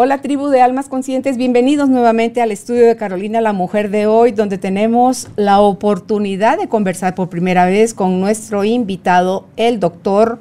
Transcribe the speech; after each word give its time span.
Hola 0.00 0.22
tribu 0.22 0.46
de 0.46 0.62
almas 0.62 0.88
conscientes, 0.88 1.36
bienvenidos 1.36 1.88
nuevamente 1.88 2.40
al 2.40 2.52
estudio 2.52 2.86
de 2.86 2.94
Carolina 2.94 3.40
la 3.40 3.52
Mujer 3.52 3.90
de 3.90 4.06
hoy, 4.06 4.30
donde 4.30 4.56
tenemos 4.56 5.26
la 5.34 5.58
oportunidad 5.58 6.56
de 6.56 6.68
conversar 6.68 7.16
por 7.16 7.28
primera 7.28 7.66
vez 7.66 7.94
con 7.94 8.20
nuestro 8.20 8.62
invitado, 8.62 9.48
el 9.56 9.80
doctor 9.80 10.38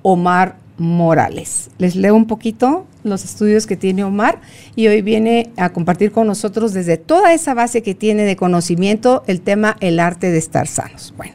Omar 0.00 0.56
Morales. 0.78 1.68
Les 1.76 1.96
leo 1.96 2.14
un 2.14 2.26
poquito 2.26 2.86
los 3.02 3.26
estudios 3.26 3.66
que 3.66 3.76
tiene 3.76 4.04
Omar 4.04 4.40
y 4.74 4.86
hoy 4.86 5.02
viene 5.02 5.50
a 5.58 5.68
compartir 5.68 6.10
con 6.10 6.26
nosotros 6.26 6.72
desde 6.72 6.96
toda 6.96 7.34
esa 7.34 7.52
base 7.52 7.82
que 7.82 7.94
tiene 7.94 8.22
de 8.22 8.36
conocimiento 8.36 9.22
el 9.26 9.42
tema 9.42 9.76
el 9.80 10.00
arte 10.00 10.30
de 10.30 10.38
estar 10.38 10.66
sanos. 10.66 11.12
Bueno, 11.14 11.34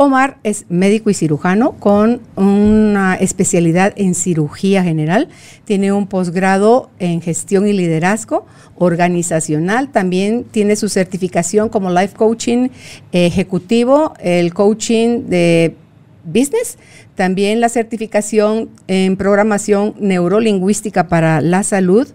Omar 0.00 0.38
es 0.44 0.64
médico 0.68 1.10
y 1.10 1.14
cirujano 1.14 1.72
con 1.72 2.20
una 2.36 3.16
especialidad 3.16 3.92
en 3.96 4.14
cirugía 4.14 4.84
general, 4.84 5.28
tiene 5.64 5.90
un 5.90 6.06
posgrado 6.06 6.88
en 7.00 7.20
gestión 7.20 7.66
y 7.66 7.72
liderazgo 7.72 8.46
organizacional, 8.76 9.90
también 9.90 10.44
tiene 10.44 10.76
su 10.76 10.88
certificación 10.88 11.68
como 11.68 11.90
life 11.90 12.14
coaching 12.14 12.68
ejecutivo, 13.10 14.14
el 14.20 14.54
coaching 14.54 15.24
de 15.26 15.74
business, 16.22 16.78
también 17.16 17.60
la 17.60 17.68
certificación 17.68 18.68
en 18.86 19.16
programación 19.16 19.96
neurolingüística 19.98 21.08
para 21.08 21.40
la 21.40 21.64
salud. 21.64 22.06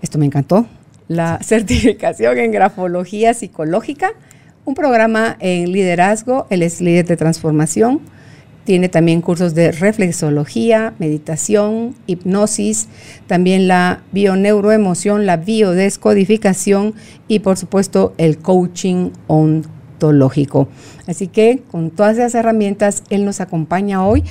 Esto 0.00 0.18
me 0.18 0.26
encantó. 0.26 0.68
La 1.08 1.40
certificación 1.42 2.38
en 2.38 2.52
grafología 2.52 3.34
psicológica, 3.34 4.12
un 4.64 4.74
programa 4.74 5.36
en 5.40 5.72
liderazgo, 5.72 6.46
él 6.50 6.62
es 6.62 6.80
líder 6.80 7.06
de 7.06 7.16
transformación, 7.16 8.00
tiene 8.64 8.88
también 8.88 9.20
cursos 9.20 9.54
de 9.54 9.72
reflexología, 9.72 10.94
meditación, 10.98 11.94
hipnosis, 12.06 12.88
también 13.26 13.68
la 13.68 14.02
bioneuroemoción, 14.12 15.26
la 15.26 15.36
biodescodificación 15.36 16.94
y 17.28 17.40
por 17.40 17.58
supuesto 17.58 18.14
el 18.16 18.38
coaching 18.38 19.10
on 19.26 19.74
Así 21.06 21.28
que 21.28 21.62
con 21.70 21.90
todas 21.90 22.18
esas 22.18 22.34
herramientas, 22.34 23.04
él 23.08 23.24
nos 23.24 23.40
acompaña 23.40 24.04
hoy 24.04 24.22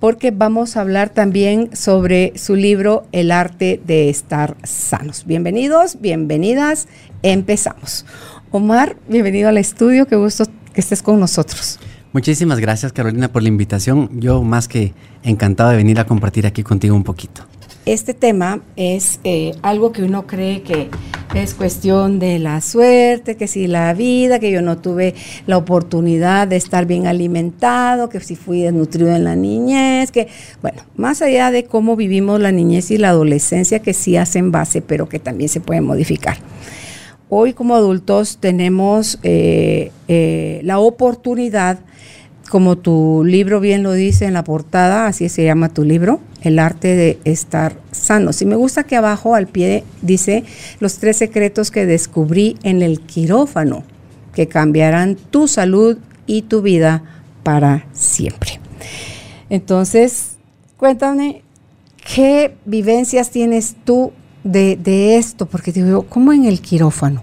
porque 0.00 0.32
vamos 0.32 0.76
a 0.76 0.80
hablar 0.80 1.10
también 1.10 1.70
sobre 1.76 2.32
su 2.36 2.56
libro 2.56 3.04
El 3.12 3.30
arte 3.30 3.80
de 3.86 4.08
estar 4.08 4.56
sanos. 4.64 5.26
Bienvenidos, 5.26 6.00
bienvenidas, 6.00 6.88
empezamos. 7.22 8.06
Omar, 8.52 8.96
bienvenido 9.08 9.48
al 9.48 9.58
estudio, 9.58 10.06
qué 10.06 10.16
gusto 10.16 10.44
que 10.72 10.80
estés 10.80 11.02
con 11.02 11.20
nosotros. 11.20 11.78
Muchísimas 12.12 12.58
gracias 12.58 12.92
Carolina 12.92 13.30
por 13.30 13.42
la 13.42 13.48
invitación. 13.48 14.10
Yo 14.20 14.42
más 14.42 14.66
que 14.66 14.92
encantado 15.22 15.70
de 15.70 15.76
venir 15.76 16.00
a 16.00 16.06
compartir 16.06 16.46
aquí 16.46 16.62
contigo 16.62 16.96
un 16.96 17.04
poquito 17.04 17.44
este 17.86 18.14
tema 18.14 18.60
es 18.76 19.20
eh, 19.24 19.52
algo 19.62 19.92
que 19.92 20.02
uno 20.02 20.26
cree 20.26 20.62
que 20.62 20.90
es 21.34 21.54
cuestión 21.54 22.18
de 22.18 22.38
la 22.38 22.60
suerte, 22.60 23.36
que 23.36 23.46
si 23.46 23.66
la 23.66 23.94
vida, 23.94 24.38
que 24.38 24.50
yo 24.50 24.62
no 24.62 24.78
tuve 24.78 25.14
la 25.46 25.56
oportunidad 25.56 26.48
de 26.48 26.56
estar 26.56 26.86
bien 26.86 27.06
alimentado, 27.06 28.08
que 28.08 28.20
si 28.20 28.36
fui 28.36 28.62
desnutrido 28.62 29.14
en 29.14 29.24
la 29.24 29.36
niñez, 29.36 30.10
que, 30.10 30.28
bueno, 30.60 30.82
más 30.96 31.22
allá 31.22 31.50
de 31.50 31.64
cómo 31.64 31.96
vivimos 31.96 32.40
la 32.40 32.52
niñez 32.52 32.90
y 32.90 32.98
la 32.98 33.10
adolescencia, 33.10 33.80
que 33.80 33.94
sí 33.94 34.16
hacen 34.16 34.50
base, 34.50 34.82
pero 34.82 35.08
que 35.08 35.18
también 35.18 35.48
se 35.48 35.60
pueden 35.60 35.84
modificar. 35.84 36.38
Hoy 37.32 37.52
como 37.52 37.76
adultos 37.76 38.38
tenemos 38.40 39.20
eh, 39.22 39.92
eh, 40.08 40.60
la 40.64 40.80
oportunidad 40.80 41.78
como 42.50 42.76
tu 42.76 43.22
libro 43.24 43.60
bien 43.60 43.84
lo 43.84 43.92
dice 43.92 44.24
en 44.24 44.34
la 44.34 44.42
portada, 44.42 45.06
así 45.06 45.28
se 45.28 45.44
llama 45.44 45.68
tu 45.68 45.84
libro, 45.84 46.18
El 46.42 46.58
arte 46.58 46.96
de 46.96 47.20
estar 47.24 47.76
sano. 47.92 48.32
Si 48.32 48.46
me 48.46 48.56
gusta 48.56 48.82
que 48.82 48.96
abajo 48.96 49.36
al 49.36 49.46
pie 49.46 49.84
dice 50.02 50.42
los 50.80 50.98
tres 50.98 51.18
secretos 51.18 51.70
que 51.70 51.86
descubrí 51.86 52.56
en 52.64 52.82
el 52.82 53.00
quirófano, 53.00 53.84
que 54.34 54.48
cambiarán 54.48 55.14
tu 55.14 55.46
salud 55.46 55.98
y 56.26 56.42
tu 56.42 56.62
vida 56.62 57.04
para 57.44 57.86
siempre. 57.92 58.58
Entonces, 59.50 60.32
cuéntame, 60.76 61.42
¿qué 62.12 62.56
vivencias 62.64 63.30
tienes 63.30 63.76
tú 63.84 64.10
de, 64.44 64.76
de 64.76 65.16
esto? 65.16 65.46
Porque 65.46 65.72
digo, 65.72 66.02
¿cómo 66.02 66.32
en 66.32 66.44
el 66.44 66.60
quirófano? 66.60 67.22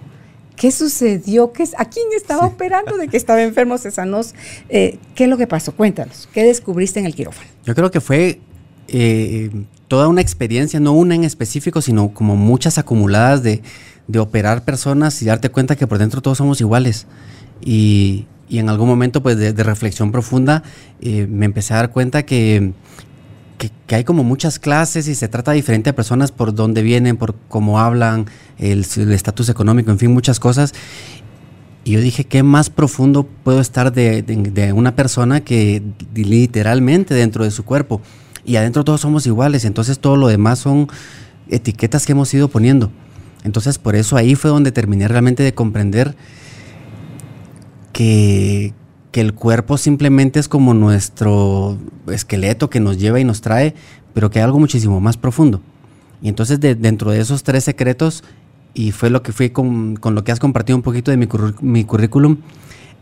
¿Qué 0.57 0.71
sucedió? 0.71 1.53
¿Qué, 1.53 1.65
¿A 1.77 1.85
quién 1.85 2.07
estaba 2.15 2.47
operando 2.47 2.97
de 2.97 3.07
que 3.07 3.15
estaba 3.23 3.41
enfermo 3.43 3.77
Cesanos? 3.77 4.33
Eh, 4.69 4.97
¿Qué 5.15 5.25
es 5.25 5.29
lo 5.29 5.37
que 5.37 5.47
pasó? 5.47 5.71
Cuéntanos, 5.71 6.27
¿qué 6.33 6.43
descubriste 6.43 6.99
en 6.99 7.05
el 7.05 7.15
quirófano? 7.15 7.47
Yo 7.63 7.75
creo 7.75 7.91
que 7.91 8.01
fue 8.01 8.39
eh, 8.87 9.51
toda 9.87 10.07
una 10.07 10.21
experiencia, 10.21 10.79
no 10.79 10.93
una 10.93 11.13
en 11.13 11.23
específico, 11.23 11.81
sino 11.81 12.09
como 12.09 12.35
muchas 12.35 12.79
acumuladas 12.79 13.43
de, 13.43 13.61
operar 14.17 14.63
personas 14.63 15.21
y 15.21 15.25
darte 15.25 15.49
cuenta 15.49 15.75
que 15.75 15.85
por 15.85 15.99
dentro 15.99 16.21
todos 16.21 16.39
somos 16.39 16.59
iguales. 16.59 17.05
Y, 17.61 18.25
en 18.49 18.69
algún 18.69 18.87
momento 18.87 19.21
pues 19.21 19.37
de, 19.37 19.51
reflexión 19.51 20.13
profunda 20.13 20.63
eh, 21.01 21.27
me 21.29 21.45
empecé 21.45 21.73
a 21.73 21.77
dar 21.77 21.91
cuenta 21.91 22.23
que 22.23 22.71
que, 23.57 23.95
hay 23.95 24.03
como 24.03 24.23
muchas 24.23 24.59
clases 24.59 25.07
y 25.07 25.15
se 25.15 25.27
trata 25.27 25.51
diferente 25.51 25.89
a 25.89 25.95
personas 25.95 26.31
por 26.31 26.53
dónde 26.53 26.81
vienen, 26.81 27.17
por 27.17 27.35
cómo 27.47 27.79
hablan, 27.79 28.25
el 28.57 28.85
estatus 29.11 29.49
económico, 29.49 29.91
en 29.91 29.99
fin, 29.99 30.13
muchas 30.13 30.39
cosas. 30.39 30.73
Y 31.83 31.91
yo 31.91 32.01
dije, 32.01 32.25
¿qué 32.25 32.43
más 32.43 32.69
profundo 32.69 33.27
puedo 33.43 33.61
estar 33.61 33.93
de, 33.93 34.21
de, 34.21 34.73
una 34.73 34.95
persona 34.95 35.41
que 35.41 35.81
literalmente 36.13 37.13
dentro 37.13 37.43
de 37.43 37.51
su 37.51 37.63
cuerpo? 37.63 38.01
Y 38.45 38.57
adentro 38.57 38.83
todos 38.83 39.01
somos 39.01 39.25
iguales, 39.25 39.65
entonces 39.65 39.99
todo 39.99 40.17
lo 40.17 40.27
demás 40.27 40.59
son 40.59 40.87
etiquetas 41.49 42.05
que 42.05 42.11
hemos 42.11 42.33
ido 42.33 42.47
poniendo. 42.47 42.91
Entonces 43.43 43.77
por 43.77 43.95
eso 43.95 44.17
ahí 44.17 44.35
fue 44.35 44.49
donde 44.49 44.71
terminé 44.71 45.07
realmente 45.07 45.43
de 45.43 45.53
comprender 45.53 46.15
que, 47.93 48.73
que 49.17 49.21
el 49.21 49.33
cuerpo 49.33 49.79
simplemente 49.79 50.39
es 50.39 50.47
como 50.47 50.75
nuestro 50.75 51.79
esqueleto 52.05 52.69
que 52.69 52.79
nos 52.79 52.99
lleva 52.99 53.19
y 53.19 53.23
nos 53.23 53.41
trae, 53.41 53.73
pero 54.13 54.29
que 54.29 54.37
hay 54.37 54.45
algo 54.45 54.59
muchísimo 54.59 54.99
más 54.99 55.17
profundo. 55.17 55.59
Y 56.21 56.29
entonces 56.29 56.59
dentro 56.59 57.09
de 57.09 57.19
esos 57.19 57.41
tres 57.41 57.63
secretos, 57.63 58.23
y 58.75 58.91
fue 58.91 59.09
lo 59.09 59.23
que 59.23 59.31
fui 59.31 59.49
con, 59.49 59.95
con 59.95 60.13
lo 60.13 60.23
que 60.23 60.31
has 60.31 60.39
compartido 60.39 60.77
un 60.77 60.83
poquito 60.83 61.09
de 61.09 61.17
mi, 61.17 61.27
mi 61.61 61.83
currículum, 61.83 62.37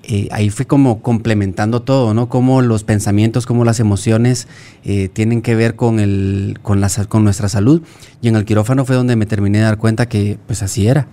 eh, 0.03 0.29
ahí 0.31 0.49
fui 0.49 0.65
como 0.65 1.01
complementando 1.01 1.81
todo, 1.81 2.13
¿no? 2.13 2.29
Cómo 2.29 2.61
los 2.61 2.85
pensamientos, 2.85 3.45
cómo 3.45 3.65
las 3.65 3.81
emociones 3.81 4.47
eh, 4.85 5.09
tienen 5.09 5.41
que 5.41 5.53
ver 5.53 5.75
con, 5.75 5.99
el, 5.99 6.59
con, 6.61 6.79
la, 6.79 6.89
con 7.09 7.25
nuestra 7.25 7.49
salud. 7.49 7.81
Y 8.21 8.29
en 8.29 8.37
el 8.37 8.45
quirófano 8.45 8.85
fue 8.85 8.95
donde 8.95 9.17
me 9.17 9.25
terminé 9.25 9.57
de 9.57 9.63
dar 9.65 9.77
cuenta 9.79 10.07
que 10.07 10.39
pues 10.47 10.63
así 10.63 10.87
era. 10.87 11.09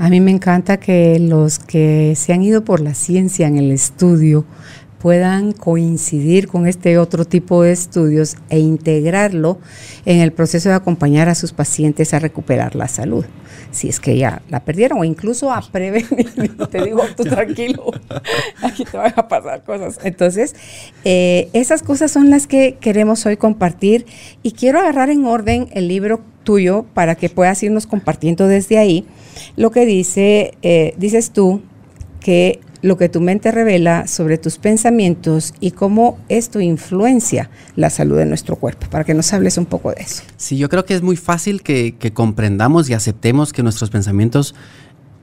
A 0.00 0.08
mí 0.08 0.18
me 0.18 0.30
encanta 0.30 0.78
que 0.78 1.18
los 1.20 1.58
que 1.58 2.14
se 2.16 2.32
han 2.32 2.42
ido 2.42 2.64
por 2.64 2.80
la 2.80 2.94
ciencia 2.94 3.46
en 3.46 3.58
el 3.58 3.70
estudio 3.70 4.46
puedan 4.98 5.52
coincidir 5.52 6.48
con 6.48 6.66
este 6.66 6.96
otro 6.96 7.26
tipo 7.26 7.62
de 7.62 7.72
estudios 7.72 8.36
e 8.48 8.60
integrarlo 8.60 9.58
en 10.06 10.20
el 10.20 10.32
proceso 10.32 10.70
de 10.70 10.76
acompañar 10.76 11.28
a 11.28 11.34
sus 11.34 11.52
pacientes 11.52 12.14
a 12.14 12.18
recuperar 12.18 12.76
la 12.76 12.88
salud. 12.88 13.26
Si 13.72 13.90
es 13.90 14.00
que 14.00 14.16
ya 14.16 14.40
la 14.48 14.64
perdieron 14.64 15.00
o 15.00 15.04
incluso 15.04 15.52
a 15.52 15.60
prevenir. 15.60 16.56
te 16.70 16.82
digo, 16.82 17.02
tú 17.14 17.24
tranquilo, 17.24 17.92
aquí 18.62 18.86
te 18.86 18.96
van 18.96 19.12
a 19.14 19.28
pasar 19.28 19.64
cosas. 19.64 19.98
Entonces, 20.02 20.56
eh, 21.04 21.50
esas 21.52 21.82
cosas 21.82 22.10
son 22.10 22.30
las 22.30 22.46
que 22.46 22.78
queremos 22.80 23.26
hoy 23.26 23.36
compartir 23.36 24.06
y 24.42 24.52
quiero 24.52 24.80
agarrar 24.80 25.10
en 25.10 25.26
orden 25.26 25.68
el 25.72 25.88
libro 25.88 26.22
tuyo 26.42 26.86
para 26.94 27.16
que 27.16 27.28
puedas 27.28 27.62
irnos 27.62 27.86
compartiendo 27.86 28.48
desde 28.48 28.78
ahí 28.78 29.06
lo 29.56 29.70
que 29.70 29.86
dice, 29.86 30.54
eh, 30.62 30.94
dices 30.98 31.30
tú 31.30 31.62
que 32.20 32.60
lo 32.82 32.96
que 32.96 33.08
tu 33.08 33.20
mente 33.20 33.50
revela 33.50 34.06
sobre 34.06 34.38
tus 34.38 34.58
pensamientos 34.58 35.54
y 35.60 35.72
cómo 35.72 36.18
esto 36.28 36.60
influencia 36.60 37.50
la 37.76 37.90
salud 37.90 38.16
de 38.16 38.26
nuestro 38.26 38.56
cuerpo, 38.56 38.86
para 38.90 39.04
que 39.04 39.14
nos 39.14 39.32
hables 39.32 39.58
un 39.58 39.66
poco 39.66 39.90
de 39.90 40.02
eso. 40.02 40.22
Sí, 40.36 40.56
yo 40.56 40.68
creo 40.68 40.84
que 40.84 40.94
es 40.94 41.02
muy 41.02 41.16
fácil 41.16 41.62
que, 41.62 41.94
comprendamos 42.14 42.88
y 42.88 42.94
aceptemos 42.94 43.52
que 43.52 43.62
nuestros 43.62 43.90
pensamientos 43.90 44.54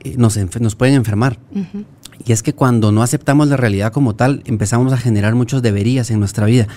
eh, 0.04 0.14
nos, 0.16 0.38
nos, 0.60 0.74
pueden 0.74 0.94
enfermar. 0.94 1.38
Y 2.24 2.32
es 2.32 2.42
que 2.42 2.52
cuando 2.52 2.92
no 2.92 3.02
aceptamos 3.02 3.48
la 3.48 3.56
realidad 3.56 3.92
como 3.92 4.14
tal, 4.14 4.42
empezamos 4.46 4.92
a 4.92 4.96
generar 4.96 5.34
muchos 5.34 5.62
deberías 5.62 6.10
en 6.10 6.20
nuestra 6.20 6.46
vida. 6.46 6.68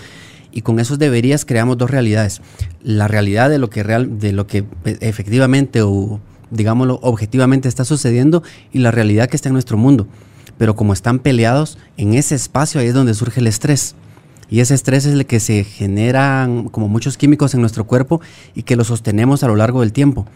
Y 0.51 0.63
con 0.63 0.79
esos 0.79 0.99
deberías 0.99 1.45
creamos 1.45 1.77
dos 1.77 1.89
realidades. 1.89 2.41
La 2.83 3.07
realidad 3.07 3.49
de 3.49 3.57
lo 3.57 3.69
que, 3.69 3.83
real, 3.83 4.19
de 4.19 4.33
lo 4.33 4.47
que 4.47 4.65
eh, 4.85 4.97
efectivamente 5.01 5.81
o 5.81 6.19
digámoslo, 6.51 6.99
objetivamente 7.01 7.67
está 7.67 7.85
sucediendo 7.85 8.43
y 8.71 8.79
la 8.79 8.91
realidad 8.91 9.29
que 9.29 9.35
está 9.35 9.49
en 9.49 9.53
nuestro 9.53 9.77
mundo. 9.77 10.07
Pero 10.57 10.75
como 10.75 10.93
están 10.93 11.19
peleados, 11.19 11.77
en 11.97 12.13
ese 12.13 12.35
espacio 12.35 12.79
ahí 12.79 12.87
es 12.87 12.93
donde 12.93 13.13
surge 13.13 13.39
el 13.39 13.47
estrés. 13.47 13.95
Y 14.49 14.59
ese 14.59 14.75
estrés 14.75 15.05
es 15.05 15.13
el 15.13 15.25
que 15.25 15.39
se 15.39 15.63
generan 15.63 16.65
como 16.65 16.87
muchos 16.87 17.17
químicos 17.17 17.53
en 17.53 17.61
nuestro 17.61 17.87
cuerpo 17.87 18.21
y 18.53 18.63
que 18.63 18.75
lo 18.75 18.83
sostenemos 18.83 19.43
a 19.43 19.47
lo 19.47 19.55
largo 19.55 19.79
del 19.79 19.93
tiempo. 19.93 20.27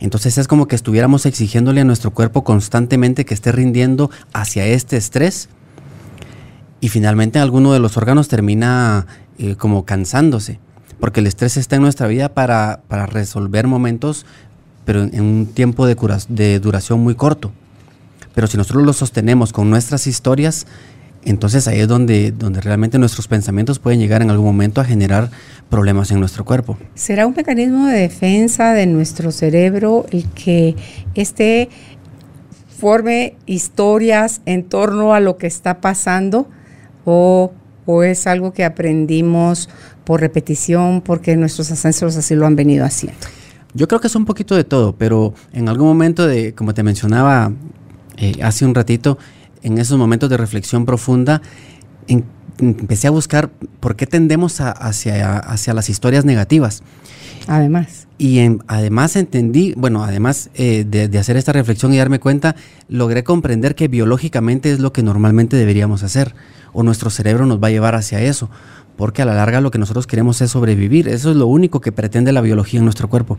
Entonces 0.00 0.38
es 0.38 0.48
como 0.48 0.66
que 0.66 0.76
estuviéramos 0.76 1.24
exigiéndole 1.24 1.82
a 1.82 1.84
nuestro 1.84 2.10
cuerpo 2.10 2.42
constantemente 2.42 3.24
que 3.24 3.34
esté 3.34 3.52
rindiendo 3.52 4.10
hacia 4.32 4.66
este 4.66 4.96
estrés 4.96 5.48
y 6.80 6.88
finalmente 6.88 7.38
alguno 7.38 7.72
de 7.72 7.78
los 7.78 7.96
órganos 7.96 8.28
termina 8.28 9.06
eh, 9.38 9.54
como 9.56 9.84
cansándose, 9.84 10.58
porque 10.98 11.20
el 11.20 11.26
estrés 11.26 11.56
está 11.56 11.76
en 11.76 11.82
nuestra 11.82 12.06
vida 12.06 12.30
para, 12.30 12.80
resolver 12.88 13.66
momentos, 13.66 14.24
pero 14.90 15.04
en, 15.04 15.20
un 15.20 15.46
tiempo 15.46 15.86
de, 15.86 15.96
de 16.30 16.58
duración 16.58 16.98
muy 16.98 17.14
corto. 17.14 17.52
Pero 18.34 18.48
si 18.48 18.56
nosotros 18.56 18.84
lo 18.84 18.92
sostenemos 18.92 19.52
con 19.52 19.70
nuestras 19.70 20.08
historias, 20.08 20.66
entonces 21.24 21.68
ahí 21.68 21.78
es 21.78 21.86
donde, 21.86 22.32
donde 22.32 22.60
realmente 22.60 22.98
nuestros 22.98 23.28
pensamientos 23.28 23.78
pueden 23.78 24.00
llegar 24.00 24.20
en 24.20 24.30
algún 24.30 24.46
momento 24.46 24.80
a 24.80 24.84
generar 24.84 25.30
problemas 25.68 26.10
en 26.10 26.18
nuestro 26.18 26.44
cuerpo. 26.44 26.76
¿Será 26.96 27.28
un 27.28 27.34
mecanismo 27.36 27.86
de 27.86 28.00
defensa 28.00 28.72
de 28.72 28.86
nuestro 28.86 29.30
cerebro 29.30 30.06
el 30.10 30.28
que 30.30 30.74
este 31.14 31.68
forme 32.76 33.36
historias 33.46 34.40
en 34.44 34.64
torno 34.64 35.14
a 35.14 35.20
lo 35.20 35.36
que 35.36 35.46
está 35.46 35.80
pasando 35.80 36.48
o, 37.04 37.52
o 37.86 38.02
es 38.02 38.26
algo 38.26 38.52
que 38.52 38.64
aprendimos 38.64 39.68
por 40.02 40.20
repetición 40.20 41.00
porque 41.00 41.36
nuestros 41.36 41.70
ancestros 41.70 42.16
así 42.16 42.34
lo 42.34 42.44
han 42.44 42.56
venido 42.56 42.84
haciendo? 42.84 43.20
Yo 43.74 43.88
creo 43.88 44.00
que 44.00 44.08
es 44.08 44.14
un 44.16 44.24
poquito 44.24 44.56
de 44.56 44.64
todo, 44.64 44.94
pero 44.96 45.34
en 45.52 45.68
algún 45.68 45.88
momento 45.88 46.26
de, 46.26 46.54
como 46.54 46.74
te 46.74 46.82
mencionaba 46.82 47.52
eh, 48.16 48.34
hace 48.42 48.64
un 48.64 48.74
ratito, 48.74 49.18
en 49.62 49.78
esos 49.78 49.98
momentos 49.98 50.28
de 50.30 50.36
reflexión 50.36 50.86
profunda, 50.86 51.42
empecé 52.58 53.06
a 53.06 53.10
buscar 53.10 53.50
por 53.80 53.96
qué 53.96 54.06
tendemos 54.06 54.60
hacia, 54.60 55.38
hacia 55.38 55.74
las 55.74 55.88
historias 55.88 56.24
negativas. 56.24 56.82
Además. 57.46 58.06
Y 58.18 58.38
además 58.66 59.16
entendí, 59.16 59.72
bueno, 59.76 60.04
además 60.04 60.50
eh, 60.54 60.84
de, 60.86 61.18
hacer 61.18 61.36
esta 61.38 61.52
reflexión 61.52 61.94
y 61.94 61.96
darme 61.96 62.20
cuenta, 62.20 62.54
logré 62.88 63.24
comprender 63.24 63.74
que 63.74 63.88
biológicamente 63.88 64.70
es 64.70 64.78
lo 64.78 64.92
que 64.92 65.02
normalmente 65.02 65.56
deberíamos 65.56 66.02
hacer, 66.02 66.34
o 66.72 66.82
nuestro 66.82 67.08
cerebro 67.08 67.46
nos 67.46 67.62
va 67.62 67.68
a 67.68 67.70
llevar 67.70 67.94
hacia 67.94 68.20
eso, 68.20 68.50
porque 69.00 69.22
a 69.22 69.24
la 69.24 69.32
larga 69.34 69.62
lo 69.62 69.70
que 69.70 69.78
nosotros 69.78 70.06
queremos 70.06 70.42
es 70.42 70.50
sobrevivir, 70.50 71.08
eso 71.08 71.30
es 71.30 71.36
lo 71.38 71.46
único 71.46 71.80
que 71.80 71.90
pretende 71.90 72.32
la 72.32 72.42
biología 72.42 72.80
en 72.80 72.84
nuestro 72.84 73.08
cuerpo. 73.08 73.38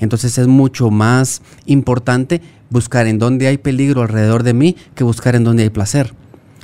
Entonces 0.00 0.36
es 0.36 0.48
mucho 0.48 0.90
más 0.90 1.42
importante 1.64 2.42
buscar 2.70 3.06
en 3.06 3.20
dónde 3.20 3.46
hay 3.46 3.56
peligro 3.56 4.02
alrededor 4.02 4.42
de 4.42 4.52
mí 4.52 4.74
que 4.96 5.04
buscar 5.04 5.36
en 5.36 5.44
dónde 5.44 5.62
hay 5.62 5.70
placer. 5.70 6.12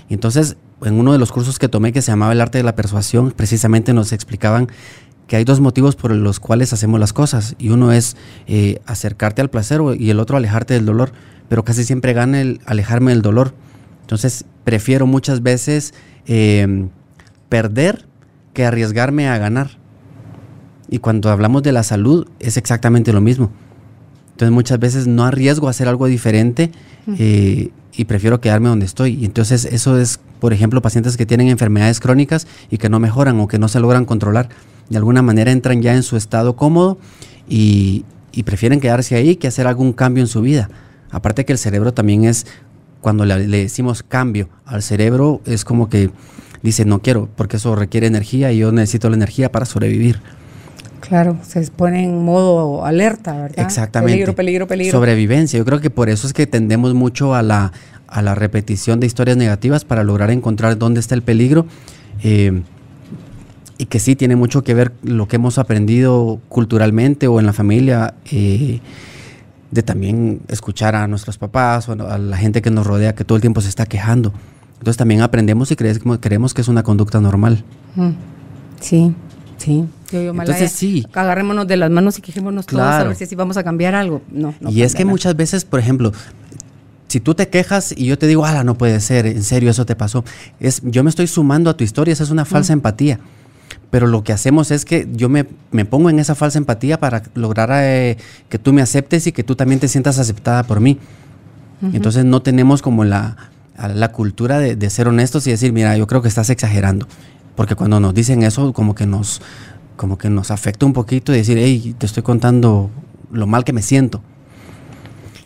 Entonces, 0.09 0.57
en 0.83 0.95
uno 0.95 1.13
de 1.13 1.21
los 1.21 1.31
cursos 1.31 1.61
que 1.61 1.69
tomé 1.69 1.93
que 1.93 2.03
se 2.03 2.11
llamaba 2.11 2.33
el 2.33 2.41
arte 2.41 2.59
de 2.59 2.65
la 2.65 2.75
persuasión, 2.75 3.31
precisamente 3.31 3.95
nos 3.95 4.13
explicaban 4.13 4.67
que 5.29 5.37
hay 5.37 5.45
dos 5.45 5.61
motivos 5.61 5.95
por 5.95 6.11
los 6.11 6.41
cuales 6.41 6.73
hacemos 6.73 6.99
las 6.99 7.13
cosas. 7.13 7.55
Y 7.61 7.69
uno 7.69 7.93
es 7.93 8.17
eh, 8.49 8.81
acercarte 8.87 9.41
al 9.41 9.51
placer 9.51 9.81
y 10.01 10.11
el 10.11 10.19
otro 10.19 10.37
alejarte 10.37 10.75
del 10.75 10.85
dolor. 10.85 11.13
Pero 11.49 11.65
casi 11.65 11.85
siempre 11.85 12.13
gana 12.13 12.41
el 12.41 12.61
alejarme 12.67 13.13
del 13.13 13.23
dolor. 13.23 13.55
Entonces, 14.01 14.47
prefiero 14.65 15.07
muchas 15.07 15.45
veces 15.45 15.95
em, 16.27 16.89
perder 17.49 18.05
que 18.57 18.65
arriesgarme 18.65 19.29
a 19.29 19.37
ganar. 19.37 19.73
Y 20.89 20.99
cuando 20.99 21.31
hablamos 21.31 21.63
de 21.63 21.73
la 21.73 21.83
salud 21.83 22.27
es 22.41 22.57
exactamente 22.57 23.13
lo 23.13 23.21
mismo. 23.21 23.51
Entonces 24.31 24.51
muchas 24.51 24.79
veces 24.79 25.07
no 25.07 25.25
arriesgo 25.25 25.67
a 25.67 25.71
hacer 25.71 25.89
algo 25.89 26.07
diferente 26.07 26.73
eh, 27.19 27.69
y 27.95 28.05
prefiero 28.07 28.41
quedarme 28.41 28.71
donde 28.71 28.87
estoy. 28.87 29.13
Y 29.13 29.27
entonces 29.27 29.67
eso 29.67 29.99
es, 29.99 30.21
por 30.41 30.55
ejemplo, 30.55 30.81
pacientes 30.81 31.19
que 31.19 31.27
tienen 31.27 31.49
enfermedades 31.49 32.01
crónicas 32.01 32.47
y 32.71 32.79
que 32.79 32.89
no 32.89 32.99
mejoran 32.99 33.39
o 33.41 33.47
que 33.47 33.59
no 33.59 33.69
se 33.69 33.79
logran 33.79 34.07
controlar. 34.07 34.49
De 34.89 34.97
alguna 34.97 35.21
manera 35.21 35.53
entran 35.53 35.83
ya 35.83 35.95
en 35.95 36.03
su 36.03 36.17
estado 36.17 36.57
cómodo 36.57 36.99
y, 37.47 38.07
prefieren 38.45 38.81
quedarse 38.81 39.17
ahí 39.17 39.37
que 39.37 39.49
hacer 39.49 39.67
algún 39.67 39.93
cambio 39.93 40.23
en 40.23 40.29
su 40.29 40.41
vida. 40.41 40.71
Aparte 41.11 41.45
que 41.45 41.53
el 41.53 41.59
cerebro 41.59 41.93
también 41.93 42.25
es, 42.25 42.47
cuando 43.03 43.27
le, 43.27 43.49
le 43.49 43.59
decimos 43.59 44.03
cambio 44.03 44.49
al 44.65 44.83
cerebro, 44.83 45.43
es 45.45 45.65
como 45.65 45.91
que 45.91 46.11
dice 46.63 46.85
no 46.85 47.01
quiero, 47.01 47.29
porque 47.37 47.57
eso 47.57 47.75
requiere 47.77 48.07
energía 48.07 48.53
y 48.53 48.59
yo 48.59 48.73
necesito 48.73 49.09
la 49.11 49.17
energía 49.17 49.51
para 49.51 49.67
sobrevivir. 49.67 50.21
Claro, 51.01 51.39
se 51.47 51.63
pone 51.71 52.05
en 52.05 52.25
modo 52.25 52.85
alerta, 52.85 53.33
¿verdad? 53.33 53.65
Exactamente. 53.65 54.13
Peligro, 54.13 54.35
peligro, 54.35 54.67
peligro. 54.67 54.93
Sobrevivencia. 54.93 55.59
Yo 55.59 55.65
creo 55.65 55.81
que 55.81 55.91
por 55.91 56.09
eso 56.09 56.27
es 56.27 56.33
que 56.33 56.47
tendemos 56.47 56.95
mucho 56.95 57.35
a 57.35 57.43
la, 57.43 57.73
a 58.09 58.23
la 58.23 58.35
repetición 58.35 58.99
de 58.99 59.07
historias 59.07 59.37
negativas 59.37 59.85
para 59.85 60.03
lograr 60.03 60.31
encontrar 60.31 60.79
dónde 60.79 61.01
está 61.01 61.15
el 61.15 61.23
peligro. 61.23 61.67
Eh, 62.25 62.63
y 63.79 63.87
que 63.87 64.01
sí 64.01 64.17
tiene 64.17 64.37
mucho 64.37 64.65
que 64.65 64.75
ver 64.75 64.93
lo 65.03 65.29
que 65.29 65.37
hemos 65.37 65.59
aprendido 65.59 66.41
culturalmente 66.49 67.29
o 67.29 67.41
en 67.41 67.47
la 67.47 67.53
familia, 67.53 68.15
eh, 68.31 68.81
de 69.71 69.83
también 69.83 70.41
escuchar 70.49 70.95
a 70.95 71.07
nuestros 71.07 71.39
papás 71.39 71.89
o 71.89 71.93
a 71.93 72.19
la 72.19 72.37
gente 72.37 72.63
que 72.63 72.71
nos 72.71 72.87
rodea 72.87 73.15
que 73.15 73.25
todo 73.25 73.37
el 73.37 73.43
tiempo 73.43 73.61
se 73.61 73.69
está 73.69 73.85
quejando. 73.87 74.33
Entonces 74.79 74.97
también 74.97 75.23
aprendemos 75.23 75.71
y 75.71 75.77
creemos, 75.77 76.19
creemos 76.21 76.55
que 76.55 76.61
es 76.61 76.69
una 76.69 76.83
conducta 76.83 77.21
normal. 77.21 77.65
Mm. 77.95 78.11
Sí. 78.81 79.15
Sí. 79.59 79.85
Entonces 80.13 80.71
sí. 80.73 81.07
Agarrémonos 81.13 81.67
de 81.67 81.77
las 81.77 81.91
manos 81.91 82.19
y 82.19 82.23
quejémonos 82.23 82.67
todos 82.67 82.83
a 82.83 83.05
ver 83.05 83.17
si 83.17 83.25
así 83.25 83.35
vamos 83.35 83.57
a 83.57 83.65
cambiar 83.65 83.95
algo. 83.95 84.23
No, 84.31 84.55
y 84.69 84.83
es 84.83 84.95
que 84.95 85.05
muchas 85.05 85.35
veces, 85.35 85.65
por 85.65 85.81
ejemplo, 85.81 86.13
si 87.09 87.21
tú 87.21 87.35
te 87.35 87.49
quejas 87.49 87.95
y 87.97 88.07
yo 88.07 88.19
te 88.19 88.27
digo, 88.27 88.45
ala, 88.45 88.65
no 88.65 88.77
puede 88.77 89.01
ser, 89.01 89.27
en 89.27 89.43
serio, 89.43 89.71
eso 89.71 89.87
te 89.87 89.97
pasó, 89.97 90.25
es, 90.61 90.83
yo 90.85 91.03
me 91.03 91.11
estoy 91.11 91.27
sumando 91.27 91.71
a 91.71 91.77
tu 91.77 91.85
historia, 91.85 92.13
esa 92.13 92.25
es 92.25 92.31
una 92.31 92.45
falsa 92.45 92.73
mm. 92.73 92.79
empatía. 92.79 93.21
Pero 93.91 94.09
lo 94.09 94.25
que 94.25 94.33
hacemos 94.33 94.71
es 94.73 94.85
que 94.85 95.09
yo 95.13 95.29
me, 95.29 95.45
pongo 95.85 96.11
en 96.11 96.19
esa 96.19 96.35
falsa 96.35 96.59
empatía 96.59 96.99
para 96.99 97.23
lograr 97.35 97.71
eh, 97.73 98.17
que 98.49 98.59
tú 98.59 98.73
me 98.73 98.83
aceptes 98.83 99.27
y 99.27 99.33
que 99.33 99.45
tú 99.45 99.55
también 99.55 99.81
te 99.81 99.89
sientas 99.89 100.19
aceptada 100.19 100.65
por 100.65 100.81
mí. 100.81 100.99
Entonces 101.93 102.25
no 102.25 102.41
tenemos 102.41 102.81
como 102.81 103.05
la, 103.05 103.37
la 103.77 104.13
cultura 104.13 104.59
de, 104.59 104.77
de, 104.77 104.91
ser 104.91 105.09
honestos 105.09 105.47
y 105.47 105.51
decir, 105.51 105.73
mira, 105.73 105.97
yo 105.97 106.07
creo 106.07 106.23
que 106.23 106.29
estás 106.29 106.51
exagerando. 106.51 107.07
Porque 107.55 107.75
cuando 107.75 108.01
nos 108.01 108.15
dicen 108.15 108.43
eso, 108.43 108.73
como 108.73 108.95
que 108.95 109.07
nos, 109.07 109.41
como 109.97 110.19
que 110.19 110.31
nos 110.31 110.51
afecta 110.51 110.87
un 110.87 110.93
poquito 110.93 111.33
y 111.33 111.39
decir, 111.39 111.59
hey, 111.59 111.95
te 111.99 112.07
estoy 112.07 112.23
contando 112.23 112.91
lo 113.31 113.47
mal 113.47 113.65
que 113.65 113.73
me 113.73 113.83
siento. 113.83 114.23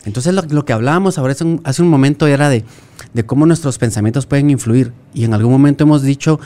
Entonces 0.05 0.33
lo, 0.33 0.65
que 0.65 0.73
hablábamos 0.73 1.17
ahora 1.17 1.35
hace 1.63 1.81
un, 1.81 1.89
momento 1.89 2.25
era 2.25 2.49
de, 2.49 2.65
cómo 3.25 3.45
nuestros 3.45 3.77
pensamientos 3.77 4.25
pueden 4.25 4.49
influir. 4.49 4.93
Y 5.13 5.25
en 5.25 5.33
algún 5.33 5.51
momento 5.51 5.83
hemos 5.83 6.01
dicho 6.01 6.39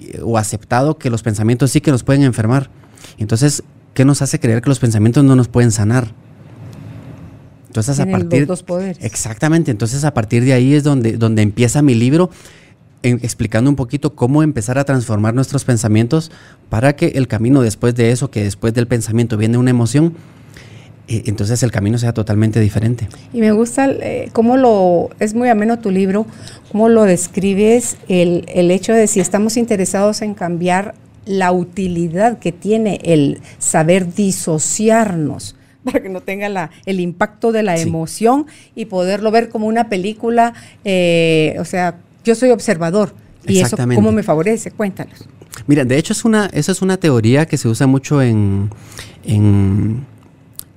eh, 0.00 0.20
o 0.22 0.38
aceptado 0.38 0.98
que 0.98 1.10
los 1.10 1.22
pensamientos 1.22 1.70
sí 1.70 1.80
que 1.80 1.92
nos 1.92 2.02
pueden 2.02 2.22
enfermar. 2.22 2.70
Entonces, 3.18 3.62
¿qué 3.94 4.04
nos 4.04 4.22
hace 4.22 4.40
creer 4.40 4.60
que 4.60 4.68
los 4.68 4.80
pensamientos 4.80 5.24
no 5.24 5.36
nos 5.36 5.48
pueden 5.48 5.70
sanar? 5.70 6.12
Entonces, 7.74 7.98
a 7.98 8.06
partir. 8.06 8.40
Los 8.40 8.48
dos 8.48 8.62
poderes. 8.62 8.98
Exactamente. 9.00 9.72
Entonces, 9.72 10.04
a 10.04 10.14
partir 10.14 10.44
de 10.44 10.52
ahí 10.52 10.74
es 10.74 10.84
donde, 10.84 11.16
donde 11.16 11.42
empieza 11.42 11.82
mi 11.82 11.96
libro 11.96 12.30
explicando 13.02 13.68
un 13.68 13.76
poquito 13.76 14.14
cómo 14.14 14.42
empezar 14.44 14.78
a 14.78 14.84
transformar 14.84 15.34
nuestros 15.34 15.64
pensamientos 15.64 16.30
para 16.70 16.94
que 16.94 17.08
el 17.16 17.26
camino 17.28 17.60
después 17.62 17.96
de 17.96 18.12
eso, 18.12 18.30
que 18.30 18.44
después 18.44 18.72
del 18.72 18.86
pensamiento 18.86 19.36
viene 19.36 19.58
una 19.58 19.70
emoción, 19.70 20.14
eh, 21.08 21.24
entonces 21.26 21.62
el 21.64 21.72
camino 21.72 21.98
sea 21.98 22.14
totalmente 22.14 22.60
diferente. 22.60 23.08
Y 23.32 23.40
me 23.40 23.50
gusta 23.52 23.90
eh, 23.90 24.30
cómo 24.32 24.56
lo, 24.56 25.10
es 25.18 25.34
muy 25.34 25.48
ameno 25.48 25.80
tu 25.80 25.90
libro, 25.90 26.26
cómo 26.70 26.88
lo 26.88 27.02
describes, 27.02 27.98
el, 28.08 28.46
el 28.48 28.70
hecho 28.70 28.94
de 28.94 29.06
si 29.08 29.20
estamos 29.20 29.56
interesados 29.56 30.22
en 30.22 30.32
cambiar 30.32 30.94
la 31.26 31.52
utilidad 31.52 32.38
que 32.38 32.52
tiene 32.52 33.00
el 33.02 33.40
saber 33.58 34.14
disociarnos 34.14 35.56
para 35.92 36.02
que 36.02 36.08
no 36.08 36.20
tenga 36.20 36.48
la, 36.48 36.70
el 36.86 37.00
impacto 37.00 37.52
de 37.52 37.62
la 37.62 37.78
emoción 37.78 38.46
y 38.74 38.86
poderlo 38.86 39.30
ver 39.30 39.48
como 39.48 39.66
una 39.66 39.88
película, 39.88 40.54
eh, 40.84 41.56
o 41.58 41.64
sea, 41.64 41.98
yo 42.24 42.34
soy 42.34 42.50
observador. 42.50 43.14
¿Y 43.46 43.60
eso 43.60 43.76
cómo 43.76 44.10
me 44.10 44.22
favorece? 44.22 44.70
Cuéntanos. 44.70 45.28
Mira, 45.66 45.84
de 45.84 45.98
hecho 45.98 46.14
es 46.14 46.24
una, 46.24 46.46
esa 46.46 46.72
es 46.72 46.80
una 46.80 46.96
teoría 46.96 47.46
que 47.46 47.58
se 47.58 47.68
usa 47.68 47.86
mucho 47.86 48.22
en, 48.22 48.70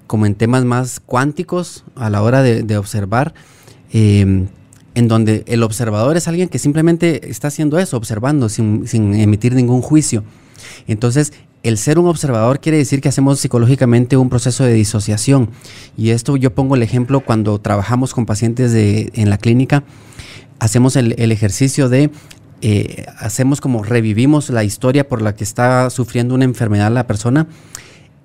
como 0.05 0.25
en 0.25 0.35
temas 0.35 0.65
más 0.65 0.99
cuánticos 0.99 1.85
a 1.95 2.09
la 2.09 2.21
hora 2.21 2.43
de, 2.43 2.77
observar, 2.77 3.33
em, 3.91 4.47
en 4.95 5.07
donde 5.07 5.43
el 5.47 5.63
observador 5.63 6.17
es 6.17 6.27
alguien 6.27 6.49
que 6.49 6.59
simplemente 6.59 7.29
está 7.29 7.47
haciendo 7.47 7.79
eso, 7.79 7.95
observando 7.95 8.49
sin, 8.49 8.87
sin 8.87 9.15
emitir 9.15 9.55
ningún 9.55 9.81
juicio. 9.81 10.23
Entonces, 10.87 11.33
el 11.63 11.77
ser 11.77 11.99
un 11.99 12.07
observador 12.07 12.59
quiere 12.59 12.77
decir 12.77 13.01
que 13.01 13.09
hacemos 13.09 13.39
psicológicamente 13.39 14.17
un 14.17 14.29
proceso 14.29 14.63
de 14.63 14.73
disociación. 14.73 15.49
Y 15.97 16.11
esto 16.11 16.37
yo 16.37 16.53
pongo 16.53 16.75
el 16.75 16.83
ejemplo 16.83 17.21
cuando 17.21 17.59
trabajamos 17.59 18.13
con 18.13 18.25
pacientes 18.25 18.71
de, 18.71 19.11
en 19.15 19.29
la 19.29 19.37
clínica 19.37 19.83
hacemos 20.59 20.95
el, 20.95 21.13
ejercicio 21.31 21.87
de, 21.89 22.09
eh, 22.61 23.05
hacemos 23.19 23.61
como 23.61 23.83
revivimos 23.83 24.49
la 24.49 24.63
historia 24.63 25.07
por 25.07 25.21
la 25.21 25.35
que 25.35 25.43
está 25.43 25.89
sufriendo 25.89 26.33
una 26.35 26.45
enfermedad 26.45 26.91
la 26.91 27.05
persona. 27.05 27.47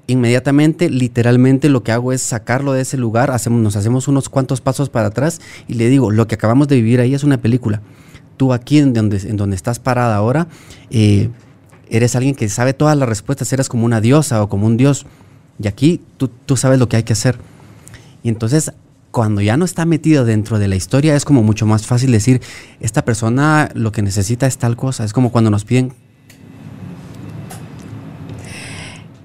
Inmediatamente, 0.06 0.90
literalmente 0.90 1.68
lo 1.68 1.82
que 1.82 1.92
hago 1.92 2.12
es 2.12 2.22
sacarlo 2.22 2.72
de 2.72 2.82
ese 2.82 2.96
lugar, 2.96 3.30
hacemos, 3.30 3.60
nos 3.60 3.76
hacemos 3.76 4.08
unos 4.08 4.28
cuantos 4.28 4.60
pasos 4.60 4.88
para 4.88 5.08
atrás 5.08 5.40
y 5.68 5.74
le 5.74 5.88
digo, 5.88 6.10
lo 6.10 6.26
que 6.26 6.34
acabamos 6.34 6.68
de 6.68 6.76
vivir 6.76 7.00
ahí 7.00 7.14
es 7.14 7.22
una 7.22 7.40
película 7.40 7.82
tú 8.36 8.52
aquí 8.52 8.78
en 8.78 8.92
donde, 8.92 9.18
en 9.18 9.36
donde 9.36 9.54
estás 9.54 9.78
parada 9.78 10.16
ahora, 10.16 10.48
eh, 10.90 11.28
eres 11.96 12.16
alguien 12.16 12.34
que 12.34 12.48
sabe 12.48 12.72
todas 12.72 12.96
las 12.96 13.08
respuestas, 13.08 13.52
eres 13.52 13.68
como 13.68 13.84
una 13.84 14.00
diosa 14.00 14.42
o 14.42 14.48
como 14.48 14.66
un 14.66 14.76
dios. 14.76 15.06
Y 15.62 15.68
aquí 15.68 16.00
tú, 16.16 16.28
tú 16.28 16.56
sabes 16.56 16.78
lo 16.78 16.88
que 16.88 16.96
hay 16.96 17.02
que 17.02 17.12
hacer. 17.12 17.38
Y 18.22 18.28
entonces 18.28 18.72
cuando 19.12 19.42
ya 19.42 19.56
no 19.56 19.64
está 19.64 19.84
metido 19.84 20.24
dentro 20.24 20.58
de 20.58 20.66
la 20.66 20.74
historia 20.74 21.14
es 21.14 21.24
como 21.24 21.42
mucho 21.42 21.66
más 21.66 21.86
fácil 21.86 22.10
decir, 22.10 22.40
esta 22.80 23.04
persona 23.04 23.70
lo 23.74 23.92
que 23.92 24.02
necesita 24.02 24.46
es 24.46 24.58
tal 24.58 24.74
cosa. 24.74 25.04
Es 25.04 25.12
como 25.12 25.30
cuando 25.30 25.50
nos 25.50 25.64
piden... 25.64 25.92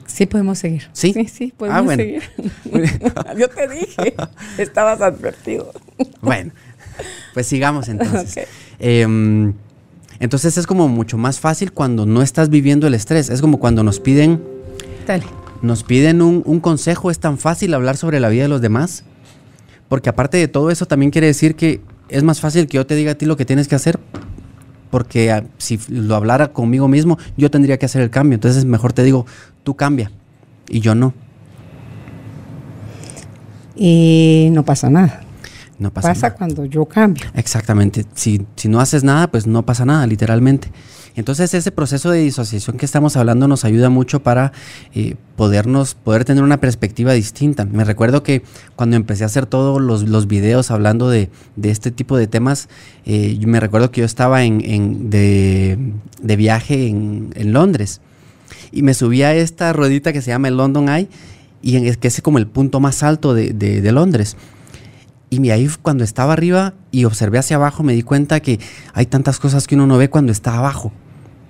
Sí, 0.06 0.26
podemos 0.26 0.60
seguir. 0.60 0.90
Sí, 0.94 1.14
sí, 1.32 1.54
podemos 1.56 1.80
ah, 1.80 1.82
bueno. 1.82 2.04
seguir. 2.04 2.24
Yo 3.38 3.50
te 3.50 3.68
dije, 3.68 4.16
estabas 4.58 5.00
advertido. 5.02 5.72
Bueno, 6.22 6.52
pues 7.34 7.48
sigamos 7.48 7.88
entonces. 7.88 8.48
Em, 8.80 9.54
entonces 10.20 10.58
es 10.58 10.68
como 10.68 10.88
mucho 10.88 11.18
más 11.18 11.40
fácil 11.40 11.72
cuando 11.72 12.06
no 12.06 12.22
estás 12.22 12.50
viviendo 12.50 12.88
el 12.88 12.94
estrés. 12.94 13.30
Es 13.30 13.42
como 13.42 13.60
cuando 13.60 13.84
nos 13.84 14.00
piden... 14.00 14.42
Dale. 15.06 15.26
Nos 15.62 15.84
piden 15.84 16.22
un, 16.22 16.44
un 16.46 16.60
consejo, 16.60 17.10
es 17.10 17.20
tan 17.20 17.38
fácil 17.38 17.74
hablar 17.74 17.98
sobre 17.98 18.20
la 18.20 18.30
vida 18.30 18.44
de 18.44 18.50
los 18.50 18.62
demás 18.62 19.04
porque 19.90 20.10
aparte 20.10 20.38
de 20.38 20.48
todo 20.48 20.70
eso, 20.70 20.86
también 20.86 21.12
quiere 21.12 21.28
decir 21.28 21.56
que 21.56 21.82
es 22.10 22.24
más 22.24 22.40
fácil 22.40 22.68
que 22.68 22.76
yo 22.78 22.86
te 22.86 22.96
diga 22.96 23.14
a 23.14 23.16
ti 23.16 23.26
lo 23.26 23.38
que 23.38 23.46
tienes 23.46 23.68
que 23.68 23.76
hacer. 23.76 24.00
Porque 24.90 25.32
ah, 25.32 25.44
si 25.58 25.80
lo 25.90 26.16
hablara 26.16 26.54
conmigo 26.54 26.88
mismo, 26.88 27.18
yo 27.36 27.52
tendría 27.52 27.78
que 27.78 27.86
hacer 27.86 28.02
el 28.02 28.10
cambio. 28.10 28.36
Entonces 28.36 28.66
mejor 28.66 28.94
te 28.94 29.04
digo, 29.04 29.26
tú 29.64 29.76
cambia 29.76 30.12
y 30.70 30.80
yo 30.80 30.96
no. 30.96 31.14
Y 33.76 34.50
no 34.52 34.64
pasa 34.64 34.90
nada. 34.90 35.22
No 35.80 35.94
pasa, 35.94 36.10
pasa 36.10 36.34
cuando 36.34 36.66
yo 36.66 36.86
cambio. 36.86 37.26
Exactamente. 37.36 38.06
Si, 38.16 38.46
si 38.56 38.68
no 38.68 38.80
haces 38.80 39.04
nada, 39.04 39.30
pues 39.30 39.46
no 39.46 39.64
pasa 39.66 39.86
nada, 39.86 40.08
literalmente. 40.08 40.72
Entonces 41.18 41.52
ese 41.56 41.72
proceso 41.72 42.12
de 42.12 42.20
disociación 42.20 42.78
que 42.78 42.86
estamos 42.86 43.18
hablando 43.18 43.48
nos 43.48 43.66
ayuda 43.66 43.90
mucho 43.90 44.22
para 44.22 44.54
eh, 44.94 45.16
podernos, 45.36 45.96
poder 45.96 46.26
tener 46.26 46.44
una 46.44 46.60
perspectiva 46.60 47.12
distinta. 47.14 47.66
Me 47.66 47.84
recuerdo 47.84 48.22
que 48.22 48.44
cuando 48.76 48.96
empecé 48.96 49.24
a 49.24 49.26
hacer 49.26 49.48
todos 49.48 49.82
los, 49.82 50.28
videos 50.28 50.70
hablando 50.70 51.10
de, 51.10 51.32
este 51.64 51.90
tipo 51.90 52.18
de 52.18 52.28
temas, 52.28 52.70
eh, 53.08 53.36
me 53.48 53.60
recuerdo 53.60 53.90
que 53.90 54.02
yo 54.02 54.06
estaba 54.06 54.44
en, 54.44 55.10
de, 55.10 56.36
viaje 56.38 56.88
en, 56.88 57.32
Londres 57.52 58.00
y 58.72 58.84
me 58.84 58.94
subí 58.94 59.24
a 59.24 59.34
esta 59.34 59.74
ruedita 59.74 60.14
que 60.14 60.22
se 60.22 60.30
llama 60.30 60.50
el 60.50 60.58
London 60.58 60.88
Eye 60.88 61.10
y 61.64 61.88
es 61.88 61.98
que 61.98 62.10
es 62.10 62.22
como 62.22 62.38
el 62.38 62.46
punto 62.46 62.80
más 62.80 63.02
alto 63.02 63.34
de, 63.34 63.54
de 63.54 63.92
Londres. 63.92 64.38
Y 65.30 65.50
ahí 65.50 65.70
cuando 65.82 66.04
estaba 66.04 66.34
arriba 66.34 66.74
y 66.92 67.06
observé 67.06 67.38
hacia 67.38 67.58
abajo 67.58 67.84
me 67.84 67.94
di 67.94 68.02
cuenta 68.02 68.40
que 68.40 68.60
hay 68.94 69.06
tantas 69.06 69.40
cosas 69.40 69.68
que 69.68 69.76
uno 69.76 69.86
no 69.86 69.98
ve 69.98 70.10
cuando 70.10 70.32
está 70.32 70.58
abajo. 70.58 70.92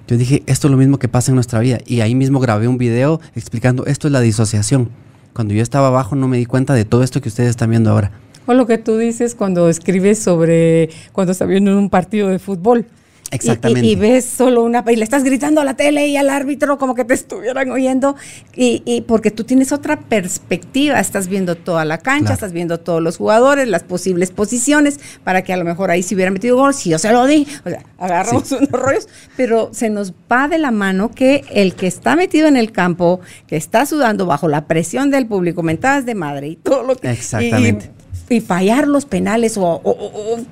Yo 0.08 0.18
dije, 0.18 0.42
esto 0.46 0.68
es 0.68 0.72
lo 0.72 0.78
mismo 0.78 1.00
que 1.00 1.10
pasa 1.10 1.32
en 1.32 1.36
nuestra 1.36 1.60
vida. 1.60 1.80
Y 1.86 2.02
ahí 2.02 2.16
mismo 2.16 2.40
grabé 2.40 2.68
un 2.68 2.78
video 2.78 3.20
explicando, 3.36 3.86
esto 3.86 4.08
es 4.08 4.12
la 4.14 4.22
disociación. 4.22 4.90
Cuando 5.34 5.54
yo 5.54 5.62
estaba 5.62 5.88
abajo 5.88 6.16
no 6.16 6.28
me 6.28 6.38
di 6.38 6.46
cuenta 6.46 6.74
de 6.74 6.86
todo 6.86 7.04
esto 7.04 7.22
que 7.22 7.30
ustedes 7.30 7.50
están 7.50 7.70
viendo 7.70 7.92
ahora. 7.92 8.12
O 8.48 8.54
lo 8.54 8.66
que 8.66 8.78
tú 8.78 8.98
dices 8.98 9.36
cuando 9.36 9.70
escribes 9.70 10.18
sobre 10.18 10.90
cuando 11.12 11.34
está 11.34 11.46
viendo 11.46 11.78
un 11.78 11.90
partido 11.90 12.30
de 12.30 12.40
fútbol. 12.40 12.88
Exactamente. 13.32 13.88
Y, 13.88 13.96
ves 13.96 14.26
solo 14.26 14.64
una 14.64 14.84
y 14.88 14.96
le 14.96 15.04
estás 15.04 15.24
gritando 15.24 15.60
a 15.62 15.64
la 15.66 15.76
tele 15.76 16.08
y 16.08 16.18
al 16.18 16.30
árbitro 16.30 16.78
como 16.78 16.96
que 16.96 17.04
te 17.04 17.14
estuvieran 17.14 17.70
oyendo 17.72 18.16
y, 18.56 19.02
porque 19.08 19.32
tú 19.32 19.44
tienes 19.44 19.72
otra 19.72 20.00
perspectiva, 20.00 21.00
estás 21.00 21.28
viendo 21.28 21.56
toda 21.56 21.84
la 21.86 21.98
cancha, 21.98 22.34
estás 22.34 22.54
viendo 22.54 22.80
todos 22.80 23.02
los 23.02 23.18
jugadores, 23.18 23.68
las 23.68 23.84
posibles 23.84 24.32
posiciones 24.32 25.00
para 25.24 25.44
que 25.44 25.54
a 25.54 25.58
lo 25.58 25.66
mejor 25.66 25.92
ahí 25.92 26.04
se 26.04 26.16
hubiera 26.16 26.32
metido 26.32 26.56
gol, 26.56 26.74
si 26.74 26.90
yo 26.90 27.00
se 27.00 27.12
lo 27.12 27.26
di, 27.26 27.48
o 27.66 27.70
sea, 27.70 27.84
agarramos 27.98 28.52
unos 28.52 28.72
rollos, 28.72 29.08
pero 29.36 29.70
se 29.74 29.90
nos 29.90 30.14
va 30.32 30.48
de 30.48 30.58
la 30.58 30.72
mano 30.72 31.12
que 31.12 31.44
el 31.52 31.76
que 31.76 31.88
está 31.88 32.16
metido 32.16 32.48
en 32.48 32.58
el 32.58 32.72
campo, 32.72 33.20
que 33.46 33.58
está 33.58 33.86
sudando 33.86 34.26
bajo 34.26 34.48
la 34.48 34.68
presión 34.68 35.12
del 35.12 35.28
público, 35.28 35.64
mentadas 35.64 36.06
de 36.06 36.16
madre 36.16 36.48
y 36.48 36.56
todo 36.56 36.84
lo 36.84 36.96
que 36.96 37.12
Exactamente 37.12 37.97
y 38.30 38.42
fallar 38.42 38.88
los 38.88 39.06
penales 39.06 39.58
o, 39.58 39.82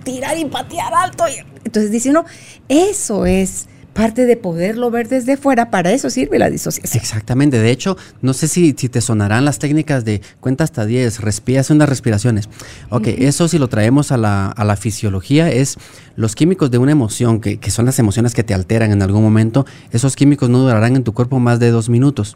tirar 0.03 0.37
y 0.37 0.45
patear 0.45 0.93
alto. 0.93 1.25
Entonces 1.63 1.91
dice 1.91 2.09
uno, 2.09 2.25
eso 2.69 3.25
es 3.25 3.67
parte 3.95 4.25
de 4.25 4.35
poderlo 4.35 4.91
ver 4.91 5.07
desde 5.07 5.37
fuera, 5.37 5.71
para 5.71 5.93
eso 5.93 6.09
sirve 6.09 6.37
la 6.37 6.49
disociación. 6.49 7.01
Exactamente, 7.01 7.59
de 7.59 7.71
hecho, 7.71 7.95
no 8.21 8.33
sé 8.33 8.49
si, 8.49 8.75
si 8.77 8.89
te 8.89 8.99
sonarán 8.99 9.45
las 9.45 9.57
técnicas 9.57 10.03
de 10.03 10.21
cuenta 10.41 10.65
hasta 10.65 10.85
10, 10.85 11.21
respira, 11.21 11.61
hace 11.61 11.71
unas 11.71 11.87
respiraciones. 11.87 12.49
Ok, 12.89 13.07
eso 13.07 13.47
si 13.47 13.57
lo 13.57 13.69
traemos 13.69 14.11
a 14.11 14.17
la, 14.17 14.47
a 14.47 14.65
la, 14.65 14.75
fisiología 14.75 15.49
es 15.49 15.77
los 16.17 16.35
químicos 16.35 16.71
de 16.71 16.77
una 16.77 16.91
emoción, 16.91 17.39
que, 17.39 17.57
que 17.57 17.71
son 17.71 17.85
las 17.85 17.97
emociones 17.97 18.33
que 18.33 18.43
te 18.43 18.53
alteran 18.53 18.91
en 18.91 19.01
algún 19.01 19.23
momento, 19.23 19.65
esos 19.91 20.17
químicos 20.17 20.49
no 20.49 20.59
durarán 20.59 20.97
en 20.97 21.05
tu 21.05 21.13
cuerpo 21.13 21.39
más 21.39 21.59
de 21.59 21.71
dos 21.71 21.87
minutos. 21.87 22.35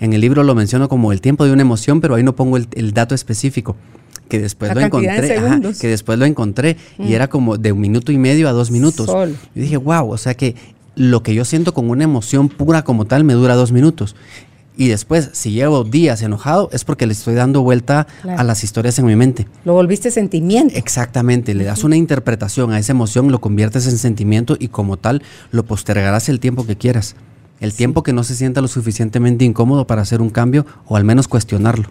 En 0.00 0.14
el 0.14 0.22
libro 0.22 0.42
lo 0.42 0.54
menciono 0.54 0.88
como 0.88 1.12
el 1.12 1.20
tiempo 1.20 1.44
de 1.44 1.52
una 1.52 1.62
emoción, 1.62 2.00
pero 2.00 2.14
ahí 2.14 2.22
no 2.22 2.34
pongo 2.34 2.56
el, 2.56 2.66
el 2.72 2.94
dato 2.94 3.14
específico 3.14 3.76
que 4.28 4.40
después 4.40 4.74
lo 4.74 4.80
encontré, 4.80 5.40
que 5.80 5.88
después 5.88 6.18
lo 6.18 6.24
encontré 6.24 6.76
y 6.98 7.02
mm. 7.02 7.12
era 7.12 7.28
como 7.28 7.56
de 7.56 7.72
un 7.72 7.80
minuto 7.80 8.12
y 8.12 8.18
medio 8.18 8.48
a 8.48 8.52
dos 8.52 8.70
minutos. 8.70 9.10
Y 9.54 9.60
dije, 9.60 9.76
wow, 9.76 10.10
o 10.10 10.18
sea 10.18 10.34
que 10.34 10.54
lo 10.96 11.22
que 11.22 11.34
yo 11.34 11.44
siento 11.44 11.74
con 11.74 11.90
una 11.90 12.04
emoción 12.04 12.48
pura 12.48 12.82
como 12.82 13.04
tal 13.04 13.24
me 13.24 13.34
dura 13.34 13.54
dos 13.54 13.72
minutos. 13.72 14.14
Y 14.76 14.88
después, 14.88 15.30
si 15.34 15.52
llevo 15.52 15.84
días 15.84 16.20
enojado, 16.22 16.68
es 16.72 16.84
porque 16.84 17.06
le 17.06 17.12
estoy 17.12 17.34
dando 17.34 17.62
vuelta 17.62 18.08
a 18.36 18.42
las 18.42 18.64
historias 18.64 18.98
en 18.98 19.06
mi 19.06 19.14
mente. 19.14 19.46
Lo 19.64 19.74
volviste 19.74 20.10
sentimiento. 20.10 20.74
Exactamente, 20.76 21.54
le 21.54 21.62
das 21.62 21.84
una 21.84 21.96
interpretación 21.96 22.72
a 22.72 22.80
esa 22.80 22.90
emoción, 22.90 23.30
lo 23.30 23.40
conviertes 23.40 23.86
en 23.86 23.98
sentimiento 23.98 24.56
y 24.58 24.68
como 24.68 24.96
tal 24.96 25.22
lo 25.52 25.64
postergarás 25.64 26.28
el 26.28 26.40
tiempo 26.40 26.66
que 26.66 26.76
quieras. 26.76 27.14
El 27.60 27.72
tiempo 27.72 28.02
que 28.02 28.12
no 28.12 28.24
se 28.24 28.34
sienta 28.34 28.60
lo 28.60 28.68
suficientemente 28.68 29.44
incómodo 29.44 29.86
para 29.86 30.02
hacer 30.02 30.20
un 30.20 30.30
cambio 30.30 30.66
o 30.86 30.96
al 30.96 31.04
menos 31.04 31.28
cuestionarlo. 31.28 31.88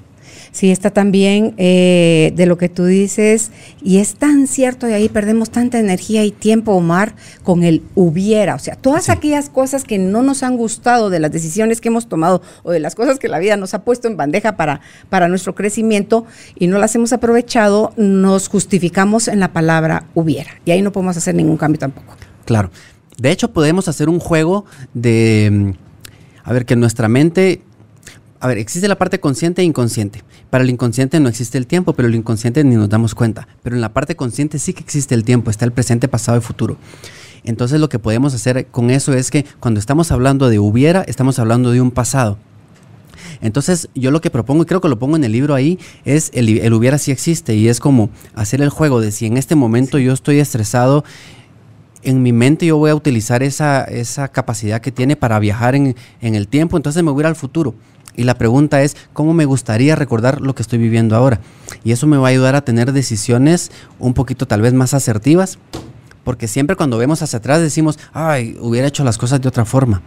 Sí, 0.54 0.70
está 0.70 0.92
también 0.92 1.56
eh, 1.58 2.32
de 2.36 2.46
lo 2.46 2.60
que 2.60 2.70
tú 2.70 2.86
dices, 2.86 3.50
y 3.82 3.98
es 3.98 4.14
tan 4.14 4.46
cierto, 4.46 4.88
y 4.88 4.94
ahí 4.94 5.10
perdemos 5.10 5.50
tanta 5.50 5.80
energía 5.80 6.24
y 6.26 6.32
tiempo, 6.32 6.74
Omar, 6.74 7.16
con 7.42 7.64
el 7.64 7.82
hubiera. 7.96 8.54
O 8.54 8.60
sea, 8.60 8.76
todas 8.76 9.10
aquellas 9.10 9.50
cosas 9.50 9.84
que 9.84 9.98
no 9.98 10.22
nos 10.22 10.44
han 10.44 10.56
gustado 10.56 11.10
de 11.10 11.20
las 11.20 11.32
decisiones 11.32 11.82
que 11.82 11.88
hemos 11.88 12.08
tomado 12.08 12.44
o 12.62 12.72
de 12.72 12.80
las 12.80 12.94
cosas 12.94 13.18
que 13.18 13.30
la 13.30 13.40
vida 13.40 13.58
nos 13.58 13.74
ha 13.74 13.84
puesto 13.84 14.08
en 14.08 14.16
bandeja 14.16 14.56
para, 14.56 14.82
para 15.10 15.28
nuestro 15.28 15.56
crecimiento 15.56 16.28
y 16.54 16.68
no 16.68 16.78
las 16.78 16.94
hemos 16.94 17.14
aprovechado, 17.14 17.92
nos 17.98 18.48
justificamos 18.48 19.28
en 19.28 19.40
la 19.40 19.54
palabra 19.54 20.06
hubiera. 20.14 20.52
Y 20.66 20.72
ahí 20.72 20.84
no 20.84 20.92
podemos 20.92 21.18
hacer 21.18 21.34
ningún 21.34 21.58
cambio 21.58 21.80
tampoco. 21.80 22.16
Claro. 22.46 22.70
De 23.18 23.32
hecho, 23.32 23.52
podemos 23.54 23.88
hacer 23.88 24.08
un 24.08 24.20
juego 24.20 24.66
de, 24.94 25.50
mm, 25.52 25.72
a 26.44 26.54
ver, 26.54 26.68
que 26.68 26.76
nuestra 26.76 27.08
mente 27.08 27.64
a 28.44 28.48
ver, 28.48 28.58
existe 28.58 28.90
la 28.90 28.98
parte 28.98 29.22
consciente 29.22 29.62
e 29.62 29.66
inconsciente. 29.66 30.22
Para 30.50 30.66
el 30.66 30.70
inconsciente 30.70 31.18
no 31.22 31.30
existe 31.30 31.58
el 31.58 31.66
tiempo, 31.66 31.94
pero 31.94 32.10
el 32.10 32.16
inconsciente 32.16 32.62
ni 32.66 32.76
nos 32.76 32.90
damos 32.90 33.16
cuenta. 33.16 33.48
Pero 33.64 33.78
en 33.78 33.82
la 33.82 33.94
parte 33.94 34.18
consciente 34.18 34.60
sí 34.60 34.74
que 34.74 34.84
existe 34.84 35.16
el 35.16 35.24
tiempo, 35.24 35.50
está 35.50 35.64
el 35.64 35.72
presente, 35.72 36.10
pasado 36.10 36.40
y 36.40 36.42
futuro. 36.42 36.76
Entonces 37.46 37.80
lo 37.80 37.88
que 37.88 38.00
podemos 38.00 38.34
hacer 38.34 38.68
con 38.68 38.90
eso 38.90 39.14
es 39.14 39.32
que 39.32 39.46
cuando 39.62 39.80
estamos 39.80 40.12
hablando 40.12 40.50
de 40.50 40.60
hubiera, 40.60 41.04
estamos 41.04 41.40
hablando 41.40 41.72
de 41.72 41.80
un 41.80 41.92
pasado. 41.92 42.38
Entonces 43.40 43.88
yo 43.96 44.12
lo 44.12 44.20
que 44.20 44.30
propongo, 44.30 44.64
y 44.64 44.66
creo 44.66 44.82
que 44.82 44.90
lo 44.90 45.00
pongo 45.00 45.16
en 45.16 45.24
el 45.24 45.32
libro 45.32 45.56
ahí, 45.56 45.80
es 46.04 46.30
el, 46.34 46.74
hubiera 46.74 46.98
sí 46.98 47.12
existe 47.12 47.56
y 47.56 47.70
es 47.70 47.80
como 47.80 48.10
hacer 48.36 48.62
el 48.62 48.72
juego 48.72 49.00
de 49.00 49.14
si 49.14 49.26
en 49.26 49.38
este 49.38 49.56
momento 49.56 50.00
yo 50.00 50.12
estoy 50.12 50.40
estresado, 50.40 51.06
en 52.02 52.22
mi 52.22 52.34
mente 52.34 52.66
yo 52.66 52.76
voy 52.76 52.90
a 52.90 52.96
utilizar 52.96 53.42
esa, 53.42 53.86
esa 53.86 54.28
capacidad 54.28 54.82
que 54.82 54.92
tiene 54.92 55.16
para 55.16 55.40
viajar 55.40 55.76
en, 55.76 55.96
en 56.20 56.36
el 56.36 56.50
tiempo, 56.50 56.76
entonces 56.76 57.02
me 57.04 57.12
voy 57.12 57.22
a 57.22 57.24
ir 57.24 57.28
al 57.28 57.38
futuro. 57.38 57.74
Y 58.15 58.24
la 58.24 58.38
pregunta 58.38 58.82
es, 58.84 58.96
¿cómo 59.13 59.34
me 59.34 59.46
gustaría 59.46 59.96
recordar 59.96 60.41
lo 60.41 60.55
que 60.55 60.62
estoy 60.62 60.79
viviendo 60.79 61.15
ahora? 61.15 61.39
Y 61.84 61.91
eso 61.91 62.08
me 62.08 62.17
va 62.17 62.27
a 62.27 62.32
ayudar 62.32 62.55
a 62.55 62.65
tener 62.65 62.91
decisiones 62.91 63.72
un 64.00 64.13
poquito 64.13 64.46
tal 64.48 64.62
vez 64.62 64.74
más 64.74 64.93
asertivas, 64.93 65.58
porque 66.24 66.48
siempre 66.48 66.75
cuando 66.75 66.98
vemos 66.98 67.22
hacia 67.22 67.39
atrás 67.39 67.62
decimos, 67.62 68.00
ay, 68.13 68.58
hubiera 68.62 68.88
hecho 68.88 69.03
las 69.03 69.17
cosas 69.17 69.41
de 69.41 69.48
otra 69.48 69.65
forma 69.65 70.01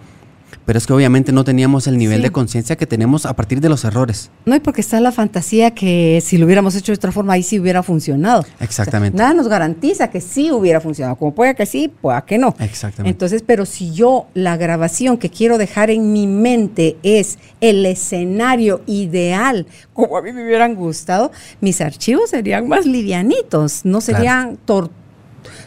pero 0.64 0.78
es 0.78 0.86
que 0.86 0.92
obviamente 0.92 1.32
no 1.32 1.44
teníamos 1.44 1.86
el 1.86 1.96
nivel 1.96 2.22
de 2.22 2.30
conciencia 2.30 2.76
que 2.76 2.86
tenemos 2.86 3.26
a 3.26 3.34
partir 3.34 3.60
de 3.60 3.68
los 3.68 3.84
errores. 3.84 4.30
No, 4.44 4.56
y 4.56 4.60
porque 4.60 4.80
está 4.80 5.00
la 5.00 5.12
fantasía 5.12 5.72
que 5.72 6.20
si 6.24 6.38
lo 6.38 6.46
hubiéramos 6.46 6.74
hecho 6.74 6.92
de 6.92 6.96
otra 6.96 7.12
forma, 7.12 7.34
ahí 7.34 7.42
sí 7.42 7.58
hubiera 7.60 7.82
funcionado. 7.82 8.44
Exactamente. 8.60 9.16
nada 9.16 9.32
nos 9.34 9.48
garantiza 9.48 10.10
que 10.10 10.20
sí 10.20 10.50
hubiera 10.50 10.80
funcionado, 10.80 11.16
como 11.16 11.34
puede 11.34 11.54
que 11.54 11.66
sí, 11.66 11.88
pueda 11.88 12.20
que 12.24 12.38
no. 12.38 12.54
Exactamente. 12.58 13.10
Entonces, 13.10 13.42
pero 13.46 13.64
si 13.66 13.92
yo 13.92 14.26
la 14.34 14.56
grabación 14.56 15.18
que 15.18 15.30
quiero 15.30 15.58
dejar 15.58 15.90
en 15.90 16.12
mi 16.12 16.26
mente 16.26 16.96
es 17.02 17.38
el 17.60 17.86
escenario 17.86 18.82
ideal, 18.86 19.66
como 19.92 20.16
a 20.16 20.22
mí 20.22 20.32
me 20.32 20.44
hubieran 20.44 20.74
gustado, 20.74 21.30
mis 21.60 21.80
archivos 21.80 22.30
serían 22.30 22.68
más 22.68 22.86
livianitos, 22.86 23.84
no 23.84 24.00
serían 24.00 24.58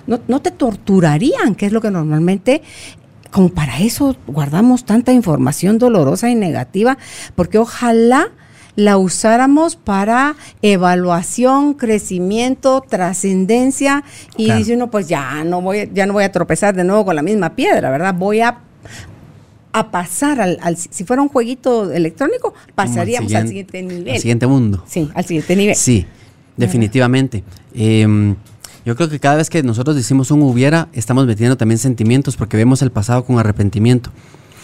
no, 0.07 0.19
no, 0.27 0.41
te 0.41 0.51
torturarían, 0.51 1.55
que 1.55 1.65
es 1.65 1.71
lo 1.71 1.81
que 1.81 1.91
normalmente 1.91 2.61
como 3.31 3.49
para 3.49 3.79
eso 3.79 4.15
guardamos 4.27 4.85
tanta 4.85 5.11
información 5.13 5.77
dolorosa 5.77 6.29
y 6.29 6.35
negativa, 6.35 6.97
porque 7.35 7.57
ojalá 7.57 8.29
la 8.75 8.97
usáramos 8.97 9.75
para 9.75 10.35
evaluación, 10.61 11.73
crecimiento, 11.73 12.81
trascendencia 12.87 14.03
y 14.37 14.51
dice 14.51 14.75
uno 14.75 14.89
pues 14.89 15.07
ya 15.07 15.43
no 15.43 15.61
voy 15.61 15.89
ya 15.93 16.05
no 16.05 16.13
voy 16.13 16.23
a 16.23 16.31
tropezar 16.31 16.75
de 16.75 16.85
nuevo 16.85 17.05
con 17.05 17.15
la 17.15 17.21
misma 17.21 17.55
piedra, 17.55 17.89
¿verdad? 17.89 18.13
Voy 18.13 18.39
a 18.39 18.59
a 19.71 19.91
pasar 19.91 20.41
al, 20.41 20.77
si 20.77 21.03
fuera 21.03 21.21
un 21.21 21.29
jueguito 21.29 21.91
electrónico, 21.91 22.53
pasaríamos 22.73 23.33
al 23.33 23.47
siguiente 23.47 23.81
nivel. 23.83 24.13
Al 24.13 24.19
siguiente 24.19 24.47
mundo. 24.47 24.83
Sí, 24.87 25.09
al 25.13 25.25
siguiente 25.25 25.55
nivel. 25.55 25.75
Sí, 25.75 26.05
definitivamente. 26.57 27.43
Yo 28.89 28.95
creo 28.95 29.07
que 29.07 29.19
cada 29.19 29.35
vez 29.35 29.51
que 29.51 29.61
nosotros 29.61 29.95
decimos 29.95 30.31
un 30.31 30.41
hubiera, 30.41 30.87
estamos 30.93 31.27
metiendo 31.27 31.55
también 31.55 31.77
sentimientos 31.77 32.35
porque 32.35 32.57
vemos 32.57 32.81
el 32.81 32.89
pasado 32.89 33.23
con 33.23 33.37
arrepentimiento. 33.37 34.09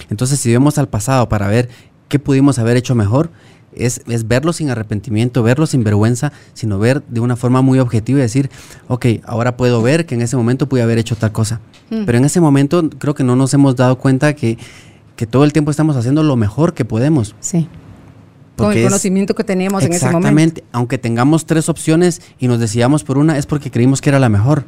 Entonces, 0.09 0.39
si 0.39 0.51
vemos 0.51 0.79
al 0.79 0.89
pasado 0.89 1.29
para 1.29 1.47
ver 1.47 1.69
qué 2.09 2.17
pudimos 2.17 2.57
haber 2.57 2.75
hecho 2.75 2.95
mejor, 2.95 3.29
es, 3.75 4.01
verlo 4.27 4.51
sin 4.51 4.71
arrepentimiento, 4.71 5.43
verlo 5.43 5.67
sin 5.67 5.83
vergüenza, 5.83 6.31
sino 6.55 6.79
ver 6.79 7.03
de 7.03 7.19
una 7.19 7.35
forma 7.35 7.61
muy 7.61 7.77
objetiva 7.77 8.17
y 8.17 8.23
decir, 8.23 8.49
ok, 8.87 9.05
ahora 9.25 9.57
puedo 9.57 9.83
ver 9.83 10.07
que 10.07 10.15
en 10.15 10.23
ese 10.23 10.35
momento 10.35 10.67
pude 10.67 10.81
haber 10.81 10.97
hecho 10.97 11.15
tal 11.15 11.31
cosa. 11.31 11.61
Mm. 11.91 12.05
Pero 12.05 12.17
en 12.17 12.25
ese 12.25 12.41
momento 12.41 12.89
creo 12.97 13.13
que 13.13 13.23
no 13.23 13.35
nos 13.35 13.53
hemos 13.53 13.75
dado 13.75 13.99
cuenta 13.99 14.33
que, 14.33 14.57
que 15.15 15.27
todo 15.27 15.43
el 15.43 15.53
tiempo 15.53 15.69
estamos 15.69 15.95
haciendo 15.97 16.23
lo 16.23 16.35
mejor 16.35 16.73
que 16.73 16.83
podemos. 16.83 17.35
Sí. 17.41 17.67
Con 18.55 18.71
el 18.71 18.83
conocimiento 18.83 19.35
que 19.35 19.43
teníamos 19.43 19.83
en 19.83 19.93
ese 19.93 20.05
momento. 20.05 20.17
Exactamente. 20.27 20.63
Aunque 20.71 20.97
tengamos 20.97 21.45
tres 21.45 21.69
opciones 21.69 22.21
y 22.39 22.47
nos 22.47 22.59
decidamos 22.59 23.03
por 23.03 23.17
una, 23.17 23.37
es 23.37 23.45
porque 23.45 23.71
creímos 23.71 24.01
que 24.01 24.09
era 24.09 24.19
la 24.19 24.29
mejor. 24.29 24.65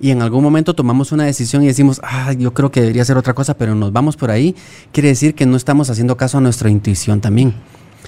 Y 0.00 0.10
en 0.10 0.22
algún 0.22 0.42
momento 0.42 0.74
tomamos 0.74 1.12
una 1.12 1.24
decisión 1.24 1.62
y 1.62 1.66
decimos, 1.66 2.00
ah, 2.02 2.32
yo 2.32 2.54
creo 2.54 2.70
que 2.70 2.80
debería 2.80 3.04
ser 3.04 3.18
otra 3.18 3.34
cosa, 3.34 3.54
pero 3.54 3.74
nos 3.74 3.92
vamos 3.92 4.16
por 4.16 4.30
ahí. 4.30 4.54
Quiere 4.92 5.10
decir 5.10 5.34
que 5.34 5.44
no 5.44 5.56
estamos 5.56 5.90
haciendo 5.90 6.16
caso 6.16 6.38
a 6.38 6.40
nuestra 6.40 6.70
intuición 6.70 7.20
también. 7.20 7.54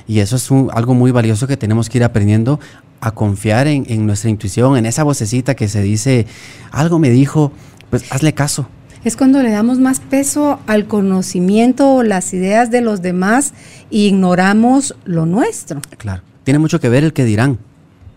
Y 0.06 0.20
eso 0.20 0.36
es 0.36 0.50
algo 0.72 0.94
muy 0.94 1.10
valioso 1.10 1.46
que 1.46 1.58
tenemos 1.58 1.90
que 1.90 1.98
ir 1.98 2.04
aprendiendo 2.04 2.60
a 3.00 3.10
confiar 3.10 3.66
en, 3.66 3.84
en 3.88 4.06
nuestra 4.06 4.30
intuición, 4.30 4.76
en 4.78 4.86
esa 4.86 5.04
vocecita 5.04 5.54
que 5.54 5.68
se 5.68 5.82
dice, 5.82 6.26
algo 6.70 6.98
me 6.98 7.10
dijo, 7.10 7.52
pues 7.90 8.10
hazle 8.10 8.32
caso 8.32 8.68
es 9.04 9.16
cuando 9.16 9.42
le 9.42 9.50
damos 9.50 9.78
más 9.78 10.00
peso 10.00 10.60
al 10.66 10.86
conocimiento 10.86 11.94
o 11.94 12.02
las 12.02 12.32
ideas 12.34 12.70
de 12.70 12.80
los 12.80 13.02
demás 13.02 13.52
e 13.90 13.98
ignoramos 13.98 14.96
lo 15.04 15.26
nuestro. 15.26 15.80
Claro, 15.96 16.22
tiene 16.44 16.58
mucho 16.58 16.80
que 16.80 16.88
ver 16.88 17.04
el 17.04 17.12
que 17.12 17.24
dirán, 17.24 17.58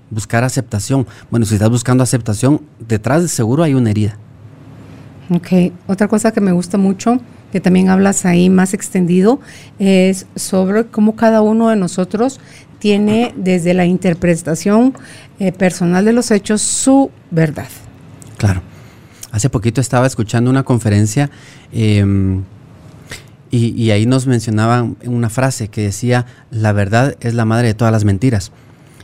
buscar 0.09 0.43
aceptación. 0.43 1.07
Bueno, 1.29 1.45
si 1.45 1.55
estás 1.55 1.69
buscando 1.69 2.03
aceptación, 2.03 2.61
detrás 2.79 3.21
de 3.21 3.27
seguro 3.27 3.63
hay 3.63 3.73
una 3.73 3.89
herida. 3.89 4.17
Ok, 5.29 5.73
otra 5.87 6.07
cosa 6.07 6.31
que 6.31 6.41
me 6.41 6.51
gusta 6.51 6.77
mucho, 6.77 7.19
que 7.51 7.61
también 7.61 7.89
hablas 7.89 8.25
ahí 8.25 8.49
más 8.49 8.73
extendido, 8.73 9.39
es 9.79 10.25
sobre 10.35 10.85
cómo 10.87 11.15
cada 11.15 11.41
uno 11.41 11.69
de 11.69 11.77
nosotros 11.77 12.39
tiene 12.79 13.33
desde 13.37 13.73
la 13.73 13.85
interpretación 13.85 14.93
eh, 15.39 15.51
personal 15.51 16.03
de 16.03 16.13
los 16.13 16.31
hechos 16.31 16.61
su 16.61 17.11
verdad. 17.29 17.67
Claro. 18.37 18.61
Hace 19.31 19.49
poquito 19.49 19.79
estaba 19.79 20.05
escuchando 20.05 20.49
una 20.49 20.63
conferencia 20.63 21.29
em, 21.71 22.43
y, 23.49 23.91
ahí 23.91 24.05
nos 24.05 24.27
mencionaban 24.27 24.95
una 25.05 25.29
frase 25.29 25.67
que 25.67 25.81
decía, 25.81 26.25
la 26.51 26.71
verdad 26.71 27.15
es 27.19 27.33
la 27.33 27.43
madre 27.43 27.67
de 27.67 27.73
todas 27.73 27.91
las 27.91 28.05
mentiras. 28.05 28.51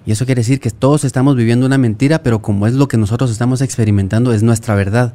Y 0.06 0.12
eso 0.14 0.26
quiere 0.26 0.40
decir 0.40 0.62
que 0.62 0.70
todos 0.70 1.04
estamos 1.04 1.36
viviendo 1.36 1.66
una 1.66 1.78
mentira, 1.78 2.24
pero 2.24 2.42
como 2.42 2.66
es 2.66 2.74
lo 2.74 2.88
que 2.88 2.96
nosotros 2.96 3.30
estamos 3.30 3.62
experimentando, 3.62 4.32
es 4.32 4.44
nuestra 4.44 4.74
verdad. 4.74 5.14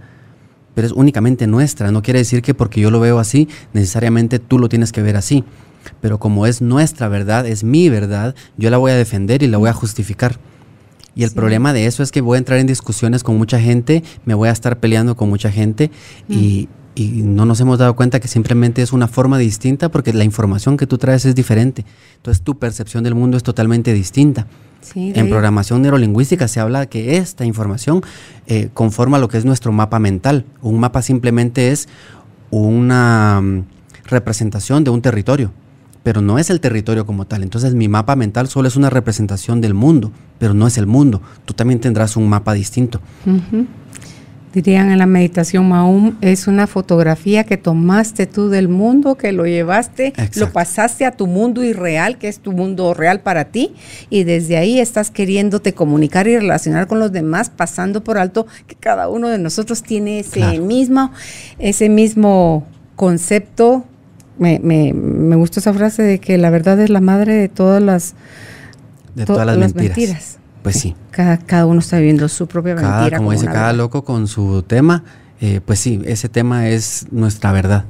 Pero 0.74 0.86
es 0.86 0.92
únicamente 0.92 1.46
nuestra. 1.46 1.90
No 1.90 2.02
quiere 2.02 2.18
decir 2.18 2.42
que 2.42 2.52
porque 2.52 2.82
yo 2.82 2.90
lo 2.90 3.00
veo 3.00 3.18
así, 3.18 3.48
necesariamente 3.72 4.38
tú 4.38 4.58
lo 4.58 4.68
tienes 4.68 4.92
que 4.92 5.00
ver 5.00 5.16
así. 5.16 5.44
Pero 6.02 6.18
como 6.18 6.46
es 6.46 6.60
nuestra 6.60 7.08
verdad, 7.08 7.46
es 7.46 7.64
mi 7.64 7.88
verdad, 7.88 8.34
yo 8.58 8.68
la 8.68 8.76
voy 8.76 8.92
a 8.92 8.96
defender 8.96 9.42
y 9.42 9.46
la 9.46 9.56
voy 9.56 9.70
a 9.70 9.74
justificar. 9.74 10.38
Y 11.14 11.24
el 11.24 11.30
problema 11.30 11.72
de 11.72 11.86
eso 11.86 12.02
es 12.02 12.10
que 12.10 12.20
voy 12.20 12.36
a 12.36 12.38
entrar 12.38 12.58
en 12.58 12.66
discusiones 12.66 13.22
con 13.22 13.36
mucha 13.36 13.60
gente, 13.60 14.02
me 14.24 14.34
voy 14.34 14.48
a 14.48 14.52
estar 14.52 14.78
peleando 14.80 15.16
con 15.16 15.28
mucha 15.28 15.50
gente 15.50 15.90
y, 16.28 16.68
no 16.94 17.46
nos 17.46 17.58
hemos 17.58 17.78
dado 17.78 17.96
cuenta 17.96 18.20
que 18.20 18.28
simplemente 18.28 18.82
es 18.82 18.92
una 18.92 19.08
forma 19.08 19.38
distinta 19.38 19.88
porque 19.88 20.12
la 20.12 20.24
información 20.24 20.76
que 20.76 20.86
tú 20.86 20.98
traes 20.98 21.24
es 21.24 21.34
diferente. 21.34 21.86
Entonces 22.16 22.42
tu 22.42 22.58
percepción 22.58 23.02
del 23.02 23.14
mundo 23.14 23.38
es 23.38 23.42
totalmente 23.42 23.94
distinta. 23.94 24.46
en 24.94 25.30
programación 25.30 25.80
neurolingüística 25.80 26.48
se 26.48 26.60
habla 26.60 26.84
que 26.84 27.16
esta 27.16 27.46
información 27.46 28.02
eh, 28.46 28.68
conforma 28.74 29.18
lo 29.18 29.28
que 29.28 29.38
es 29.38 29.46
nuestro 29.46 29.72
mapa 29.72 29.98
mental. 30.00 30.44
Un 30.60 30.80
mapa 30.80 31.00
simplemente 31.00 31.70
es 31.70 31.88
una 32.50 33.40
mm, 33.40 33.64
representación 34.04 34.84
de 34.84 34.90
un 34.90 35.00
territorio 35.00 35.50
pero 36.02 36.20
no 36.20 36.38
es 36.38 36.50
el 36.50 36.60
territorio 36.60 37.06
como 37.06 37.26
tal. 37.26 37.42
Entonces 37.42 37.74
mi 37.74 37.88
mapa 37.88 38.16
mental 38.16 38.48
solo 38.48 38.68
es 38.68 38.76
una 38.76 38.90
representación 38.90 39.60
del 39.60 39.74
mundo, 39.74 40.12
pero 40.38 40.54
no 40.54 40.66
es 40.66 40.78
el 40.78 40.86
mundo. 40.86 41.22
Tú 41.44 41.54
también 41.54 41.80
tendrás 41.80 42.16
un 42.16 42.28
mapa 42.28 42.54
distinto. 42.54 43.00
Dirían 44.52 44.90
en 44.90 44.98
la 44.98 45.06
meditación 45.06 45.66
Mahum, 45.66 46.16
es 46.20 46.46
una 46.46 46.66
fotografía 46.66 47.44
que 47.44 47.56
tomaste 47.56 48.26
tú 48.26 48.50
del 48.50 48.68
mundo, 48.68 49.14
que 49.14 49.32
lo 49.32 49.46
llevaste, 49.46 50.12
lo 50.36 50.52
pasaste 50.52 51.06
a 51.06 51.12
tu 51.12 51.26
mundo 51.26 51.64
irreal, 51.64 52.18
que 52.18 52.28
es 52.28 52.38
tu 52.38 52.52
mundo 52.52 52.92
real 52.92 53.20
para 53.20 53.46
ti, 53.46 53.72
y 54.10 54.24
desde 54.24 54.58
ahí 54.58 54.78
estás 54.78 55.10
queriéndote 55.10 55.72
comunicar 55.72 56.28
y 56.28 56.36
relacionar 56.36 56.86
con 56.86 56.98
los 56.98 57.12
demás, 57.12 57.48
pasando 57.48 58.04
por 58.04 58.18
alto 58.18 58.46
que 58.66 58.74
cada 58.74 59.08
uno 59.08 59.28
de 59.28 59.38
nosotros 59.38 59.82
tiene 59.82 60.18
ese 60.18 60.60
mismo, 60.60 61.12
ese 61.58 61.88
mismo 61.88 62.66
concepto 62.94 63.86
me, 64.38 64.58
me, 64.58 64.92
me 64.92 65.36
gustó 65.36 65.60
esa 65.60 65.72
frase 65.72 66.02
de 66.02 66.18
que 66.18 66.38
la 66.38 66.50
verdad 66.50 66.80
es 66.80 66.90
la 66.90 67.00
madre 67.00 67.34
de 67.34 67.48
todas 67.48 67.82
las, 67.82 68.14
de 69.14 69.24
todas 69.24 69.46
las, 69.46 69.74
mentiras. 69.74 70.38
Pues 70.62 70.76
sí. 70.76 70.94
Cada, 71.10 71.38
cada, 71.38 71.66
uno 71.66 71.80
está 71.80 71.98
viviendo 71.98 72.28
su 72.28 72.46
propia 72.46 72.74
mentira. 72.74 73.18
Como, 73.18 73.32
dice 73.32 73.46
cada 73.46 73.72
loco 73.72 74.04
con 74.04 74.28
su 74.28 74.62
tema, 74.62 75.04
eh, 75.40 75.60
pues 75.64 75.80
sí, 75.80 76.00
ese 76.04 76.28
tema 76.28 76.68
es 76.68 77.06
nuestra 77.10 77.52
verdad. 77.52 77.84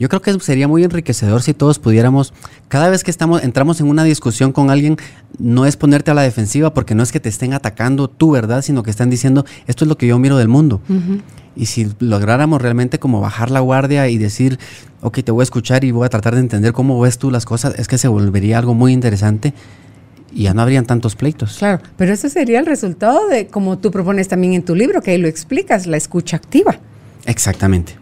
Yo 0.00 0.08
creo 0.08 0.20
que 0.20 0.40
sería 0.40 0.66
muy 0.66 0.82
enriquecedor 0.82 1.40
si 1.40 1.54
todos 1.54 1.78
pudiéramos, 1.78 2.34
cada 2.66 2.88
vez 2.88 3.04
que 3.04 3.12
estamos, 3.12 3.44
entramos 3.44 3.80
en 3.80 3.88
una 3.88 4.02
discusión 4.02 4.50
con 4.50 4.70
alguien, 4.70 4.96
no 5.38 5.66
es 5.66 5.76
ponerte 5.76 6.10
a 6.10 6.14
la 6.14 6.22
defensiva 6.22 6.74
porque 6.74 6.96
no 6.96 7.04
es 7.04 7.12
que 7.12 7.20
te 7.20 7.28
estén 7.28 7.52
atacando 7.52 8.08
tu 8.08 8.32
verdad, 8.32 8.62
sino 8.62 8.82
que 8.82 8.90
están 8.90 9.08
diciendo, 9.08 9.44
esto 9.68 9.84
es 9.84 9.88
lo 9.88 9.96
que 9.96 10.08
yo 10.08 10.18
miro 10.18 10.36
del 10.36 10.48
mundo. 10.48 10.80
Y 11.56 11.66
si 11.66 11.88
lográramos 12.00 12.60
realmente 12.60 12.98
como 12.98 13.20
bajar 13.20 13.50
la 13.50 13.60
guardia 13.60 14.08
y 14.08 14.18
decir, 14.18 14.58
ok, 15.00 15.20
te 15.24 15.32
voy 15.32 15.42
a 15.42 15.44
escuchar 15.44 15.84
y 15.84 15.90
voy 15.90 16.06
a 16.06 16.08
tratar 16.10 16.34
de 16.34 16.40
entender 16.40 16.72
cómo 16.72 17.00
ves 17.00 17.18
tú 17.18 17.30
las 17.30 17.44
cosas, 17.44 17.74
es 17.78 17.88
que 17.88 17.98
se 17.98 18.08
volvería 18.08 18.58
algo 18.58 18.74
muy 18.74 18.92
interesante 18.92 19.54
y 20.32 20.44
ya 20.44 20.54
no 20.54 20.62
habrían 20.62 20.84
tantos 20.84 21.16
pleitos. 21.16 21.56
Claro, 21.58 21.80
pero 21.96 22.12
ese 22.12 22.28
sería 22.28 22.60
el 22.60 22.66
resultado 22.66 23.26
de, 23.28 23.46
como 23.46 23.78
tú 23.78 23.90
propones 23.90 24.28
también 24.28 24.52
en 24.52 24.64
tu 24.64 24.74
libro, 24.74 25.00
que 25.00 25.12
ahí 25.12 25.18
lo 25.18 25.28
explicas, 25.28 25.86
la 25.86 25.96
escucha 25.96 26.36
activa. 26.36 26.78
Exactamente. 27.24 27.94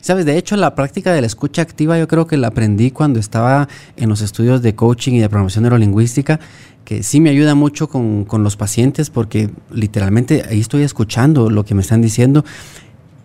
Sabes, 0.00 0.24
de 0.24 0.36
hecho, 0.38 0.56
la 0.56 0.74
práctica 0.74 1.12
de 1.12 1.20
la 1.20 1.26
escucha 1.26 1.62
activa 1.62 1.98
yo 1.98 2.08
creo 2.08 2.26
que 2.26 2.36
la 2.36 2.48
aprendí 2.48 2.90
cuando 2.90 3.20
estaba 3.20 3.68
en 3.96 4.08
los 4.08 4.22
estudios 4.22 4.62
de 4.62 4.74
coaching 4.74 5.12
y 5.12 5.20
de 5.20 5.28
programación 5.28 5.62
neurolingüística, 5.62 6.40
que 6.84 7.02
sí 7.02 7.20
me 7.20 7.30
ayuda 7.30 7.54
mucho 7.54 7.88
con, 7.88 8.24
con 8.24 8.42
los 8.42 8.56
pacientes 8.56 9.10
porque 9.10 9.50
literalmente 9.70 10.42
ahí 10.48 10.60
estoy 10.60 10.82
escuchando 10.82 11.50
lo 11.50 11.64
que 11.64 11.74
me 11.74 11.82
están 11.82 12.00
diciendo 12.00 12.44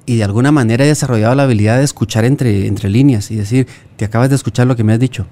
y 0.05 0.17
de 0.17 0.23
alguna 0.23 0.51
manera 0.51 0.85
he 0.85 0.87
desarrollado 0.87 1.35
la 1.35 1.43
habilidad 1.43 1.77
de 1.77 1.83
escuchar 1.83 2.25
entre, 2.25 2.67
entre 2.67 2.89
líneas 2.89 3.31
y 3.31 3.35
decir, 3.35 3.67
te 3.97 4.05
acabas 4.05 4.29
de 4.29 4.35
escuchar 4.35 4.67
lo 4.67 4.75
que 4.75 4.83
me 4.83 4.93
has 4.93 4.99
dicho. 4.99 5.25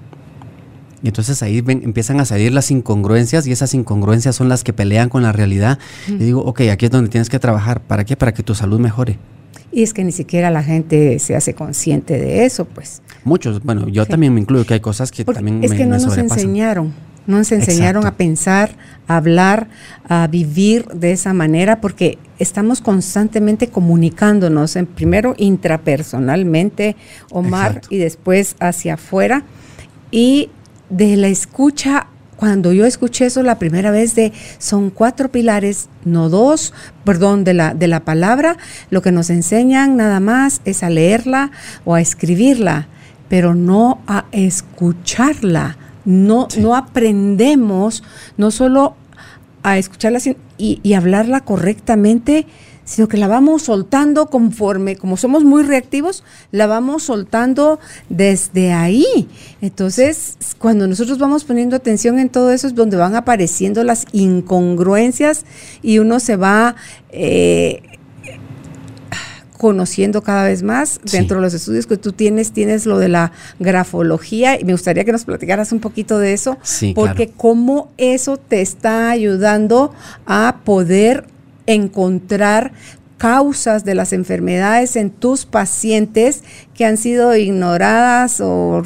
Y 1.02 1.08
entonces 1.08 1.42
ahí 1.42 1.62
empiezan 1.66 2.18
a 2.20 2.24
salir 2.24 2.52
las 2.52 2.70
incongruencias 2.70 3.46
y 3.46 3.52
esas 3.52 3.74
incongruencias 3.74 4.34
son 4.34 4.48
las 4.48 4.64
que 4.64 4.72
pelean 4.72 5.10
con 5.10 5.22
la 5.22 5.32
realidad. 5.32 5.78
Y 6.08 6.14
digo, 6.14 6.42
ok, 6.42 6.62
aquí 6.72 6.86
es 6.86 6.90
donde 6.90 7.10
tienes 7.10 7.28
que 7.28 7.38
trabajar. 7.38 7.82
¿Para 7.82 8.04
qué? 8.04 8.16
Para 8.16 8.32
que 8.32 8.42
tu 8.42 8.54
salud 8.54 8.80
mejore. 8.80 9.18
Y 9.70 9.82
es 9.82 9.92
que 9.92 10.02
ni 10.02 10.12
siquiera 10.12 10.50
la 10.50 10.62
gente 10.62 11.18
se 11.18 11.36
hace 11.36 11.52
consciente 11.52 12.18
de 12.18 12.46
eso, 12.46 12.64
pues. 12.64 13.02
Muchos, 13.22 13.62
bueno, 13.62 13.88
yo 13.88 14.06
también 14.06 14.32
me 14.32 14.40
incluyo 14.40 14.64
que 14.64 14.74
hay 14.74 14.80
cosas 14.80 15.10
que 15.10 15.24
también 15.26 15.62
es 15.62 15.74
que 15.74 15.84
no 15.84 15.98
nos 15.98 16.16
enseñaron 16.16 16.94
no 17.26 17.38
nos 17.38 17.52
enseñaron 17.52 18.06
a 18.06 18.16
pensar, 18.16 18.76
a 19.08 19.16
hablar, 19.16 19.68
a 20.08 20.26
vivir 20.26 20.86
de 20.88 21.12
esa 21.12 21.32
manera, 21.32 21.80
porque 21.80 22.18
estamos 22.38 22.80
constantemente 22.80 23.68
comunicándonos, 23.68 24.76
en, 24.76 24.86
primero 24.86 25.34
intrapersonalmente, 25.38 26.96
Omar, 27.30 27.80
y 27.90 27.98
después 27.98 28.56
hacia 28.60 28.94
afuera. 28.94 29.44
Y 30.10 30.50
de 30.90 31.16
la 31.16 31.28
escucha, 31.28 32.08
cuando 32.36 32.72
yo 32.72 32.84
escuché 32.84 33.26
eso 33.26 33.42
la 33.42 33.58
primera 33.58 33.90
vez 33.90 34.14
de 34.14 34.32
son 34.58 34.90
cuatro 34.90 35.30
pilares, 35.30 35.88
no 36.04 36.28
dos, 36.28 36.72
perdón, 37.04 37.44
de 37.44 37.54
la, 37.54 37.74
de 37.74 37.88
la 37.88 38.00
palabra, 38.00 38.56
lo 38.90 39.02
que 39.02 39.12
nos 39.12 39.30
enseñan 39.30 39.96
nada 39.96 40.20
más 40.20 40.60
es 40.64 40.82
a 40.82 40.90
leerla 40.90 41.50
o 41.84 41.94
a 41.94 42.00
escribirla, 42.00 42.88
pero 43.28 43.54
no 43.54 44.02
a 44.06 44.26
escucharla 44.32 45.78
no, 46.04 46.48
no 46.58 46.76
aprendemos 46.76 48.02
no 48.36 48.50
solo 48.50 48.94
a 49.64 49.78
escucharla 49.78 50.20
y, 50.58 50.94
hablarla 50.94 51.40
correctamente, 51.40 52.46
sino 52.84 53.08
que 53.08 53.16
la 53.16 53.28
vamos 53.28 53.62
soltando 53.62 54.26
conforme, 54.26 54.96
como 54.96 55.16
somos 55.16 55.42
muy 55.42 55.62
reactivos, 55.62 56.22
la 56.52 56.66
vamos 56.66 57.04
soltando 57.04 57.80
desde 58.10 58.74
ahí. 58.74 59.26
Entonces, 59.62 60.36
cuando 60.58 60.86
nosotros 60.86 61.18
vamos 61.18 61.44
poniendo 61.44 61.76
atención 61.76 62.18
en 62.18 62.28
todo 62.28 62.52
eso 62.52 62.66
es 62.66 62.74
donde 62.74 62.98
van 62.98 63.16
apareciendo 63.16 63.82
las 63.84 64.04
incongruencias 64.12 65.44
y 65.82 65.98
uno 65.98 66.20
se 66.20 66.36
va... 66.36 66.76
Eh, 67.10 67.82
conociendo 69.64 70.22
cada 70.22 70.44
vez 70.44 70.62
más. 70.62 71.00
Dentro 71.10 71.38
de 71.38 71.42
los 71.42 71.54
estudios 71.54 71.86
que 71.86 71.96
tú 71.96 72.12
tienes, 72.12 72.52
tienes 72.52 72.84
lo 72.84 72.98
de 72.98 73.08
la 73.08 73.32
grafología 73.58 74.60
y 74.60 74.64
me 74.64 74.72
gustaría 74.72 75.06
que 75.06 75.12
nos 75.12 75.24
platicaras 75.24 75.72
un 75.72 75.80
poquito 75.80 76.18
de 76.18 76.34
eso, 76.34 76.58
porque 76.94 77.30
cómo 77.34 77.90
eso 77.96 78.36
te 78.36 78.60
está 78.60 79.08
ayudando 79.08 79.94
a 80.26 80.56
poder 80.66 81.24
encontrar 81.64 82.72
causas 83.16 83.86
de 83.86 83.94
las 83.94 84.12
enfermedades 84.12 84.96
en 84.96 85.08
tus 85.08 85.46
pacientes 85.46 86.44
que 86.74 86.84
han 86.84 86.98
sido 86.98 87.34
ignoradas 87.34 88.42
o 88.42 88.82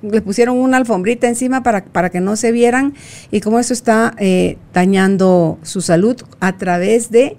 le 0.00 0.22
pusieron 0.22 0.56
una 0.56 0.78
alfombrita 0.78 1.28
encima 1.28 1.62
para, 1.62 1.84
para 1.84 2.08
que 2.08 2.22
no 2.22 2.36
se 2.36 2.52
vieran 2.52 2.94
y 3.30 3.42
cómo 3.42 3.60
eso 3.60 3.74
está 3.74 4.14
eh, 4.16 4.56
dañando 4.72 5.58
su 5.62 5.82
salud 5.82 6.16
a 6.40 6.56
través 6.56 7.10
de 7.10 7.36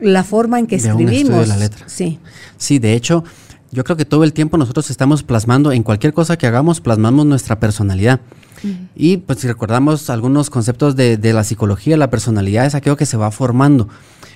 la 0.00 0.24
forma 0.24 0.58
en 0.58 0.66
que 0.66 0.76
escribimos. 0.76 1.48
la 1.48 1.56
letra. 1.56 1.88
Sí. 1.88 2.18
Sí, 2.56 2.78
de 2.78 2.94
hecho, 2.94 3.24
yo 3.72 3.84
creo 3.84 3.96
que 3.96 4.04
todo 4.04 4.24
el 4.24 4.32
tiempo 4.32 4.56
nosotros 4.56 4.90
estamos 4.90 5.22
plasmando, 5.22 5.72
en 5.72 5.82
cualquier 5.82 6.12
cosa 6.12 6.36
que 6.38 6.46
hagamos, 6.46 6.80
plasmamos 6.80 7.26
nuestra 7.26 7.60
personalidad. 7.60 8.20
Y 8.94 9.18
pues 9.18 9.40
si 9.40 9.48
recordamos 9.48 10.08
algunos 10.10 10.50
conceptos 10.50 10.96
de, 10.96 11.18
la 11.32 11.44
psicología, 11.44 11.96
la 11.96 12.10
personalidad 12.10 12.66
es 12.66 12.74
aquello 12.74 12.96
que 12.96 13.06
se 13.06 13.16
va 13.16 13.30
formando 13.30 13.88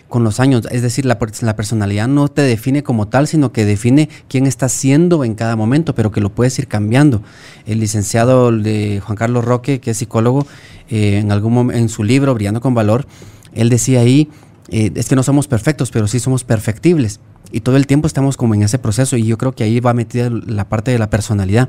con 0.09 0.25
los 0.25 0.41
años. 0.41 0.67
Es 0.71 0.83
decir, 0.83 1.07
la, 1.07 1.19
la, 1.41 1.57
personalidad 1.57 2.07
no 2.07 2.29
te 2.29 2.43
define 2.43 2.83
como 2.83 3.09
tal, 3.09 3.27
sino 3.27 3.53
que 3.53 3.65
define 3.65 4.09
quién 4.29 4.47
estás 4.47 4.73
siendo 4.73 5.25
en 5.25 5.35
cada 5.35 5.57
momento, 5.57 5.95
pero 5.95 6.11
que 6.11 6.21
lo 6.21 6.31
puedes 6.31 6.59
ir 6.59 6.69
cambiando. 6.69 7.23
El 7.65 7.81
licenciado 7.81 8.53
de 8.53 9.01
Juan 9.05 9.17
Carlos 9.17 9.45
Roque, 9.45 9.81
que 9.81 9.93
es 9.93 9.97
psicólogo, 9.97 10.47
eh, 10.91 11.19
en, 11.19 11.33
algún 11.33 11.73
en 11.73 11.89
su 11.89 12.05
libro, 12.05 12.35
Brillando 12.35 12.61
con 12.61 12.75
Valor, 12.75 13.07
él 13.55 13.71
decía 13.71 14.01
ahí 14.01 14.29
eh, 14.71 14.93
es 14.95 15.09
que 15.09 15.17
no 15.17 15.23
somos 15.23 15.49
perfectos, 15.49 15.91
pero 15.91 16.07
sí 16.07 16.21
somos 16.21 16.45
perfectibles. 16.45 17.21
Y 17.53 17.61
todo 17.61 17.77
el 17.77 17.87
tiempo 17.87 18.07
estamos 18.07 18.37
como 18.37 18.55
en 18.55 18.63
ese 18.63 18.79
proceso 18.79 19.17
y 19.17 19.25
yo 19.25 19.37
creo 19.37 19.53
que 19.53 19.65
ahí 19.65 19.81
va 19.81 19.93
metida 19.93 20.31
la 20.31 20.69
parte 20.69 20.91
de 20.93 20.99
la 20.99 21.11
personalidad. 21.11 21.69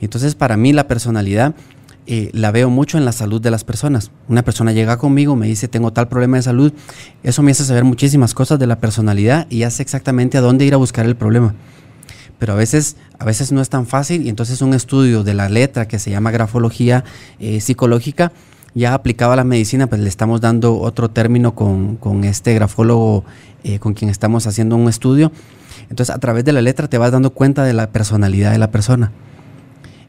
Entonces 0.00 0.34
para 0.34 0.56
mí 0.56 0.72
la 0.72 0.86
personalidad 0.86 1.54
eh, 2.06 2.30
la 2.32 2.50
veo 2.50 2.70
mucho 2.70 2.98
en 2.98 3.04
la 3.04 3.12
salud 3.12 3.40
de 3.40 3.50
las 3.50 3.64
personas. 3.64 4.10
Una 4.28 4.42
persona 4.42 4.72
llega 4.72 4.98
conmigo, 4.98 5.36
me 5.36 5.46
dice 5.46 5.68
tengo 5.68 5.92
tal 5.92 6.08
problema 6.08 6.36
de 6.36 6.42
salud, 6.42 6.72
eso 7.22 7.42
me 7.42 7.50
hace 7.50 7.64
saber 7.64 7.84
muchísimas 7.84 8.34
cosas 8.34 8.58
de 8.58 8.66
la 8.66 8.80
personalidad 8.80 9.46
y 9.50 9.62
hace 9.62 9.82
exactamente 9.82 10.38
a 10.38 10.40
dónde 10.40 10.64
ir 10.64 10.74
a 10.74 10.78
buscar 10.78 11.06
el 11.06 11.16
problema. 11.16 11.54
Pero 12.38 12.52
a 12.52 12.56
veces, 12.56 12.96
a 13.18 13.24
veces 13.24 13.50
no 13.52 13.60
es 13.60 13.68
tan 13.68 13.86
fácil 13.86 14.24
y 14.24 14.28
entonces 14.28 14.62
un 14.62 14.72
estudio 14.72 15.24
de 15.24 15.34
la 15.34 15.48
letra 15.48 15.88
que 15.88 15.98
se 15.98 16.10
llama 16.10 16.30
grafología 16.30 17.04
eh, 17.40 17.60
psicológica 17.60 18.32
ya 18.74 18.94
aplicaba 18.94 19.36
la 19.36 19.44
medicina, 19.44 19.86
pues 19.86 20.00
le 20.00 20.08
estamos 20.08 20.40
dando 20.40 20.78
otro 20.78 21.10
término 21.10 21.54
con, 21.54 21.98
este 22.24 22.54
grafólogo 22.54 23.24
eh, 23.64 23.78
con 23.78 23.94
quien 23.94 24.10
estamos 24.10 24.46
haciendo 24.46 24.76
un 24.76 24.88
estudio. 24.88 25.32
Entonces, 25.90 26.14
a 26.14 26.18
través 26.18 26.44
de 26.44 26.52
la 26.52 26.62
letra 26.62 26.88
te 26.88 26.98
vas 26.98 27.12
dando 27.12 27.30
cuenta 27.30 27.64
de 27.64 27.72
la 27.72 27.90
personalidad 27.90 28.52
de 28.52 28.58
la 28.58 28.70
persona. 28.70 29.12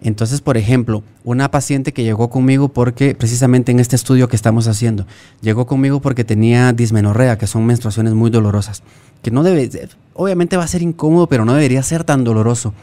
Entonces, 0.01 0.39
por 0.39 0.57
ejemplo, 0.57 1.03
una 1.25 1.51
paciente 1.51 1.91
que 1.91 2.03
llegó 2.03 2.29
conmigo 2.29 2.69
porque, 2.69 3.15
precisamente 3.15 3.71
en 3.71 3.79
este 3.79 3.97
estudio 3.97 4.29
que 4.29 4.35
estamos 4.35 4.67
haciendo, 4.67 5.05
llegó 5.41 5.65
conmigo 5.65 5.99
porque 5.99 6.23
tenía 6.23 6.71
dismenorrea, 6.71 7.37
que 7.37 7.47
son 7.47 7.65
menstruaciones 7.65 8.13
muy 8.13 8.29
dolorosas, 8.29 8.81
que 9.21 9.31
no 9.31 9.43
debe, 9.43 9.69
obviamente 10.13 10.55
va 10.55 10.63
a 10.63 10.67
ser 10.67 10.81
incómodo, 10.81 11.27
pero 11.27 11.43
no 11.43 11.53
debería 11.53 11.83
ser 11.83 12.05
tan 12.05 12.23
doloroso. 12.23 12.73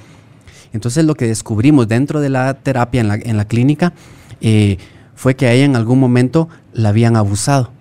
Entonces, 0.74 1.06
lo 1.06 1.14
que 1.14 1.26
descubrimos 1.26 1.88
dentro 1.88 2.20
de 2.20 2.28
la 2.28 2.52
terapia 2.52 3.00
en 3.00 3.08
la, 3.08 3.14
en 3.14 3.38
la 3.38 3.46
clínica, 3.46 3.94
eh, 4.42 4.76
fue 5.16 5.34
que 5.34 5.46
a 5.46 5.52
ella 5.52 5.64
en 5.64 5.74
algún 5.74 5.98
momento 5.98 6.48
la 6.72 6.90
habían 6.90 7.16
abusado. 7.16 7.72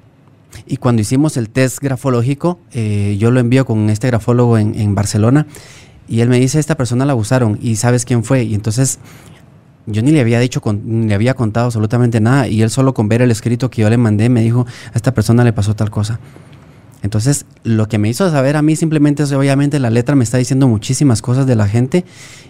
Y 0.65 0.77
cuando 0.77 1.01
hicimos 1.01 1.37
el 1.37 1.49
test 1.49 1.79
grafológico, 1.79 2.59
eh, 2.71 3.17
yo 3.19 3.29
lo 3.29 3.39
envío 3.39 3.65
con 3.65 3.89
este 3.89 4.07
grafólogo 4.07 4.57
en, 4.57 4.95
Barcelona 4.95 5.45
y 6.07 6.21
él 6.21 6.29
me 6.29 6.39
dice, 6.39 6.59
esta 6.59 6.75
persona 6.75 7.05
la 7.05 7.11
abusaron 7.11 7.59
y 7.61 7.75
sabes 7.75 8.05
quién 8.05 8.23
fue. 8.23 8.43
Y 8.43 8.55
entonces 8.55 8.99
yo 9.85 10.01
ni 10.01 10.11
le 10.11 10.21
había 10.21 10.39
dicho, 10.39 10.61
ni 10.83 11.07
le 11.07 11.13
había 11.13 11.33
contado 11.33 11.67
absolutamente 11.67 12.21
nada 12.21 12.47
y 12.47 12.61
él 12.61 12.69
solo 12.69 12.93
con 12.93 13.09
ver 13.09 13.21
el 13.21 13.31
escrito 13.31 13.69
que 13.69 13.81
yo 13.81 13.89
le 13.89 13.97
mandé 13.97 14.29
me 14.29 14.41
dijo, 14.41 14.65
a 14.93 14.95
esta 14.95 15.13
persona 15.13 15.43
le 15.43 15.51
pasó 15.51 15.75
tal 15.75 15.91
cosa. 15.91 16.19
Entonces, 17.03 17.45
lo 17.63 17.87
que 17.87 17.99
me 17.99 18.09
hizo 18.09 18.27
saber 18.31 18.55
a 18.55 18.63
mí 18.63 18.75
simplemente 18.75 19.21
es, 19.21 19.31
obviamente, 19.31 19.77
la 19.77 19.91
letra 19.91 20.15
me 20.15 20.23
está 20.23 20.39
diciendo 20.39 20.67
muchísimas 20.67 21.21
cosas 21.21 21.45
de 21.45 21.55
la 21.55 21.67
gente 21.67 22.03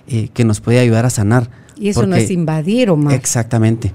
eh, 0.07 0.29
que 0.33 0.45
nos 0.45 0.61
puede 0.61 0.79
ayudar 0.79 1.05
a 1.05 1.09
sanar. 1.09 1.49
Y 1.75 1.89
eso 1.89 2.07
no 2.07 2.15
es 2.15 2.31
invadir, 2.31 2.89
Omar. 2.89 3.15
Exactamente 3.15 3.91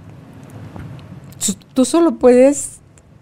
tú 1.74 1.84
solo 1.84 2.16
puedes 2.16 2.80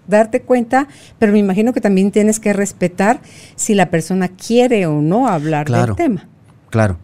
darte 0.09 0.41
cuenta, 0.43 0.89
pero 1.19 1.33
me 1.33 1.39
imagino 1.39 1.73
que 1.73 1.81
también 1.81 2.11
tienes 2.11 2.41
que 2.41 2.53
respetar 2.53 3.21
si 3.55 3.75
la 3.75 3.91
persona 3.91 4.29
quiere 4.29 4.87
o 4.87 5.01
no 5.01 5.29
hablar 5.29 5.71
del 5.71 5.95
tema. 5.95 6.27
Claro. 6.71 6.99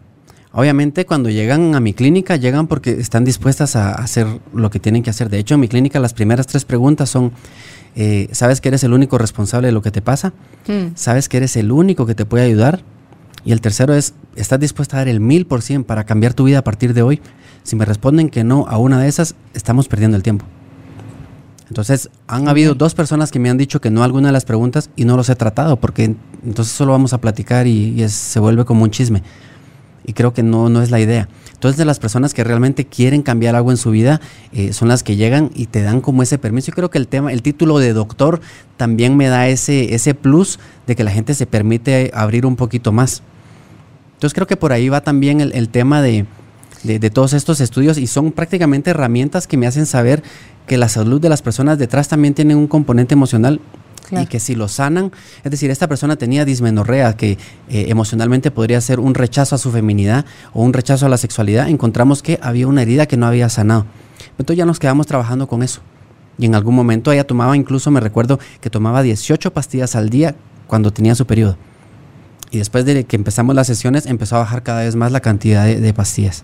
Obviamente 0.51 1.05
cuando 1.05 1.29
llegan 1.29 1.75
a 1.75 1.81
mi 1.81 1.93
clínica 1.93 2.37
llegan 2.37 2.67
porque 2.67 2.91
están 2.91 3.25
dispuestas 3.25 3.75
a 3.75 3.91
hacer 3.91 4.25
lo 4.53 4.69
que 4.69 4.79
tienen 4.79 5.03
que 5.03 5.09
hacer. 5.09 5.29
De 5.29 5.37
hecho, 5.37 5.55
en 5.55 5.59
mi 5.59 5.67
clínica 5.67 5.99
las 5.99 6.13
primeras 6.13 6.47
tres 6.47 6.63
preguntas 6.65 7.09
son, 7.09 7.33
eh, 7.95 8.29
¿sabes 8.31 8.61
que 8.61 8.69
eres 8.69 8.83
el 8.85 8.93
único 8.93 9.17
responsable 9.17 9.67
de 9.67 9.73
lo 9.73 9.81
que 9.81 9.91
te 9.91 10.01
pasa? 10.01 10.33
Hmm. 10.65 10.95
¿Sabes 10.95 11.29
que 11.29 11.37
eres 11.37 11.57
el 11.57 11.71
único 11.71 12.05
que 12.05 12.15
te 12.15 12.25
puede 12.25 12.45
ayudar? 12.45 12.83
Y 13.43 13.51
el 13.51 13.61
tercero 13.61 13.93
es, 13.93 14.13
¿estás 14.35 14.59
dispuesta 14.59 14.95
a 14.95 14.99
dar 15.01 15.09
el 15.09 15.19
mil 15.19 15.45
por 15.45 15.61
cien 15.61 15.83
para 15.83 16.05
cambiar 16.05 16.33
tu 16.33 16.45
vida 16.45 16.59
a 16.59 16.63
partir 16.63 16.93
de 16.93 17.01
hoy? 17.01 17.21
Si 17.63 17.75
me 17.75 17.85
responden 17.85 18.29
que 18.29 18.43
no 18.43 18.65
a 18.67 18.77
una 18.77 18.99
de 19.01 19.09
esas, 19.09 19.35
estamos 19.53 19.87
perdiendo 19.87 20.15
el 20.15 20.23
tiempo. 20.23 20.45
Entonces, 21.67 22.09
han 22.27 22.47
habido 22.47 22.75
dos 22.75 22.93
personas 22.93 23.31
que 23.31 23.39
me 23.39 23.49
han 23.49 23.57
dicho 23.57 23.81
que 23.81 23.89
no 23.89 24.03
alguna 24.03 24.29
de 24.29 24.33
las 24.33 24.45
preguntas 24.45 24.89
y 24.95 25.05
no 25.05 25.17
los 25.17 25.29
he 25.29 25.35
tratado, 25.35 25.77
porque 25.77 26.15
entonces 26.43 26.73
solo 26.73 26.91
vamos 26.91 27.13
a 27.13 27.19
platicar 27.19 27.65
y, 27.65 28.07
se 28.09 28.39
vuelve 28.39 28.65
como 28.65 28.83
un 28.83 28.91
chisme. 28.91 29.23
Y 30.05 30.13
creo 30.13 30.33
que 30.33 30.43
no, 30.43 30.69
no 30.69 30.83
es 30.83 30.91
la 30.91 30.99
idea. 30.99 31.27
Entonces, 31.53 31.77
de 31.77 31.85
las 31.85 31.97
personas 31.97 32.35
que 32.35 32.43
realmente 32.43 32.85
quieren 32.85 33.23
cambiar 33.23 33.55
algo 33.55 33.71
en 33.71 33.77
su 33.77 33.89
vida, 33.89 34.21
eh, 34.53 34.71
son 34.71 34.87
las 34.87 35.01
que 35.01 35.15
llegan 35.15 35.49
y 35.55 35.65
te 35.65 35.81
dan 35.81 36.01
como 36.01 36.21
ese 36.21 36.37
permiso. 36.37 36.67
Yo 36.67 36.75
creo 36.75 36.91
que 36.91 36.99
el 36.99 37.07
tema, 37.07 37.33
el 37.33 37.41
título 37.41 37.79
de 37.79 37.93
doctor 37.93 38.39
también 38.77 39.17
me 39.17 39.27
da 39.29 39.47
ese, 39.47 39.95
ese 39.95 40.13
plus 40.13 40.59
de 40.85 40.95
que 40.95 41.03
la 41.03 41.09
gente 41.09 41.33
se 41.33 41.47
permite 41.47 42.11
abrir 42.13 42.45
un 42.45 42.55
poquito 42.55 42.91
más. 42.91 43.23
Entonces, 44.13 44.35
creo 44.35 44.45
que 44.45 44.57
por 44.57 44.73
ahí 44.73 44.89
va 44.89 45.01
también 45.01 45.41
el, 45.41 45.69
tema 45.69 46.03
de, 46.03 46.25
de, 46.83 47.09
todos 47.09 47.33
estos 47.33 47.59
estudios 47.59 47.97
y 47.97 48.05
son 48.05 48.31
prácticamente 48.31 48.91
herramientas 48.91 49.47
que 49.47 49.57
me 49.57 49.65
hacen 49.65 49.87
saber 49.87 50.21
que 50.67 50.77
la 50.77 50.89
salud 50.89 51.21
de 51.21 51.29
las 51.29 51.41
personas 51.41 51.77
detrás 51.77 52.07
también 52.07 52.33
tiene 52.33 52.55
un 52.55 52.67
componente 52.67 53.13
emocional 53.13 53.59
y 54.11 54.25
que 54.27 54.39
si 54.39 54.55
lo 54.55 54.67
sanan, 54.67 55.11
es 55.43 55.51
decir, 55.51 55.71
esta 55.71 55.87
persona 55.87 56.15
tenía 56.15 56.45
dismenorrea, 56.45 57.13
que 57.13 57.37
eh, 57.69 57.85
emocionalmente 57.87 58.51
podría 58.51 58.79
ser 58.81 58.99
un 58.99 59.15
rechazo 59.15 59.55
a 59.55 59.57
su 59.57 59.71
feminidad 59.71 60.25
o 60.53 60.61
un 60.63 60.73
rechazo 60.73 61.05
a 61.05 61.09
la 61.09 61.17
sexualidad, 61.17 61.69
encontramos 61.69 62.21
que 62.21 62.39
había 62.41 62.67
una 62.67 62.81
herida 62.81 63.07
que 63.07 63.17
no 63.17 63.25
había 63.25 63.49
sanado. 63.49 63.85
Entonces 64.37 64.57
ya 64.57 64.65
nos 64.65 64.79
quedamos 64.79 65.07
trabajando 65.07 65.47
con 65.47 65.63
eso. 65.63 65.81
Y 66.37 66.45
en 66.45 66.55
algún 66.55 66.75
momento 66.75 67.11
ella 67.11 67.25
tomaba, 67.25 67.55
incluso 67.55 67.91
me 67.91 67.99
recuerdo 67.99 68.39
que 68.61 68.69
tomaba 68.69 69.01
18 69.01 69.53
pastillas 69.53 69.95
al 69.95 70.09
día 70.09 70.35
cuando 70.67 70.91
tenía 70.91 71.15
su 71.15 71.25
periodo. 71.25 71.57
Y 72.51 72.57
después 72.57 72.85
de 72.85 73.05
que 73.05 73.15
empezamos 73.15 73.55
las 73.55 73.67
sesiones, 73.67 74.05
empezó 74.05 74.35
a 74.35 74.39
bajar 74.39 74.63
cada 74.63 74.83
vez 74.83 74.95
más 74.95 75.11
la 75.11 75.19
cantidad 75.19 75.65
de, 75.65 75.93
pastillas. 75.93 76.43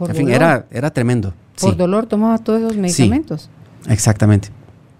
en 0.00 0.14
fin, 0.14 0.30
era, 0.30 0.66
era 0.70 0.90
tremendo. 0.90 1.32
Por 1.60 1.76
dolor 1.76 2.06
tomaba 2.06 2.38
todos 2.38 2.60
esos 2.60 2.76
medicamentos. 2.76 3.50
exactamente. 3.88 4.50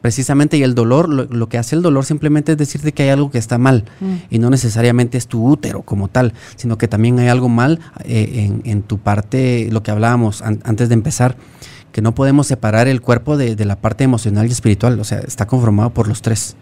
Precisamente, 0.00 0.56
y 0.56 0.62
el 0.62 0.76
dolor, 0.76 1.08
lo, 1.08 1.48
que 1.48 1.58
hace 1.58 1.74
el 1.74 1.82
dolor 1.82 2.04
simplemente 2.04 2.52
es 2.52 2.58
decirte 2.58 2.92
que 2.92 3.02
hay 3.02 3.08
algo 3.08 3.32
que 3.32 3.38
está 3.38 3.58
mal, 3.58 3.84
mm. 3.98 4.14
y 4.30 4.38
no 4.38 4.48
necesariamente 4.48 5.18
es 5.18 5.26
tu 5.26 5.44
útero 5.44 5.82
como 5.82 6.06
tal, 6.06 6.34
sino 6.54 6.78
que 6.78 6.86
también 6.86 7.18
hay 7.18 7.26
algo 7.26 7.48
mal 7.48 7.80
eh, 8.04 8.60
en, 8.62 8.82
tu 8.82 8.98
parte, 8.98 9.68
lo 9.72 9.82
que 9.82 9.90
hablábamos 9.90 10.42
antes 10.42 10.88
de 10.88 10.94
empezar, 10.94 11.36
que 11.90 12.00
no 12.00 12.14
podemos 12.14 12.46
separar 12.46 12.86
el 12.86 13.00
cuerpo 13.00 13.36
de, 13.36 13.56
la 13.64 13.74
parte 13.74 14.04
emocional 14.04 14.46
y 14.46 14.52
espiritual, 14.52 15.00
o 15.00 15.04
sea, 15.04 15.18
está 15.18 15.48
conformado 15.48 15.90
por 15.90 16.06
los 16.06 16.22
tres. 16.22 16.54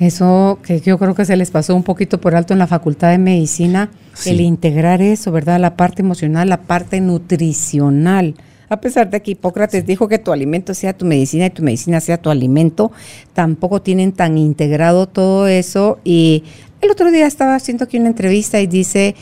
Eso 0.00 0.58
que 0.62 0.80
yo 0.80 0.98
creo 0.98 1.14
que 1.14 1.24
se 1.24 1.36
les 1.36 1.52
pasó 1.52 1.76
un 1.76 1.84
poquito 1.84 2.20
por 2.20 2.34
alto 2.34 2.52
en 2.52 2.58
la 2.58 2.66
Facultad 2.66 3.10
de 3.10 3.18
Medicina, 3.18 3.90
el 4.24 4.40
integrar 4.40 5.02
eso, 5.02 5.30
¿verdad? 5.30 5.60
La 5.60 5.76
parte 5.76 6.02
emocional, 6.02 6.48
la 6.48 6.62
parte 6.62 7.00
nutricional 7.00 8.34
a 8.68 8.80
pesar 8.80 9.10
de 9.10 9.22
que 9.22 9.32
Hipócrates 9.32 9.86
dijo 9.86 10.08
que 10.08 10.18
tu 10.18 10.32
alimento 10.32 10.74
sea 10.74 10.92
tu 10.92 11.04
medicina 11.04 11.46
y 11.46 11.50
tu 11.50 11.62
medicina 11.62 12.00
sea 12.00 12.18
tu 12.18 12.30
alimento, 12.30 12.92
tampoco 13.32 13.82
tienen 13.82 14.12
tan 14.12 14.38
integrado 14.38 15.06
todo 15.06 15.46
eso. 15.46 15.98
Y 16.04 16.44
el 16.80 16.90
otro 16.90 17.10
día 17.10 17.26
estaba 17.26 17.54
haciendo 17.54 17.84
aquí 17.84 17.98
una 17.98 18.08
entrevista 18.08 18.60
y 18.60 18.66
dice, 18.66 19.14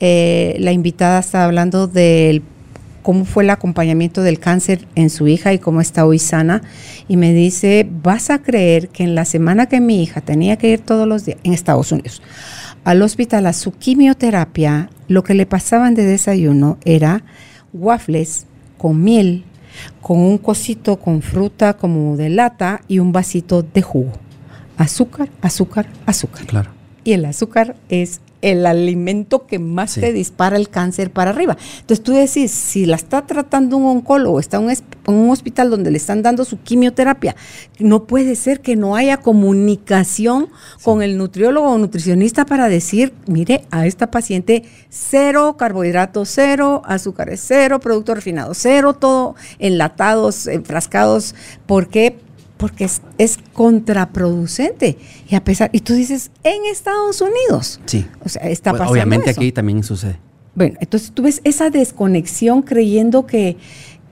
eh, 0.00 0.56
la 0.58 0.72
invitada 0.72 1.20
estaba 1.20 1.44
hablando 1.44 1.86
del 1.86 2.42
cómo 3.02 3.24
fue 3.24 3.42
el 3.42 3.50
acompañamiento 3.50 4.22
del 4.22 4.38
cáncer 4.38 4.86
en 4.94 5.10
su 5.10 5.26
hija 5.26 5.52
y 5.52 5.58
cómo 5.58 5.80
está 5.80 6.06
hoy 6.06 6.18
sana. 6.18 6.62
Y 7.08 7.16
me 7.16 7.34
dice, 7.34 7.86
vas 8.02 8.30
a 8.30 8.42
creer 8.42 8.88
que 8.88 9.02
en 9.02 9.14
la 9.14 9.24
semana 9.24 9.66
que 9.66 9.80
mi 9.80 10.02
hija 10.02 10.20
tenía 10.20 10.56
que 10.56 10.70
ir 10.70 10.80
todos 10.80 11.06
los 11.06 11.24
días, 11.24 11.38
en 11.42 11.52
Estados 11.52 11.92
Unidos, 11.92 12.22
al 12.84 13.02
hospital 13.02 13.46
a 13.46 13.52
su 13.52 13.72
quimioterapia, 13.72 14.90
lo 15.08 15.22
que 15.22 15.34
le 15.34 15.46
pasaban 15.46 15.94
de 15.94 16.04
desayuno 16.04 16.78
era 16.84 17.24
waffles 17.72 18.46
con 18.82 19.00
miel, 19.00 19.44
con 20.00 20.18
un 20.18 20.38
cosito 20.38 20.98
con 20.98 21.22
fruta 21.22 21.74
como 21.74 22.16
de 22.16 22.30
lata 22.30 22.80
y 22.88 22.98
un 22.98 23.12
vasito 23.12 23.62
de 23.62 23.80
jugo. 23.80 24.10
Azúcar, 24.76 25.28
azúcar, 25.40 25.86
azúcar. 26.04 26.46
Claro. 26.46 26.70
Y 27.04 27.12
el 27.12 27.24
azúcar 27.24 27.76
es 27.88 28.20
el 28.42 28.66
alimento 28.66 29.46
que 29.46 29.58
más 29.58 29.94
te 29.94 30.12
dispara 30.12 30.56
el 30.56 30.68
cáncer 30.68 31.10
para 31.10 31.30
arriba. 31.30 31.56
Entonces 31.80 32.02
tú 32.02 32.12
decís, 32.12 32.50
si 32.50 32.84
la 32.86 32.96
está 32.96 33.26
tratando 33.26 33.76
un 33.76 33.86
oncólogo, 33.86 34.40
está 34.40 34.58
en 34.58 34.76
un, 35.06 35.30
hospital 35.30 35.70
donde 35.70 35.90
le 35.90 35.96
están 35.96 36.22
dando 36.22 36.44
su 36.44 36.60
quimioterapia, 36.60 37.34
no 37.78 38.04
puede 38.04 38.34
ser 38.34 38.60
que 38.60 38.76
no 38.76 38.96
haya 38.96 39.18
comunicación 39.18 40.48
con 40.82 41.02
el 41.02 41.16
nutriólogo 41.16 41.70
o 41.70 41.78
nutricionista 41.78 42.44
para 42.44 42.68
decir, 42.68 43.14
mire, 43.26 43.64
a 43.70 43.86
esta 43.86 44.10
paciente 44.10 44.64
cero 44.90 45.56
carbohidratos, 45.56 46.28
cero 46.28 46.82
azúcares, 46.84 47.42
cero 47.46 47.80
productos 47.80 48.16
refinados, 48.16 48.58
cero 48.58 48.94
todo 48.94 49.36
enlatados, 49.58 50.48
enfrascados. 50.48 51.34
¿Por 51.66 51.88
qué? 51.88 52.18
Porque 52.62 52.88
es, 53.18 53.38
contraproducente. 53.52 54.96
Y 55.28 55.34
a 55.34 55.42
pesar, 55.42 55.68
y 55.72 55.80
tú 55.80 55.94
dices, 55.94 56.30
en 56.44 56.64
Estados 56.70 57.20
Unidos. 57.20 57.80
Sí. 57.86 58.06
O 58.24 58.28
sea, 58.28 58.42
está 58.42 58.70
pues, 58.70 58.78
pasando. 58.78 58.92
Obviamente 58.92 59.30
aquí 59.30 59.50
también 59.50 59.82
sucede. 59.82 60.20
Bueno, 60.54 60.76
entonces 60.80 61.10
tú 61.10 61.24
ves 61.24 61.40
esa 61.42 61.70
desconexión 61.70 62.62
creyendo 62.62 63.26
que, 63.26 63.56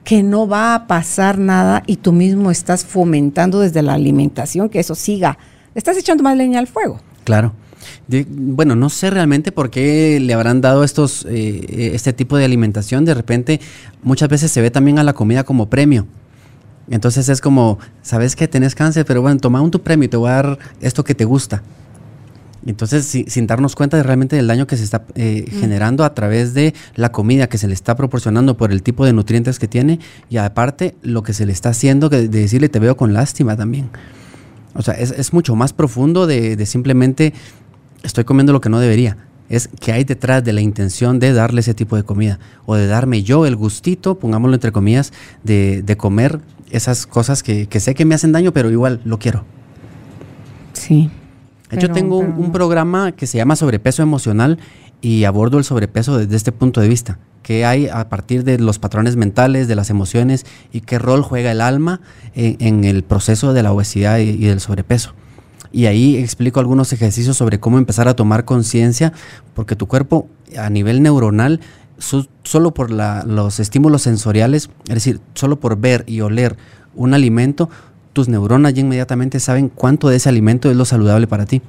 que 0.03 0.21
no 0.21 0.49
va 0.49 0.75
a 0.75 0.85
pasar 0.87 1.37
nada 1.37 1.81
y 1.87 1.95
tú 1.95 2.11
mismo 2.11 2.51
estás 2.51 2.83
fomentando 2.83 3.61
desde 3.61 3.81
la 3.83 3.93
alimentación 3.93 4.67
que 4.67 4.81
eso 4.81 4.95
siga. 4.95 5.37
estás 5.73 5.95
echando 5.95 6.21
más 6.21 6.35
leña 6.35 6.59
al 6.59 6.67
fuego. 6.67 6.99
Claro. 7.23 7.53
bueno, 8.27 8.75
no 8.75 8.89
sé 8.89 9.11
realmente 9.11 9.53
por 9.53 9.69
qué 9.69 10.19
le 10.19 10.33
habrán 10.33 10.59
dado 10.59 10.83
estos, 10.83 11.25
eh, 11.29 11.91
este 11.93 12.11
tipo 12.11 12.35
de 12.35 12.43
alimentación. 12.43 13.05
De 13.05 13.13
repente, 13.13 13.61
muchas 14.03 14.27
veces 14.27 14.51
se 14.51 14.59
ve 14.59 14.71
también 14.71 14.99
a 14.99 15.05
la 15.05 15.13
comida 15.13 15.45
como 15.45 15.69
premio. 15.69 16.05
Entonces 16.91 17.29
es 17.29 17.39
como, 17.39 17.79
sabes 18.03 18.35
que 18.35 18.49
tenés 18.49 18.75
cáncer, 18.75 19.05
pero 19.05 19.21
bueno, 19.21 19.39
toma 19.39 19.61
un 19.61 19.71
tu 19.71 19.81
premio 19.81 20.05
y 20.05 20.09
te 20.09 20.17
voy 20.17 20.29
a 20.29 20.33
dar 20.33 20.59
esto 20.81 21.05
que 21.05 21.15
te 21.15 21.23
gusta. 21.23 21.63
Entonces, 22.65 23.05
sin 23.05 23.47
darnos 23.47 23.75
cuenta 23.75 23.97
de 23.97 24.03
realmente 24.03 24.35
del 24.35 24.45
daño 24.45 24.67
que 24.67 24.77
se 24.77 24.83
está 24.83 25.05
eh, 25.15 25.45
mm. 25.47 25.59
generando 25.61 26.03
a 26.03 26.13
través 26.13 26.53
de 26.53 26.75
la 26.95 27.11
comida 27.11 27.47
que 27.47 27.57
se 27.57 27.67
le 27.67 27.73
está 27.73 27.95
proporcionando 27.95 28.57
por 28.57 28.71
el 28.71 28.83
tipo 28.83 29.05
de 29.05 29.13
nutrientes 29.13 29.57
que 29.57 29.67
tiene 29.67 29.99
y 30.29 30.37
aparte 30.37 30.93
lo 31.01 31.23
que 31.23 31.33
se 31.33 31.45
le 31.45 31.53
está 31.53 31.69
haciendo 31.69 32.09
de, 32.09 32.27
decirle 32.27 32.69
te 32.69 32.79
veo 32.79 32.97
con 32.97 33.13
lástima 33.13 33.55
también. 33.55 33.89
O 34.73 34.81
sea, 34.81 34.93
es, 34.93 35.33
mucho 35.33 35.55
más 35.55 35.73
profundo 35.73 36.27
de, 36.27 36.55
de, 36.55 36.65
simplemente 36.65 37.33
estoy 38.03 38.25
comiendo 38.25 38.53
lo 38.53 38.61
que 38.61 38.69
no 38.69 38.79
debería. 38.79 39.17
Es 39.49 39.69
que 39.79 39.91
hay 39.91 40.03
detrás 40.03 40.43
de 40.43 40.53
la 40.53 40.61
intención 40.61 41.19
de 41.19 41.33
darle 41.33 41.61
ese 41.61 41.73
tipo 41.73 41.95
de 41.95 42.03
comida 42.03 42.39
o 42.65 42.75
de 42.75 42.87
darme 42.87 43.23
yo 43.23 43.45
el 43.45 43.55
gustito, 43.55 44.19
pongámoslo 44.19 44.55
entre 44.55 44.71
comillas, 44.71 45.11
de, 45.43 45.81
de 45.81 45.97
comer 45.97 46.39
esas 46.71 47.05
cosas 47.05 47.43
que, 47.43 47.67
sé 47.79 47.93
que 47.93 48.05
me 48.05 48.15
hacen 48.15 48.31
daño, 48.31 48.51
pero 48.51 48.69
igual 48.69 49.01
lo 49.05 49.19
quiero. 49.19 49.43
Sí. 50.73 51.09
Yo 51.71 51.89
tengo 51.91 52.17
un, 52.17 52.51
programa 52.51 53.13
que 53.13 53.27
se 53.27 53.37
llama 53.37 53.55
Sobrepeso 53.55 54.03
Emocional 54.03 54.59
y 54.99 55.23
abordo 55.23 55.57
el 55.57 55.63
sobrepeso 55.63 56.17
desde 56.17 56.35
este 56.35 56.51
punto 56.51 56.81
de 56.81 56.87
vista. 56.87 57.17
¿Qué 57.43 57.65
hay 57.65 57.87
a 57.87 58.09
partir 58.09 58.43
de 58.43 58.59
los 58.59 58.77
patrones 58.77 59.15
mentales, 59.15 59.67
de 59.67 59.75
las 59.75 59.89
emociones 59.89 60.45
y 60.71 60.81
qué 60.81 60.99
rol 60.99 61.21
juega 61.21 61.51
el 61.51 61.61
alma 61.61 62.01
en, 62.35 62.83
el 62.83 63.03
proceso 63.03 63.53
de 63.53 63.63
la 63.63 63.71
obesidad 63.71 64.19
y, 64.19 64.37
del 64.37 64.59
sobrepeso? 64.59 65.13
Y 65.71 65.85
ahí 65.85 66.17
explico 66.17 66.59
algunos 66.59 66.91
ejercicios 66.91 67.37
sobre 67.37 67.59
cómo 67.59 67.77
empezar 67.77 68.09
a 68.09 68.15
tomar 68.15 68.43
conciencia, 68.43 69.13
porque 69.53 69.77
tu 69.77 69.87
cuerpo 69.87 70.27
a 70.57 70.69
nivel 70.69 71.01
neuronal 71.01 71.61
solo 72.01 72.73
por 72.73 72.91
los 72.91 73.59
estímulos 73.59 74.01
sensoriales, 74.01 74.69
es 74.87 74.95
decir, 74.95 75.21
solo 75.33 75.59
por 75.59 75.77
ver 75.77 76.03
y 76.07 76.21
oler 76.21 76.57
un 76.95 77.13
alimento, 77.13 77.69
tus 78.13 78.27
neuronas 78.27 78.73
ya 78.73 78.81
inmediatamente 78.81 79.39
saben 79.39 79.69
cuánto 79.69 80.09
de 80.09 80.17
ese 80.17 80.29
alimento 80.29 80.69
es 80.69 80.75
lo 80.75 80.85
saludable 80.85 81.27
para 81.27 81.45
ti. 81.45 81.61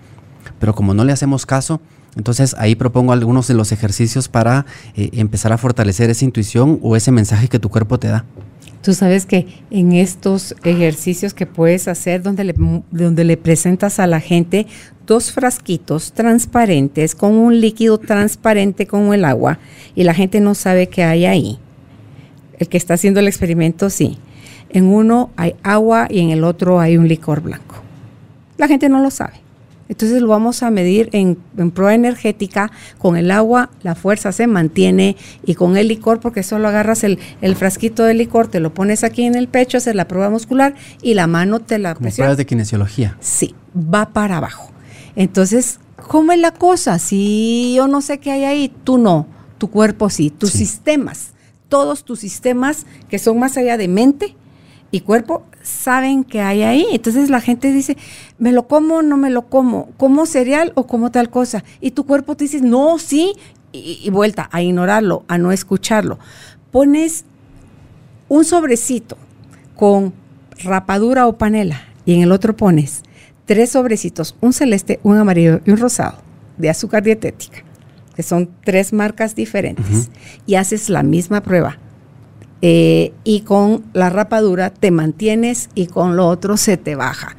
Pero 0.58 0.74
como 0.74 0.94
no 0.94 1.04
le 1.04 1.12
hacemos 1.12 1.46
caso, 1.46 1.80
entonces 2.16 2.54
ahí 2.58 2.74
propongo 2.74 3.12
algunos 3.12 3.48
de 3.48 3.54
los 3.54 3.72
ejercicios 3.72 4.28
para 4.28 4.66
eh, 4.94 5.10
empezar 5.14 5.52
a 5.52 5.58
fortalecer 5.58 6.10
esa 6.10 6.24
intuición 6.24 6.78
o 6.82 6.96
ese 6.96 7.12
mensaje 7.12 7.48
que 7.48 7.58
tu 7.58 7.68
cuerpo 7.68 7.98
te 7.98 8.08
da. 8.08 8.24
Tú 8.82 8.94
sabes 8.94 9.26
que 9.26 9.46
en 9.70 9.92
estos 9.92 10.56
ejercicios 10.64 11.34
que 11.34 11.46
puedes 11.46 11.86
hacer 11.86 12.22
donde 12.22 12.42
le, 12.42 12.54
donde 12.90 13.22
le 13.22 13.36
presentas 13.36 14.00
a 14.00 14.08
la 14.08 14.18
gente 14.18 14.66
dos 15.06 15.30
frasquitos 15.30 16.12
transparentes 16.12 17.14
con 17.14 17.34
un 17.34 17.60
líquido 17.60 17.98
transparente 17.98 18.88
como 18.88 19.14
el 19.14 19.24
agua 19.24 19.60
y 19.94 20.02
la 20.02 20.14
gente 20.14 20.40
no 20.40 20.56
sabe 20.56 20.88
qué 20.88 21.04
hay 21.04 21.26
ahí. 21.26 21.58
El 22.58 22.68
que 22.68 22.76
está 22.76 22.94
haciendo 22.94 23.20
el 23.20 23.28
experimento 23.28 23.88
sí. 23.88 24.18
En 24.70 24.86
uno 24.86 25.30
hay 25.36 25.54
agua 25.62 26.08
y 26.10 26.18
en 26.20 26.30
el 26.30 26.42
otro 26.42 26.80
hay 26.80 26.96
un 26.96 27.06
licor 27.06 27.40
blanco. 27.40 27.76
La 28.56 28.66
gente 28.66 28.88
no 28.88 29.00
lo 29.00 29.10
sabe. 29.10 29.41
Entonces 29.92 30.22
lo 30.22 30.28
vamos 30.28 30.62
a 30.62 30.70
medir 30.70 31.10
en, 31.12 31.36
prueba 31.70 31.94
energética. 31.94 32.72
Con 32.96 33.18
el 33.18 33.30
agua 33.30 33.68
la 33.82 33.94
fuerza 33.94 34.32
se 34.32 34.46
mantiene 34.46 35.16
y 35.44 35.54
con 35.54 35.76
el 35.76 35.88
licor, 35.88 36.18
porque 36.18 36.42
solo 36.42 36.68
agarras 36.68 37.04
el, 37.04 37.18
frasquito 37.56 38.02
de 38.02 38.14
licor, 38.14 38.48
te 38.48 38.58
lo 38.58 38.72
pones 38.72 39.04
aquí 39.04 39.24
en 39.24 39.34
el 39.34 39.48
pecho, 39.48 39.76
haces 39.76 39.94
la 39.94 40.08
prueba 40.08 40.30
muscular 40.30 40.74
y 41.02 41.12
la 41.12 41.26
mano 41.26 41.60
te 41.60 41.78
la 41.78 41.94
Como 41.94 42.08
pruebas 42.08 42.38
de 42.38 42.46
kinesiología. 42.46 43.18
Sí, 43.20 43.54
va 43.76 44.14
para 44.14 44.38
abajo. 44.38 44.72
Entonces, 45.14 45.78
¿cómo 46.08 46.32
es 46.32 46.38
la 46.38 46.52
cosa? 46.52 46.98
Si 46.98 47.74
yo 47.76 47.86
no 47.86 48.00
sé 48.00 48.16
qué 48.16 48.30
hay 48.30 48.44
ahí, 48.44 48.72
tú 48.84 48.96
no, 48.96 49.26
tu 49.58 49.68
cuerpo 49.68 50.08
sí, 50.08 50.30
tus 50.30 50.52
sistemas, 50.52 51.32
todos 51.68 52.02
tus 52.04 52.20
sistemas 52.20 52.86
que 53.10 53.18
son 53.18 53.38
más 53.38 53.58
allá 53.58 53.76
de 53.76 53.88
mente 53.88 54.36
y 54.92 55.00
cuerpo 55.00 55.42
saben 55.62 56.22
que 56.22 56.40
hay 56.40 56.62
ahí. 56.62 56.86
Entonces 56.92 57.30
la 57.30 57.40
gente 57.40 57.72
dice, 57.72 57.96
¿me 58.38 58.52
lo 58.52 58.68
como 58.68 58.96
o 58.96 59.02
no 59.02 59.16
me 59.16 59.30
lo 59.30 59.48
como? 59.48 59.88
¿Como 59.96 60.26
cereal 60.26 60.70
o 60.76 60.86
como 60.86 61.10
tal 61.10 61.30
cosa? 61.30 61.64
Y 61.80 61.92
tu 61.92 62.04
cuerpo 62.06 62.36
te 62.36 62.44
dice, 62.44 62.60
no, 62.60 62.98
sí, 62.98 63.32
y, 63.72 64.08
vuelta 64.10 64.50
a 64.52 64.60
ignorarlo, 64.62 65.24
a 65.28 65.38
no 65.38 65.50
escucharlo. 65.50 66.18
Pones 66.70 67.24
un 68.28 68.44
sobrecito 68.44 69.16
con 69.74 70.12
rapadura 70.62 71.26
o 71.26 71.38
panela 71.38 71.82
y 72.04 72.14
en 72.14 72.20
el 72.20 72.30
otro 72.30 72.54
pones 72.54 73.02
tres 73.46 73.70
sobrecitos, 73.70 74.36
un 74.40 74.52
celeste, 74.52 75.00
un 75.02 75.16
amarillo 75.16 75.60
y 75.64 75.70
un 75.70 75.78
rosado 75.78 76.18
de 76.58 76.68
azúcar 76.68 77.02
dietética, 77.02 77.64
que 78.14 78.22
son 78.22 78.50
tres 78.62 78.92
marcas 78.92 79.34
diferentes, 79.34 80.10
y 80.46 80.54
haces 80.54 80.88
la 80.90 81.02
misma 81.02 81.40
prueba 81.40 81.78
eh, 82.62 83.12
y 83.24 83.40
con 83.40 83.84
la 83.92 84.08
rapadura 84.08 84.70
te 84.70 84.92
mantienes 84.92 85.68
y 85.74 85.88
con 85.88 86.16
lo 86.16 86.28
otro 86.28 86.56
se 86.56 86.76
te 86.76 86.94
baja. 86.94 87.36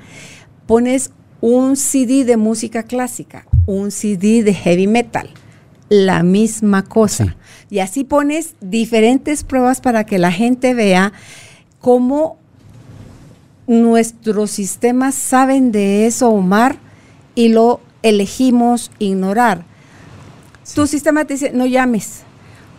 Pones 0.67 1.11
un 1.39 1.77
CD 1.77 2.25
de 2.25 2.37
música 2.37 2.83
clásica, 2.83 3.45
un 3.65 3.91
CD 3.91 4.43
de 4.43 4.53
heavy 4.53 4.87
metal, 4.87 5.29
la 5.89 6.23
misma 6.23 6.83
cosa. 6.83 7.35
Y 7.69 7.79
así 7.79 8.03
pones 8.03 8.55
diferentes 8.61 9.43
pruebas 9.43 9.81
para 9.81 10.05
que 10.05 10.19
la 10.19 10.31
gente 10.31 10.73
vea 10.73 11.13
cómo 11.79 12.37
nuestros 13.65 14.51
sistemas 14.51 15.15
saben 15.15 15.71
de 15.71 16.05
eso, 16.05 16.29
Omar, 16.29 16.77
y 17.35 17.49
lo 17.49 17.79
elegimos 18.01 18.91
ignorar. 18.99 19.65
Tu 20.75 20.87
sistema 20.87 21.25
te 21.25 21.33
dice, 21.35 21.51
no 21.53 21.65
llames, 21.65 22.23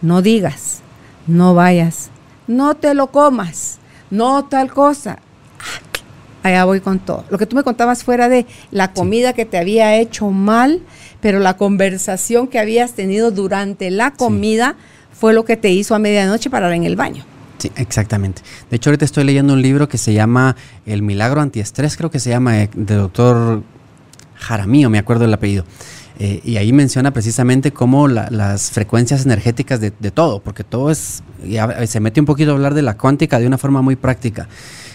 no 0.03 0.23
digas, 0.23 0.81
no 1.27 1.55
vayas, 1.55 2.11
no 2.47 2.75
te 2.75 2.95
lo 2.95 3.09
comas, 3.09 3.79
no 4.11 4.45
tal 4.45 4.73
cosa. 4.73 5.19
Allá 6.43 6.65
voy 6.67 6.81
con 6.81 6.99
todo. 6.99 7.25
Lo 7.31 7.39
que 7.39 7.47
tú 7.47 7.57
me 7.57 7.63
contabas 7.63 8.05
fuera 8.05 8.29
de 8.29 8.47
la 8.71 8.93
comida 8.93 9.33
que 9.33 9.47
te 9.47 9.57
había 9.57 9.97
hecho 9.97 10.29
mal, 10.29 10.83
pero 11.21 11.39
la 11.41 11.57
conversación 11.57 12.49
que 12.49 12.59
habías 12.59 12.93
tenido 12.93 13.31
durante 13.31 13.91
la 13.91 14.11
comida 14.11 14.77
fue 15.13 15.33
lo 15.33 15.47
que 15.47 15.57
te 15.57 15.71
hizo 15.71 15.95
a 15.95 15.99
medianoche 15.99 16.51
parar 16.51 16.73
en 16.73 16.85
el 16.85 16.97
baño. 16.97 17.25
Sí, 17.57 17.73
exactamente. 17.77 18.43
De 18.69 18.77
hecho, 18.77 18.91
ahorita 18.91 19.07
estoy 19.07 19.25
leyendo 19.25 19.55
un 19.55 19.63
libro 19.63 19.89
que 19.89 19.97
se 19.97 20.13
llama 20.13 20.55
El 20.85 21.01
milagro 21.01 21.41
antiestrés, 21.41 21.97
creo 21.97 22.11
que 22.11 22.21
se 22.21 22.29
llama, 22.29 22.61
eh, 22.61 22.69
de 22.75 22.95
doctor 22.97 23.63
Jaramillo, 24.35 24.91
me 24.91 24.99
acuerdo 24.99 25.25
el 25.25 25.33
apellido. 25.33 25.65
Eh, 26.19 26.41
y 26.45 26.59
ahí 26.59 26.73
menciona 26.73 27.13
precisamente 27.13 27.73
cómo 27.73 28.07
las 28.07 28.71
frecuencias 28.71 29.25
energéticas 29.25 29.81
de, 29.81 29.91
todo, 29.91 30.41
porque 30.41 30.63
todo 30.63 30.91
es, 30.91 31.23
se 31.87 32.01
mete 32.01 32.21
un 32.21 32.27
poquito 32.27 32.53
a 32.53 32.55
hablar 32.55 32.75
de 32.75 32.83
la 32.83 32.97
cuántica 32.97 33.41
de 33.41 33.47
una 33.47 33.59
forma 33.59 33.83
muy 33.83 33.97
práctica. 33.97 34.49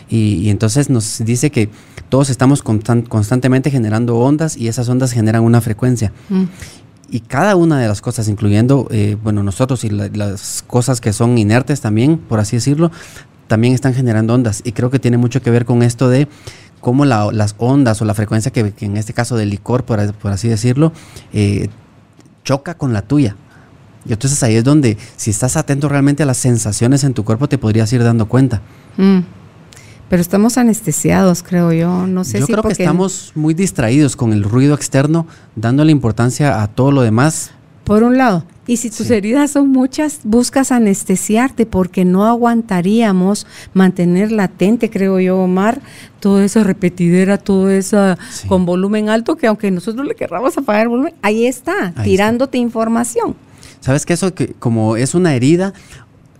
Y, 0.09 0.49
entonces 0.49 0.89
nos 0.89 1.23
dice 1.23 1.51
que 1.51 1.69
todos 2.09 2.29
estamos 2.29 2.63
constantemente 2.63 3.69
generando 3.69 4.17
ondas 4.17 4.57
y 4.57 4.67
esas 4.67 4.89
ondas 4.89 5.11
generan 5.11 5.43
una 5.43 5.61
frecuencia. 5.61 6.11
Mm. 6.29 6.45
Y 7.11 7.19
cada 7.21 7.55
una 7.55 7.79
de 7.79 7.87
las 7.87 8.01
cosas, 8.01 8.27
incluyendo, 8.27 8.87
eh, 8.91 9.17
bueno, 9.21 9.43
nosotros 9.43 9.83
y 9.83 9.89
las 9.89 10.63
cosas 10.67 11.01
que 11.01 11.11
son 11.11 11.37
inertes 11.37 11.81
también, 11.81 12.17
por 12.17 12.39
así 12.39 12.55
decirlo, 12.55 12.91
también 13.47 13.73
están 13.73 13.93
generando 13.93 14.33
ondas. 14.33 14.61
Y 14.63 14.71
creo 14.71 14.89
que 14.89 14.99
tiene 14.99 15.17
mucho 15.17 15.41
que 15.41 15.49
ver 15.51 15.65
con 15.65 15.83
esto 15.83 16.07
de 16.07 16.27
cómo 16.79 17.05
las 17.05 17.55
ondas 17.57 18.01
o 18.01 18.05
la 18.05 18.13
frecuencia 18.13 18.51
que, 18.51 18.73
en 18.79 18.97
este 18.97 19.13
caso 19.13 19.35
del 19.37 19.49
licor, 19.49 19.83
por, 19.83 19.99
así 19.99 20.47
decirlo, 20.47 20.91
eh, 21.33 21.69
choca 22.43 22.75
con 22.75 22.93
la 22.93 23.01
tuya. 23.01 23.35
Y 24.05 24.13
entonces 24.13 24.41
ahí 24.43 24.55
es 24.55 24.63
donde, 24.63 24.97
si 25.17 25.29
estás 25.29 25.57
atento 25.57 25.89
realmente 25.89 26.23
a 26.23 26.25
las 26.25 26.37
sensaciones 26.37 27.03
en 27.03 27.13
tu 27.13 27.23
cuerpo, 27.23 27.49
te 27.49 27.57
podrías 27.57 27.91
ir 27.93 28.03
dando 28.03 28.27
cuenta. 28.27 28.61
Mm. 28.97 29.19
Pero 30.09 30.21
estamos 30.21 30.57
anestesiados, 30.57 31.43
creo 31.43 31.71
yo. 31.71 32.07
No 32.07 32.23
sé 32.23 32.39
yo 32.39 32.47
creo 32.47 32.63
que 32.63 32.71
estamos 32.71 33.31
muy 33.35 33.53
distraídos 33.53 34.15
con 34.15 34.33
el 34.33 34.43
ruido 34.43 34.73
externo, 34.73 35.27
dándole 35.55 35.91
importancia 35.91 36.63
a 36.63 36.67
todo 36.67 36.91
lo 36.91 37.01
demás. 37.03 37.51
Por 37.89 38.03
un 38.03 38.19
lado. 38.19 38.43
Y 38.67 38.77
si 38.77 38.91
tus 38.91 39.09
heridas 39.09 39.49
son 39.49 39.69
muchas, 39.69 40.19
buscas 40.23 40.71
anestesiarte 40.71 41.65
porque 41.65 42.05
no 42.05 42.27
aguantaríamos 42.27 43.47
mantener 43.73 44.31
latente, 44.31 44.91
creo 44.91 45.19
yo, 45.19 45.39
Omar, 45.39 45.81
todo 46.19 46.39
eso 46.39 46.63
repetidera, 46.63 47.39
todo 47.39 47.71
eso 47.71 48.15
con 48.47 48.67
volumen 48.67 49.09
alto, 49.09 49.37
que 49.37 49.47
aunque 49.47 49.71
nosotros 49.71 50.05
le 50.05 50.13
querramos 50.13 50.55
apagar 50.55 50.83
el 50.83 50.89
volumen, 50.89 51.15
ahí 51.23 51.47
está, 51.47 51.91
tirándote 52.03 52.59
información. 52.59 53.35
¿Sabes 53.79 54.05
que 54.05 54.13
eso 54.13 54.35
que 54.35 54.53
como 54.53 54.95
es 54.95 55.15
una 55.15 55.33
herida? 55.33 55.73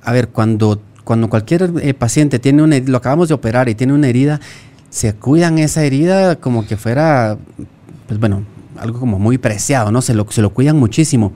A 0.03 0.11
ver, 0.11 0.27
cuando, 0.27 0.79
cuando 1.03 1.29
cualquier 1.29 1.73
eh, 1.81 1.95
paciente 1.95 2.37
tiene 2.37 2.61
una 2.61 2.77
lo 2.77 2.97
acabamos 2.99 3.27
de 3.27 3.33
operar 3.33 3.69
y 3.69 3.73
tiene 3.73 3.93
una 3.93 4.07
herida, 4.07 4.39
se 4.91 5.15
cuidan 5.15 5.57
esa 5.57 5.83
herida 5.83 6.35
como 6.35 6.67
que 6.67 6.77
fuera, 6.77 7.39
pues 8.05 8.19
bueno, 8.19 8.43
algo 8.81 8.99
como 8.99 9.19
muy 9.19 9.37
preciado, 9.37 9.91
¿no? 9.91 10.01
Se 10.01 10.13
lo, 10.13 10.25
se 10.29 10.41
lo 10.41 10.51
cuidan 10.53 10.77
muchísimo. 10.77 11.33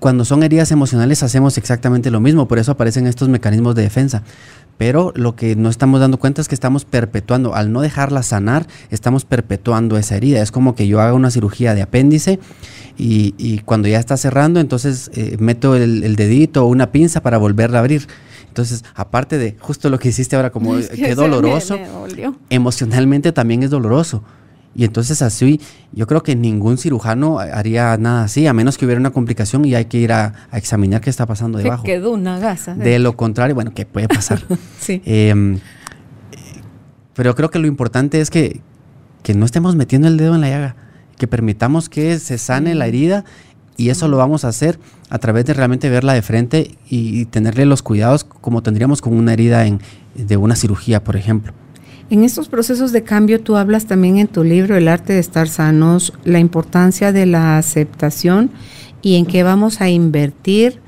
Cuando 0.00 0.24
son 0.24 0.42
heridas 0.42 0.70
emocionales 0.70 1.22
hacemos 1.22 1.56
exactamente 1.56 2.10
lo 2.10 2.20
mismo, 2.20 2.46
por 2.46 2.58
eso 2.58 2.72
aparecen 2.72 3.06
estos 3.06 3.28
mecanismos 3.28 3.74
de 3.74 3.82
defensa. 3.82 4.22
Pero 4.76 5.12
lo 5.14 5.36
que 5.36 5.54
no 5.54 5.70
estamos 5.70 6.00
dando 6.00 6.18
cuenta 6.18 6.40
es 6.40 6.48
que 6.48 6.54
estamos 6.54 6.84
perpetuando, 6.84 7.54
al 7.54 7.72
no 7.72 7.80
dejarla 7.80 8.22
sanar, 8.22 8.66
estamos 8.90 9.24
perpetuando 9.24 9.96
esa 9.96 10.16
herida. 10.16 10.42
Es 10.42 10.50
como 10.50 10.74
que 10.74 10.88
yo 10.88 11.00
haga 11.00 11.14
una 11.14 11.30
cirugía 11.30 11.74
de 11.74 11.82
apéndice 11.82 12.40
y, 12.98 13.58
cuando 13.64 13.88
ya 13.88 13.98
está 13.98 14.16
cerrando, 14.16 14.60
entonces 14.60 15.10
eh, 15.14 15.36
meto 15.38 15.76
el, 15.76 16.16
dedito 16.16 16.64
o 16.64 16.68
una 16.68 16.90
pinza 16.90 17.22
para 17.22 17.38
volverla 17.38 17.78
a 17.78 17.80
abrir. 17.80 18.06
Entonces, 18.48 18.84
aparte 18.94 19.38
de 19.38 19.56
justo 19.58 19.90
lo 19.90 19.98
que 19.98 20.08
hiciste 20.08 20.36
ahora, 20.36 20.50
como 20.50 20.74
que, 20.94 21.14
doloroso, 21.14 21.78
emocionalmente 22.50 23.32
también 23.32 23.62
es 23.62 23.70
doloroso. 23.70 24.22
Y 24.76 24.84
entonces 24.84 25.22
así, 25.22 25.60
yo 25.92 26.06
creo 26.06 26.22
que 26.22 26.34
ningún 26.34 26.78
cirujano 26.78 27.38
haría 27.38 27.96
nada 27.96 28.24
así, 28.24 28.46
a 28.46 28.52
menos 28.52 28.76
que 28.76 28.84
hubiera 28.84 29.00
una 29.00 29.10
complicación 29.10 29.64
y 29.64 29.74
hay 29.74 29.84
que 29.84 29.98
ir 29.98 30.12
a, 30.12 30.48
examinar 30.52 31.00
qué 31.00 31.10
está 31.10 31.26
pasando 31.26 31.58
debajo. 31.58 31.84
quedó 31.84 32.10
una 32.10 32.38
gasa. 32.38 32.74
De 32.74 32.98
lo 32.98 33.16
contrario, 33.16 33.54
bueno, 33.54 33.72
¿qué 33.72 33.86
puede 33.86 34.08
pasar? 34.08 34.42
sí. 34.80 35.00
Em, 35.04 35.60
pero 37.14 37.34
creo 37.34 37.50
que 37.50 37.58
lo 37.58 37.66
importante 37.66 38.20
es 38.20 38.30
que, 38.30 38.60
no 39.34 39.46
estemos 39.46 39.74
metiendo 39.76 40.08
el 40.08 40.16
dedo 40.16 40.34
en 40.34 40.42
la 40.42 40.50
llaga, 40.50 40.76
que 41.16 41.26
permitamos 41.26 41.88
que 41.88 42.18
se 42.18 42.36
sane 42.36 42.74
la 42.74 42.86
herida 42.86 43.24
y 43.76 43.88
eso 43.88 44.06
lo 44.08 44.18
vamos 44.18 44.44
a 44.44 44.48
hacer 44.48 44.78
a 45.08 45.18
través 45.18 45.46
de 45.46 45.54
realmente 45.54 45.88
verla 45.88 46.12
de 46.12 46.22
frente 46.22 46.76
y, 46.90 47.24
tenerle 47.26 47.64
los 47.64 47.82
cuidados 47.82 48.24
como 48.24 48.62
tendríamos 48.62 49.00
con 49.00 49.14
una 49.14 49.32
herida 49.32 49.66
en, 49.66 49.80
de 50.14 50.36
una 50.36 50.56
cirugía, 50.56 51.02
por 51.02 51.16
ejemplo. 51.16 51.52
En 52.10 52.22
estos 52.22 52.48
procesos 52.48 52.92
de 52.92 53.02
cambio 53.02 53.40
tú 53.40 53.56
hablas 53.56 53.86
también 53.86 54.18
en 54.18 54.28
tu 54.28 54.44
libro 54.44 54.76
El 54.76 54.88
arte 54.88 55.14
de 55.14 55.20
estar 55.20 55.48
sanos, 55.48 56.12
la 56.24 56.38
importancia 56.38 57.12
de 57.12 57.24
la 57.24 57.56
aceptación 57.56 58.50
y 59.00 59.16
en 59.16 59.24
qué 59.24 59.42
vamos 59.42 59.80
a 59.80 59.88
invertir 59.88 60.80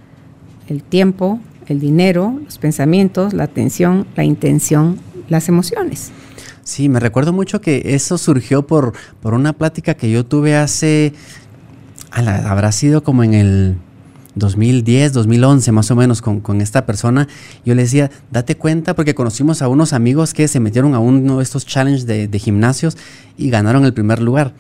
el 0.69 0.83
tiempo, 0.83 1.41
el 1.69 1.81
dinero, 1.81 2.39
los 2.45 2.59
pensamientos, 2.59 3.33
la 3.33 3.45
atención, 3.45 4.07
la 4.15 4.25
intención, 4.25 4.99
las 5.29 5.49
emociones. 5.49 6.13
Sí, 6.63 6.89
me 6.89 7.01
recuerdo 7.01 7.33
mucho 7.33 7.61
que 7.61 7.95
eso 7.95 8.19
surgió 8.19 8.67
por, 8.67 8.93
por 9.23 9.33
una 9.33 9.53
plática 9.53 9.95
que 9.95 10.11
yo 10.11 10.27
tuve 10.27 10.57
hace, 10.57 11.15
habrá 12.11 12.73
sido 12.73 13.03
como 13.03 13.25
en 13.25 13.35
el 13.35 13.77
2010, 14.37 15.13
2011 15.15 15.73
más 15.73 15.91
o 15.91 15.97
menos 15.97 16.23
con, 16.23 16.61
esta 16.61 16.87
persona, 16.87 17.27
yo 17.65 17.75
le 17.75 17.83
decía, 17.83 18.11
date 18.31 18.57
cuenta 18.57 18.95
porque 18.95 19.15
conocimos 19.15 19.63
a 19.63 19.69
unos 19.69 19.93
amigos 19.93 20.35
que 20.35 20.47
se 20.47 20.61
metieron 20.61 20.95
a 20.95 21.01
uno 21.01 21.39
de 21.39 21.43
estos 21.43 21.67
challenges 21.67 22.07
de, 22.07 22.39
gimnasios 22.39 22.97
y 23.37 23.51
ganaron 23.51 23.85
el 23.85 23.95
primer 23.95 24.21
lugar. 24.21 24.53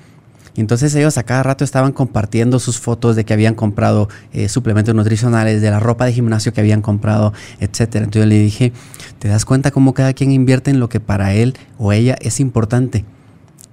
Entonces 0.57 0.95
ellos 0.95 1.19
a 1.19 1.23
cada 1.23 1.43
rato 1.43 1.65
estaban 1.65 1.93
compartiendo 1.93 2.59
sus 2.59 2.81
fotos 2.81 3.15
de 3.15 3.27
que 3.27 3.35
habían 3.35 3.55
comprado 3.55 4.09
eh, 4.33 4.49
suplementos 4.49 4.95
nutricionales, 4.95 5.61
de 5.61 5.71
la 5.71 5.79
ropa 5.79 6.07
de 6.07 6.15
gimnasio 6.15 6.55
que 6.55 6.63
habían 6.63 6.81
comprado, 6.81 7.35
etc. 7.61 7.81
Entonces 7.81 8.23
yo 8.23 8.27
le 8.27 8.39
dije, 8.39 8.73
¿te 9.19 9.29
das 9.29 9.45
cuenta 9.45 9.71
cómo 9.71 9.93
cada 9.93 10.15
quien 10.15 10.33
invierte 10.33 10.71
en 10.71 10.81
lo 10.81 10.89
que 10.89 10.99
para 10.99 11.35
él 11.35 11.55
o 11.77 11.93
ella 11.93 12.17
es 12.23 12.41
importante? 12.41 13.05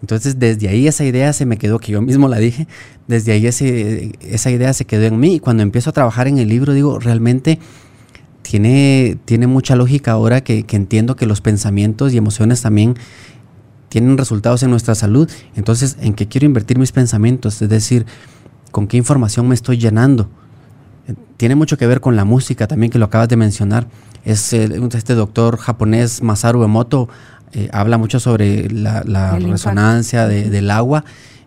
Entonces 0.04 0.38
desde 0.38 0.68
ahí 0.68 0.86
esa 0.86 1.06
idea 1.06 1.32
se 1.32 1.46
me 1.46 1.58
quedó, 1.58 1.80
que 1.80 1.94
yo 1.94 2.02
mismo 2.02 2.28
la 2.28 2.38
dije, 2.38 2.68
desde 3.08 3.32
ahí 3.32 3.48
esa 3.48 4.52
idea 4.52 4.74
se 4.74 4.84
quedó 4.84 5.04
en 5.04 5.18
mí 5.18 5.36
y 5.36 5.40
cuando 5.40 5.64
empiezo 5.64 5.92
a 5.92 5.94
trabajar 5.94 6.28
en 6.28 6.40
el 6.40 6.50
libro 6.50 6.74
digo, 6.74 7.00
realmente 7.00 7.58
tiene, 8.42 9.18
tiene 9.24 9.48
mucha 9.48 9.78
lógica 9.78 10.12
ahora 10.12 10.44
que, 10.44 10.66
entiendo 10.72 11.16
que 11.16 11.26
los 11.26 11.40
pensamientos 11.40 12.14
y 12.14 12.18
emociones 12.18 12.62
también 12.62 12.98
tienen 13.88 14.18
resultados 14.18 14.62
en 14.64 14.72
nuestra 14.72 14.94
salud. 14.94 15.32
Entonces, 15.56 15.96
¿en 16.02 16.16
qué 16.16 16.28
quiero 16.28 16.48
invertir 16.48 16.78
mis 16.78 16.92
pensamientos? 16.92 17.62
Es 17.62 17.70
decir, 17.70 18.06
¿con 18.72 18.88
qué 18.88 18.98
información 18.98 19.48
me 19.48 19.56
estoy 19.56 19.78
llenando? 19.78 20.30
Tiene 21.38 21.56
mucho 21.56 21.78
que 21.78 21.88
ver 21.88 22.02
con 22.02 22.18
la 22.18 22.26
música 22.26 22.68
también, 22.68 22.92
que 22.92 23.00
lo 23.00 23.06
acabas 23.06 23.30
de 23.30 23.38
mencionar. 23.38 23.88
Es 24.26 24.52
este 24.52 25.16
doctor 25.16 25.58
japonés 25.58 26.22
Masaru 26.22 26.62
Emoto 26.66 27.08
eh, 27.54 27.70
habla 27.72 27.98
mucho 27.98 28.20
sobre 28.20 28.70
la, 28.70 29.02
resonancia 29.40 30.28
del 30.28 30.72
agua, 30.72 31.06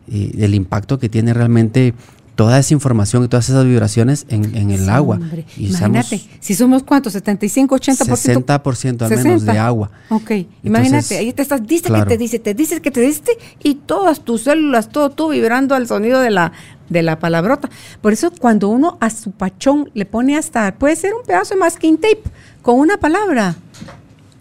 y 0.08 0.40
el 0.42 0.54
impacto 0.54 0.98
que 0.98 1.08
tiene 1.08 1.34
realmente 1.34 1.92
toda 2.36 2.58
esa 2.58 2.74
información 2.74 3.24
y 3.24 3.28
todas 3.28 3.48
esas 3.48 3.64
vibraciones 3.64 4.26
en, 4.28 4.70
el 4.70 4.88
agua. 4.90 5.18
imagínate, 5.56 6.22
si 6.38 6.54
somos 6.54 6.82
cuántos, 6.82 7.14
75, 7.14 7.74
80%. 7.74 8.44
60% 8.44 9.02
al 9.02 9.24
menos 9.24 9.44
de 9.44 9.58
agua. 9.58 9.90
Ok, 10.10 10.30
imagínate, 10.62 11.16
ahí 11.16 11.32
te 11.32 11.42
estás, 11.42 11.66
dice 11.66 11.90
que 11.90 12.04
te 12.04 12.18
dice, 12.18 12.38
te 12.38 12.54
dice 12.54 12.80
que 12.80 12.90
te 12.90 13.00
dice 13.00 13.32
y 13.62 13.74
todas 13.74 14.20
tus 14.20 14.42
células, 14.42 14.90
todo 14.90 15.10
tú 15.10 15.30
vibrando 15.30 15.74
al 15.74 15.88
sonido 15.88 16.20
de 16.20 16.30
la, 16.30 16.52
de 16.90 17.02
la 17.02 17.18
palabrota. 17.18 17.70
Por 18.02 18.12
eso 18.12 18.30
cuando 18.30 18.68
uno 18.68 18.98
a 19.00 19.08
su 19.08 19.32
pachón 19.32 19.90
le 19.94 20.04
pone 20.04 20.36
hasta, 20.36 20.74
puede 20.74 20.94
ser 20.94 21.14
un 21.14 21.24
pedazo 21.26 21.54
de 21.54 21.60
masking 21.60 21.96
tape 21.96 22.22
con 22.60 22.78
una 22.78 22.98
palabra 22.98 23.56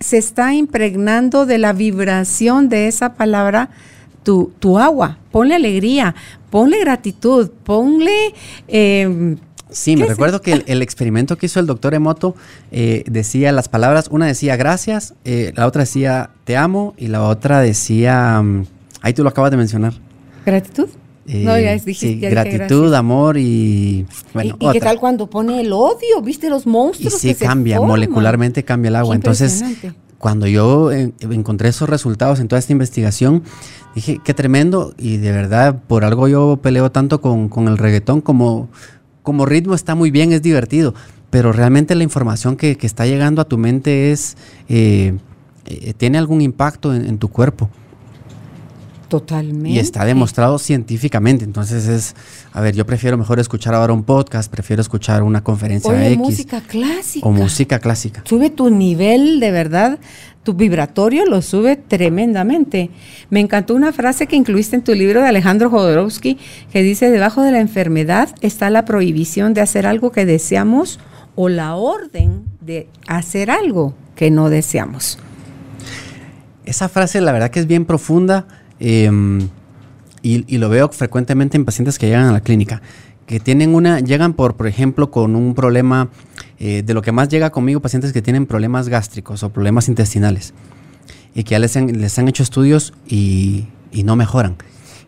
se 0.06 0.20
está 0.20 0.54
impregnando 0.54 1.48
de 1.48 1.58
la 1.58 1.74
vibración 1.74 2.70
de 2.70 2.88
esa 2.88 3.16
palabra 3.16 3.72
tu, 4.22 4.54
tu 4.60 4.78
agua. 4.78 5.18
Ponle 5.32 5.56
alegría, 5.56 6.14
ponle 6.52 6.80
gratitud, 6.80 7.50
ponle... 7.64 8.36
Eh, 8.68 9.36
sí, 9.72 9.98
me 9.98 10.06
recuerdo 10.06 10.44
que 10.44 10.64
el, 10.68 10.84
experimento 10.84 11.40
que 11.40 11.48
hizo 11.48 11.60
el 11.60 11.66
doctor 11.66 11.96
Emoto 11.96 12.36
eh, 12.72 13.04
decía 13.08 13.52
las 13.52 13.68
palabras, 13.68 14.08
una 14.12 14.28
decía 14.28 14.56
gracias, 14.58 15.16
eh, 15.24 15.54
la 15.56 15.66
otra 15.66 15.82
decía 15.82 16.30
te 16.44 16.56
amo 16.56 16.94
y 16.98 17.08
la 17.08 17.24
otra 17.24 17.62
decía, 17.62 18.44
mm, 18.44 18.68
ahí 19.02 19.14
tú 19.14 19.24
lo 19.24 19.30
acabas 19.30 19.50
de 19.50 19.58
mencionar. 19.58 19.94
¿Gratitud? 20.46 20.90
No, 21.26 21.60
ya 21.60 21.74
es, 21.74 21.86
dijiste, 21.86 22.28
sí, 22.28 22.34
gratitud, 22.34 22.94
amor 22.94 23.38
y 23.38 24.06
bueno. 24.34 24.58
¿Y, 24.60 24.72
qué 24.74 24.80
tal 24.80 25.00
cuando 25.00 25.28
pone 25.28 25.62
el 25.62 25.74
odio? 25.74 26.22
¿Viste 26.24 26.50
los 26.50 26.68
monstruos? 26.68 27.24
Y 27.24 27.34
sí 27.34 27.36
cambia, 27.36 27.82
molecularmente 27.82 28.64
cambia 28.64 28.90
el 28.90 28.96
agua. 28.96 29.16
Entonces, 29.16 29.64
cuando 30.20 30.46
yo 30.46 30.92
encontré 30.92 31.70
esos 31.70 31.90
resultados 31.90 32.40
en 32.40 32.48
toda 32.48 32.60
esta 32.60 32.74
investigación, 32.74 33.44
dije, 33.96 34.20
qué 34.24 34.36
tremendo. 34.36 34.94
Y 35.00 35.18
de 35.18 35.32
verdad, 35.32 35.82
por 35.88 36.06
algo 36.06 36.28
yo 36.28 36.60
peleo 36.62 36.92
tanto 36.92 37.22
con, 37.22 37.68
el 37.68 37.78
reggaetón 37.78 38.22
como, 38.22 38.70
como 39.24 39.48
ritmo 39.48 39.74
está 39.74 39.96
muy 39.96 40.12
bien, 40.12 40.32
es 40.32 40.44
divertido. 40.44 40.94
Pero 41.32 41.52
realmente 41.52 41.96
la 41.96 42.04
información 42.04 42.56
que, 42.56 42.78
está 42.82 43.08
llegando 43.08 43.42
a 43.42 43.46
tu 43.46 43.58
mente 43.58 44.12
es, 44.12 44.38
eh, 44.70 45.18
eh, 45.66 45.94
tiene 45.98 46.20
algún 46.20 46.42
impacto 46.42 46.94
en 46.94 47.18
tu 47.18 47.30
cuerpo. 47.30 47.70
Totalmente. 49.08 49.70
Y 49.70 49.80
está 49.80 50.04
demostrado 50.06 50.58
científicamente. 50.58 51.46
Entonces 51.46 51.88
es, 51.88 52.16
a 52.54 52.62
ver, 52.62 52.76
yo 52.76 52.86
prefiero 52.86 53.18
mejor 53.18 53.40
escuchar 53.40 53.74
ahora 53.76 53.94
un 53.94 54.04
podcast, 54.04 54.52
prefiero 54.52 54.82
escuchar 54.82 55.24
una 55.24 55.44
conferencia 55.44 55.92
Oye, 55.92 56.14
X. 56.14 56.18
música 56.18 56.62
clásica. 56.62 57.28
O 57.28 57.32
música 57.32 57.80
clásica. 57.80 58.22
Sube 58.26 58.50
tu 58.50 58.70
nivel 58.70 59.40
de 59.40 59.52
verdad, 59.52 60.00
tu 60.44 60.54
vibratorio 60.54 61.26
lo 61.26 61.42
sube 61.42 61.76
tremendamente. 61.76 62.90
Me 63.30 63.40
encantó 63.40 63.76
una 63.76 63.94
frase 63.94 64.28
que 64.28 64.36
incluiste 64.36 64.76
en 64.76 64.84
tu 64.84 64.94
libro 64.94 65.22
de 65.22 65.28
Alejandro 65.28 65.70
Jodorowsky 65.70 66.38
que 66.72 66.82
dice, 66.82 67.10
debajo 67.10 67.42
de 67.42 67.52
la 67.52 67.60
enfermedad 67.60 68.30
está 68.42 68.70
la 68.70 68.86
prohibición 68.86 69.54
de 69.54 69.62
hacer 69.62 69.86
algo 69.86 70.12
que 70.12 70.26
deseamos 70.26 71.00
o 71.36 71.50
la 71.50 71.76
orden 71.76 72.46
de 72.62 72.88
hacer 73.08 73.52
algo 73.52 73.94
que 74.16 74.32
no 74.32 74.50
deseamos. 74.50 75.20
Esa 76.66 76.90
frase 76.90 77.22
la 77.22 77.32
verdad 77.32 77.52
que 77.52 77.60
es 77.60 77.68
bien 77.68 77.86
profunda 77.86 78.48
Em, 78.80 79.50
y, 80.22 80.58
lo 80.58 80.70
veo 80.70 80.90
frecuentemente 80.90 81.56
en 81.56 81.66
pacientes 81.66 82.00
que 82.00 82.08
llegan 82.08 82.26
a 82.26 82.32
la 82.32 82.42
clínica. 82.42 82.82
que 83.28 83.40
tienen 83.40 83.74
una, 83.74 84.02
llegan 84.02 84.34
por, 84.34 84.56
por 84.56 84.68
ejemplo, 84.68 85.10
con 85.10 85.36
un 85.36 85.56
problema, 85.56 86.10
eh, 86.60 86.84
de 86.86 86.94
lo 86.94 87.02
que 87.02 87.12
más 87.12 87.28
llega 87.28 87.50
conmigo, 87.50 87.80
pacientes 87.80 88.14
que 88.14 88.22
tienen 88.22 88.46
problemas 88.46 88.88
gástricos 88.88 89.42
o 89.42 89.50
problemas 89.50 89.88
intestinales 89.88 90.54
y 91.34 91.44
que 91.44 91.52
ya 91.52 91.60
les 91.60 91.76
han, 91.76 91.88
les 92.00 92.20
han 92.20 92.28
hecho 92.28 92.44
estudios 92.44 92.94
y, 93.08 93.66
y 93.92 94.04
no 94.04 94.16
mejoran. 94.16 94.58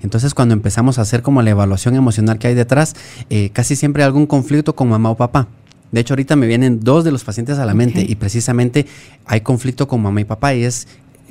Entonces 0.01 0.34
cuando 0.34 0.53
empezamos 0.53 0.99
a 0.99 1.01
hacer 1.01 1.22
como 1.22 1.41
la 1.41 1.51
evaluación 1.51 1.95
emocional 1.95 2.39
que 2.39 2.47
hay 2.47 2.55
detrás, 2.55 2.95
eh, 3.30 3.49
casi 3.51 3.76
siempre 3.76 4.03
hay 4.03 4.07
algún 4.07 4.26
conflicto 4.28 4.76
con 4.76 4.89
mamá 4.89 5.09
o 5.09 5.18
papá. 5.18 5.47
De 5.91 6.01
hecho, 6.01 6.13
ahorita 6.13 6.36
me 6.36 6.47
vienen 6.47 6.82
dos 6.82 7.05
de 7.05 7.11
los 7.11 7.24
pacientes 7.24 7.59
a 7.59 7.65
la 7.65 7.74
mente 7.74 8.05
y 8.07 8.15
precisamente 8.15 8.86
hay 9.26 9.39
conflicto 9.39 9.88
con 9.88 10.01
mamá 10.01 10.20
y 10.20 10.26
papá 10.26 10.53
y 10.53 10.63
es 10.63 10.88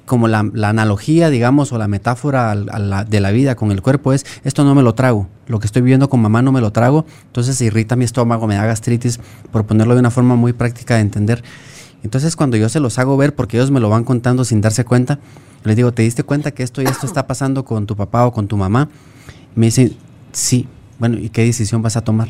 como 0.06 0.28
la, 0.28 0.38
analogía, 0.38 1.28
digamos, 1.28 1.72
o 1.72 1.78
la 1.78 1.88
metáfora 1.88 2.54
de 2.54 3.20
la 3.20 3.30
vida 3.32 3.56
con 3.56 3.72
el 3.72 3.82
cuerpo 3.82 4.12
es, 4.12 4.24
esto 4.44 4.64
no 4.64 4.74
me 4.74 4.82
lo 4.82 4.94
trago, 4.94 5.28
lo 5.46 5.58
que 5.58 5.66
estoy 5.66 5.82
viviendo 5.82 6.08
con 6.08 6.20
mamá 6.20 6.40
no 6.42 6.52
me 6.52 6.60
lo 6.60 6.72
trago, 6.72 7.04
entonces 7.26 7.60
irrita 7.60 7.96
mi 7.96 8.04
estómago, 8.04 8.46
me 8.46 8.54
da 8.54 8.64
gastritis, 8.64 9.20
por 9.52 9.66
ponerlo 9.66 9.94
de 9.94 10.00
una 10.00 10.10
forma 10.10 10.36
muy 10.36 10.52
práctica 10.52 10.94
de 10.94 11.00
entender. 11.02 11.44
Entonces 12.02 12.36
cuando 12.36 12.56
yo 12.56 12.68
se 12.68 12.80
los 12.80 12.98
hago 12.98 13.16
ver, 13.16 13.34
porque 13.34 13.56
ellos 13.56 13.70
me 13.70 13.80
lo 13.80 13.90
van 13.90 14.04
contando 14.04 14.44
sin 14.44 14.60
darse 14.60 14.84
cuenta, 14.84 15.18
les 15.64 15.74
digo, 15.74 15.92
¿te 15.92 16.02
diste 16.02 16.22
cuenta 16.22 16.52
que 16.52 16.62
esto 16.62 16.80
y 16.80 16.84
esto 16.84 17.06
está 17.06 17.26
pasando 17.26 17.64
con 17.64 17.86
tu 17.86 17.96
papá 17.96 18.26
o 18.26 18.32
con 18.32 18.46
tu 18.46 18.56
mamá? 18.56 18.88
me 19.56 19.66
dicen, 19.66 19.96
sí, 20.32 20.68
bueno, 20.98 21.18
¿y 21.18 21.30
qué 21.30 21.42
decisión 21.44 21.82
vas 21.82 21.96
a 21.96 22.02
tomar? 22.02 22.28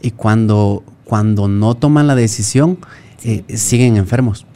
Y 0.00 0.12
cuando, 0.12 0.84
cuando 1.04 1.48
no 1.48 1.74
toman 1.74 2.06
la 2.06 2.14
decisión, 2.14 2.78
eh, 3.24 3.44
siguen 3.56 3.96
enfermos. 3.96 4.46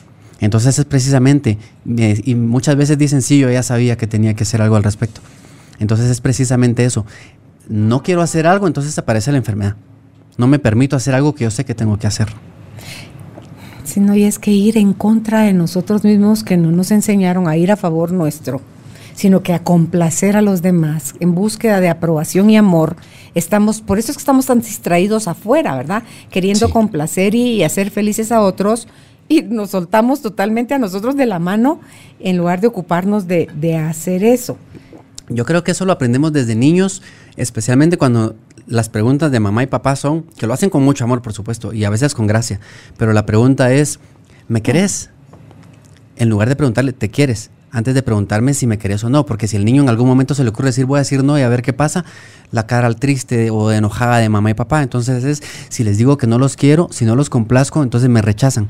Entonces 0.45 0.79
es 0.79 0.85
precisamente, 0.85 1.57
y 1.87 2.35
muchas 2.35 2.77
veces 2.77 2.99
dicen, 2.99 3.23
sí, 3.23 3.39
yo 3.39 3.51
ya 3.51 3.63
sabía 3.63 3.97
que 3.97 4.07
tenía 4.07 4.35
que 4.35 4.43
hacer 4.43 4.61
algo 4.61 4.77
al 4.77 4.83
respecto. 4.83 5.23
Entonces 5.79 6.11
es 6.11 6.21
precisamente 6.21 6.85
eso. 6.85 7.07
No 7.67 8.03
quiero 8.03 8.21
hacer 8.21 8.47
algo, 8.47 8.67
entonces 8.67 8.99
aparece 8.99 9.33
la 9.33 9.39
enfermedad. 9.39 9.75
No 10.37 10.47
me 10.47 10.59
permito 10.59 10.97
hacer 10.97 11.15
algo 11.15 11.35
que 11.35 11.45
yo 11.45 11.51
sé 11.51 11.65
que 11.65 11.75
tengo 11.75 11.99
que 11.99 12.07
hacer. 12.07 12.29
Sino 13.85 14.15
y 14.15 14.25
es 14.25 14.39
que 14.39 14.51
ir 14.51 14.77
en 14.77 14.93
contra 14.93 15.41
de 15.45 15.55
nosotros 15.55 16.05
mismos 16.05 16.45
que 16.45 16.59
no 16.59 16.71
nos 16.71 16.91
enseñaron 16.91 17.49
a 17.49 17.57
ir 17.57 17.73
a 17.73 17.77
favor 17.77 18.13
nuestro, 18.13 18.61
sino 19.15 19.43
que 19.43 19.55
a 19.55 19.63
complacer 19.63 20.37
a 20.37 20.43
los 20.43 20.61
demás 20.61 21.15
en 21.21 21.35
búsqueda 21.35 21.81
de 21.81 21.89
aprobación 21.89 22.51
y 22.51 22.59
amor. 22.59 22.97
Estamos, 23.35 23.81
por 23.81 23.99
eso 23.99 24.13
es 24.13 24.19
que 24.19 24.21
estamos 24.21 24.45
tan 24.45 24.61
distraídos 24.61 25.27
afuera, 25.27 25.75
¿verdad? 25.75 26.03
Queriendo 26.31 26.69
complacer 26.69 27.35
y 27.35 27.63
hacer 27.63 27.91
felices 27.91 28.31
a 28.31 28.43
otros 28.43 28.89
y 29.29 29.43
nos 29.43 29.71
soltamos 29.71 30.21
totalmente 30.21 30.75
a 30.75 30.79
nosotros 30.79 31.17
de 31.17 31.27
la 31.27 31.39
mano 31.39 31.81
en 32.21 32.37
lugar 32.37 32.61
de 32.61 32.67
ocuparnos 32.67 33.27
de, 33.27 33.77
hacer 33.77 34.25
eso. 34.25 34.59
Yo 35.29 35.45
creo 35.47 35.65
que 35.65 35.71
eso 35.71 35.87
lo 35.87 35.93
aprendemos 35.93 36.33
desde 36.33 36.55
niños, 36.55 37.03
especialmente 37.37 37.97
cuando 37.97 38.37
las 38.67 38.89
preguntas 38.89 39.31
de 39.33 39.41
mamá 39.41 39.63
y 39.63 39.67
papá 39.67 39.97
son, 39.97 40.23
que 40.37 40.47
lo 40.47 40.53
hacen 40.53 40.71
con 40.71 40.83
mucho 40.83 41.05
amor, 41.05 41.23
por 41.23 41.33
supuesto, 41.33 41.73
y 41.73 41.85
a 41.85 41.91
veces 41.91 42.15
con 42.15 42.27
gracia, 42.27 42.61
pero 42.99 43.13
la 43.13 43.25
pregunta 43.25 43.73
es, 43.73 44.01
¿me 44.49 44.63
querés? 44.63 45.11
En 46.17 46.29
lugar 46.29 46.49
de 46.49 46.57
preguntarle, 46.57 46.93
¿te 46.93 47.11
quieres? 47.11 47.51
Antes 47.71 47.95
de 47.95 48.03
preguntarme 48.03 48.55
si 48.55 48.67
me 48.67 48.79
querés 48.79 49.03
o 49.03 49.11
no, 49.11 49.27
porque 49.27 49.49
si 49.49 49.57
el 49.57 49.65
niño 49.65 49.83
en 49.83 49.89
algún 49.89 50.07
momento 50.07 50.35
se 50.35 50.45
le 50.45 50.51
ocurre 50.51 50.67
decir 50.67 50.85
voy 50.85 50.99
a 50.99 51.01
decir 51.01 51.25
no 51.25 51.37
y 51.39 51.43
a 51.43 51.49
ver 51.49 51.63
qué 51.63 51.73
pasa, 51.73 52.05
la 52.53 52.69
cara 52.69 52.87
al 52.87 52.97
triste 52.97 53.51
o 53.51 53.73
enojada 53.73 54.19
de 54.19 54.29
mamá 54.29 54.51
y 54.51 54.55
papá. 54.55 54.83
Entonces 54.83 55.25
es, 55.25 55.43
si 55.71 55.83
les 55.83 55.99
digo 55.99 56.17
que 56.17 56.29
no 56.29 56.39
los 56.39 56.55
quiero, 56.55 56.89
si 56.93 57.05
no 57.05 57.17
los 57.17 57.31
complazco, 57.31 57.83
entonces 57.83 58.09
me 58.09 58.23
rechazan. 58.23 58.69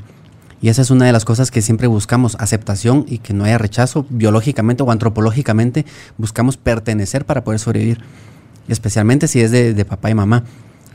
Y 0.61 0.69
esa 0.69 0.81
es 0.81 0.89
una 0.89 1.05
de 1.05 1.11
las 1.11 1.25
cosas 1.25 1.51
que 1.51 1.61
siempre 1.61 1.87
buscamos, 1.87 2.35
aceptación 2.39 3.05
y 3.07 3.19
que 3.19 3.33
no 3.33 3.43
haya 3.43 3.57
rechazo 3.57 4.05
biológicamente 4.09 4.83
o 4.83 4.91
antropológicamente. 4.91 5.85
Buscamos 6.17 6.57
pertenecer 6.57 7.25
para 7.25 7.43
poder 7.43 7.59
sobrevivir, 7.59 7.99
especialmente 8.67 9.27
si 9.27 9.41
es 9.41 9.51
de, 9.51 9.85
papá 9.85 10.09
y 10.09 10.15
mamá. 10.15 10.43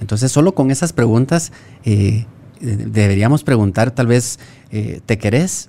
Entonces 0.00 0.32
solo 0.32 0.54
con 0.54 0.70
esas 0.70 0.92
preguntas 0.92 1.52
eh, 1.84 2.26
deberíamos 2.60 3.44
preguntar 3.44 3.90
tal 3.90 4.06
vez, 4.06 4.38
eh, 4.70 5.00
¿te 5.04 5.18
querés? 5.18 5.68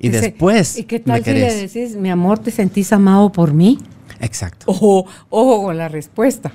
Y 0.00 0.08
después... 0.08 0.78
¿Y 0.78 0.84
qué 0.84 0.98
tal 0.98 1.22
si 1.22 1.32
le 1.32 1.54
decís, 1.54 1.94
mi 1.96 2.10
amor, 2.10 2.38
te 2.38 2.50
sentís 2.50 2.92
amado 2.92 3.30
por 3.30 3.52
mí? 3.52 3.78
Exacto. 4.18 4.64
Ojo, 4.66 5.06
ojo 5.28 5.64
con 5.64 5.76
la 5.76 5.88
respuesta. 5.88 6.52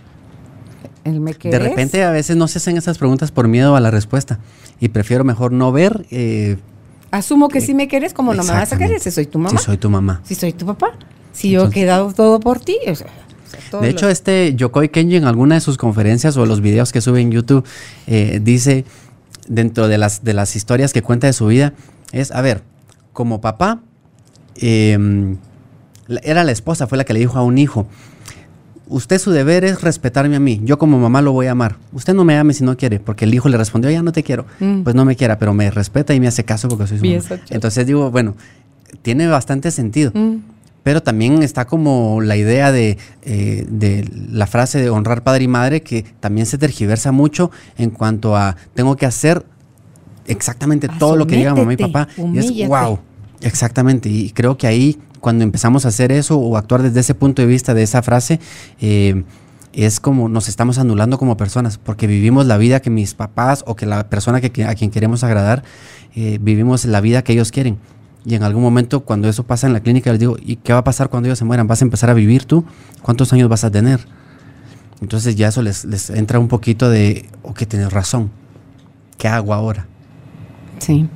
De 1.06 1.60
repente 1.60 2.04
a 2.04 2.10
veces 2.10 2.36
no 2.36 2.48
se 2.48 2.58
hacen 2.58 2.78
esas 2.78 2.98
preguntas 2.98 3.32
por 3.32 3.48
miedo 3.48 3.76
a 3.76 3.80
la 3.80 3.92
respuesta 3.92 4.40
y 4.80 4.90
prefiero 4.90 5.24
mejor 5.24 5.52
no 5.52 5.72
ver. 5.72 6.06
Eh, 6.10 6.58
Asumo 7.12 7.48
que 7.48 7.62
si 7.62 7.76
me 7.76 7.88
quieres, 7.88 8.14
como 8.14 8.34
no 8.34 8.44
me 8.44 8.52
vas 8.52 8.74
a 8.74 8.78
querer, 8.78 9.00
si 9.00 9.12
soy 9.12 9.28
tu 9.28 9.38
mamá. 9.38 9.58
Si 9.60 9.66
soy 9.66 9.78
tu 9.78 9.90
mamá. 9.90 10.22
Si 10.24 10.34
soy 10.34 10.52
tu 10.52 10.66
papá. 10.66 10.94
Si 11.32 11.52
yo 11.52 11.68
he 11.68 11.70
quedado 11.70 12.12
todo 12.14 12.40
por 12.40 12.60
ti. 12.60 12.78
de 13.82 13.90
hecho, 13.90 14.10
este 14.10 14.56
Yokoi 14.56 14.90
Kenji 14.90 15.18
en 15.18 15.26
alguna 15.26 15.56
de 15.56 15.62
sus 15.62 15.78
conferencias 15.78 16.36
o 16.38 16.46
los 16.46 16.62
videos 16.62 16.92
que 16.92 17.02
sube 17.02 17.22
en 17.22 17.32
YouTube 17.32 17.64
eh, 18.08 18.40
dice, 18.42 18.84
dentro 19.48 19.88
de 19.88 20.00
las, 20.00 20.24
de 20.24 20.34
las 20.34 20.56
historias 20.56 20.92
que 20.92 21.04
cuenta 21.04 21.28
de 21.28 21.34
su 21.34 21.48
vida, 21.48 21.74
es, 22.12 22.32
a 22.32 22.42
ver, 22.42 22.64
como 23.14 23.42
papá, 23.42 23.82
em, 24.56 25.38
era 26.24 26.44
la 26.44 26.52
esposa, 26.52 26.88
fue 26.88 26.98
la 26.98 27.04
que 27.04 27.14
le 27.14 27.20
dijo 27.20 27.38
a 27.38 27.44
un 27.44 27.58
hijo, 27.58 27.88
usted 28.88 29.20
su 29.20 29.32
deber 29.32 29.64
es 29.66 29.82
respetarme 29.82 30.36
a 30.36 30.40
mí. 30.40 30.62
Yo 30.64 30.78
como 30.78 31.00
mamá 31.00 31.22
lo 31.22 31.32
voy 31.32 31.48
a 31.48 31.52
amar. 31.52 31.78
Usted 31.94 32.14
no 32.14 32.24
me 32.24 32.38
ame 32.38 32.54
si 32.54 32.64
no 32.64 32.78
quiere, 32.78 33.00
porque 33.00 33.26
el 33.26 33.34
hijo 33.34 33.50
le 33.50 33.58
respondió, 33.58 33.90
ya 33.92 34.04
no 34.04 34.12
te 34.12 34.24
quiero. 34.24 34.46
Mm. 34.60 34.82
Pues 34.82 34.96
no 34.96 35.06
me 35.06 35.16
quiera, 35.16 35.38
pero 35.38 35.54
me 35.54 35.72
respeta 35.72 36.14
y 36.14 36.20
me 36.20 36.28
hace 36.28 36.44
caso 36.44 36.68
porque 36.68 36.88
soy 36.88 37.00
su 37.00 37.06
mamá. 37.06 37.42
Entonces 37.50 37.86
digo, 37.88 38.12
bueno, 38.12 38.36
tiene 39.02 39.28
bastante 39.28 39.72
sentido. 39.72 40.12
Mm. 40.14 40.38
Pero 40.84 41.02
también 41.02 41.42
está 41.42 41.66
como 41.66 42.22
la 42.22 42.38
idea 42.38 42.72
de, 42.72 43.00
eh, 43.24 43.66
de, 43.68 44.08
la 44.32 44.46
frase 44.46 44.80
de 44.80 44.92
honrar 44.92 45.24
padre 45.24 45.46
y 45.46 45.48
madre, 45.48 45.82
que 45.82 46.06
también 46.20 46.46
se 46.46 46.60
tergiversa 46.60 47.12
mucho 47.12 47.50
en 47.78 47.90
cuanto 47.90 48.36
a 48.36 48.56
tengo 48.76 48.96
que 48.96 49.08
hacer 49.08 49.44
exactamente 50.28 50.88
todo 51.00 51.16
lo 51.16 51.26
que 51.26 51.38
diga 51.38 51.56
mamá 51.56 51.74
y 51.74 51.78
papá. 51.78 52.08
Y 52.18 52.38
es 52.38 52.68
wow. 52.68 53.00
Exactamente. 53.42 54.10
Y 54.10 54.30
creo 54.30 54.58
que 54.58 54.68
ahí 54.68 55.00
cuando 55.26 55.44
empezamos 55.44 55.86
a 55.86 55.88
hacer 55.88 56.12
eso 56.12 56.38
o 56.38 56.56
actuar 56.56 56.84
desde 56.84 57.00
ese 57.00 57.16
punto 57.16 57.42
de 57.42 57.48
vista 57.48 57.74
de 57.74 57.82
esa 57.82 58.04
frase, 58.04 58.40
eh, 58.80 59.24
es 59.74 60.00
como 60.00 60.30
nos 60.30 60.48
estamos 60.48 60.78
anulando 60.78 61.18
como 61.18 61.36
personas, 61.36 61.80
porque 61.80 62.06
vivimos 62.06 62.46
la 62.46 62.58
vida 62.58 62.80
que 62.80 62.92
mis 62.92 63.16
papás 63.16 63.64
o 63.66 63.76
que 63.76 63.88
la 63.88 64.08
persona 64.08 64.40
que, 64.40 64.64
a 64.64 64.76
quien 64.76 64.92
queremos 64.92 65.24
agradar, 65.24 65.64
eh, 66.16 66.38
vivimos 66.40 66.86
la 66.86 67.02
vida 67.02 67.24
que 67.24 67.34
ellos 67.34 67.52
quieren. 67.52 67.80
Y 68.24 68.36
en 68.36 68.44
algún 68.44 68.62
momento 68.62 69.00
cuando 69.00 69.28
eso 69.28 69.42
pasa 69.42 69.66
en 69.66 69.74
la 69.74 69.80
clínica, 69.80 70.12
les 70.12 70.20
digo, 70.20 70.38
¿y 70.40 70.58
qué 70.58 70.74
va 70.74 70.80
a 70.80 70.84
pasar 70.84 71.10
cuando 71.10 71.26
ellos 71.26 71.40
se 71.40 71.46
mueran? 71.46 71.66
¿Vas 71.66 71.82
a 71.82 71.86
empezar 71.86 72.12
a 72.12 72.14
vivir 72.14 72.46
tú? 72.46 72.64
¿Cuántos 73.02 73.34
años 73.34 73.50
vas 73.50 73.64
a 73.64 73.72
tener? 73.72 74.02
Entonces 75.02 75.36
ya 75.36 75.48
eso 75.48 75.64
les, 75.64 76.12
entra 76.12 76.38
un 76.38 76.50
poquito 76.50 76.88
de, 76.88 77.28
ok, 77.42 77.64
tienes 77.68 77.92
razón, 77.92 78.30
¿qué 79.18 79.28
hago 79.28 79.56
ahora? 79.56 79.88
Sí. 80.80 81.08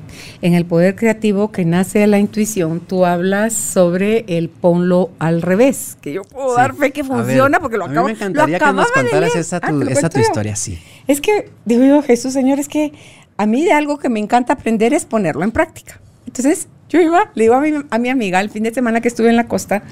En 0.41 0.53
el 0.53 0.65
poder 0.65 0.95
creativo 0.95 1.51
que 1.51 1.65
nace 1.65 1.99
de 1.99 2.07
la 2.07 2.19
intuición, 2.19 2.79
tú 2.79 3.05
hablas 3.05 3.53
sobre 3.53 4.25
el 4.27 4.49
ponlo 4.49 5.11
al 5.19 5.41
revés, 5.41 5.97
que 6.01 6.13
yo 6.13 6.23
puedo 6.23 6.55
dar 6.55 6.75
fe 6.75 6.91
que 6.91 7.03
funciona 7.03 7.59
porque 7.59 7.77
lo 7.77 7.85
acabo 7.85 8.07
de 8.07 8.13
Me 8.13 8.17
encantaría 8.17 8.59
que 8.59 8.73
nos 8.73 8.91
contaras 8.91 9.35
esa, 9.35 9.59
tu, 9.59 9.81
esa 9.83 10.09
tu 10.09 10.19
historia, 10.19 10.55
sí. 10.55 10.79
Es 11.07 11.21
que, 11.21 11.49
digo 11.65 11.83
yo, 11.83 12.01
Jesús, 12.01 12.33
Señor, 12.33 12.59
es 12.59 12.67
que 12.67 12.93
a 13.37 13.45
mí 13.45 13.63
de 13.63 13.73
algo 13.73 13.97
que 13.97 14.09
me 14.09 14.19
encanta 14.19 14.53
aprender 14.53 14.93
es 14.93 15.05
ponerlo 15.05 15.43
en 15.43 15.51
práctica. 15.51 15.99
Entonces, 16.25 16.67
yo 16.89 16.99
iba, 16.99 17.31
le 17.35 17.43
digo 17.43 17.55
a 17.55 17.61
mi, 17.61 17.71
a 17.89 17.97
mi 17.97 18.09
amiga 18.09 18.41
el 18.41 18.49
fin 18.49 18.63
de 18.63 18.73
semana 18.73 19.01
que 19.01 19.07
estuve 19.07 19.29
en 19.29 19.35
la 19.35 19.47
costa, 19.47 19.83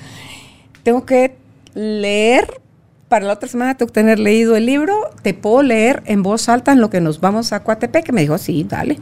tengo 0.84 1.06
que 1.06 1.36
leer 1.74 2.62
para 3.08 3.26
la 3.26 3.34
otra 3.34 3.48
semana 3.48 3.76
tengo 3.76 3.88
que 3.88 3.94
tener 3.94 4.20
leído 4.20 4.56
el 4.56 4.66
libro, 4.66 4.94
te 5.22 5.34
puedo 5.34 5.64
leer 5.64 6.04
en 6.06 6.24
voz 6.24 6.50
alta 6.50 6.74
en 6.74 6.82
lo 6.82 6.90
que 6.90 7.02
nos 7.02 7.22
vamos 7.22 7.54
a 7.54 7.64
Coatepec, 7.64 8.06
que 8.06 8.12
me 8.12 8.22
dijo, 8.22 8.38
sí, 8.38 8.66
dale. 8.68 8.98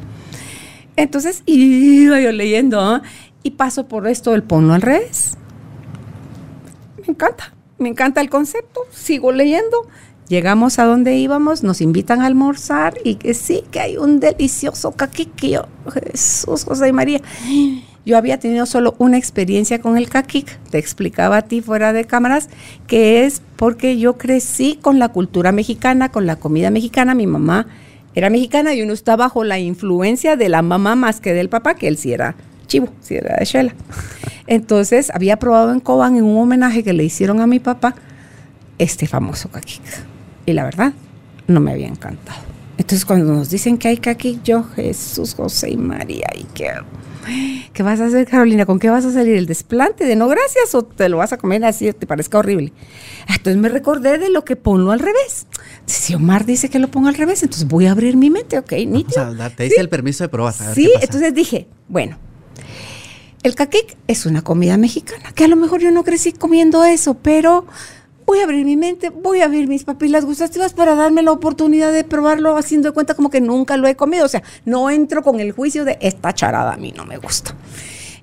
Entonces 0.95 1.43
iba 1.45 2.19
yo 2.19 2.31
leyendo 2.31 3.01
y 3.43 3.51
paso 3.51 3.87
por 3.87 4.07
esto 4.07 4.31
del 4.31 4.43
ponlo 4.43 4.73
al 4.73 4.81
revés. 4.81 5.37
Me 6.97 7.11
encanta, 7.11 7.53
me 7.77 7.89
encanta 7.89 8.21
el 8.21 8.29
concepto, 8.29 8.81
sigo 8.91 9.31
leyendo. 9.31 9.87
Llegamos 10.27 10.79
a 10.79 10.85
donde 10.85 11.15
íbamos, 11.17 11.61
nos 11.61 11.81
invitan 11.81 12.21
a 12.21 12.25
almorzar 12.25 12.95
y 13.03 13.15
que 13.15 13.35
sí, 13.35 13.63
que 13.69 13.79
hay 13.79 13.97
un 13.97 14.19
delicioso 14.19 14.91
caquique. 14.91 15.51
Yo, 15.51 15.67
Jesús, 15.93 16.63
José 16.63 16.87
y 16.87 16.93
María. 16.93 17.21
Yo 18.05 18.17
había 18.17 18.39
tenido 18.39 18.65
solo 18.65 18.95
una 18.97 19.17
experiencia 19.17 19.81
con 19.81 19.97
el 19.97 20.09
caquic, 20.09 20.59
te 20.69 20.77
explicaba 20.77 21.37
a 21.37 21.41
ti 21.43 21.61
fuera 21.61 21.91
de 21.91 22.05
cámaras, 22.05 22.49
que 22.87 23.25
es 23.25 23.41
porque 23.55 23.97
yo 23.97 24.17
crecí 24.17 24.77
con 24.79 24.99
la 24.99 25.09
cultura 25.09 25.51
mexicana, 25.51 26.11
con 26.11 26.25
la 26.27 26.35
comida 26.35 26.69
mexicana. 26.69 27.15
Mi 27.15 27.27
mamá 27.27 27.67
era 28.15 28.29
mexicana 28.29 28.73
y 28.73 28.81
uno 28.81 28.93
está 28.93 29.15
bajo 29.15 29.43
la 29.43 29.59
influencia 29.59 30.37
de 30.37 30.49
la 30.49 30.61
mamá 30.61 30.95
más 30.95 31.19
que 31.19 31.33
del 31.33 31.49
papá, 31.49 31.75
que 31.75 31.87
él 31.87 31.97
sí 31.97 32.13
era 32.13 32.35
chivo, 32.67 32.89
sí 33.01 33.15
era 33.15 33.35
de 33.37 33.45
Shela. 33.45 33.75
Entonces 34.47 35.11
había 35.13 35.37
probado 35.37 35.71
en 35.71 35.79
Cobán 35.79 36.15
en 36.15 36.23
un 36.23 36.37
homenaje 36.37 36.83
que 36.83 36.93
le 36.93 37.03
hicieron 37.03 37.41
a 37.41 37.47
mi 37.47 37.59
papá 37.59 37.95
este 38.77 39.07
famoso 39.07 39.49
caquic. 39.49 39.81
Y 40.45 40.53
la 40.53 40.63
verdad, 40.63 40.93
no 41.47 41.59
me 41.59 41.71
había 41.71 41.87
encantado. 41.87 42.39
Entonces 42.77 43.05
cuando 43.05 43.33
nos 43.33 43.49
dicen 43.49 43.77
que 43.77 43.89
hay 43.89 43.97
caqui, 43.97 44.39
yo, 44.43 44.63
Jesús, 44.75 45.33
José 45.35 45.71
y 45.71 45.77
María, 45.77 46.27
y 46.35 46.43
que... 46.45 46.69
¿Qué 47.73 47.83
vas 47.83 47.99
a 47.99 48.05
hacer, 48.05 48.27
Carolina? 48.27 48.65
¿Con 48.65 48.79
qué 48.79 48.89
vas 48.89 49.05
a 49.05 49.11
salir? 49.11 49.35
¿El 49.35 49.45
desplante 49.45 50.05
de 50.05 50.15
no 50.15 50.27
gracias 50.27 50.73
o 50.75 50.83
te 50.83 51.09
lo 51.09 51.17
vas 51.17 51.33
a 51.33 51.37
comer 51.37 51.63
así, 51.65 51.91
te 51.93 52.07
parezca 52.07 52.37
horrible? 52.37 52.73
Ah, 53.27 53.35
entonces 53.37 53.57
me 53.61 53.69
recordé 53.69 54.17
de 54.17 54.29
lo 54.29 54.45
que 54.45 54.55
ponlo 54.55 54.91
al 54.91 54.99
revés. 54.99 55.47
Si 55.85 56.15
Omar 56.15 56.45
dice 56.45 56.69
que 56.69 56.79
lo 56.79 56.89
ponga 56.89 57.09
al 57.09 57.15
revés, 57.15 57.43
entonces 57.43 57.67
voy 57.67 57.87
a 57.87 57.91
abrir 57.91 58.15
mi 58.17 58.29
mente, 58.29 58.57
¿ok? 58.57 58.71
Nítido. 58.87 59.33
Te 59.55 59.63
dice 59.63 59.81
el 59.81 59.89
permiso 59.89 60.23
de 60.23 60.29
probar. 60.29 60.53
Sí, 60.53 60.91
entonces 61.01 61.33
dije, 61.33 61.67
bueno, 61.87 62.17
el 63.43 63.55
caquic 63.55 63.97
es 64.07 64.25
una 64.25 64.41
comida 64.41 64.77
mexicana, 64.77 65.31
que 65.33 65.45
a 65.45 65.47
lo 65.47 65.55
mejor 65.55 65.79
yo 65.79 65.91
no 65.91 66.03
crecí 66.03 66.31
comiendo 66.31 66.83
eso, 66.83 67.15
pero 67.15 67.65
voy 68.25 68.39
a 68.39 68.43
abrir 68.43 68.65
mi 68.65 68.75
mente, 68.75 69.09
voy 69.09 69.41
a 69.41 69.45
abrir 69.45 69.67
mis 69.67 69.83
papilas 69.83 70.25
gustativas 70.25 70.73
para 70.73 70.95
darme 70.95 71.21
la 71.21 71.31
oportunidad 71.31 71.91
de 71.93 72.03
probarlo 72.03 72.57
haciendo 72.57 72.89
de 72.89 72.93
cuenta 72.93 73.13
como 73.13 73.29
que 73.29 73.41
nunca 73.41 73.77
lo 73.77 73.87
he 73.87 73.95
comido. 73.95 74.25
O 74.25 74.29
sea, 74.29 74.43
no 74.65 74.89
entro 74.89 75.23
con 75.23 75.39
el 75.39 75.51
juicio 75.51 75.85
de 75.85 75.97
esta 76.01 76.33
charada 76.33 76.73
a 76.73 76.77
mí 76.77 76.93
no 76.95 77.05
me 77.05 77.17
gusta. 77.17 77.55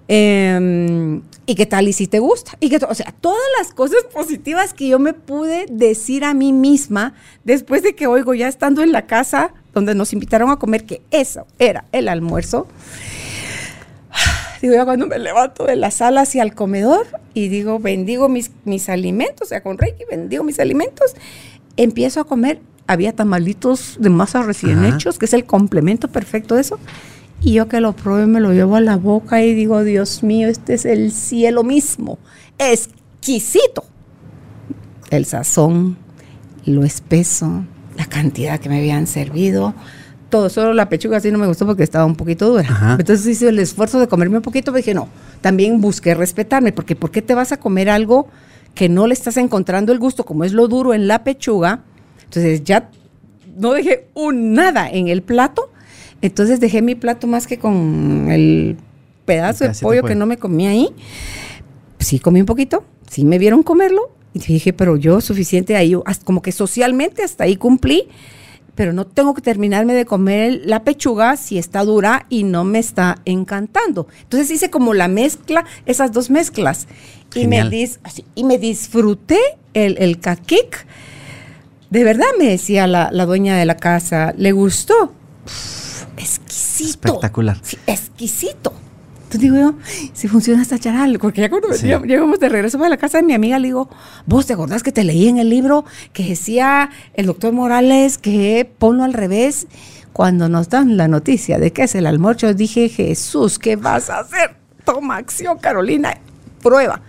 Em, 0.08 1.22
y 1.46 1.54
qué 1.54 1.66
tal 1.66 1.88
y 1.88 1.92
si 1.92 2.06
te 2.06 2.18
gusta. 2.18 2.56
Y 2.60 2.68
que, 2.68 2.76
o 2.76 2.94
sea, 2.94 3.14
todas 3.20 3.40
las 3.58 3.72
cosas 3.72 4.04
positivas 4.12 4.74
que 4.74 4.88
yo 4.88 4.98
me 4.98 5.14
pude 5.14 5.66
decir 5.70 6.24
a 6.24 6.34
mí 6.34 6.52
misma 6.52 7.14
después 7.44 7.82
de 7.82 7.94
que 7.94 8.06
oigo 8.06 8.34
ya 8.34 8.48
estando 8.48 8.82
en 8.82 8.92
la 8.92 9.06
casa 9.06 9.54
donde 9.72 9.94
nos 9.94 10.12
invitaron 10.12 10.50
a 10.50 10.58
comer, 10.58 10.84
que 10.84 11.02
eso 11.10 11.46
era 11.58 11.84
el 11.92 12.08
almuerzo. 12.08 12.66
Digo, 14.62 14.74
ya 14.74 14.84
cuando 14.84 15.08
me 15.08 15.18
levanto 15.18 15.66
de 15.66 15.74
la 15.74 15.90
sala 15.90 16.20
hacia 16.20 16.44
el 16.44 16.54
comedor 16.54 17.04
y 17.34 17.48
digo, 17.48 17.80
bendigo 17.80 18.28
mis, 18.28 18.52
mis 18.64 18.88
alimentos, 18.88 19.42
o 19.42 19.48
sea, 19.48 19.60
con 19.60 19.76
Reiki, 19.76 20.04
bendigo 20.08 20.44
mis 20.44 20.60
alimentos, 20.60 21.16
empiezo 21.76 22.20
a 22.20 22.24
comer. 22.24 22.60
Había 22.86 23.12
tamalitos 23.12 23.96
de 23.98 24.08
masa 24.08 24.42
recién 24.42 24.84
hechos, 24.84 25.18
que 25.18 25.24
es 25.24 25.32
el 25.32 25.46
complemento 25.46 26.08
perfecto 26.08 26.54
de 26.54 26.60
eso. 26.60 26.78
Y 27.40 27.54
yo 27.54 27.66
que 27.66 27.80
lo 27.80 27.92
pruebe, 27.92 28.26
me 28.26 28.38
lo 28.38 28.52
llevo 28.52 28.76
a 28.76 28.80
la 28.80 28.96
boca 28.96 29.42
y 29.42 29.52
digo, 29.52 29.82
Dios 29.82 30.22
mío, 30.22 30.46
este 30.46 30.74
es 30.74 30.84
el 30.84 31.10
cielo 31.10 31.64
mismo. 31.64 32.18
Exquisito. 32.58 33.84
El 35.10 35.26
sazón, 35.26 35.96
lo 36.64 36.84
espeso, 36.84 37.64
la 37.96 38.06
cantidad 38.06 38.60
que 38.60 38.68
me 38.68 38.78
habían 38.78 39.08
servido 39.08 39.74
todo, 40.32 40.48
solo 40.48 40.72
la 40.72 40.88
pechuga 40.88 41.18
así 41.18 41.30
no 41.30 41.36
me 41.36 41.46
gustó 41.46 41.66
porque 41.66 41.82
estaba 41.82 42.06
un 42.06 42.16
poquito 42.16 42.48
dura. 42.48 42.96
Entonces 42.98 43.26
hice 43.26 43.50
el 43.50 43.58
esfuerzo 43.58 44.00
de 44.00 44.08
comerme 44.08 44.38
un 44.38 44.42
poquito, 44.42 44.72
pero 44.72 44.78
dije, 44.78 44.94
no, 44.94 45.10
también 45.42 45.82
busqué 45.82 46.14
respetarme, 46.14 46.72
porque 46.72 46.96
¿por 46.96 47.10
qué 47.10 47.20
te 47.20 47.34
vas 47.34 47.52
a 47.52 47.58
comer 47.58 47.90
algo 47.90 48.28
que 48.74 48.88
no 48.88 49.06
le 49.06 49.12
estás 49.12 49.36
encontrando 49.36 49.92
el 49.92 49.98
gusto, 49.98 50.24
como 50.24 50.44
es 50.44 50.54
lo 50.54 50.68
duro 50.68 50.94
en 50.94 51.06
la 51.06 51.22
pechuga? 51.22 51.84
Entonces 52.24 52.64
ya 52.64 52.90
no 53.58 53.74
dejé 53.74 54.08
un 54.14 54.54
nada 54.54 54.88
en 54.88 55.08
el 55.08 55.20
plato, 55.20 55.70
entonces 56.22 56.60
dejé 56.60 56.80
mi 56.80 56.94
plato 56.94 57.26
más 57.26 57.46
que 57.46 57.58
con 57.58 58.28
el 58.30 58.78
pedazo 59.26 59.64
de 59.64 59.74
pollo 59.82 60.02
que 60.02 60.14
no 60.14 60.24
me 60.24 60.38
comí 60.38 60.66
ahí. 60.66 60.88
Sí 61.98 62.18
comí 62.18 62.40
un 62.40 62.46
poquito, 62.46 62.84
sí 63.10 63.26
me 63.26 63.36
vieron 63.36 63.62
comerlo, 63.62 64.12
y 64.32 64.38
dije, 64.38 64.72
pero 64.72 64.96
yo 64.96 65.20
suficiente 65.20 65.76
ahí, 65.76 65.94
como 66.24 66.40
que 66.40 66.52
socialmente 66.52 67.22
hasta 67.22 67.44
ahí 67.44 67.56
cumplí 67.56 68.08
pero 68.74 68.92
no 68.92 69.06
tengo 69.06 69.34
que 69.34 69.42
terminarme 69.42 69.94
de 69.94 70.04
comer 70.04 70.62
la 70.64 70.84
pechuga 70.84 71.36
si 71.36 71.58
está 71.58 71.84
dura 71.84 72.26
y 72.28 72.44
no 72.44 72.64
me 72.64 72.78
está 72.78 73.18
encantando. 73.24 74.06
Entonces 74.22 74.50
hice 74.50 74.70
como 74.70 74.94
la 74.94 75.08
mezcla, 75.08 75.64
esas 75.86 76.12
dos 76.12 76.30
mezclas. 76.30 76.86
Y 77.34 77.46
me, 77.46 77.68
dis, 77.68 77.98
y 78.34 78.44
me 78.44 78.58
disfruté 78.58 79.38
el, 79.74 79.96
el 79.98 80.20
caquic. 80.20 80.86
De 81.90 82.04
verdad 82.04 82.26
me 82.38 82.46
decía 82.46 82.86
la, 82.86 83.10
dueña 83.10 83.56
de 83.56 83.64
la 83.64 83.76
casa, 83.76 84.34
le 84.36 84.52
gustó. 84.52 85.12
exquisito. 86.16 87.08
Espectacular. 87.08 87.60
exquisito. 87.86 88.72
Entonces 89.32 89.50
digo 89.50 89.56
yo, 89.56 89.74
si 90.12 90.28
funciona 90.28 90.60
esta 90.60 90.78
charal, 90.78 91.18
porque 91.18 91.40
ya 91.40 91.48
cuando 91.48 91.68
llegamos 91.70 92.38
de 92.38 92.50
regreso 92.50 92.82
a 92.84 92.88
la 92.90 92.98
casa 92.98 93.16
de 93.16 93.24
mi 93.24 93.32
amiga, 93.32 93.58
le 93.58 93.68
digo, 93.68 93.88
vos 94.26 94.44
te 94.44 94.52
acordás 94.52 94.82
que 94.82 94.92
te 94.92 95.04
leí 95.04 95.26
en 95.26 95.38
el 95.38 95.48
libro 95.48 95.86
que 96.12 96.28
decía 96.28 96.90
el 97.14 97.24
doctor 97.24 97.54
Morales 97.54 98.18
que 98.18 98.70
ponlo 98.78 99.04
al 99.04 99.14
revés. 99.14 99.68
Cuando 100.12 100.50
nos 100.50 100.68
dan 100.68 100.98
la 100.98 101.08
noticia 101.08 101.58
de 101.58 101.72
que 101.72 101.84
es 101.84 101.94
el 101.94 102.06
almuerzo, 102.06 102.52
dije, 102.52 102.90
Jesús, 102.90 103.58
¿qué 103.58 103.76
vas 103.76 104.10
a 104.10 104.18
hacer? 104.18 104.54
Toma 104.84 105.16
acción, 105.16 105.56
Carolina, 105.56 106.18
prueba. 106.62 107.00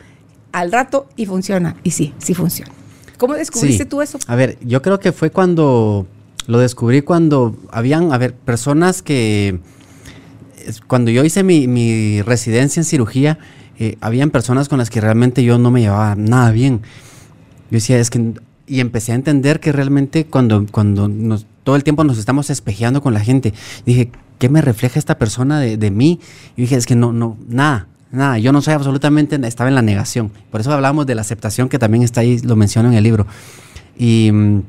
Al 0.54 0.72
rato 0.72 1.10
y 1.18 1.26
funciona. 1.26 1.76
Y 1.84 1.92
sí, 1.92 2.14
sí 2.20 2.34
funciona. 2.34 2.72
¿Cómo 3.18 3.34
descubriste 3.34 3.84
tú 3.84 4.02
eso? 4.02 4.18
A 4.28 4.38
ver, 4.38 4.58
yo 4.62 4.82
creo 4.82 5.02
que 5.02 5.12
fue 5.12 5.30
cuando 5.30 6.08
lo 6.48 6.60
descubrí 6.60 7.02
cuando 7.02 7.58
habían, 7.70 8.14
a 8.14 8.18
ver, 8.18 8.34
personas 8.34 9.02
que 9.02 9.60
cuando 10.88 11.12
yo 11.12 11.24
hice 11.24 11.44
mi, 11.44 12.22
residencia 12.22 12.80
en 12.80 12.86
cirugía, 12.86 13.40
eh, 13.80 13.98
habían 14.02 14.30
personas 14.30 14.70
con 14.70 14.78
las 14.78 14.90
que 14.90 15.02
realmente 15.02 15.44
yo 15.44 15.58
no 15.58 15.72
me 15.72 15.82
llevaba 15.82 16.16
nada 16.16 16.52
bien. 16.52 16.82
Yo 17.72 17.78
decía, 17.78 18.00
es 18.00 18.10
que, 18.10 18.34
y 18.68 18.80
empecé 18.80 19.12
a 19.12 19.16
entender 19.16 19.60
que 19.60 19.72
realmente 19.72 20.26
cuando, 20.26 20.66
cuando 20.72 21.08
nos, 21.08 21.46
todo 21.64 21.76
el 21.76 21.84
tiempo 21.84 22.04
nos 22.04 22.18
estamos 22.18 22.50
espejeando 22.50 23.02
con 23.02 23.14
la 23.14 23.20
gente, 23.20 23.54
dije, 23.86 24.12
¿qué 24.40 24.50
me 24.50 24.62
refleja 24.62 25.00
esta 25.00 25.18
persona 25.18 25.60
de, 25.60 25.92
mí? 25.92 26.20
Y 26.56 26.62
dije, 26.64 26.76
es 26.76 26.86
que 26.86 26.96
no, 26.96 27.14
no, 27.14 27.38
nada, 27.48 27.88
nada, 28.12 28.38
yo 28.38 28.52
no 28.52 28.62
soy 28.62 28.74
absolutamente, 28.74 29.40
estaba 29.48 29.70
en 29.70 29.76
la 29.76 29.82
negación. 29.82 30.32
Por 30.52 30.62
eso 30.62 30.72
hablamos 30.72 31.06
de 31.06 31.16
la 31.16 31.22
aceptación 31.22 31.70
que 31.70 31.80
también 31.80 32.04
está 32.04 32.22
ahí, 32.22 32.40
lo 32.40 32.56
menciono 32.56 32.90
en 32.90 32.96
el 32.96 33.04
libro. 33.04 33.28
Y 33.98 34.32
mm, 34.32 34.62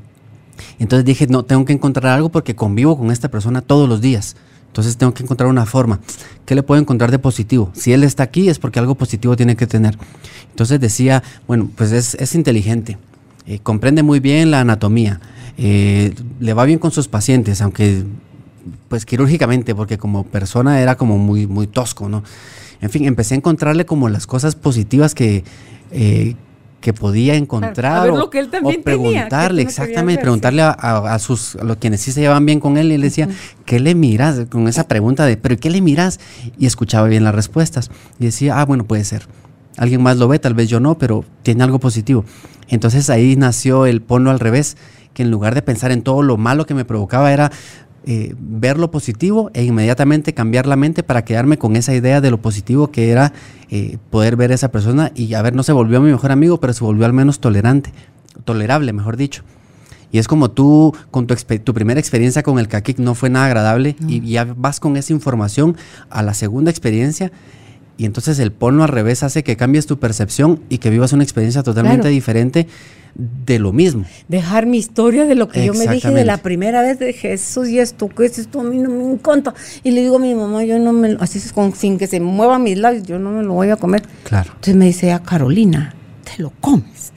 entonces 0.79 1.05
dije, 1.05 1.27
no, 1.27 1.45
tengo 1.45 1.65
que 1.65 1.73
encontrar 1.73 2.13
algo 2.13 2.29
porque 2.31 2.55
convivo 2.55 2.97
con 2.97 3.11
esta 3.11 3.29
persona 3.29 3.61
todos 3.61 3.89
los 3.89 4.01
días. 4.01 4.37
Entonces 4.75 4.97
tengo 4.97 5.15
que 5.15 5.23
encontrar 5.23 5.49
una 5.49 5.67
forma. 5.67 6.01
¿Qué 6.45 6.57
le 6.57 6.65
puedo 6.65 6.81
encontrar 6.81 7.13
de 7.13 7.21
positivo? 7.21 7.71
Si 7.75 7.93
él 7.93 8.03
está 8.03 8.25
aquí 8.25 8.49
es 8.49 8.59
porque 8.59 8.81
algo 8.81 8.97
positivo 8.97 9.37
tiene 9.37 9.55
que 9.55 9.69
tener. 9.69 9.97
Entonces 10.51 10.81
decía, 10.81 11.23
bueno, 11.47 11.71
pues 11.77 11.93
es, 11.93 12.35
inteligente, 12.35 12.99
eh, 13.47 13.61
comprende 13.63 14.03
muy 14.03 14.19
bien 14.19 14.51
la 14.51 14.63
anatomía, 14.63 15.21
eh, 15.59 16.13
le 16.41 16.55
va 16.55 16.65
bien 16.65 16.81
con 16.81 16.91
sus 16.91 17.07
pacientes, 17.07 17.63
aunque 17.63 18.03
pues 18.89 19.07
quirúrgicamente, 19.07 19.77
porque 19.77 19.97
como 19.97 20.25
persona 20.25 20.81
era 20.81 20.97
como 20.97 21.19
muy, 21.19 21.47
muy 21.47 21.69
tosco, 21.69 22.09
¿no? 22.09 22.25
En 22.81 22.91
fin, 22.91 23.05
empecé 23.05 23.35
a 23.35 23.37
encontrarle 23.37 23.87
como 23.87 24.09
las 24.09 24.27
cosas 24.27 24.57
positivas 24.57 25.15
que, 25.15 25.45
eh, 25.93 26.35
que 26.85 26.93
podía 26.93 27.35
encontrar 27.35 28.11
o, 28.11 28.29
preguntarle, 28.29 29.63
exactamente, 29.63 30.21
preguntarle 30.21 30.61
a, 30.61 31.19
sus 31.19 31.55
los 31.63 31.79
quienes 31.79 32.03
sí 32.03 32.13
se 32.13 32.21
llevan 32.21 32.45
bien 32.45 32.61
con 32.61 32.77
él 32.77 32.93
y 32.93 32.99
le 32.99 33.05
decía, 33.05 33.27
¿qué 33.65 33.81
le 33.81 33.95
miras? 33.95 34.43
Con 34.51 34.69
esa 34.69 34.87
pregunta 34.87 35.25
de, 35.25 35.39
¿pero 35.39 35.57
qué 35.57 35.71
le 35.71 35.81
miras? 35.81 36.21
Y 36.59 36.67
escuchaba 36.67 37.09
bien 37.09 37.25
las 37.25 37.35
respuestas 37.35 37.91
y 38.19 38.27
decía, 38.27 38.61
ah, 38.61 38.67
bueno, 38.67 38.85
puede 38.85 39.03
ser. 39.05 39.27
Alguien 39.79 40.03
más 40.03 40.19
lo 40.19 40.29
ve, 40.29 40.39
tal 40.39 40.53
vez 40.53 40.69
yo 40.69 40.79
no, 40.79 40.99
pero 40.99 41.25
tiene 41.43 41.65
algo 41.65 41.79
positivo. 41.79 42.27
Entonces 42.69 43.09
ahí 43.09 43.35
nació 43.35 43.87
el 43.87 44.03
ponlo 44.03 44.31
al 44.31 44.39
revés, 44.39 44.77
que 45.15 45.23
en 45.23 45.31
lugar 45.31 45.55
de 45.55 45.63
pensar 45.63 45.91
en 45.91 46.03
todo 46.03 46.21
lo 46.21 46.37
malo 46.37 46.67
que 46.67 46.75
me 46.75 46.85
provocaba 46.85 47.33
era 47.33 47.51
eh, 48.07 48.35
ver 48.39 48.79
lo 48.79 48.91
positivo 48.91 49.51
e 49.55 49.65
inmediatamente 49.65 50.35
cambiar 50.35 50.67
la 50.67 50.77
mente 50.77 51.03
para 51.03 51.25
quedarme 51.25 51.59
con 51.59 51.77
esa 51.77 51.95
idea 51.95 52.21
de 52.21 52.31
lo 52.31 52.39
positivo 52.39 52.91
que 52.91 53.11
era 53.11 53.33
eh, 53.71 53.99
poder 54.11 54.37
ver 54.37 54.53
a 54.53 54.55
esa 54.55 54.71
persona 54.71 55.11
y 55.15 55.35
a 55.35 55.43
ver, 55.43 55.55
no 55.55 55.63
se 55.63 55.73
volvió 55.73 56.01
mi 56.01 56.11
mejor 56.11 56.33
amigo, 56.33 56.61
pero 56.61 56.73
se 56.73 56.85
volvió 56.85 57.07
al 57.07 57.13
menos 57.13 57.41
tolerante, 57.41 57.93
tolerable, 58.45 58.93
mejor 58.93 59.17
dicho. 59.17 59.43
Y 60.13 60.19
es 60.19 60.29
como 60.29 60.51
tú, 60.51 60.95
con 61.11 61.27
tu, 61.27 61.35
tu 61.35 61.75
primera 61.75 61.99
experiencia 61.99 62.43
con 62.43 62.59
el 62.59 62.69
kakik 62.69 62.99
no 62.99 63.15
fue 63.15 63.31
nada 63.31 63.47
agradable 63.47 63.97
y 64.07 64.21
ya 64.21 64.45
vas 64.57 64.79
con 64.79 64.97
esa 64.97 65.13
información 65.13 65.77
a 66.09 66.23
la 66.23 66.35
segunda 66.35 66.71
experiencia 66.71 67.33
y 67.97 68.07
entonces 68.07 68.39
el 68.39 68.51
ponlo 68.53 68.83
al 68.83 68.89
revés 68.89 69.23
hace 69.23 69.45
que 69.45 69.57
cambies 69.57 69.87
tu 69.87 69.99
percepción 69.99 70.61
y 70.69 70.79
que 70.79 70.91
vivas 70.91 71.13
una 71.13 71.23
experiencia 71.23 71.63
totalmente 71.63 72.09
diferente 72.09 72.67
de 73.15 73.59
lo 73.61 73.73
mismo. 73.73 74.05
Dejar 74.29 74.67
mi 74.67 74.79
historia 74.79 75.25
de 75.25 75.37
lo 75.37 75.49
que 75.49 75.65
yo 75.65 75.75
me 75.75 75.87
dije 75.87 76.11
de 76.11 76.25
la 76.25 76.39
primera 76.39 76.83
vez 76.83 76.99
de 76.99 77.13
Jesús 77.13 77.69
y 77.69 77.79
esto, 77.79 78.09
que 78.09 78.27
es 78.27 78.39
esto, 78.39 78.61
a 78.61 78.65
mí 78.65 78.79
no 78.79 78.91
me 78.91 79.13
encanta. 79.13 79.55
Y 79.85 79.93
le 79.93 80.03
digo 80.03 80.17
a 80.17 80.19
mi 80.19 80.35
mamá, 80.35 80.65
yo 80.65 80.79
no 80.79 80.93
me, 80.93 81.17
así 81.21 81.39
es 81.39 81.53
con, 81.53 81.73
sin 81.75 81.99
que 81.99 82.09
se 82.09 82.19
muevan 82.19 82.65
mis 82.65 82.79
labios, 82.79 83.05
yo 83.05 83.19
no 83.19 83.31
me 83.31 83.45
lo 83.45 83.55
voy 83.55 83.71
a 83.71 83.77
comer. 83.77 84.03
Claro. 84.25 84.51
Entonces 84.51 84.75
me 84.75 84.87
dice, 84.87 85.13
a 85.13 85.17
ah, 85.17 85.23
Carolina, 85.23 85.95
te 86.25 86.43
lo 86.43 86.51
comes. 86.61 87.13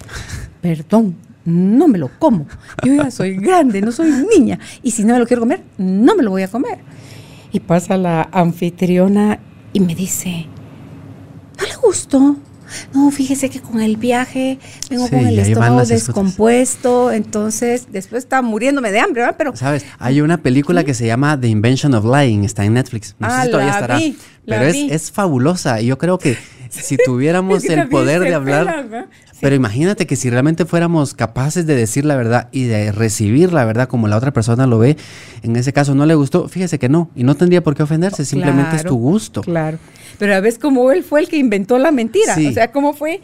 Perdón, 0.61 1.15
no 1.45 1.87
me 1.87 1.97
lo 1.97 2.11
como. 2.19 2.45
Yo 2.83 2.93
ya 2.93 3.09
soy 3.09 3.35
grande, 3.35 3.81
no 3.81 3.91
soy 3.91 4.11
niña. 4.37 4.59
Y 4.83 4.91
si 4.91 5.03
no 5.03 5.13
me 5.13 5.19
lo 5.19 5.25
quiero 5.25 5.41
comer, 5.41 5.63
no 5.77 6.15
me 6.15 6.21
lo 6.21 6.29
voy 6.29 6.43
a 6.43 6.47
comer. 6.49 6.77
Y 7.51 7.59
pasa 7.61 7.97
la 7.97 8.29
anfitriona 8.31 9.39
y 9.73 9.79
me 9.79 9.95
dice, 9.95 10.45
¿no 11.57 11.65
le 11.65 11.75
gustó? 11.75 12.37
No, 12.93 13.11
fíjese 13.11 13.49
que 13.49 13.61
con 13.61 13.81
el 13.81 13.97
viaje 13.97 14.59
vengo 14.89 15.09
con 15.09 15.19
el 15.19 15.39
estómago 15.39 15.85
descompuesto, 15.85 17.11
entonces 17.11 17.87
después 17.91 18.23
estaba 18.23 18.41
muriéndome 18.41 18.91
de 18.91 18.99
hambre, 18.99 19.21
¿verdad? 19.21 19.35
Pero 19.37 19.55
sabes, 19.55 19.85
hay 19.99 20.21
una 20.21 20.37
película 20.37 20.83
que 20.83 20.93
se 20.93 21.05
llama 21.07 21.39
The 21.39 21.47
Invention 21.47 21.93
of 21.93 22.05
Lying, 22.05 22.43
está 22.43 22.65
en 22.65 22.73
Netflix. 22.73 23.15
No 23.19 23.29
sé 23.29 23.35
ah, 23.35 23.43
si 23.45 23.51
todavía 23.51 23.73
estará. 23.73 23.99
pero 24.45 24.63
es, 24.63 24.75
es, 24.75 25.11
fabulosa 25.11 25.81
y 25.81 25.87
yo 25.87 25.97
creo 25.97 26.17
que 26.17 26.37
si 26.69 26.97
tuviéramos 26.97 27.63
el 27.69 27.87
poder 27.89 28.21
de 28.21 28.33
hablar, 28.33 29.07
Pero 29.39 29.55
imagínate 29.55 30.07
que 30.07 30.15
si 30.15 30.29
realmente 30.29 30.65
fuéramos 30.65 31.13
capaces 31.13 31.65
de 31.65 31.75
decir 31.75 32.05
la 32.05 32.15
verdad 32.15 32.49
y 32.51 32.63
de 32.63 32.91
recibir 32.91 33.53
la 33.53 33.65
verdad 33.65 33.87
como 33.87 34.07
la 34.07 34.17
otra 34.17 34.33
persona 34.33 34.65
lo 34.65 34.79
ve, 34.79 34.97
en 35.43 35.55
ese 35.55 35.73
caso 35.73 35.93
no 35.93 36.05
le 36.05 36.15
gustó, 36.15 36.47
fíjese 36.47 36.79
que 36.79 36.89
no, 36.89 37.09
y 37.15 37.23
no 37.23 37.35
tendría 37.35 37.63
por 37.63 37.75
qué 37.75 37.83
ofenderse, 37.83 38.25
simplemente 38.25 38.75
es 38.75 38.83
tu 38.83 38.97
gusto. 38.97 39.41
Claro. 39.41 39.77
Pero 40.17 40.35
a 40.35 40.39
veces 40.39 40.59
como 40.59 40.91
él 40.91 41.03
fue 41.03 41.19
el 41.19 41.29
que 41.29 41.37
inventó 41.37 41.77
la 41.77 41.91
mentira, 41.91 42.35
o 42.35 42.51
sea, 42.51 42.71
cómo 42.71 42.93
fue 42.93 43.21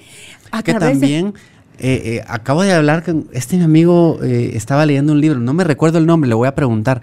a 0.52 0.62
que 0.62 0.74
también 0.76 1.34
eh, 1.80 2.02
eh, 2.06 2.24
acabo 2.28 2.62
de 2.62 2.72
hablar 2.72 3.04
con 3.04 3.28
este 3.34 3.58
mi 3.58 3.64
amigo 3.64 4.20
eh, 4.24 4.52
estaba 4.54 4.86
leyendo 4.86 5.14
un 5.14 5.22
libro, 5.22 5.40
no 5.40 5.54
me 5.54 5.64
recuerdo 5.64 5.98
el 5.98 6.06
nombre, 6.06 6.28
le 6.28 6.36
voy 6.36 6.48
a 6.48 6.56
preguntar, 6.56 7.02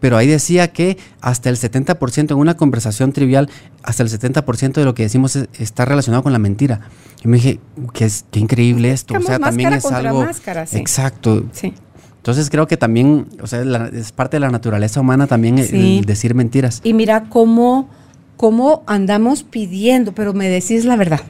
pero 0.00 0.16
ahí 0.16 0.26
decía 0.26 0.72
que 0.72 0.96
hasta 1.20 1.48
el 1.48 1.56
70% 1.56 2.30
en 2.30 2.36
una 2.36 2.56
conversación 2.56 3.12
trivial, 3.12 3.50
hasta 3.82 4.02
el 4.02 4.08
70% 4.08 4.74
de 4.74 4.84
lo 4.84 4.94
que 4.94 5.02
decimos 5.02 5.36
está 5.58 5.84
relacionado 5.84 6.22
con 6.22 6.32
la 6.32 6.38
mentira. 6.38 6.80
Y 7.24 7.28
me 7.28 7.36
dije, 7.36 7.60
qué, 7.92 8.04
es, 8.04 8.24
qué 8.30 8.40
increíble 8.40 8.90
esto. 8.90 9.14
o 9.16 9.20
sea, 9.20 9.38
también 9.38 9.72
es 9.72 9.84
algo... 9.86 10.26
Exacto. 10.72 11.44
Sí. 11.52 11.74
Entonces 12.16 12.50
creo 12.50 12.66
que 12.66 12.76
también, 12.76 13.26
o 13.40 13.46
sea, 13.46 13.62
es 13.92 14.12
parte 14.12 14.36
de 14.36 14.40
la 14.40 14.50
naturaleza 14.50 15.00
humana 15.00 15.26
también 15.26 15.56
decir 16.04 16.34
mentiras. 16.34 16.80
Y 16.84 16.94
mira 16.94 17.24
cómo, 17.28 17.88
cómo 18.36 18.82
andamos 18.86 19.42
pidiendo, 19.42 20.12
pero 20.12 20.32
me 20.32 20.48
decís 20.48 20.84
la 20.84 20.96
verdad. 20.96 21.20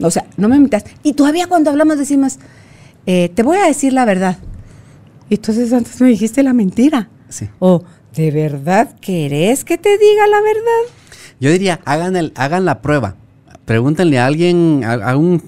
O 0.00 0.10
sea, 0.10 0.26
no 0.36 0.48
me 0.48 0.58
mientas. 0.58 0.84
Y 1.02 1.14
todavía 1.14 1.46
cuando 1.46 1.70
hablamos 1.70 1.98
decimos, 1.98 2.38
eh, 3.06 3.30
te 3.34 3.42
voy 3.42 3.58
a 3.58 3.66
decir 3.66 3.92
la 3.92 4.04
verdad. 4.04 4.38
Y 5.28 5.34
entonces 5.34 5.72
antes 5.72 6.00
me 6.00 6.08
dijiste 6.08 6.42
la 6.42 6.52
mentira. 6.52 7.08
O, 7.58 7.84
¿de 8.14 8.30
verdad 8.30 8.94
querés 9.00 9.64
que 9.64 9.78
te 9.78 9.98
diga 9.98 10.26
la 10.28 10.40
verdad? 10.40 10.94
Yo 11.40 11.50
diría, 11.50 11.80
hagan, 11.84 12.16
el, 12.16 12.32
hagan 12.36 12.64
la 12.64 12.80
prueba. 12.80 13.16
Pregúntenle 13.64 14.18
a 14.18 14.26
alguien, 14.26 14.82
a, 14.84 15.16
un, 15.16 15.42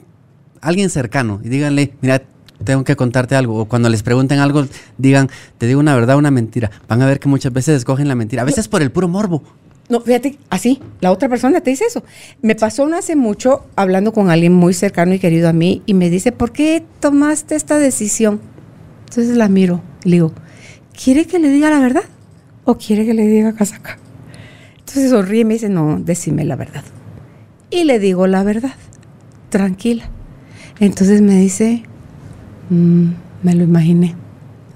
alguien 0.61 0.91
cercano 0.91 1.41
y 1.45 1.49
díganle, 1.49 1.95
mira, 2.01 2.23
tengo 2.65 2.85
que 2.85 2.97
contarte 2.97 3.37
algo. 3.37 3.61
O 3.61 3.65
cuando 3.67 3.89
les 3.89 4.03
pregunten 4.03 4.41
algo, 4.41 4.67
digan, 4.99 5.31
te 5.59 5.67
digo 5.67 5.81
una 5.81 5.95
verdad 5.95 6.17
o 6.17 6.19
una 6.19 6.31
mentira. 6.31 6.71
Van 6.89 7.01
a 7.03 7.07
ver 7.07 7.21
que 7.21 7.29
muchas 7.29 7.53
veces 7.53 7.77
escogen 7.77 8.09
la 8.09 8.15
mentira. 8.15 8.43
A 8.43 8.45
veces 8.45 8.67
por 8.69 8.83
el 8.83 8.91
puro 8.91 9.09
morbo. 9.09 9.43
No, 9.89 10.01
fíjate, 10.01 10.39
así, 10.51 10.81
la 11.01 11.11
otra 11.11 11.29
persona 11.29 11.61
te 11.61 11.71
dice 11.71 11.85
eso. 11.87 12.03
Me 12.43 12.55
pasó 12.55 12.87
no 12.87 12.97
hace 12.97 13.17
mucho 13.17 13.65
hablando 13.75 14.13
con 14.13 14.31
alguien 14.31 14.53
muy 14.53 14.75
cercano 14.75 15.15
y 15.15 15.19
querido 15.19 15.49
a 15.49 15.55
mí 15.55 15.83
y 15.87 15.95
me 15.95 16.11
dice, 16.11 16.31
¿por 16.31 16.53
qué 16.53 16.85
tomaste 17.01 17.55
esta 17.55 17.79
decisión? 17.79 18.41
Entonces 19.09 19.37
la 19.37 19.49
miro, 19.49 19.81
le 20.05 20.13
digo, 20.13 20.33
¿quiere 20.93 21.27
que 21.27 21.39
le 21.39 21.49
diga 21.49 21.71
la 21.71 21.81
verdad 21.81 22.03
o 22.65 22.77
quiere 22.77 23.07
que 23.07 23.15
le 23.15 23.27
diga 23.27 23.55
casaca? 23.55 23.99
Entonces 24.81 25.11
sonríe 25.11 25.41
y 25.41 25.45
me 25.47 25.55
dice, 25.55 25.71
no, 25.71 25.99
decime 25.99 26.45
la 26.45 26.57
verdad. 26.57 26.85
Y 27.71 27.85
le 27.85 27.99
digo 27.99 28.27
la 28.27 28.43
verdad, 28.43 28.75
tranquila. 29.49 30.05
Entonces 30.81 31.23
me 31.23 31.37
dice, 31.37 31.83
mm, 32.69 33.09
me 33.43 33.55
lo 33.55 33.65
imaginé. 33.65 34.17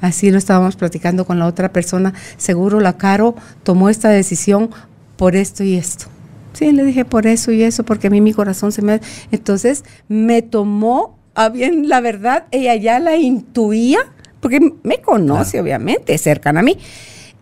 Así 0.01 0.31
lo 0.31 0.39
estábamos 0.39 0.77
platicando 0.77 1.25
con 1.27 1.39
la 1.39 1.47
otra 1.47 1.73
persona. 1.73 2.13
Seguro 2.37 2.81
la 2.81 2.97
Caro 2.97 3.37
tomó 3.63 3.89
esta 3.89 4.09
decisión 4.09 4.71
por 5.17 5.37
esto 5.37 5.65
y 5.65 5.77
esto. 5.77 6.07
Sí, 6.53 6.73
le 6.73 6.85
dije 6.85 7.05
por 7.05 7.27
eso 7.27 7.51
y 7.51 7.63
eso, 7.63 7.85
porque 7.85 8.09
a 8.09 8.11
mí 8.11 8.21
mi 8.21 8.33
corazón 8.33 8.73
se 8.73 8.83
me... 8.83 9.01
Entonces 9.31 9.85
me 10.09 10.43
tomó 10.43 11.19
a 11.35 11.49
bien 11.49 11.89
la 11.89 12.01
verdad, 12.01 12.45
ella 12.51 12.75
ya 12.77 12.99
la 12.99 13.17
intuía 13.17 14.01
porque 14.41 14.61
me 14.83 14.99
conoce, 14.99 15.61
obviamente, 15.61 16.15
es 16.15 16.21
cercana 16.21 16.61
a 16.61 16.63
mí. 16.63 16.77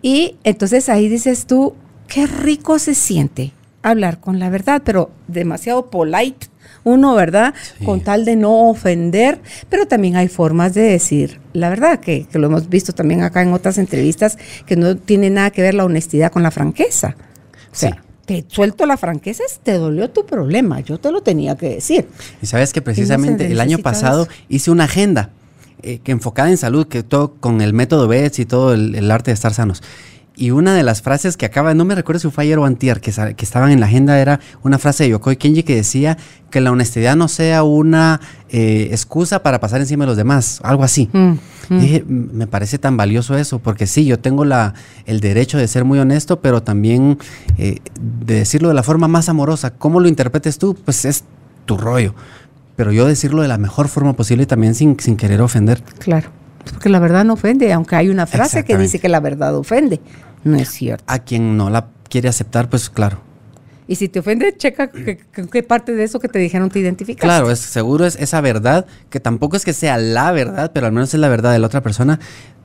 Y 0.03 0.37
entonces 0.45 0.89
ahí 0.89 1.09
dices 1.09 1.47
tú, 1.47 1.75
qué 2.07 2.27
rico 2.27 2.79
se 2.79 2.95
siente 2.95 3.53
hablar 3.83 4.21
con 4.21 4.39
la 4.39 4.51
verdad, 4.51 4.83
pero 4.85 5.11
demasiado 5.27 5.91
polite 5.91 6.49
uno, 6.85 7.15
¿verdad? 7.15 7.55
Con 7.85 8.01
tal 8.01 8.25
de 8.25 8.37
no 8.37 8.71
ofender, 8.71 9.41
pero 9.69 9.87
también 9.87 10.17
hay 10.17 10.29
formas 10.29 10.73
de 10.75 10.83
decir 10.83 11.41
la 11.53 11.69
verdad, 11.69 12.01
que, 12.01 12.27
lo 12.33 12.47
hemos 12.47 12.69
visto 12.69 12.93
también 12.93 13.23
acá 13.23 13.43
en 13.43 13.53
otras 13.53 13.79
entrevistas, 13.79 14.39
que 14.67 14.77
no 14.77 14.97
tiene 14.97 15.31
nada 15.31 15.51
que 15.51 15.63
ver 15.63 15.75
la 15.75 15.85
honestidad 15.85 16.31
con 16.31 16.43
la 16.43 16.51
franqueza. 16.51 17.17
O 17.73 17.75
sea, 17.75 18.03
te 18.27 18.45
suelto 18.49 18.87
la 18.87 18.97
franqueza, 18.97 19.43
te 19.63 19.73
dolió 19.73 20.11
tu 20.11 20.25
problema, 20.25 20.81
yo 20.81 20.99
te 20.99 21.11
lo 21.11 21.21
tenía 21.21 21.57
que 21.57 21.69
decir. 21.69 22.09
Y 22.41 22.47
sabes 22.47 22.73
que 22.73 22.83
precisamente 22.83 23.47
el 23.47 23.61
año 23.61 23.79
pasado 23.79 24.29
hice 24.49 24.71
una 24.71 24.85
agenda 24.85 25.31
eh, 25.83 25.99
que 25.99 26.13
enfocada 26.13 26.51
en 26.51 26.57
salud, 26.57 26.87
que 26.87 27.03
todo 27.03 27.35
con 27.41 27.61
el 27.61 27.73
método 27.73 28.07
BETS 28.07 28.41
y 28.41 28.47
todo 28.47 28.75
el, 28.75 29.11
arte 29.11 29.31
de 29.31 29.35
estar 29.35 29.55
sanos. 29.55 29.83
Y 30.37 30.53
una 30.53 30.75
de 30.75 30.83
las 30.83 31.03
frases 31.03 31.37
que 31.37 31.47
acaba, 31.47 31.75
no 31.75 31.85
me 31.85 31.95
recuerdo 31.95 32.21
si 32.21 32.31
fue 32.31 32.45
ayer 32.45 32.59
o 32.59 32.65
antier, 32.65 33.01
que, 33.01 33.13
que 33.13 33.45
estaban 33.45 33.71
en 33.73 33.81
la 33.81 33.87
agenda, 33.87 34.19
era 34.19 34.41
una 34.63 34.79
frase 34.79 35.05
de 35.05 35.11
Yokoi 35.11 35.37
Kenji 35.37 35.63
que 35.63 35.75
decía 35.75 36.17
que 36.51 36.61
la 36.61 36.71
honestidad 36.71 37.17
no 37.17 37.29
sea 37.29 37.63
una 37.63 38.21
eh, 38.49 38.89
excusa 38.91 39.43
para 39.43 39.61
pasar 39.61 39.81
encima 39.81 40.05
de 40.05 40.09
los 40.09 40.17
demás, 40.17 40.61
algo 40.63 40.83
así. 40.83 41.09
Mm, 41.13 41.33
mm. 41.71 41.81
dije, 41.81 42.05
me 42.07 42.47
parece 42.47 42.79
tan 42.79 42.97
valioso 42.99 43.37
eso, 43.39 43.59
porque 43.59 43.87
sí, 43.87 44.05
yo 44.05 44.19
tengo 44.19 44.45
la, 44.45 44.75
el 45.07 45.21
derecho 45.21 45.57
de 45.57 45.67
ser 45.67 45.85
muy 45.85 45.99
honesto, 45.99 46.41
pero 46.41 46.63
también 46.63 47.19
eh, 47.57 47.79
de 47.99 48.35
decirlo 48.35 48.69
de 48.69 48.75
la 48.75 48.83
forma 48.83 49.09
más 49.09 49.31
amorosa. 49.31 49.71
¿Cómo 49.71 50.01
lo 50.01 50.09
interpretes 50.09 50.59
tú? 50.59 50.75
Pues 50.85 51.05
es 51.05 51.25
tu 51.65 51.79
rollo 51.79 52.15
pero 52.81 52.93
yo 52.93 53.07
decirlo 53.07 53.43
de 53.43 53.49
la 53.49 53.59
mejor 53.59 53.89
forma 53.89 54.15
posible 54.15 54.47
también 54.47 54.75
sin, 54.75 54.99
sin 54.99 55.19
querer 55.19 55.43
ofender. 55.43 55.83
Claro, 55.99 56.31
porque 56.65 56.89
la 56.89 56.99
verdad 56.99 57.27
no 57.27 57.35
ofende, 57.35 57.71
aunque 57.75 57.95
hay 57.95 58.09
una 58.09 58.27
frase 58.27 58.65
que 58.65 58.79
dice 58.79 58.99
que 58.99 59.11
la 59.11 59.21
verdad 59.21 59.55
ofende. 59.55 60.01
No 60.45 60.57
es 60.57 60.71
cierto. 60.71 61.05
A 61.07 61.19
quien 61.19 61.59
no 61.59 61.69
la 61.69 61.89
quiere 62.09 62.31
aceptar, 62.31 62.71
pues 62.71 62.89
claro. 62.89 63.21
Y 63.91 63.97
si 63.97 64.09
te 64.09 64.21
ofende, 64.21 64.57
checa 64.57 64.89
qué 64.89 65.63
parte 65.65 65.97
de 65.97 66.05
eso 66.05 66.21
que 66.21 66.29
te 66.29 66.39
dijeron 66.39 66.71
te 66.71 66.79
identificas. 66.79 67.23
Claro, 67.23 67.51
es, 67.51 67.59
seguro 67.59 68.07
es 68.07 68.15
esa 68.21 68.41
verdad, 68.41 68.87
que 69.11 69.19
tampoco 69.19 69.57
es 69.57 69.65
que 69.65 69.73
sea 69.73 69.99
la 69.99 70.31
verdad, 70.31 70.71
pero 70.73 70.87
al 70.87 70.93
menos 70.93 71.13
es 71.13 71.19
la 71.19 71.29
verdad 71.29 71.51
de 71.51 71.59
la 71.59 71.67
otra 71.67 71.83
persona, 71.83 72.21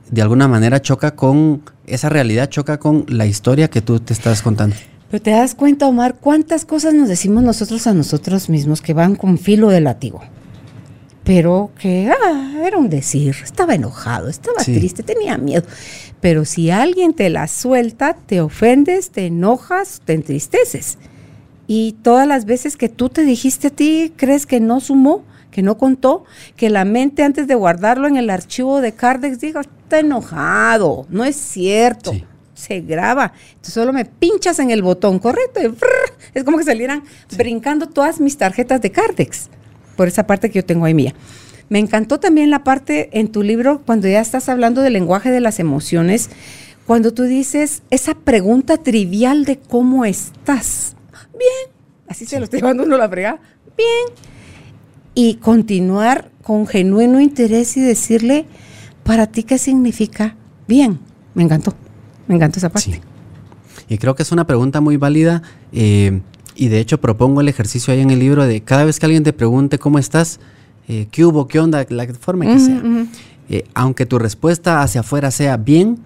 de 0.08 0.22
alguna 0.22 0.46
manera 0.46 0.80
choca 0.80 1.16
con, 1.16 1.62
esa 1.84 2.10
realidad 2.10 2.48
choca 2.48 2.78
con 2.78 3.06
la 3.08 3.26
historia 3.26 3.68
que 3.68 3.80
tú 3.80 3.98
te 3.98 4.12
estás 4.12 4.40
contando. 4.40 4.76
Pero 5.10 5.20
te 5.20 5.32
das 5.32 5.56
cuenta, 5.56 5.88
Omar, 5.88 6.14
cuántas 6.20 6.64
cosas 6.64 6.94
nos 6.94 7.08
decimos 7.08 7.42
nosotros 7.42 7.88
a 7.88 7.92
nosotros 7.92 8.48
mismos 8.48 8.80
que 8.80 8.94
van 8.94 9.16
con 9.16 9.36
filo 9.36 9.70
de 9.70 9.80
látigo. 9.80 10.20
Pero 11.24 11.72
que 11.76 12.08
ah, 12.08 12.52
era 12.64 12.78
un 12.78 12.88
decir, 12.88 13.34
estaba 13.42 13.74
enojado, 13.74 14.28
estaba 14.28 14.62
triste, 14.62 15.02
tenía 15.02 15.36
miedo. 15.38 15.64
Pero 16.20 16.44
si 16.44 16.70
alguien 16.70 17.14
te 17.14 17.30
la 17.30 17.48
suelta, 17.48 18.14
te 18.14 18.40
ofendes, 18.40 19.10
te 19.10 19.26
enojas, 19.26 20.02
te 20.04 20.12
entristeces. 20.12 20.98
Y 21.66 21.92
todas 22.02 22.26
las 22.26 22.44
veces 22.44 22.76
que 22.76 22.88
tú 22.88 23.08
te 23.08 23.22
dijiste 23.22 23.68
a 23.68 23.70
ti, 23.70 24.12
crees 24.16 24.46
que 24.46 24.60
no 24.60 24.80
sumó, 24.80 25.24
que 25.50 25.62
no 25.62 25.78
contó, 25.78 26.24
que 26.56 26.70
la 26.70 26.84
mente 26.84 27.22
antes 27.22 27.46
de 27.46 27.54
guardarlo 27.54 28.06
en 28.08 28.16
el 28.16 28.30
archivo 28.30 28.80
de 28.80 28.92
Cardex 28.92 29.40
dijo, 29.40 29.60
está 29.60 29.98
enojado, 30.00 31.06
no 31.08 31.24
es 31.24 31.36
cierto 31.36 32.12
se 32.56 32.80
graba. 32.80 33.32
Entonces 33.50 33.74
solo 33.74 33.92
me 33.92 34.04
pinchas 34.04 34.58
en 34.58 34.70
el 34.70 34.82
botón 34.82 35.18
correcto 35.18 35.60
y 35.62 35.72
es 36.34 36.44
como 36.44 36.58
que 36.58 36.64
salieran 36.64 37.04
brincando 37.36 37.86
todas 37.86 38.20
mis 38.20 38.36
tarjetas 38.36 38.80
de 38.80 38.90
Cardex, 38.90 39.48
por 39.96 40.08
esa 40.08 40.26
parte 40.26 40.50
que 40.50 40.60
yo 40.60 40.64
tengo 40.64 40.86
ahí 40.86 40.94
mía. 40.94 41.14
Me 41.68 41.78
encantó 41.78 42.18
también 42.20 42.50
la 42.50 42.64
parte 42.64 43.10
en 43.18 43.28
tu 43.28 43.42
libro 43.42 43.82
cuando 43.84 44.08
ya 44.08 44.20
estás 44.20 44.48
hablando 44.48 44.82
del 44.82 44.94
lenguaje 44.94 45.30
de 45.30 45.40
las 45.40 45.58
emociones, 45.58 46.30
cuando 46.86 47.12
tú 47.12 47.24
dices 47.24 47.82
esa 47.90 48.14
pregunta 48.14 48.76
trivial 48.76 49.44
de 49.44 49.58
cómo 49.58 50.04
estás. 50.04 50.95
Bien, 51.38 51.74
así 52.08 52.26
se 52.26 52.38
lo 52.38 52.44
estoy 52.44 52.60
llevando 52.60 52.84
uno 52.84 52.96
la 52.96 53.08
fregada. 53.08 53.40
Bien. 53.76 54.16
Y 55.14 55.34
continuar 55.36 56.30
con 56.42 56.66
genuino 56.66 57.20
interés 57.20 57.76
y 57.76 57.80
decirle, 57.80 58.46
para 59.02 59.26
ti, 59.26 59.42
¿qué 59.42 59.58
significa 59.58 60.36
bien? 60.66 60.98
Me 61.34 61.42
encantó. 61.42 61.74
Me 62.26 62.34
encanta 62.34 62.58
esa 62.58 62.70
parte. 62.70 63.00
Y 63.88 63.98
creo 63.98 64.14
que 64.14 64.22
es 64.22 64.32
una 64.32 64.46
pregunta 64.46 64.80
muy 64.80 64.96
válida 64.96 65.42
eh, 65.72 66.20
y 66.56 66.68
de 66.68 66.80
hecho 66.80 67.00
propongo 67.00 67.40
el 67.40 67.48
ejercicio 67.48 67.92
ahí 67.92 68.00
en 68.00 68.10
el 68.10 68.18
libro 68.18 68.46
de 68.46 68.62
cada 68.62 68.84
vez 68.84 68.98
que 68.98 69.06
alguien 69.06 69.22
te 69.22 69.32
pregunte 69.32 69.78
cómo 69.78 69.98
estás, 69.98 70.40
eh, 70.88 71.06
qué 71.10 71.24
hubo, 71.24 71.46
qué 71.46 71.60
onda, 71.60 71.86
la 71.88 72.06
forma 72.14 72.46
que 72.46 72.58
sea. 72.58 72.82
Eh, 73.48 73.64
aunque 73.74 74.06
tu 74.06 74.18
respuesta 74.18 74.82
hacia 74.82 75.02
afuera 75.02 75.30
sea 75.30 75.56
bien, 75.56 75.98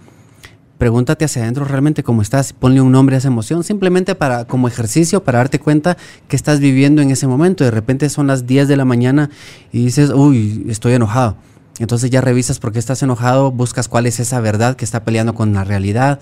pregúntate 0.80 1.24
hacia 1.24 1.42
adentro 1.42 1.64
realmente 1.64 2.02
cómo 2.02 2.22
estás, 2.22 2.52
ponle 2.52 2.80
un 2.80 2.90
nombre 2.90 3.14
a 3.14 3.18
esa 3.18 3.28
emoción, 3.28 3.62
simplemente 3.62 4.16
para 4.16 4.46
como 4.46 4.66
ejercicio, 4.66 5.22
para 5.22 5.38
darte 5.38 5.60
cuenta 5.60 5.96
que 6.26 6.34
estás 6.34 6.58
viviendo 6.58 7.02
en 7.02 7.12
ese 7.12 7.28
momento. 7.28 7.62
De 7.62 7.70
repente 7.70 8.08
son 8.08 8.26
las 8.26 8.48
10 8.48 8.66
de 8.66 8.76
la 8.76 8.84
mañana 8.84 9.30
y 9.70 9.84
dices, 9.84 10.10
uy, 10.10 10.66
estoy 10.68 10.94
enojado 10.94 11.36
entonces 11.80 12.10
ya 12.10 12.20
revisas 12.20 12.58
por 12.58 12.72
qué 12.72 12.78
estás 12.78 13.02
enojado, 13.02 13.50
buscas 13.50 13.88
cuál 13.88 14.04
es 14.04 14.20
esa 14.20 14.38
verdad 14.40 14.76
que 14.76 14.84
está 14.84 15.02
peleando 15.02 15.34
con 15.34 15.54
la 15.54 15.64
realidad 15.64 16.20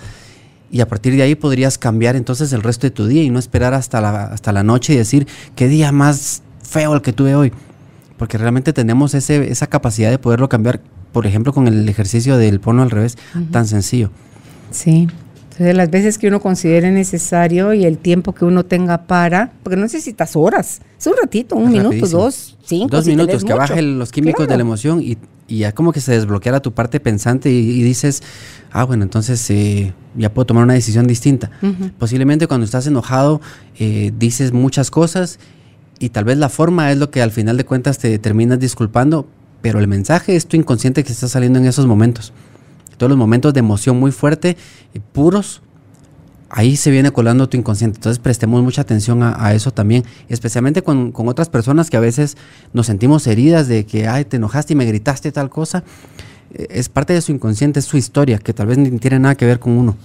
y 0.70 0.80
a 0.80 0.88
partir 0.88 1.16
de 1.16 1.22
ahí 1.22 1.34
podrías 1.34 1.78
cambiar 1.78 2.14
entonces 2.14 2.52
el 2.52 2.62
resto 2.62 2.86
de 2.86 2.92
tu 2.92 3.08
día 3.08 3.24
y 3.24 3.30
no 3.30 3.40
esperar 3.40 3.74
hasta 3.74 4.00
la, 4.00 4.24
hasta 4.26 4.52
la 4.52 4.62
noche 4.62 4.92
y 4.92 4.96
decir 4.96 5.26
qué 5.56 5.66
día 5.66 5.90
más 5.90 6.42
feo 6.62 6.94
el 6.94 7.02
que 7.02 7.12
tuve 7.12 7.34
hoy. 7.34 7.52
Porque 8.18 8.38
realmente 8.38 8.72
tenemos 8.72 9.14
ese, 9.14 9.50
esa 9.50 9.66
capacidad 9.66 10.10
de 10.10 10.18
poderlo 10.18 10.48
cambiar, 10.48 10.80
por 11.12 11.26
ejemplo, 11.26 11.52
con 11.52 11.66
el 11.66 11.88
ejercicio 11.88 12.36
del 12.36 12.60
pono 12.60 12.82
al 12.82 12.90
revés, 12.90 13.16
tan 13.50 13.66
sencillo. 13.66 14.10
Sí, 14.70 15.08
Entonces, 15.42 15.76
las 15.76 15.90
veces 15.90 16.18
que 16.18 16.28
uno 16.28 16.40
considere 16.40 16.90
necesario 16.90 17.72
y 17.72 17.84
el 17.84 17.98
tiempo 17.98 18.34
que 18.34 18.44
uno 18.44 18.64
tenga 18.64 19.06
para, 19.06 19.52
porque 19.62 19.76
no 19.76 19.82
necesitas 19.82 20.36
horas, 20.36 20.80
es 20.98 21.06
un 21.06 21.14
ratito, 21.20 21.56
un 21.56 21.72
minuto, 21.72 22.06
dos, 22.08 22.56
cinco. 22.64 22.88
Dos 22.88 23.06
minutos, 23.06 23.44
que 23.44 23.54
bajen 23.54 23.98
los 23.98 24.12
químicos 24.12 24.46
de 24.46 24.56
la 24.56 24.62
emoción 24.62 25.02
y, 25.02 25.18
ya 25.48 25.72
como 25.72 25.92
que 25.92 26.00
se 26.00 26.12
desbloqueara 26.12 26.60
tu 26.60 26.72
parte 26.72 27.00
pensante 27.00 27.50
y, 27.50 27.82
dices, 27.82 28.22
ah, 28.70 28.84
bueno, 28.84 29.02
entonces 29.02 29.48
eh, 29.50 29.94
ya 30.14 30.32
puedo 30.32 30.44
tomar 30.44 30.64
una 30.64 30.74
decisión 30.74 31.06
distinta. 31.06 31.50
Posiblemente 31.98 32.46
cuando 32.46 32.66
estás 32.66 32.86
enojado 32.86 33.40
eh, 33.78 34.12
dices 34.18 34.52
muchas 34.52 34.90
cosas 34.90 35.38
y 35.98 36.10
tal 36.10 36.24
vez 36.24 36.36
la 36.36 36.50
forma 36.50 36.92
es 36.92 36.98
lo 36.98 37.10
que 37.10 37.22
al 37.22 37.30
final 37.30 37.56
de 37.56 37.64
cuentas 37.64 37.96
te 37.96 38.18
terminas 38.18 38.60
disculpando, 38.60 39.26
pero 39.62 39.78
el 39.78 39.88
mensaje 39.88 40.36
es 40.36 40.46
tu 40.46 40.56
inconsciente 40.56 41.02
que 41.02 41.12
está 41.12 41.28
saliendo 41.28 41.58
en 41.58 41.64
esos 41.64 41.86
momentos 41.86 42.34
todos 42.98 43.08
los 43.08 43.18
momentos 43.18 43.54
de 43.54 43.60
emoción 43.60 43.98
muy 43.98 44.12
fuerte, 44.12 44.58
y 44.92 44.98
puros, 44.98 45.62
ahí 46.50 46.76
se 46.76 46.90
viene 46.90 47.10
colando 47.10 47.48
tu 47.48 47.56
inconsciente. 47.56 47.96
Entonces 47.96 48.18
prestemos 48.18 48.62
mucha 48.62 48.82
atención 48.82 49.22
a, 49.22 49.52
eso 49.54 49.70
también, 49.70 50.04
especialmente 50.28 50.82
con, 50.82 51.12
otras 51.14 51.48
personas 51.48 51.90
que 51.90 51.96
a 51.96 52.00
veces 52.00 52.36
nos 52.72 52.86
sentimos 52.86 53.26
heridas 53.26 53.68
de 53.68 53.84
que, 53.86 54.06
ay, 54.06 54.24
te 54.24 54.36
enojaste 54.36 54.74
y 54.74 54.76
me 54.76 54.84
gritaste 54.84 55.32
tal 55.32 55.50
cosa. 55.50 55.84
Eh, 56.54 56.66
es 56.70 56.88
parte 56.88 57.12
de 57.12 57.20
su 57.20 57.32
inconsciente, 57.32 57.80
es 57.80 57.86
su 57.86 57.96
historia, 57.96 58.38
que 58.38 58.52
tal 58.52 58.66
vez 58.66 58.78
ni 58.78 58.90
tiene 58.98 59.18
nada 59.18 59.34
que 59.34 59.46
ver 59.46 59.58
con 59.58 59.72
uno. 59.72 59.96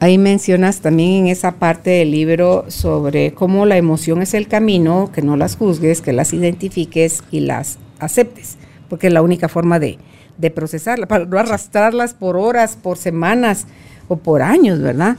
Ahí 0.00 0.18
mencionas 0.18 0.80
también 0.80 1.24
en 1.24 1.26
esa 1.28 1.52
parte 1.52 1.90
del 1.90 2.10
libro 2.10 2.66
sobre 2.68 3.32
cómo 3.32 3.64
la 3.64 3.78
emoción 3.78 4.20
es 4.20 4.34
el 4.34 4.48
camino, 4.48 5.10
que 5.14 5.22
no 5.22 5.36
las 5.36 5.56
juzgues, 5.56 6.02
que 6.02 6.12
las 6.12 6.34
identifiques 6.34 7.22
y 7.30 7.40
las 7.40 7.78
aceptes, 8.00 8.56
porque 8.90 9.06
es 9.06 9.12
la 9.12 9.22
única 9.22 9.48
forma 9.48 9.78
de, 9.78 9.98
de 10.38 10.50
procesarla, 10.50 11.06
para 11.06 11.24
no 11.24 11.38
arrastrarlas 11.38 12.14
por 12.14 12.36
horas, 12.36 12.76
por 12.80 12.98
semanas 12.98 13.66
o 14.08 14.16
por 14.16 14.42
años, 14.42 14.80
¿verdad? 14.80 15.16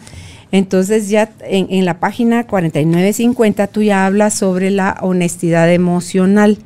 Entonces 0.51 1.09
ya 1.09 1.31
en, 1.41 1.67
en 1.69 1.85
la 1.85 1.99
página 1.99 2.45
4950 2.45 3.67
tú 3.67 3.81
ya 3.81 4.05
hablas 4.05 4.35
sobre 4.35 4.71
la 4.71 4.97
honestidad 5.01 5.71
emocional 5.71 6.59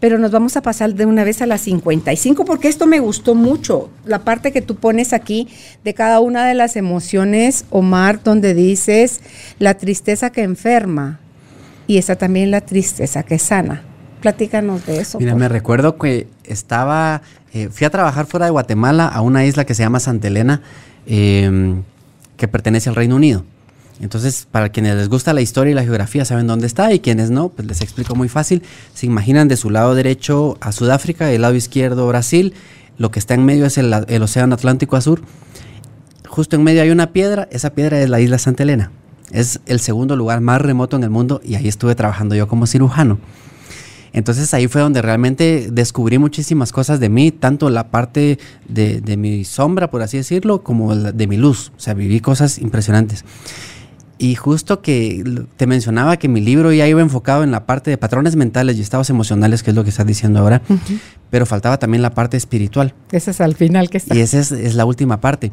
pero 0.00 0.18
nos 0.18 0.30
vamos 0.30 0.56
a 0.56 0.62
pasar 0.62 0.94
de 0.94 1.04
una 1.04 1.24
vez 1.24 1.42
a 1.42 1.46
las 1.46 1.60
55 1.60 2.44
porque 2.46 2.68
esto 2.68 2.86
me 2.86 2.98
gustó 2.98 3.34
mucho, 3.34 3.90
la 4.06 4.20
parte 4.20 4.50
que 4.50 4.62
tú 4.62 4.76
pones 4.76 5.12
aquí 5.12 5.46
de 5.84 5.94
cada 5.94 6.20
una 6.20 6.46
de 6.46 6.54
las 6.54 6.76
emociones, 6.76 7.66
Omar, 7.70 8.22
donde 8.22 8.54
dices 8.54 9.20
la 9.58 9.74
tristeza 9.74 10.30
que 10.30 10.42
enferma 10.42 11.20
y 11.86 11.98
esa 11.98 12.16
también 12.16 12.50
la 12.50 12.62
tristeza 12.62 13.22
que 13.22 13.38
sana. 13.38 13.82
Platícanos 14.22 14.84
de 14.86 15.00
eso. 15.00 15.18
Mira, 15.18 15.34
me 15.34 15.48
recuerdo 15.48 15.96
que 15.96 16.28
estaba, 16.44 17.22
eh, 17.52 17.68
fui 17.70 17.84
a 17.84 17.90
trabajar 17.90 18.26
fuera 18.26 18.46
de 18.46 18.52
Guatemala 18.52 19.06
a 19.06 19.20
una 19.20 19.44
isla 19.44 19.64
que 19.64 19.74
se 19.74 19.82
llama 19.82 20.00
Santa 20.00 20.28
Elena, 20.28 20.62
em, 21.06 21.82
que 22.36 22.48
pertenece 22.48 22.88
al 22.88 22.96
Reino 22.96 23.16
Unido. 23.16 23.44
Entonces, 24.00 24.46
para 24.50 24.70
quienes 24.70 24.96
les 24.96 25.08
gusta 25.08 25.34
la 25.34 25.42
historia 25.42 25.72
y 25.72 25.74
la 25.74 25.82
geografía, 25.82 26.24
saben 26.24 26.46
dónde 26.46 26.66
está, 26.66 26.92
y 26.92 27.00
quienes 27.00 27.30
no, 27.30 27.50
pues 27.50 27.68
les 27.68 27.82
explico 27.82 28.14
muy 28.14 28.28
fácil. 28.28 28.62
Se 28.94 29.06
imaginan 29.06 29.48
de 29.48 29.56
su 29.56 29.68
lado 29.68 29.94
derecho 29.94 30.56
a 30.60 30.72
Sudáfrica, 30.72 31.26
del 31.26 31.42
lado 31.42 31.54
izquierdo 31.54 32.08
Brasil, 32.08 32.54
lo 32.96 33.10
que 33.10 33.18
está 33.18 33.34
en 33.34 33.44
medio 33.44 33.66
es 33.66 33.76
el, 33.78 33.92
el 34.08 34.22
Océano 34.22 34.54
Atlántico 34.54 34.96
Azul. 34.96 35.22
Justo 36.28 36.56
en 36.56 36.62
medio 36.62 36.82
hay 36.82 36.90
una 36.90 37.12
piedra, 37.12 37.48
esa 37.50 37.70
piedra 37.70 38.00
es 38.00 38.08
la 38.08 38.20
isla 38.20 38.38
Santa 38.38 38.62
Elena. 38.62 38.90
Es 39.32 39.60
el 39.66 39.80
segundo 39.80 40.16
lugar 40.16 40.40
más 40.40 40.60
remoto 40.60 40.96
en 40.96 41.04
el 41.04 41.10
mundo 41.10 41.40
y 41.44 41.54
ahí 41.54 41.68
estuve 41.68 41.94
trabajando 41.94 42.34
yo 42.34 42.48
como 42.48 42.66
cirujano. 42.66 43.18
Entonces 44.12 44.52
ahí 44.54 44.66
fue 44.66 44.80
donde 44.80 45.02
realmente 45.02 45.68
descubrí 45.70 46.18
muchísimas 46.18 46.72
cosas 46.72 47.00
de 47.00 47.08
mí, 47.08 47.30
tanto 47.30 47.70
la 47.70 47.90
parte 47.90 48.38
de, 48.68 49.16
mi 49.16 49.44
sombra, 49.44 49.90
por 49.90 50.02
así 50.02 50.16
decirlo, 50.16 50.62
como 50.62 50.94
de 50.94 51.26
mi 51.26 51.36
luz. 51.36 51.72
O 51.76 51.80
sea, 51.80 51.94
viví 51.94 52.20
cosas 52.20 52.58
impresionantes. 52.58 53.24
Y 54.18 54.34
justo 54.34 54.82
que 54.82 55.24
te 55.56 55.66
mencionaba 55.66 56.18
que 56.18 56.28
mi 56.28 56.42
libro 56.42 56.74
ya 56.74 56.86
iba 56.86 57.00
enfocado 57.00 57.42
en 57.42 57.50
la 57.50 57.64
parte 57.64 57.90
de 57.90 57.96
patrones 57.96 58.36
mentales 58.36 58.76
y 58.76 58.82
estados 58.82 59.08
emocionales, 59.08 59.62
que 59.62 59.70
es 59.70 59.76
lo 59.76 59.82
que 59.82 59.88
estás 59.88 60.06
diciendo 60.06 60.40
ahora, 60.40 60.60
pero 61.30 61.46
faltaba 61.46 61.78
también 61.78 62.02
la 62.02 62.10
parte 62.10 62.36
espiritual. 62.36 62.92
Esa 63.12 63.30
es 63.30 63.40
al 63.40 63.54
final 63.54 63.88
que 63.88 63.96
está. 63.96 64.14
Y 64.14 64.20
esa 64.20 64.38
es, 64.38 64.74
la 64.74 64.84
última 64.84 65.22
parte. 65.22 65.50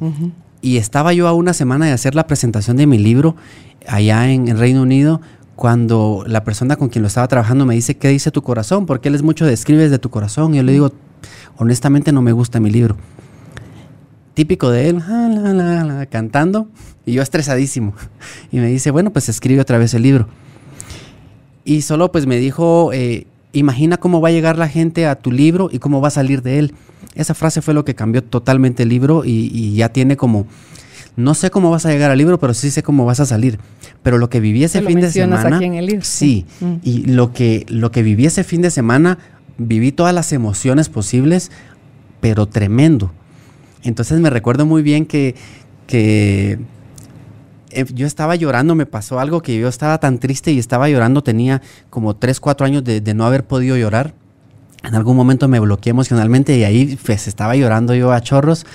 Y 0.61 0.75
estaba 0.77 1.13
yo 1.13 1.29
a 1.29 1.33
una 1.33 1.53
semana 1.53 1.85
de 1.85 1.93
hacer 1.93 2.13
la 2.13 2.27
presentación 2.27 2.75
de 2.75 2.87
mi 2.87 2.97
libro 2.97 3.37
allá 3.87 4.29
en 4.29 4.57
Reino 4.57 4.81
Unido 4.81 5.21
cuando 5.57 6.23
la 6.27 6.43
persona 6.43 6.75
con 6.75 6.87
quien 6.87 7.01
lo 7.01 7.07
estaba 7.07 7.27
trabajando 7.27 7.65
me 7.65 7.73
dice, 7.73 7.97
¿qué 7.97 8.09
dice 8.09 8.29
tu 8.29 8.43
corazón? 8.43 8.85
Porque 8.85 9.09
él 9.09 9.15
es 9.15 9.23
mucho 9.23 9.43
de 9.43 9.53
escribes 9.53 9.89
de 9.89 9.97
tu 9.97 10.11
corazón. 10.11 10.53
Y 10.53 10.57
yo 10.57 10.63
le 10.63 10.71
digo, 10.71 10.93
honestamente 11.57 12.11
no 12.11 12.21
me 12.21 12.31
gusta 12.31 12.59
mi 12.59 12.69
libro. 12.69 12.95
Típico 14.35 14.69
de 14.69 14.89
él, 14.89 15.03
cantando, 16.11 16.67
y 17.07 17.13
yo 17.13 17.23
estresadísimo. 17.23 17.95
Y 18.51 18.57
me 18.57 18.67
dice, 18.67 18.91
bueno, 18.91 19.11
pues 19.11 19.29
escribe 19.29 19.59
otra 19.59 19.79
vez 19.79 19.95
el 19.95 20.03
libro. 20.03 20.27
Y 21.65 21.81
solo 21.81 22.11
pues 22.11 22.27
me 22.27 22.37
dijo, 22.37 22.93
eh, 22.93 23.25
imagina 23.51 23.97
cómo 23.97 24.21
va 24.21 24.29
a 24.29 24.31
llegar 24.31 24.59
la 24.59 24.69
gente 24.69 25.07
a 25.07 25.15
tu 25.15 25.31
libro 25.31 25.69
y 25.71 25.79
cómo 25.79 26.01
va 26.01 26.09
a 26.09 26.11
salir 26.11 26.43
de 26.43 26.59
él. 26.59 26.75
Esa 27.15 27.33
frase 27.33 27.63
fue 27.63 27.73
lo 27.73 27.83
que 27.83 27.95
cambió 27.95 28.23
totalmente 28.23 28.83
el 28.83 28.89
libro 28.89 29.23
y 29.25 29.73
ya 29.73 29.89
tiene 29.89 30.17
como 30.17 30.45
no 31.17 31.33
sé 31.33 31.49
cómo 31.49 31.71
vas 31.71 31.85
a 31.87 31.89
llegar 31.89 32.11
al 32.11 32.17
libro, 32.19 32.39
pero 32.39 32.53
sí 32.53 32.69
sé 32.69 32.83
cómo 32.83 33.03
vas 33.03 33.19
a 33.19 33.25
salir. 33.25 33.59
Pero 34.03 34.19
lo 34.19 34.29
que 34.29 34.39
viví 34.39 34.63
ese 34.63 34.83
fin 34.83 35.01
de 35.01 35.11
semana. 35.11 35.59
en 35.61 35.73
el 35.73 35.87
libro. 35.87 36.05
Sí. 36.05 36.45
Mm. 36.61 36.75
Y 36.83 37.05
lo 37.07 37.33
que, 37.33 37.65
lo 37.69 37.91
que 37.91 38.03
viví 38.03 38.27
ese 38.27 38.43
fin 38.43 38.61
de 38.61 38.69
semana, 38.69 39.17
viví 39.57 39.91
todas 39.91 40.13
las 40.13 40.31
emociones 40.31 40.89
posibles, 40.89 41.51
pero 42.21 42.45
tremendo. 42.45 43.11
Entonces 43.81 44.19
me 44.19 44.29
recuerdo 44.29 44.67
muy 44.67 44.83
bien 44.83 45.07
que, 45.07 45.33
que 45.87 46.59
eh, 47.71 47.85
yo 47.95 48.05
estaba 48.05 48.35
llorando, 48.35 48.75
me 48.75 48.85
pasó 48.85 49.19
algo 49.19 49.41
que 49.41 49.57
yo 49.57 49.67
estaba 49.67 49.99
tan 49.99 50.19
triste 50.19 50.51
y 50.51 50.59
estaba 50.59 50.87
llorando, 50.87 51.23
tenía 51.23 51.63
como 51.89 52.15
3, 52.15 52.39
4 52.39 52.63
años 52.67 52.83
de, 52.83 53.01
de 53.01 53.13
no 53.15 53.25
haber 53.25 53.43
podido 53.43 53.75
llorar. 53.75 54.13
En 54.83 54.93
algún 54.93 55.15
momento 55.15 55.47
me 55.47 55.59
bloqueé 55.59 55.89
emocionalmente 55.89 56.55
y 56.55 56.63
ahí 56.63 56.99
pues 57.03 57.27
estaba 57.27 57.55
llorando 57.55 57.95
yo 57.95 58.11
a 58.11 58.21
chorros 58.21 58.67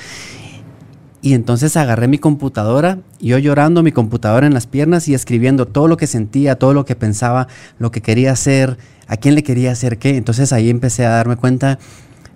y 1.22 1.34
entonces 1.34 1.76
agarré 1.76 2.08
mi 2.08 2.18
computadora, 2.18 2.98
yo 3.20 3.38
llorando 3.38 3.84
mi 3.84 3.92
computadora 3.92 4.44
en 4.46 4.54
las 4.54 4.66
piernas 4.66 5.06
y 5.06 5.14
escribiendo 5.14 5.66
todo 5.66 5.86
lo 5.86 5.96
que 5.96 6.08
sentía, 6.08 6.56
todo 6.56 6.74
lo 6.74 6.84
que 6.84 6.96
pensaba, 6.96 7.46
lo 7.78 7.92
que 7.92 8.00
quería 8.00 8.32
hacer, 8.32 8.76
a 9.06 9.16
quién 9.16 9.36
le 9.36 9.44
quería 9.44 9.70
hacer 9.70 9.98
qué. 9.98 10.16
Entonces 10.16 10.52
ahí 10.52 10.68
empecé 10.68 11.06
a 11.06 11.10
darme 11.10 11.36
cuenta 11.36 11.78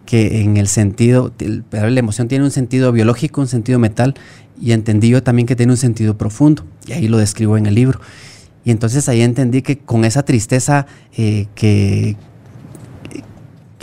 que 0.06 0.40
en 0.42 0.56
el 0.56 0.68
sentido, 0.68 1.32
la 1.72 1.98
emoción 1.98 2.28
tiene 2.28 2.44
un 2.44 2.52
sentido 2.52 2.92
biológico, 2.92 3.40
un 3.40 3.48
sentido 3.48 3.80
mental, 3.80 4.14
y 4.60 4.70
entendí 4.70 5.08
yo 5.08 5.20
también 5.20 5.46
que 5.46 5.56
tiene 5.56 5.72
un 5.72 5.76
sentido 5.76 6.16
profundo, 6.16 6.64
y 6.86 6.92
ahí 6.92 7.08
lo 7.08 7.18
describo 7.18 7.58
en 7.58 7.66
el 7.66 7.74
libro. 7.74 8.00
Y 8.64 8.70
entonces 8.70 9.08
ahí 9.08 9.22
entendí 9.22 9.62
que 9.62 9.78
con 9.78 10.04
esa 10.04 10.24
tristeza 10.24 10.86
eh, 11.16 11.46
que, 11.56 12.16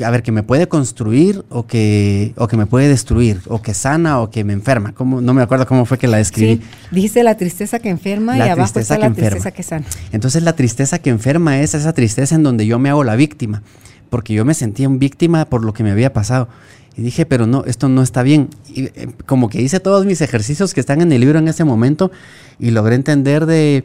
a 0.01 0.09
ver, 0.09 0.23
que 0.23 0.31
me 0.31 0.41
puede 0.41 0.67
construir 0.67 1.45
o 1.49 1.67
que, 1.67 2.33
o 2.37 2.47
que 2.47 2.57
me 2.57 2.65
puede 2.65 2.87
destruir, 2.87 3.41
o 3.47 3.61
que 3.61 3.73
sana 3.73 4.19
o 4.21 4.31
que 4.31 4.43
me 4.43 4.53
enferma. 4.53 4.93
¿Cómo? 4.93 5.21
No 5.21 5.33
me 5.33 5.41
acuerdo 5.41 5.67
cómo 5.67 5.85
fue 5.85 5.97
que 5.97 6.07
la 6.07 6.17
describí. 6.17 6.61
dice 6.91 7.23
la 7.23 7.37
tristeza 7.37 7.79
que 7.79 7.89
enferma 7.89 8.37
y 8.37 8.41
abajo 8.41 8.79
está 8.79 8.97
la 8.97 9.11
tristeza 9.11 9.51
que 9.51 9.61
sana. 9.61 9.85
Entonces 10.11 10.43
la 10.43 10.53
tristeza 10.55 10.99
que 10.99 11.11
enferma 11.11 11.59
es 11.59 11.75
esa 11.75 11.93
tristeza 11.93 12.35
en 12.35 12.43
donde 12.43 12.65
yo 12.65 12.79
me 12.79 12.89
hago 12.89 13.03
la 13.03 13.15
víctima, 13.15 13.61
porque 14.09 14.33
yo 14.33 14.45
me 14.45 14.55
sentía 14.55 14.89
un 14.89 14.97
víctima 14.97 15.45
por 15.45 15.63
lo 15.63 15.73
que 15.73 15.83
me 15.83 15.91
había 15.91 16.11
pasado. 16.11 16.47
Y 16.95 17.01
dije, 17.01 17.25
pero 17.25 17.47
no, 17.47 17.63
esto 17.65 17.89
no 17.89 18.03
está 18.03 18.23
bien. 18.23 18.49
Y 18.67 18.85
eh, 18.85 19.09
como 19.25 19.49
que 19.49 19.61
hice 19.61 19.79
todos 19.79 20.05
mis 20.05 20.21
ejercicios 20.21 20.73
que 20.73 20.79
están 20.79 21.01
en 21.01 21.11
el 21.11 21.21
libro 21.21 21.39
en 21.39 21.47
ese 21.47 21.63
momento 21.63 22.11
y 22.59 22.71
logré 22.71 22.95
entender 22.95 23.45
de, 23.45 23.83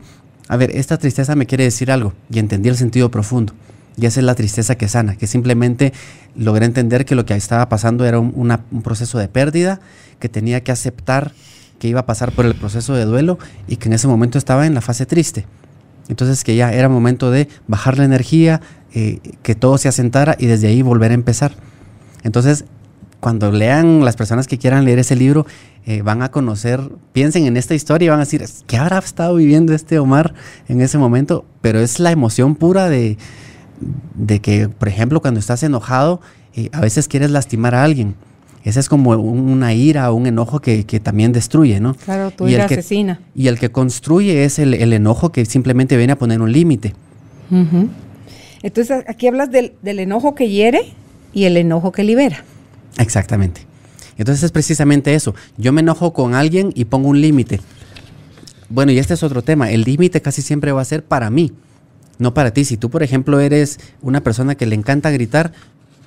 a 0.48 0.56
ver, 0.56 0.70
esta 0.76 0.98
tristeza 0.98 1.34
me 1.34 1.46
quiere 1.46 1.64
decir 1.64 1.90
algo 1.90 2.12
y 2.30 2.38
entendí 2.38 2.68
el 2.68 2.76
sentido 2.76 3.10
profundo. 3.10 3.54
Y 3.98 4.06
esa 4.06 4.20
es 4.20 4.24
la 4.24 4.36
tristeza 4.36 4.76
que 4.76 4.86
sana, 4.88 5.16
que 5.16 5.26
simplemente 5.26 5.92
logré 6.36 6.64
entender 6.66 7.04
que 7.04 7.16
lo 7.16 7.26
que 7.26 7.34
estaba 7.34 7.68
pasando 7.68 8.06
era 8.06 8.20
un, 8.20 8.56
proceso 8.82 9.18
de 9.18 9.28
pérdida, 9.28 9.80
que 10.20 10.28
tenía 10.28 10.62
que 10.62 10.70
aceptar 10.70 11.32
que 11.80 11.88
iba 11.88 12.00
a 12.00 12.06
pasar 12.06 12.32
por 12.32 12.46
el 12.46 12.54
proceso 12.54 12.94
de 12.94 13.04
duelo 13.04 13.38
y 13.66 13.76
que 13.76 13.88
en 13.88 13.94
ese 13.94 14.08
momento 14.08 14.38
estaba 14.38 14.66
en 14.66 14.74
la 14.74 14.80
fase 14.80 15.04
triste. 15.04 15.46
Entonces 16.08 16.44
que 16.44 16.56
ya 16.56 16.72
era 16.72 16.88
momento 16.88 17.30
de 17.30 17.48
bajar 17.66 17.98
la 17.98 18.04
energía, 18.04 18.60
eh, 18.94 19.18
que 19.42 19.54
todo 19.54 19.78
se 19.78 19.88
asentara 19.88 20.36
y 20.38 20.46
desde 20.46 20.68
ahí 20.68 20.82
volver 20.82 21.10
a 21.10 21.14
empezar. 21.14 21.52
Entonces, 22.22 22.64
cuando 23.20 23.50
lean 23.50 24.04
las 24.04 24.16
personas 24.16 24.46
que 24.46 24.58
quieran 24.58 24.84
leer 24.84 25.00
ese 25.00 25.16
libro, 25.16 25.44
eh, 25.86 26.02
van 26.02 26.22
a 26.22 26.30
conocer, 26.30 26.80
piensen 27.12 27.46
en 27.46 27.56
esta 27.56 27.74
historia 27.74 28.06
y 28.06 28.08
van 28.10 28.20
a 28.20 28.24
decir, 28.24 28.44
¿qué 28.66 28.76
habrá 28.76 28.98
estado 28.98 29.34
viviendo 29.36 29.74
este 29.74 29.98
Omar 29.98 30.34
en 30.68 30.80
ese 30.80 30.98
momento? 30.98 31.44
Pero 31.60 31.80
es 31.80 31.98
la 32.00 32.12
emoción 32.12 32.54
pura 32.54 32.88
de, 32.88 33.18
de 34.14 34.40
que, 34.40 34.68
por 34.68 34.88
ejemplo, 34.88 35.20
cuando 35.20 35.40
estás 35.40 35.62
enojado, 35.62 36.20
eh, 36.54 36.70
a 36.72 36.80
veces 36.80 37.08
quieres 37.08 37.30
lastimar 37.30 37.74
a 37.74 37.84
alguien. 37.84 38.14
Esa 38.64 38.80
es 38.80 38.88
como 38.88 39.10
una 39.12 39.72
ira 39.72 40.10
o 40.10 40.14
un 40.14 40.26
enojo 40.26 40.60
que, 40.60 40.84
también 41.02 41.32
destruye, 41.32 41.80
¿no? 41.80 41.94
Claro, 41.94 42.30
tu 42.30 42.48
ira 42.48 42.64
asesina. 42.64 43.20
Y 43.34 43.46
el 43.46 43.58
que 43.58 43.70
construye 43.70 44.44
es 44.44 44.58
el, 44.58 44.74
enojo 44.92 45.32
que 45.32 45.46
simplemente 45.46 45.96
viene 45.96 46.12
a 46.12 46.18
poner 46.18 46.42
un 46.42 46.52
límite. 46.52 46.94
Entonces, 48.62 49.04
aquí 49.06 49.26
hablas 49.26 49.50
del, 49.50 49.72
enojo 49.82 50.34
que 50.34 50.50
hiere 50.50 50.92
y 51.32 51.44
el 51.44 51.56
enojo 51.56 51.92
que 51.92 52.04
libera. 52.04 52.44
Exactamente. 52.98 53.62
Entonces 54.18 54.42
es 54.42 54.50
precisamente 54.50 55.14
eso. 55.14 55.34
Yo 55.56 55.72
me 55.72 55.80
enojo 55.80 56.12
con 56.12 56.34
alguien 56.34 56.72
y 56.74 56.86
pongo 56.86 57.08
un 57.08 57.20
límite. 57.20 57.60
Bueno, 58.68 58.92
y 58.92 58.98
este 58.98 59.14
es 59.14 59.22
otro 59.22 59.42
tema. 59.42 59.70
El 59.70 59.82
límite 59.82 60.20
casi 60.20 60.42
siempre 60.42 60.72
va 60.72 60.82
a 60.82 60.84
ser 60.84 61.04
para 61.04 61.30
mí, 61.30 61.52
no 62.18 62.34
para 62.34 62.52
ti. 62.52 62.64
Si 62.64 62.76
tú, 62.76 62.90
por 62.90 63.02
ejemplo, 63.02 63.40
eres 63.40 63.78
una 64.02 64.22
persona 64.22 64.54
que 64.54 64.66
le 64.66 64.74
encanta 64.74 65.10
gritar, 65.10 65.52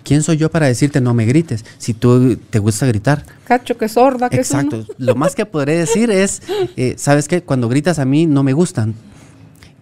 ¿quién 0.04 0.24
soy 0.24 0.38
yo 0.38 0.50
para 0.50 0.68
decirte 0.68 1.02
no 1.02 1.14
me 1.14 1.26
grites? 1.26 1.66
Si 1.78 1.94
tú 1.94 2.38
te 2.50 2.60
gusta 2.60 2.86
gritar. 2.86 3.26
Cacho, 3.46 3.78
que 3.78 3.88
sorda, 3.90 4.30
que 4.30 4.38
Exacto. 4.38 4.86
Lo 4.98 5.16
más 5.16 5.36
que 5.36 5.46
podré 5.46 5.78
decir 5.78 6.12
es, 6.12 6.42
eh, 6.76 6.96
¿sabes 6.98 7.28
qué? 7.28 7.42
Cuando 7.42 7.70
gritas 7.70 8.00
a 8.00 8.06
mí 8.06 8.26
no 8.26 8.44
me 8.44 8.54
gustan 8.54 8.96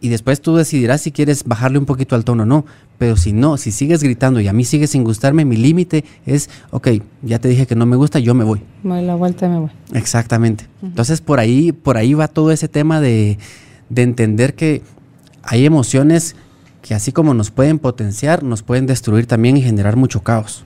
y 0.01 0.09
después 0.09 0.41
tú 0.41 0.55
decidirás 0.55 1.01
si 1.01 1.11
quieres 1.11 1.43
bajarle 1.43 1.77
un 1.77 1.85
poquito 1.85 2.15
al 2.15 2.23
tono 2.23 2.43
o 2.43 2.45
no. 2.45 2.65
Pero 2.97 3.15
si 3.15 3.33
no, 3.33 3.57
si 3.57 3.71
sigues 3.71 4.03
gritando 4.03 4.39
y 4.39 4.47
a 4.47 4.53
mí 4.53 4.65
sigue 4.65 4.87
sin 4.87 5.03
gustarme, 5.03 5.45
mi 5.45 5.55
límite 5.55 6.03
es, 6.25 6.49
ok, 6.71 6.89
ya 7.21 7.39
te 7.39 7.47
dije 7.47 7.65
que 7.65 7.75
no 7.75 7.85
me 7.85 7.95
gusta, 7.95 8.19
yo 8.19 8.33
me 8.33 8.43
voy. 8.43 8.61
Me 8.83 9.01
la 9.01 9.15
vuelta 9.15 9.45
y 9.45 9.49
me 9.49 9.59
voy. 9.59 9.69
Exactamente. 9.93 10.67
Entonces 10.81 11.21
por 11.21 11.39
ahí, 11.39 11.71
por 11.71 11.97
ahí 11.97 12.13
va 12.13 12.27
todo 12.27 12.51
ese 12.51 12.67
tema 12.67 12.99
de, 12.99 13.37
de 13.89 14.01
entender 14.01 14.53
que 14.53 14.81
hay 15.49 15.65
emociones 15.65 16.35
que 16.83 16.93
así 16.93 17.11
como 17.11 17.33
nos 17.33 17.49
pueden 17.49 17.79
potenciar, 17.79 18.43
nos 18.43 18.61
pueden 18.61 18.85
destruir 18.85 19.25
también 19.25 19.57
y 19.57 19.61
generar 19.61 19.95
mucho 19.95 20.21
caos. 20.21 20.63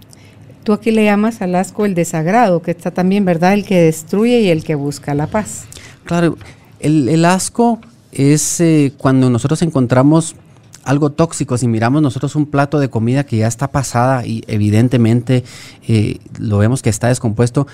Tú 0.63 0.73
aquí 0.73 0.91
le 0.91 1.05
llamas 1.05 1.41
al 1.41 1.55
asco 1.55 1.85
el 1.85 1.95
desagrado, 1.95 2.61
que 2.61 2.71
está 2.71 2.91
también, 2.91 3.23
¿verdad? 3.23 3.53
El 3.53 3.65
que 3.65 3.81
destruye 3.81 4.41
y 4.41 4.49
el 4.49 4.63
que 4.63 4.75
busca 4.75 5.13
la 5.13 5.27
paz. 5.27 5.63
Claro, 6.03 6.37
el, 6.79 7.07
el 7.07 7.23
asco 7.23 7.79
es 8.11 8.59
eh, 8.59 8.93
cuando 8.97 9.29
nosotros 9.29 9.61
encontramos 9.61 10.35
algo 10.83 11.11
tóxico, 11.11 11.57
si 11.57 11.67
miramos 11.67 12.01
nosotros 12.01 12.35
un 12.35 12.45
plato 12.45 12.79
de 12.79 12.89
comida 12.89 13.25
que 13.25 13.37
ya 13.37 13.47
está 13.47 13.71
pasada 13.71 14.25
y 14.25 14.43
evidentemente 14.47 15.45
eh, 15.87 16.19
lo 16.37 16.57
vemos 16.57 16.81
que 16.81 16.89
está 16.89 17.07
descompuesto, 17.07 17.67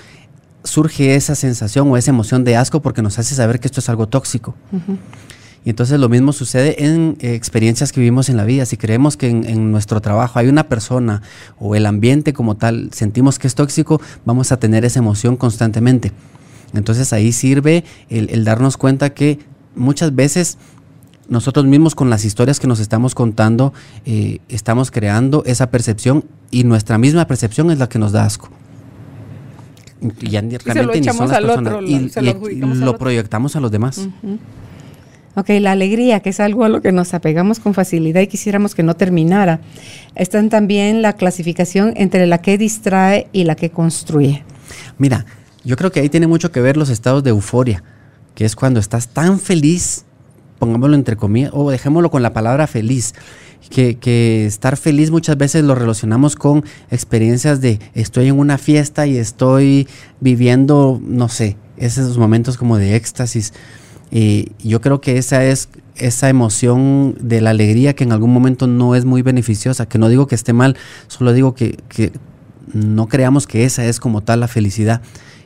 surge 0.62 1.16
esa 1.16 1.34
sensación 1.34 1.90
o 1.90 1.96
esa 1.96 2.12
emoción 2.12 2.44
de 2.44 2.56
asco 2.56 2.80
porque 2.80 3.02
nos 3.02 3.18
hace 3.18 3.34
saber 3.34 3.58
que 3.58 3.66
esto 3.66 3.80
es 3.80 3.88
algo 3.88 4.06
tóxico. 4.06 4.54
Y 5.64 5.70
entonces 5.70 6.00
lo 6.00 6.08
mismo 6.08 6.32
sucede 6.32 6.84
en 6.84 7.16
eh, 7.20 7.34
experiencias 7.34 7.92
que 7.92 8.00
vivimos 8.00 8.28
en 8.28 8.36
la 8.36 8.44
vida. 8.44 8.64
Si 8.64 8.76
creemos 8.76 9.16
que 9.16 9.28
en, 9.28 9.70
nuestro 9.70 10.00
trabajo 10.00 10.38
hay 10.38 10.48
una 10.48 10.68
persona 10.68 11.22
o 11.58 11.74
el 11.74 11.86
ambiente 11.86 12.32
como 12.32 12.56
tal, 12.56 12.90
sentimos 12.92 13.38
que 13.38 13.46
es 13.46 13.54
tóxico, 13.54 14.00
vamos 14.24 14.52
a 14.52 14.58
tener 14.58 14.84
esa 14.84 15.00
emoción 15.00 15.36
constantemente. 15.36 16.12
Entonces 16.72 17.12
ahí 17.12 17.32
sirve 17.32 17.84
el 18.08 18.44
darnos 18.44 18.76
cuenta 18.76 19.10
que 19.10 19.38
muchas 19.74 20.14
veces 20.14 20.56
nosotros 21.30 21.64
mismos 21.64 21.94
con 21.94 22.10
las 22.10 22.24
historias 22.24 22.58
que 22.58 22.66
nos 22.66 22.80
estamos 22.80 23.14
contando 23.14 23.72
eh, 24.04 24.40
estamos 24.48 24.90
creando 24.90 25.44
esa 25.46 25.70
percepción 25.70 26.24
y 26.50 26.64
nuestra 26.64 26.98
misma 26.98 27.26
percepción 27.26 27.70
es 27.70 27.78
la 27.78 27.88
que 27.88 28.00
nos 28.00 28.12
da 28.12 28.24
asco. 28.24 28.50
Y, 30.20 30.30
ya 30.30 30.42
se 30.42 30.82
lo 30.82 30.92
echamos 30.92 31.30
al 31.30 31.48
otro, 31.48 31.82
y, 31.82 32.10
lo, 32.20 32.98
proyectamos 32.98 33.54
a 33.54 33.60
los 33.60 33.70
demás. 33.70 34.08
Ok, 35.40 35.48
la 35.60 35.72
alegría, 35.72 36.20
que 36.20 36.28
es 36.28 36.40
algo 36.40 36.64
a 36.64 36.68
lo 36.68 36.82
que 36.82 36.92
nos 36.92 37.14
apegamos 37.14 37.60
con 37.60 37.72
facilidad 37.72 38.20
y 38.20 38.26
quisiéramos 38.26 38.74
que 38.74 38.82
no 38.82 38.94
terminara. 38.94 39.60
Está 40.14 40.46
también 40.48 41.00
la 41.00 41.14
clasificación 41.14 41.94
entre 41.96 42.26
la 42.26 42.38
que 42.38 42.58
distrae 42.58 43.26
y 43.32 43.44
la 43.44 43.54
que 43.54 43.70
construye. 43.70 44.44
Mira, 44.98 45.24
yo 45.64 45.76
creo 45.76 45.90
que 45.90 46.00
ahí 46.00 46.10
tiene 46.10 46.26
mucho 46.26 46.52
que 46.52 46.60
ver 46.60 46.76
los 46.76 46.90
estados 46.90 47.24
de 47.24 47.30
euforia 47.30 47.82
que 48.34 48.44
es 48.44 48.56
cuando 48.56 48.80
estás 48.80 49.08
tan 49.08 49.38
feliz, 49.38 50.04
pongámoslo 50.58 50.96
entre 50.96 51.16
comillas, 51.16 51.50
o 51.54 51.70
dejémoslo 51.70 52.10
con 52.10 52.22
la 52.22 52.32
palabra 52.32 52.66
feliz, 52.66 53.14
que, 53.68 54.46
estar 54.46 54.76
feliz 54.76 55.10
muchas 55.10 55.36
veces 55.36 55.64
lo 55.64 55.74
relacionamos 55.74 56.36
con 56.36 56.64
experiencias 56.90 57.60
de 57.60 57.78
estoy 57.94 58.28
en 58.28 58.38
una 58.38 58.58
fiesta 58.58 59.06
y 59.06 59.18
estoy 59.18 59.88
viviendo, 60.20 61.00
no 61.04 61.28
sé, 61.28 61.56
esos 61.76 62.18
momentos 62.18 62.56
como 62.56 62.78
de 62.78 62.96
éxtasis. 62.96 63.52
Y 64.10 64.52
yo 64.58 64.80
creo 64.80 65.00
que 65.00 65.18
esa 65.18 65.44
es 65.44 65.68
esa 65.94 66.28
emoción 66.28 67.16
de 67.20 67.40
la 67.40 67.50
alegría 67.50 67.94
que 67.94 68.04
en 68.04 68.12
algún 68.12 68.32
momento 68.32 68.66
no 68.66 68.94
es 68.94 69.04
muy 69.04 69.22
beneficiosa, 69.22 69.86
que 69.86 69.98
no 69.98 70.08
digo 70.08 70.26
que 70.26 70.34
esté 70.34 70.52
mal, 70.52 70.76
solo 71.08 71.32
digo 71.32 71.54
que, 71.54 71.78
que 71.88 72.12
no 72.72 73.06
creamos 73.08 73.46
que 73.46 73.64
esa 73.64 73.84
es 73.84 74.00
como 74.00 74.22
tal 74.22 74.40
la 74.40 74.48
felicidad. 74.48 75.02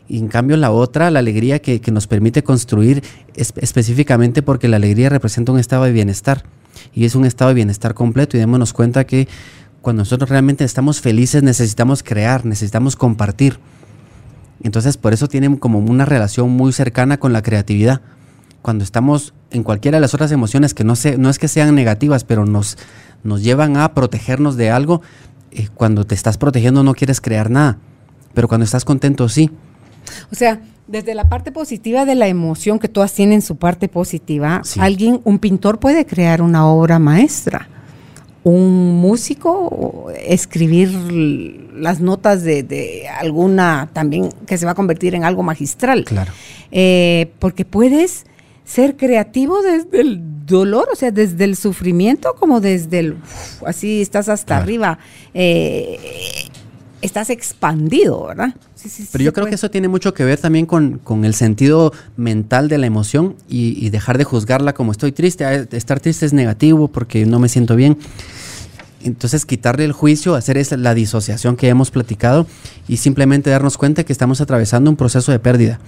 Y 0.09 0.19
en 0.19 0.29
cambio 0.29 0.57
la 0.57 0.71
otra, 0.71 1.11
la 1.11 1.21
alegría 1.21 1.61
que, 1.61 1.81
nos 1.91 2.07
permite 2.07 2.43
construir 2.43 3.03
específicamente 3.35 4.43
porque 4.43 4.69
la 4.69 4.77
alegría 4.77 5.09
representa 5.09 5.53
un 5.53 5.59
estado 5.59 5.85
de 5.85 5.93
bienestar 5.93 6.45
y 6.93 7.05
es 7.05 7.15
un 7.15 7.25
estado 7.25 7.51
de 7.51 7.55
bienestar 7.55 7.95
completo 7.95 8.37
y 8.37 8.41
démonos 8.41 8.73
cuenta 8.73 9.05
que 9.05 9.29
cuando 9.81 10.03
nosotros 10.03 10.29
realmente 10.29 10.65
estamos 10.65 11.01
felices 11.01 11.43
necesitamos 11.43 12.03
crear, 12.03 12.45
necesitamos 12.45 12.97
compartir. 12.97 13.59
Entonces 14.63 14.97
por 14.99 15.15
eso 15.15 15.29
tienen 15.29 15.57
como 15.57 15.79
una 15.79 16.05
relación 16.05 16.51
muy 16.51 16.73
cercana 16.73 17.19
con 17.19 17.33
la 17.33 17.43
creatividad. 17.43 18.03
Cuando 18.65 18.83
estamos 18.83 19.35
en 19.51 19.63
cualquiera 19.63 19.99
de 19.99 20.01
las 20.01 20.15
otras 20.15 20.33
emociones 20.33 20.73
que 20.73 20.85
no, 20.85 20.97
se, 20.97 21.19
no 21.19 21.29
es 21.29 21.39
que 21.39 21.49
sean 21.49 21.75
negativas, 21.75 22.25
pero 22.25 22.47
nos, 22.47 22.79
nos 23.23 23.43
llevan 23.43 23.77
a 23.77 23.93
protegernos 23.93 24.57
de 24.57 24.71
algo, 24.71 25.03
eh, 25.51 25.69
cuando 25.75 26.07
te 26.07 26.15
estás 26.15 26.39
protegiendo 26.39 26.83
no 26.83 26.95
quieres 26.95 27.21
crear 27.21 27.51
nada, 27.51 27.77
pero 28.33 28.49
cuando 28.49 28.65
estás 28.65 28.87
contento 28.87 29.29
sí. 29.29 29.51
O 30.33 30.35
sea, 30.35 30.63
desde 30.87 31.15
la 31.15 31.29
parte 31.29 31.53
positiva 31.53 32.07
de 32.07 32.15
la 32.15 32.27
emoción, 32.27 32.79
que 32.79 32.89
todas 32.89 33.13
tienen 33.13 33.43
su 33.43 33.57
parte 33.57 33.89
positiva, 33.89 34.63
alguien, 34.79 35.21
un 35.25 35.41
pintor 35.41 35.79
puede 35.79 36.07
crear 36.07 36.41
una 36.41 36.67
obra 36.67 36.99
maestra. 36.99 37.69
Un 38.45 38.99
músico, 38.99 40.11
escribir 40.27 40.91
las 41.75 42.01
notas 42.01 42.43
de, 42.45 43.09
alguna 43.21 43.91
también 43.93 44.31
que 44.47 44.57
se 44.57 44.65
va 44.65 44.73
a 44.73 44.75
convertir 44.75 45.15
en 45.15 45.25
algo 45.25 45.43
magistral. 45.43 46.07
Claro. 46.07 46.33
Eh, 46.71 47.31
porque 47.39 47.67
puedes 47.67 48.25
ser 48.65 48.97
creativo 48.97 49.63
desde 49.63 50.01
el 50.01 50.47
dolor, 50.47 50.89
o 50.93 50.97
sea, 50.97 51.11
desde 51.11 51.45
el 51.45 51.57
sufrimiento, 51.57 52.35
como 52.39 52.61
desde 52.61 52.99
el, 52.99 53.17
así 53.67 54.03
estás 54.03 54.29
hasta 54.29 54.57
arriba. 54.57 54.99
Eh, 55.33 55.99
estás 57.05 57.29
expandido, 57.29 58.27
¿verdad? 58.27 58.55
Pero 59.13 59.25
yo 59.25 59.33
creo 59.33 59.47
que 59.47 59.55
eso 59.55 59.71
tiene 59.71 59.89
mucho 59.89 60.15
que 60.15 60.25
ver 60.25 60.39
también 60.39 60.67
con, 60.67 61.25
el 61.25 61.35
sentido 61.35 61.93
mental 62.17 62.69
de 62.69 62.79
la 62.79 62.87
emoción 62.87 63.37
y, 63.49 63.89
dejar 63.91 64.19
de 64.19 64.25
juzgarla 64.25 64.73
como 64.73 64.93
estoy 64.93 65.13
triste. 65.13 65.45
Ah, 65.45 65.67
estar 65.73 66.01
triste 66.01 66.27
es 66.27 66.33
negativo 66.33 66.89
porque 66.89 67.27
no 67.27 67.39
me 67.39 67.49
siento 67.49 67.77
bien. 67.77 67.99
Entonces 69.03 69.45
quitarle 69.45 69.85
el 69.85 69.93
juicio, 69.93 70.35
hacer 70.35 70.57
esa, 70.57 70.79
la 70.79 70.95
disociación 70.95 71.57
que 71.57 71.69
hemos 71.69 71.91
platicado 71.91 72.47
y 72.89 72.97
simplemente 72.97 73.51
darnos 73.51 73.77
cuenta 73.77 74.05
que 74.05 74.13
estamos 74.13 74.41
atravesando 74.41 74.91
un 74.91 74.97
proceso 74.97 75.31
de 75.31 75.39
pérdida. 75.39 75.79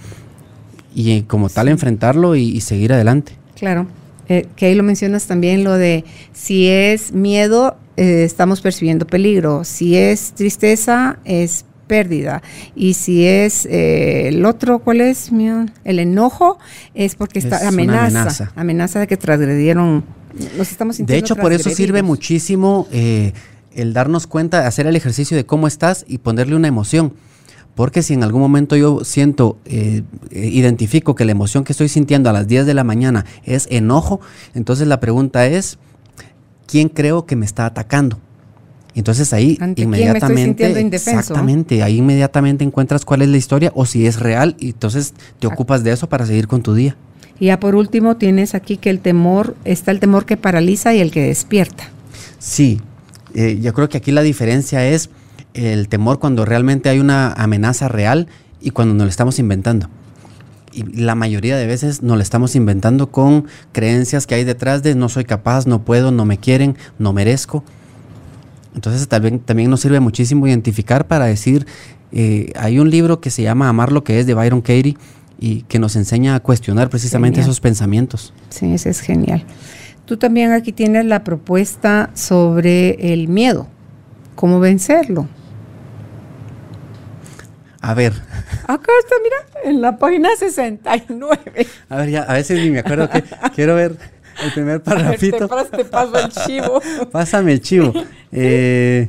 Y 0.97 1.13
eh, 1.13 1.25
como 1.29 1.49
tal 1.49 1.69
enfrentarlo 1.69 2.35
y, 2.35 2.61
seguir 2.61 2.93
adelante. 2.93 3.33
Claro. 3.55 3.87
Eh, 4.29 4.49
que 4.57 4.67
ahí 4.67 4.75
lo 4.75 4.83
mencionas 4.83 5.27
también, 5.27 5.63
lo 5.63 5.75
de 5.75 6.05
si 6.33 6.67
es 6.67 7.13
miedo, 7.13 7.77
eh, 7.97 8.25
estamos 8.25 8.61
percibiendo 8.61 9.07
peligro. 9.07 9.63
Si 9.63 9.97
es 9.97 10.33
tristeza, 10.33 11.19
es 11.25 11.65
pérdida. 11.87 12.43
Y 12.75 12.95
si 12.95 13.25
es 13.25 13.67
eh, 13.67 14.29
el 14.29 14.45
otro, 14.45 14.81
¿cuál 14.81 15.01
es? 15.01 15.31
El 15.85 15.99
enojo 15.99 16.59
es 16.95 17.15
porque 17.15 17.39
está 17.39 17.67
amenaza, 17.67 18.53
amenaza, 18.55 19.01
de 19.01 19.07
que 19.07 19.17
transgredieron. 19.17 20.05
Nos 20.59 20.71
estamos 20.71 20.99
De 20.99 21.17
hecho, 21.17 21.37
por 21.37 21.53
eso 21.53 21.71
sirve 21.71 22.03
muchísimo 22.03 22.87
eh, 22.93 23.33
el 23.75 23.93
darnos 23.93 24.27
cuenta, 24.27 24.67
hacer 24.67 24.87
el 24.87 24.97
ejercicio 24.97 25.37
de 25.37 25.47
cómo 25.47 25.67
estás 25.67 26.05
y 26.09 26.19
ponerle 26.19 26.57
una 26.57 26.69
emoción. 26.69 27.15
Porque 27.77 28.03
si 28.03 28.15
en 28.15 28.25
algún 28.25 28.41
momento 28.41 28.75
yo 28.75 29.05
siento, 29.05 29.59
identifico 30.33 31.15
que 31.15 31.25
la 31.25 31.33
emoción 31.33 31.63
que 31.63 31.73
estoy 31.73 31.89
sintiendo 31.89 32.29
a 32.29 32.33
las 32.33 32.49
10 32.49 32.67
de 32.67 32.75
la 32.75 32.83
mañana 32.83 33.25
es 33.45 33.69
enojo, 33.71 34.21
entonces 34.55 34.89
la 34.89 34.99
pregunta 34.99 35.47
es, 35.47 35.79
quién 36.67 36.89
creo 36.89 37.27
que 37.27 37.37
me 37.37 37.47
está 37.47 37.67
atacando. 37.67 38.19
Entonces 38.95 39.33
ahí 39.35 39.59
inmediatamente, 39.77 40.67
exactamente, 40.95 41.83
ahí 41.83 41.99
inmediatamente 41.99 42.65
encuentras 42.65 43.05
cuál 43.05 43.23
es 43.23 43.29
la 43.29 43.37
historia 43.37 43.71
o 43.75 43.85
si 43.85 44.07
es 44.07 44.19
real 44.19 44.57
y 44.59 44.71
entonces 44.71 45.13
te 45.39 45.47
ocupas 45.47 45.85
de 45.85 45.93
eso 45.93 46.09
para 46.09 46.25
seguir 46.25 46.49
con 46.49 46.63
tu 46.63 46.73
día. 46.73 46.97
Y 47.39 47.47
ya 47.47 47.61
por 47.61 47.75
último 47.75 48.17
tienes 48.17 48.55
aquí 48.55 48.79
que 48.79 48.89
el 48.89 49.01
temor, 49.01 49.55
está 49.67 49.91
el 49.91 50.01
temor 50.01 50.25
que 50.25 50.39
paraliza 50.39 50.95
y 50.95 51.01
el 51.01 51.11
que 51.11 51.23
despierta. 51.23 51.91
Sí, 52.39 52.81
eh, 53.35 53.59
yo 53.61 53.75
creo 53.75 53.91
que 53.91 53.99
aquí 53.99 54.13
la 54.13 54.23
diferencia 54.23 54.89
es 54.89 55.11
el 55.57 55.89
temor 55.89 56.19
cuando 56.19 56.45
realmente 56.45 56.89
hay 56.89 57.01
una 57.01 57.33
amenaza 57.33 57.89
real 57.89 58.29
y 58.61 58.71
cuando 58.71 58.95
nos 58.95 59.05
lo 59.05 59.11
estamos 59.11 59.39
inventando 59.39 59.89
y 60.77 60.83
la 61.01 61.15
mayoría 61.15 61.57
de 61.57 61.67
veces 61.67 62.03
nos 62.03 62.17
lo 62.17 62.23
estamos 62.23 62.55
inventando 62.55 63.11
con 63.11 63.47
creencias 63.73 64.27
que 64.27 64.35
hay 64.35 64.45
detrás 64.45 64.83
de 64.83 64.95
no 64.95 65.09
soy 65.09 65.25
capaz, 65.25 65.67
no 65.67 65.83
puedo, 65.83 66.11
no 66.11 66.27
me 66.27 66.37
quieren, 66.37 66.77
no 66.99 67.15
merezco. 67.15 67.65
Entonces 68.75 69.09
también, 69.09 69.39
también 69.39 69.71
nos 69.71 69.81
sirve 69.81 70.01
muchísimo 70.01 70.47
identificar 70.47 71.07
para 71.07 71.25
decir, 71.25 71.67
eh, 72.13 72.53
hay 72.57 72.79
un 72.79 72.91
libro 72.91 73.21
que 73.23 73.31
se 73.31 73.43
llama 73.43 73.71
Amar 73.71 73.91
lo 73.91 74.05
que 74.05 74.21
es 74.21 74.27
de 74.27 74.35
Byron 74.35 74.61
Katie 74.61 74.99
y 75.41 75.63
que 75.63 75.79
nos 75.79 75.97
enseña 75.97 76.35
a 76.35 76.41
cuestionar 76.41 76.91
precisamente 76.91 77.41
esos 77.41 77.61
pensamientos. 77.61 78.35
Sí, 78.51 78.75
ese 78.75 78.91
es 78.91 79.01
genial. 79.01 79.45
Tú 80.05 80.19
también 80.19 80.53
aquí 80.53 80.73
tienes 80.73 81.07
la 81.07 81.25
propuesta 81.25 82.11
sobre 82.13 83.13
el 83.15 83.29
miedo, 83.29 83.67
cómo 84.35 84.61
vencerlo. 84.61 85.27
A 87.87 87.95
ver. 87.95 88.13
Acá 88.67 88.91
está, 88.99 89.15
mira, 89.23 89.37
en 89.63 89.81
la 89.81 89.97
página 89.97 90.31
69. 90.37 91.67
A 91.89 91.97
ver, 91.97 92.11
ya, 92.11 92.23
a 92.23 92.33
veces 92.33 92.59
ni 92.59 92.71
me 92.71 92.81
acuerdo 92.81 93.09
que 93.09 93.23
quiero 93.55 93.77
ver 93.77 93.97
el 94.43 94.53
primer 94.53 94.83
parrafito. 94.83 95.49
te, 95.71 95.85
paso 95.85 96.19
el 96.19 96.33
chivo. 96.33 96.83
Pásame 97.13 97.53
el 97.53 97.61
chivo. 97.61 97.93
Eh, 98.33 99.09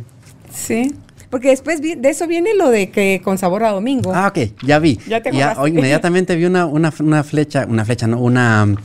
sí. 0.54 0.94
Porque 1.32 1.50
después 1.50 1.82
de 1.82 1.98
eso 2.08 2.28
viene 2.28 2.54
lo 2.54 2.70
de 2.70 2.92
que 2.92 3.20
con 3.24 3.40
sabor 3.40 3.64
a 3.64 3.72
domingo. 3.72 4.12
Ah, 4.14 4.28
ok, 4.28 4.52
ya 4.64 4.78
vi. 4.78 5.00
Ya 5.08 5.24
te 5.24 5.32
ya, 5.32 5.58
Inmediatamente 5.68 6.36
vi 6.36 6.46
una, 6.46 6.68
una, 6.68 6.94
una, 7.00 7.24
flecha, 7.24 7.66
una 7.68 7.84
flecha, 7.84 8.06
no, 8.06 8.20
una, 8.20 8.76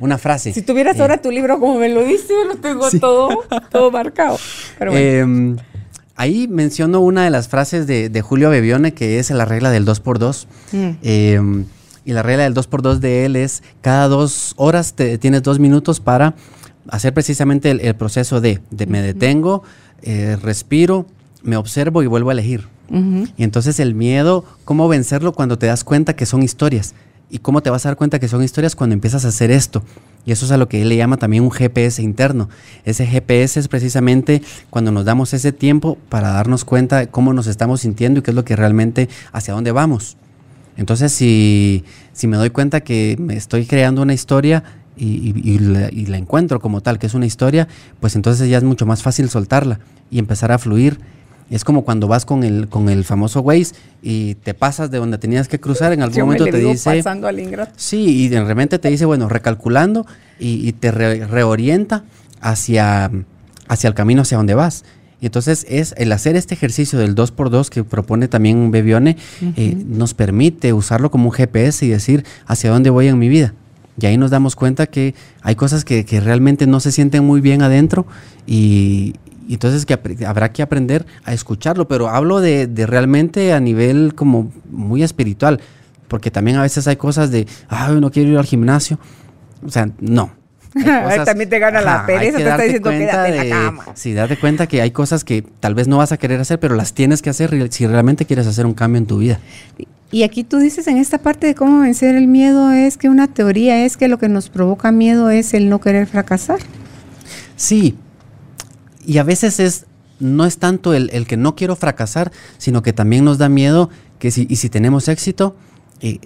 una 0.00 0.18
frase. 0.18 0.52
Si 0.52 0.62
tuvieras 0.62 0.98
eh, 0.98 1.02
ahora 1.02 1.22
tu 1.22 1.30
libro 1.30 1.60
como 1.60 1.78
me 1.78 1.88
lo 1.90 2.02
dice, 2.02 2.34
lo 2.44 2.56
tengo 2.56 2.90
todo, 3.00 3.44
todo 3.70 3.90
marcado. 3.92 4.36
Pero 4.80 4.90
bueno. 4.90 5.06
Em, 5.06 5.56
ahí 6.18 6.48
menciono 6.48 7.00
una 7.00 7.24
de 7.24 7.30
las 7.30 7.48
frases 7.48 7.86
de, 7.86 8.10
de, 8.10 8.20
Julio 8.20 8.50
Bebione, 8.50 8.92
que 8.92 9.18
es 9.18 9.30
la 9.30 9.46
regla 9.46 9.70
del 9.70 9.86
2x2. 9.86 10.46
Mm. 10.72 10.90
Em, 11.02 11.64
y 12.04 12.12
la 12.12 12.22
regla 12.22 12.42
del 12.44 12.54
2x2 12.54 12.98
de 12.98 13.24
él 13.24 13.36
es 13.36 13.62
cada 13.80 14.08
dos 14.08 14.54
horas 14.56 14.94
te, 14.94 15.18
tienes 15.18 15.42
dos 15.42 15.58
minutos 15.58 16.00
para 16.00 16.34
hacer 16.88 17.14
precisamente 17.14 17.70
el, 17.70 17.94
proceso 17.96 18.40
de, 18.40 18.60
me 18.86 19.00
detengo, 19.00 19.62
eh, 20.02 20.36
respiro, 20.42 21.06
me 21.42 21.56
observo 21.56 22.02
y 22.02 22.06
vuelvo 22.06 22.30
a 22.30 22.32
elegir. 22.32 22.66
Y 22.90 23.44
entonces 23.44 23.80
el 23.80 23.94
miedo, 23.94 24.46
¿cómo 24.64 24.88
vencerlo 24.88 25.34
cuando 25.34 25.58
te 25.58 25.66
das 25.66 25.84
cuenta 25.84 26.16
que 26.16 26.24
son 26.24 26.42
historias? 26.42 26.94
¿Y 27.30 27.38
cómo 27.38 27.62
te 27.62 27.70
vas 27.70 27.84
a 27.84 27.90
dar 27.90 27.96
cuenta 27.96 28.18
que 28.18 28.28
son 28.28 28.42
historias 28.42 28.74
cuando 28.74 28.94
empiezas 28.94 29.24
a 29.24 29.28
hacer 29.28 29.50
esto? 29.50 29.82
Y 30.24 30.32
eso 30.32 30.46
es 30.46 30.50
a 30.50 30.56
lo 30.56 30.68
que 30.68 30.82
él 30.82 30.88
le 30.88 30.96
llama 30.96 31.16
también 31.16 31.42
un 31.42 31.50
GPS 31.50 32.02
interno. 32.02 32.48
Ese 32.84 33.06
GPS 33.06 33.60
es 33.60 33.68
precisamente 33.68 34.42
cuando 34.70 34.92
nos 34.92 35.04
damos 35.04 35.34
ese 35.34 35.52
tiempo 35.52 35.98
para 36.08 36.30
darnos 36.30 36.64
cuenta 36.64 36.98
de 36.98 37.08
cómo 37.08 37.32
nos 37.32 37.46
estamos 37.46 37.82
sintiendo 37.82 38.20
y 38.20 38.22
qué 38.22 38.30
es 38.30 38.34
lo 38.34 38.44
que 38.44 38.56
realmente, 38.56 39.08
hacia 39.32 39.54
dónde 39.54 39.72
vamos. 39.72 40.16
Entonces, 40.76 41.12
si, 41.12 41.84
si 42.12 42.26
me 42.28 42.36
doy 42.36 42.50
cuenta 42.50 42.80
que 42.80 43.16
me 43.18 43.36
estoy 43.36 43.66
creando 43.66 44.02
una 44.02 44.14
historia, 44.14 44.62
y, 45.00 45.58
la, 45.58 46.16
encuentro 46.16 46.60
como 46.60 46.80
tal, 46.80 46.98
que 46.98 47.06
es 47.06 47.14
una 47.14 47.26
historia, 47.26 47.68
pues 48.00 48.16
entonces 48.16 48.48
ya 48.48 48.58
es 48.58 48.64
mucho 48.64 48.86
más 48.86 49.02
fácil 49.02 49.28
soltarla 49.28 49.80
y 50.10 50.18
empezar 50.18 50.52
a 50.52 50.58
fluir 50.58 50.98
es 51.50 51.64
como 51.64 51.84
cuando 51.84 52.08
vas 52.08 52.24
con 52.24 52.44
el, 52.44 52.68
con 52.68 52.88
el 52.88 53.04
famoso 53.04 53.40
Waze 53.40 53.74
y 54.02 54.34
te 54.36 54.54
pasas 54.54 54.90
de 54.90 54.98
donde 54.98 55.18
tenías 55.18 55.48
que 55.48 55.58
cruzar, 55.58 55.92
en 55.92 56.02
algún 56.02 56.20
momento 56.20 56.44
te 56.44 56.58
dice... 56.58 56.96
Pasando 56.96 57.26
al 57.26 57.40
ingreso. 57.40 57.70
Sí, 57.76 58.24
y 58.24 58.28
de 58.28 58.44
repente 58.44 58.78
te 58.78 58.90
dice, 58.90 59.06
bueno, 59.06 59.28
recalculando 59.28 60.06
y, 60.38 60.72
te 60.72 60.90
reorienta 60.90 62.04
hacia, 62.40 63.10
hacia 63.66 63.88
el 63.88 63.94
camino 63.94 64.22
hacia 64.22 64.36
donde 64.36 64.54
vas. 64.54 64.84
Y 65.20 65.26
entonces 65.26 65.66
es 65.68 65.94
el 65.96 66.12
hacer 66.12 66.36
este 66.36 66.54
ejercicio 66.54 66.98
del 66.98 67.16
2x2 67.16 67.70
que 67.70 67.82
propone 67.82 68.28
también 68.28 68.70
Bebione, 68.70 69.16
eh, 69.56 69.76
nos 69.86 70.14
permite 70.14 70.72
usarlo 70.72 71.10
como 71.10 71.30
un 71.30 71.32
GPS 71.32 71.84
y 71.84 71.88
decir 71.88 72.24
hacia 72.46 72.70
dónde 72.70 72.90
voy 72.90 73.08
en 73.08 73.18
mi 73.18 73.28
vida. 73.28 73.54
Y 74.00 74.06
ahí 74.06 74.16
nos 74.16 74.30
damos 74.30 74.54
cuenta 74.54 74.86
que 74.86 75.16
hay 75.42 75.56
cosas 75.56 75.84
que, 75.84 76.04
que 76.04 76.20
realmente 76.20 76.68
no 76.68 76.78
se 76.78 76.92
sienten 76.92 77.24
muy 77.24 77.40
bien 77.40 77.62
adentro 77.62 78.06
y, 78.46 79.14
y 79.48 79.54
entonces 79.54 79.86
que 79.86 79.98
habrá 80.26 80.52
que 80.52 80.62
aprender 80.62 81.06
a 81.24 81.32
escucharlo, 81.32 81.88
pero 81.88 82.10
hablo 82.10 82.42
de, 82.42 82.68
realmente 82.86 83.54
a 83.54 83.60
nivel 83.60 84.14
como 84.14 84.52
muy 84.70 85.02
espiritual, 85.02 85.58
porque 86.06 86.30
también 86.30 86.58
a 86.58 86.62
veces 86.62 86.86
hay 86.86 86.96
cosas 86.96 87.30
de, 87.30 87.46
ay, 87.68 87.98
no 87.98 88.10
quiero 88.10 88.30
ir 88.30 88.36
al 88.36 88.44
gimnasio. 88.44 88.98
O 89.66 89.70
sea, 89.70 89.88
no. 90.00 90.32
también 91.24 91.48
te 91.48 91.58
gana 91.58 91.80
la 91.80 92.04
pereza, 92.04 92.36
te 92.36 92.42
está 92.42 92.62
diciendo 92.62 92.90
quédate 92.90 93.28
en 93.30 93.48
la 93.48 93.56
cama. 93.56 93.84
Sí, 93.94 94.12
date 94.12 94.38
cuenta 94.38 94.66
que 94.66 94.82
hay 94.82 94.90
cosas 94.90 95.24
que 95.24 95.42
tal 95.60 95.74
vez 95.74 95.88
no 95.88 95.96
vas 95.96 96.12
a 96.12 96.18
querer 96.18 96.38
hacer, 96.40 96.60
pero 96.60 96.74
las 96.74 96.92
tienes 96.92 97.22
que 97.22 97.30
hacer 97.30 97.72
si 97.72 97.86
realmente 97.86 98.26
quieres 98.26 98.46
hacer 98.46 98.66
un 98.66 98.74
cambio 98.74 98.98
en 98.98 99.06
tu 99.06 99.16
vida. 99.16 99.40
Y 100.10 100.24
aquí 100.24 100.44
tú 100.44 100.58
dices 100.58 100.86
en 100.88 100.98
esta 100.98 101.16
parte 101.16 101.46
de 101.46 101.54
cómo 101.54 101.80
vencer 101.80 102.16
el 102.16 102.28
miedo 102.28 102.70
es 102.70 102.98
que 102.98 103.08
una 103.08 103.28
teoría 103.28 103.86
es 103.86 103.96
que 103.96 104.08
lo 104.08 104.18
que 104.18 104.28
nos 104.28 104.50
provoca 104.50 104.92
miedo 104.92 105.30
es 105.30 105.54
el 105.54 105.70
no 105.70 105.80
querer 105.80 106.06
fracasar. 106.06 106.58
Sí, 107.56 107.96
y 109.08 109.16
a 109.16 109.22
veces 109.22 109.58
es, 109.58 109.86
no 110.20 110.44
es 110.44 110.58
tanto 110.58 110.92
el, 110.92 111.26
que 111.26 111.38
no 111.38 111.56
quiero 111.56 111.76
fracasar, 111.76 112.30
sino 112.58 112.82
que 112.82 112.92
también 112.92 113.24
nos 113.24 113.38
da 113.38 113.48
miedo 113.48 113.88
que 114.18 114.30
si, 114.30 114.46
y 114.50 114.56
si 114.56 114.68
tenemos 114.68 115.08
éxito, 115.08 115.56
eh, 116.02 116.18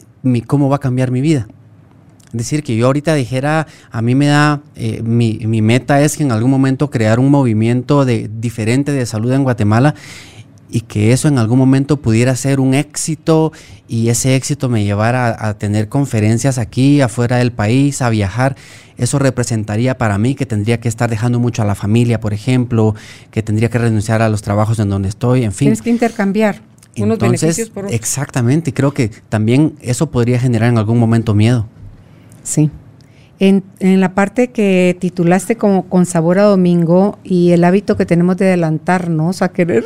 ¿cómo 0.49 0.69
va 0.69 0.77
a 0.77 0.81
cambiar 0.81 1.13
mi 1.13 1.21
vida? 1.21 1.47
Es 2.27 2.39
decir, 2.39 2.65
que 2.65 2.75
yo 2.75 2.87
ahorita 2.87 3.15
dijera, 3.15 3.69
a 3.93 4.03
mí 4.03 4.17
me 4.17 4.27
da, 4.27 4.63
eh, 4.75 5.01
mi, 5.05 5.39
mi, 5.47 5.63
meta 5.63 6.03
es 6.03 6.17
que 6.17 6.25
en 6.25 6.33
algún 6.33 6.51
momento 6.51 6.91
crear 6.91 7.21
un 7.21 7.31
movimiento 7.31 8.05
de, 8.05 8.29
diferente 8.41 8.91
de 8.91 9.07
salud 9.07 9.31
en 9.31 9.45
Guatemala 9.45 9.95
y 10.73 10.81
que 10.81 11.13
eso 11.13 11.29
en 11.29 11.39
algún 11.39 11.59
momento 11.59 11.99
pudiera 11.99 12.35
ser 12.35 12.59
un 12.59 12.73
éxito 12.73 13.53
y 13.89 14.09
ese 14.09 14.35
éxito 14.35 14.71
me 14.71 14.83
llevara 14.85 15.37
a, 15.39 15.59
tener 15.59 15.89
conferencias 15.91 16.57
aquí, 16.57 17.03
afuera 17.03 17.37
del 17.37 17.53
país, 17.53 18.01
a 18.01 18.09
viajar, 18.09 18.57
eso 18.97 19.19
representaría 19.19 19.99
para 19.99 20.17
mí 20.17 20.35
que 20.35 20.47
tendría 20.47 20.81
que 20.81 20.89
estar 20.89 21.11
dejando 21.11 21.39
mucho 21.39 21.61
a 21.61 21.67
la 21.67 21.75
familia, 21.75 22.21
por 22.21 22.33
ejemplo, 22.33 22.95
que 23.31 23.43
tendría 23.43 23.69
que 23.69 23.79
renunciar 23.79 24.23
a 24.23 24.31
los 24.31 24.41
trabajos 24.41 24.79
en 24.79 24.89
donde 24.89 25.11
estoy, 25.11 25.45
en 25.45 25.53
fin. 25.53 25.67
Tienes 25.67 25.83
que 25.83 25.91
intercambiar 25.91 26.63
unos 26.97 27.19
beneficios 27.19 27.69
por 27.69 27.85
otros. 27.85 27.95
Exactamente, 27.95 28.71
y 28.71 28.73
creo 28.73 28.95
que 28.95 29.11
también 29.29 29.75
eso 29.83 30.11
podría 30.11 30.41
generar 30.41 30.71
en 30.71 30.79
algún 30.79 30.99
momento 30.99 31.35
miedo. 31.35 31.67
Sí. 32.43 32.71
En, 33.43 33.65
en, 33.81 34.01
la 34.01 34.15
parte 34.15 34.53
que 34.53 34.97
titulaste 35.01 35.57
como 35.57 35.89
con 35.89 36.07
sabor 36.07 36.39
a 36.39 36.45
domingo 36.45 37.19
y 37.25 37.51
el 37.51 37.65
hábito 37.65 37.97
que 37.97 38.07
tenemos 38.07 38.37
de 38.37 38.47
adelantarnos 38.47 39.43
a 39.43 39.49
querer 39.49 39.85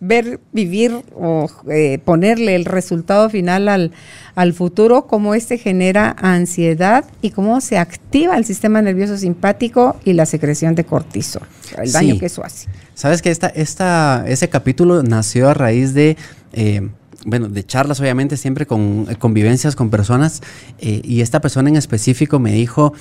ver, 0.00 0.40
vivir 0.52 1.02
o 1.14 1.46
eh, 1.70 1.98
ponerle 2.02 2.54
el 2.54 2.64
resultado 2.64 3.28
final 3.28 3.68
al, 3.68 3.92
al 4.34 4.54
futuro, 4.54 5.06
cómo 5.06 5.34
este 5.34 5.58
genera 5.58 6.16
ansiedad 6.18 7.04
y 7.20 7.28
cómo 7.30 7.60
se 7.60 7.76
activa 7.76 8.38
el 8.38 8.46
sistema 8.46 8.80
nervioso 8.80 9.18
simpático 9.18 9.96
y 10.06 10.14
la 10.14 10.24
secreción 10.24 10.74
de 10.74 10.84
cortisol, 10.84 11.42
el 11.76 11.92
daño 11.92 12.18
que 12.18 12.24
eso 12.26 12.42
hace. 12.42 12.68
Sabes 12.94 13.20
que 13.20 13.30
esta, 13.30 13.48
esta, 13.48 14.24
ese 14.26 14.48
capítulo 14.48 15.02
nació 15.02 15.50
a 15.50 15.54
raíz 15.54 15.92
de... 15.92 16.16
Eh, 16.54 16.88
bueno, 17.24 17.48
de 17.48 17.64
charlas 17.64 18.00
obviamente, 18.00 18.36
siempre 18.36 18.66
con 18.66 19.06
eh, 19.08 19.16
convivencias 19.16 19.76
con 19.76 19.90
personas, 19.90 20.42
y 20.78 21.20
esta 21.20 21.40
persona 21.40 21.68
en 21.68 21.76
específico 21.76 22.38
me 22.38 22.52
dijo, 22.52 22.92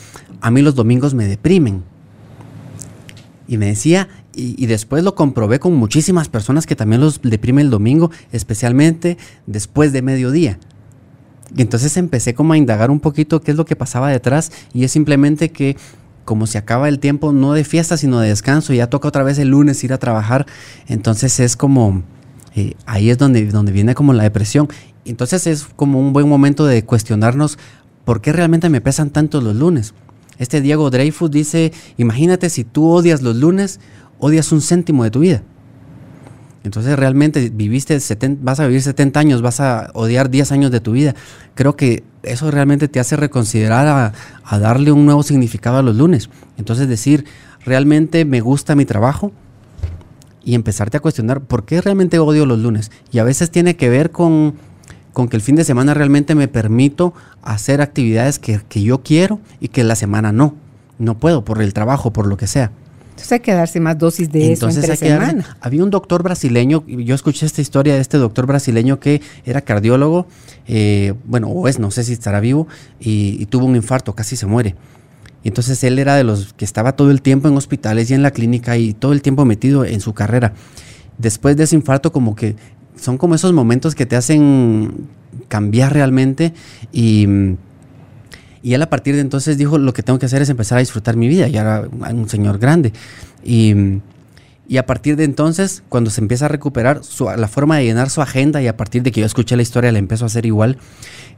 a 0.41 0.51
mí 0.51 0.61
los 0.61 0.75
domingos 0.75 1.13
me 1.13 1.27
deprimen. 1.27 1.83
Y 3.47 3.57
me 3.57 3.65
decía, 3.67 4.07
y, 4.35 4.65
después 4.65 5.03
lo 5.03 5.15
comprobé 5.15 5.59
con 5.59 5.75
muchísimas 5.75 6.27
personas 6.27 6.65
que 6.65 6.75
también 6.75 7.01
los 7.01 7.21
deprime 7.21 7.61
el 7.61 7.69
domingo, 7.69 8.09
especialmente 8.31 9.17
después 9.45 9.93
de 9.93 10.01
mediodía. 10.01 10.59
Y 11.55 11.61
entonces 11.61 11.97
empecé 11.97 12.33
como 12.33 12.53
a 12.53 12.57
indagar 12.57 12.89
un 12.89 12.99
poquito 12.99 13.41
qué 13.41 13.51
es 13.51 13.57
lo 13.57 13.65
que 13.65 13.75
pasaba 13.75 14.09
detrás 14.09 14.51
y 14.73 14.85
es 14.85 14.91
simplemente 14.91 15.49
que 15.51 15.77
como 16.25 16.47
se 16.47 16.57
acaba 16.57 16.89
el 16.89 16.99
tiempo 16.99 17.31
no 17.31 17.53
de 17.53 17.63
fiesta 17.63 17.97
sino 17.97 18.19
de 18.19 18.29
descanso, 18.29 18.73
y 18.73 18.77
ya 18.77 18.87
toca 18.87 19.09
otra 19.09 19.23
vez 19.23 19.37
el 19.39 19.49
lunes 19.49 19.83
ir 19.83 19.93
a 19.93 19.97
trabajar, 19.97 20.45
entonces 20.87 21.39
es 21.39 21.57
como, 21.57 22.01
ahí 22.85 23.09
es 23.09 23.17
donde, 23.17 23.45
donde 23.47 23.71
viene 23.71 23.95
como 23.95 24.13
la 24.13 24.23
depresión. 24.23 24.67
Entonces 25.05 25.47
es 25.47 25.65
como 25.75 25.99
un 25.99 26.13
buen 26.13 26.29
momento 26.29 26.65
de 26.65 26.85
cuestionarnos 26.85 27.57
por 28.05 28.21
qué 28.21 28.33
realmente 28.33 28.69
me 28.69 28.81
pesan 28.81 29.09
tanto 29.09 29.41
los 29.41 29.55
lunes. 29.55 29.93
Este 30.37 30.61
Diego 30.61 30.89
Dreyfus 30.89 31.31
dice, 31.31 31.71
imagínate 31.97 32.49
si 32.49 32.63
tú 32.63 32.89
odias 32.89 33.21
los 33.21 33.35
lunes, 33.35 33.79
odias 34.19 34.51
un 34.51 34.61
céntimo 34.61 35.03
de 35.03 35.11
tu 35.11 35.19
vida. 35.19 35.43
Entonces 36.63 36.97
realmente 36.97 37.49
viviste 37.49 37.97
vas 38.41 38.59
a 38.59 38.67
vivir 38.67 38.81
70 38.81 39.19
años, 39.19 39.41
vas 39.41 39.59
a 39.59 39.91
odiar 39.93 40.29
10 40.29 40.51
años 40.53 40.71
de 40.71 40.79
tu 40.79 40.93
vida. 40.93 41.13
Creo 41.55 41.75
que 41.75 42.03
eso 42.23 42.49
realmente 42.51 42.87
te 42.87 43.01
hace 43.01 43.17
reconsiderar 43.17 44.13
a, 44.45 44.59
darle 44.59 44.93
un 44.93 45.05
nuevo 45.05 45.23
significado 45.23 45.77
a 45.77 45.81
los 45.81 45.97
lunes. 45.97 46.29
Entonces 46.57 46.87
decir, 46.87 47.25
realmente 47.65 48.23
me 48.23 48.39
gusta 48.39 48.75
mi 48.75 48.85
trabajo 48.85 49.33
y 50.43 50.55
empezarte 50.55 50.97
a 50.97 50.99
cuestionar 50.99 51.41
por 51.41 51.65
qué 51.65 51.81
realmente 51.81 52.19
odio 52.19 52.45
los 52.45 52.59
lunes. 52.59 52.91
Y 53.11 53.19
a 53.19 53.23
veces 53.23 53.49
tiene 53.51 53.75
que 53.75 53.89
ver 53.89 54.11
con, 54.11 54.55
con 55.13 55.27
que 55.27 55.35
el 55.35 55.41
fin 55.41 55.55
de 55.55 55.63
semana 55.63 55.93
realmente 55.93 56.35
me 56.35 56.47
permito 56.47 57.13
hacer 57.41 57.81
actividades 57.81 58.39
que, 58.39 58.61
que 58.67 58.81
yo 58.81 59.03
quiero 59.03 59.39
y 59.59 59.69
que 59.69 59.83
la 59.83 59.95
semana 59.95 60.31
no. 60.31 60.55
No 60.99 61.17
puedo 61.17 61.43
por 61.43 61.61
el 61.61 61.73
trabajo, 61.73 62.13
por 62.13 62.27
lo 62.27 62.37
que 62.37 62.47
sea. 62.47 62.71
Entonces 63.13 63.31
hay 63.31 63.39
que 63.41 63.53
darse 63.53 63.79
más 63.79 63.95
dosis 63.95 64.31
de 64.31 64.53
eso 64.53 64.67
entre 64.67 64.95
semana. 64.95 65.55
había 65.61 65.83
un 65.83 65.91
doctor 65.91 66.23
brasileño, 66.23 66.83
yo 66.87 67.13
escuché 67.13 67.45
esta 67.45 67.61
historia 67.61 67.93
de 67.93 68.01
este 68.01 68.17
doctor 68.17 68.47
brasileño 68.47 68.99
que 68.99 69.21
era 69.45 69.61
cardiólogo, 69.61 70.25
eh, 70.67 71.13
bueno, 71.25 71.47
o 71.47 71.67
es, 71.67 71.77
no 71.77 71.91
sé 71.91 72.03
si 72.03 72.13
estará 72.13 72.39
vivo, 72.39 72.67
y, 72.99 73.45
tuvo 73.45 73.67
un 73.67 73.75
infarto, 73.75 74.15
casi 74.15 74.35
se 74.35 74.47
muere. 74.47 74.75
Y 75.43 75.49
entonces 75.49 75.83
él 75.83 75.99
era 75.99 76.15
de 76.15 76.23
los 76.23 76.53
que 76.53 76.65
estaba 76.65 76.95
todo 76.95 77.11
el 77.11 77.21
tiempo 77.21 77.47
en 77.47 77.57
hospitales 77.57 78.09
y 78.09 78.13
en 78.13 78.23
la 78.23 78.31
clínica 78.31 78.77
y 78.77 78.93
todo 78.93 79.13
el 79.13 79.21
tiempo 79.21 79.45
metido 79.45 79.85
en 79.85 79.99
su 79.99 80.13
carrera. 80.13 80.53
Después 81.17 81.57
de 81.57 81.65
ese 81.65 81.75
infarto, 81.75 82.11
como 82.11 82.35
que 82.35 82.55
son 82.95 83.17
como 83.17 83.35
esos 83.35 83.53
momentos 83.53 83.95
que 83.95 84.05
te 84.05 84.15
hacen 84.15 85.07
cambiar 85.47 85.93
realmente 85.93 86.53
y 86.91 87.27
y 88.63 88.73
él 88.73 88.81
a 88.81 88.89
partir 88.89 89.13
de 89.15 89.21
entonces 89.21 89.57
dijo, 89.57 89.77
lo 89.77 89.93
que 89.93 90.03
tengo 90.03 90.17
que 90.17 90.25
hacer 90.25 90.41
es 90.41 90.49
empezar 90.49 90.77
a 90.77 90.79
disfrutar 90.79 91.17
mi 91.17 91.27
vida. 91.27 91.49
Ya 91.49 91.61
era 91.61 91.89
un 92.13 92.29
señor 92.29 92.59
grande. 92.59 92.93
Y, 93.43 93.99
Y 94.65 94.77
a 94.77 94.85
partir 94.85 95.17
de 95.17 95.25
entonces, 95.25 95.83
cuando 95.89 96.09
se 96.09 96.21
empieza 96.21 96.45
a 96.45 96.47
recuperar 96.47 97.01
la 97.37 97.47
forma 97.49 97.77
de 97.77 97.83
llenar 97.83 98.09
su 98.09 98.21
agenda 98.21 98.61
y 98.61 98.67
a 98.67 98.77
partir 98.77 99.03
de 99.03 99.11
que 99.11 99.19
yo 99.19 99.25
escuché 99.25 99.57
la 99.57 99.61
historia 99.61 99.91
la 99.91 99.99
empiezo 99.99 100.23
a 100.23 100.27
hacer 100.27 100.45
igual, 100.45 100.77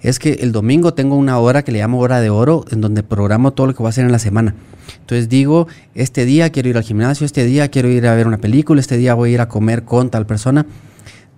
es 0.01 0.19
que 0.19 0.33
el 0.33 0.51
domingo 0.51 0.93
tengo 0.93 1.15
una 1.15 1.37
hora 1.39 1.63
que 1.63 1.71
le 1.71 1.79
llamo 1.79 1.99
hora 1.99 2.21
de 2.21 2.29
oro 2.29 2.65
en 2.71 2.81
donde 2.81 3.03
programo 3.03 3.53
todo 3.53 3.67
lo 3.67 3.73
que 3.73 3.79
voy 3.79 3.87
a 3.87 3.89
hacer 3.89 4.05
en 4.05 4.11
la 4.11 4.19
semana. 4.19 4.55
Entonces 4.99 5.29
digo, 5.29 5.67
este 5.93 6.25
día 6.25 6.49
quiero 6.51 6.69
ir 6.69 6.77
al 6.77 6.83
gimnasio, 6.83 7.25
este 7.25 7.45
día 7.45 7.69
quiero 7.69 7.89
ir 7.89 8.07
a 8.07 8.15
ver 8.15 8.27
una 8.27 8.37
película, 8.37 8.81
este 8.81 8.97
día 8.97 9.13
voy 9.13 9.31
a 9.31 9.33
ir 9.33 9.41
a 9.41 9.47
comer 9.47 9.83
con 9.83 10.09
tal 10.09 10.25
persona. 10.25 10.65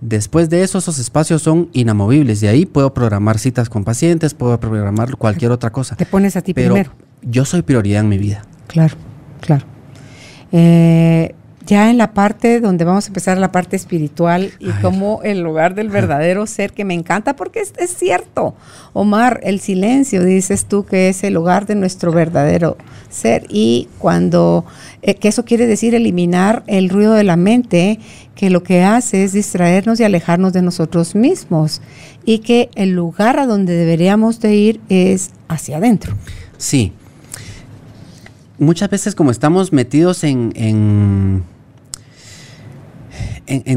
Después 0.01 0.49
de 0.49 0.63
eso, 0.63 0.77
esos 0.77 0.99
espacios 0.99 1.41
son 1.41 1.69
inamovibles. 1.73 2.39
De 2.39 2.49
ahí 2.49 2.65
puedo 2.65 2.93
programar 2.93 3.39
citas 3.39 3.67
con 3.69 3.83
pacientes, 3.83 4.33
puedo 4.33 4.59
programar 4.59 5.17
cualquier 5.17 5.51
otra 5.51 5.71
cosa. 5.71 5.95
Te 5.95 6.05
pones 6.05 6.35
a 6.35 6.41
ti 6.41 6.53
Pero 6.53 6.73
primero. 6.73 6.91
Yo 7.23 7.45
soy 7.45 7.63
prioridad 7.63 8.01
en 8.01 8.09
mi 8.09 8.17
vida. 8.17 8.43
Claro, 8.67 8.95
claro. 9.41 9.65
Eh, 10.51 11.33
ya 11.67 11.91
en 11.91 11.97
la 11.97 12.13
parte 12.13 12.61
donde 12.61 12.85
vamos 12.85 13.05
a 13.05 13.07
empezar 13.09 13.37
la 13.37 13.51
parte 13.51 13.75
espiritual 13.75 14.51
y 14.57 14.69
como 14.81 15.21
el 15.23 15.41
lugar 15.41 15.75
del 15.75 15.89
verdadero 15.89 16.47
ser 16.47 16.71
que 16.71 16.85
me 16.85 16.93
encanta 16.93 17.35
porque 17.35 17.59
es, 17.59 17.73
cierto. 17.95 18.55
Omar, 18.93 19.41
el 19.43 19.59
silencio, 19.59 20.23
dices 20.23 20.65
tú 20.65 20.85
que 20.85 21.09
es 21.09 21.23
el 21.25 21.33
lugar 21.33 21.65
de 21.65 21.75
nuestro 21.75 22.13
verdadero 22.13 22.77
ser 23.09 23.45
y 23.49 23.89
cuando, 23.99 24.65
eh, 25.01 25.15
que 25.15 25.27
eso 25.27 25.43
quiere 25.43 25.67
decir 25.67 25.93
eliminar 25.93 26.63
el 26.67 26.89
ruido 26.89 27.13
de 27.13 27.25
la 27.25 27.35
mente, 27.35 27.99
que 28.33 28.49
lo 28.49 28.63
que 28.63 28.83
hace 28.83 29.25
es 29.25 29.33
distraernos 29.33 29.99
y 29.99 30.05
alejarnos 30.05 30.53
de 30.53 30.61
nosotros 30.61 31.15
mismos 31.15 31.81
y 32.23 32.39
que 32.39 32.69
el 32.75 32.91
lugar 32.91 33.39
a 33.39 33.45
donde 33.45 33.73
deberíamos 33.73 34.39
de 34.39 34.55
ir 34.55 34.79
es 34.87 35.31
hacia 35.49 35.77
adentro. 35.77 36.15
Sí. 36.57 36.93
Muchas 38.57 38.89
veces 38.89 39.15
como 39.15 39.31
estamos 39.31 39.73
metidos 39.73 40.23
en 40.23 40.51
en, 40.55 41.43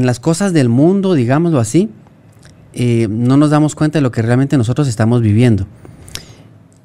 las 0.05 0.19
cosas 0.19 0.53
del 0.53 0.69
mundo, 0.69 1.13
digámoslo 1.13 1.59
así, 1.59 1.89
eh, 2.73 3.07
no 3.09 3.37
nos 3.37 3.49
damos 3.49 3.75
cuenta 3.75 3.99
de 3.99 4.01
lo 4.01 4.11
que 4.11 4.21
realmente 4.21 4.57
nosotros 4.57 4.87
estamos 4.87 5.21
viviendo 5.21 5.67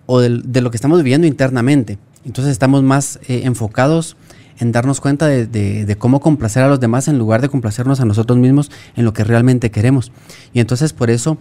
o 0.07 0.21
de, 0.21 0.61
lo 0.61 0.71
que 0.71 0.77
estamos 0.77 1.03
viviendo 1.03 1.27
internamente. 1.27 1.99
Entonces 2.25 2.53
estamos 2.53 2.83
más 2.83 3.21
eh, 3.29 3.43
enfocados 3.45 4.17
en 4.59 4.73
darnos 4.73 5.01
cuenta 5.01 5.27
de, 5.27 5.97
cómo 5.99 6.21
complacer 6.21 6.63
a 6.63 6.69
los 6.69 6.81
demás 6.81 7.09
en 7.09 7.19
lugar 7.19 7.43
de 7.43 7.49
complacernos 7.49 8.01
a 8.01 8.05
nosotros 8.05 8.39
mismos 8.39 8.71
en 8.97 9.05
lo 9.05 9.13
que 9.13 9.23
realmente 9.23 9.71
queremos. 9.71 10.13
Y 10.53 10.61
entonces 10.61 10.93
por 10.93 11.11
eso 11.11 11.39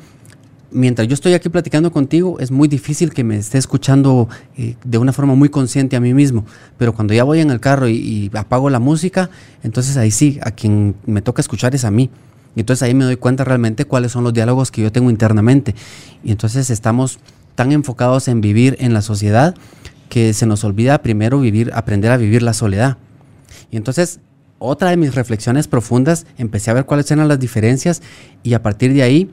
mientras 0.76 1.08
yo 1.08 1.14
estoy 1.14 1.34
aquí 1.34 1.50
platicando 1.50 1.92
contigo, 1.92 2.40
es 2.40 2.52
muy 2.52 2.68
difícil 2.68 3.14
que 3.14 3.24
me 3.24 3.38
esté 3.38 3.58
escuchando 3.58 4.28
eh, 4.58 4.76
de 4.84 4.98
una 4.98 5.14
forma 5.14 5.34
muy 5.34 5.50
consciente 5.50 5.96
a 5.96 6.02
mí 6.02 6.14
mismo. 6.14 6.46
Pero 6.78 6.94
cuando 6.94 7.14
ya 7.14 7.24
voy 7.24 7.40
en 7.40 7.50
el 7.50 7.60
carro 7.60 7.88
y, 7.88 8.30
apago 8.34 8.70
la 8.70 8.80
música, 8.80 9.30
entonces 9.64 9.98
ahí 9.98 10.12
sí, 10.12 10.38
a 10.44 10.52
quien 10.52 10.96
me 11.06 11.22
toca 11.22 11.42
escuchar 11.42 11.74
es 11.74 11.86
a 11.86 11.92
mí. 11.92 12.10
Y 12.56 12.60
entonces 12.60 12.84
ahí 12.84 12.94
me 12.94 13.06
doy 13.06 13.16
cuenta 13.16 13.44
realmente 13.44 13.86
cuáles 13.86 14.12
son 14.12 14.24
los 14.24 14.34
diálogos 14.34 14.70
que 14.70 14.82
yo 14.82 14.92
tengo 14.92 15.10
internamente. 15.10 15.76
Y 16.24 16.32
entonces 16.32 16.70
estamos 16.70 17.20
tan 17.56 17.72
enfocados 17.72 18.28
en 18.28 18.42
vivir 18.42 18.76
en 18.80 18.94
la 18.94 19.02
sociedad 19.02 19.56
que 20.10 20.34
se 20.34 20.46
nos 20.46 20.64
olvida 20.64 21.02
primero 21.02 21.40
vivir, 21.40 21.72
aprender 21.74 22.12
a 22.12 22.18
vivir 22.18 22.44
la 22.44 22.54
soledad. 22.54 22.98
Y 23.72 23.78
entonces 23.78 24.20
otra 24.60 24.90
de 24.90 24.98
mis 24.98 25.16
reflexiones 25.16 25.68
profundas, 25.68 26.26
empecé 26.38 26.72
a 26.72 26.74
ver 26.74 26.86
cuáles 26.86 27.10
eran 27.12 27.28
las 27.28 27.40
diferencias 27.40 28.02
y 28.44 28.54
a 28.54 28.62
partir 28.62 28.94
de 28.94 29.04
ahí 29.04 29.30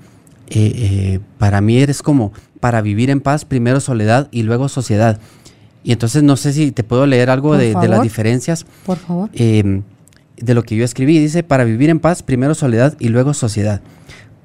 eh, 0.55 0.73
eh, 0.77 1.21
para 1.39 1.61
mí 1.61 1.79
eres 1.79 2.03
como 2.03 2.33
para 2.61 2.81
vivir 2.81 3.11
en 3.11 3.21
paz, 3.21 3.45
primero 3.45 3.81
soledad 3.81 4.29
y 4.31 4.43
luego 4.43 4.69
sociedad. 4.69 5.19
Y 5.85 5.93
entonces 5.93 6.23
no 6.23 6.37
sé 6.37 6.53
si 6.53 6.73
te 6.73 6.85
puedo 6.85 7.07
leer 7.07 7.31
algo 7.31 7.57
de, 7.57 7.73
las 7.73 8.03
diferencias. 8.03 8.67
Por 8.87 8.99
favor. 8.99 9.31
Em, 9.33 9.83
de 10.37 10.55
lo 10.55 10.63
que 10.63 10.77
yo 10.77 10.85
escribí. 10.85 11.19
Dice, 11.19 11.43
para 11.43 11.65
vivir 11.65 11.91
en 11.91 12.01
paz, 12.01 12.23
primero 12.23 12.55
soledad 12.55 12.97
y 12.99 13.09
luego 13.09 13.35
sociedad. 13.35 13.81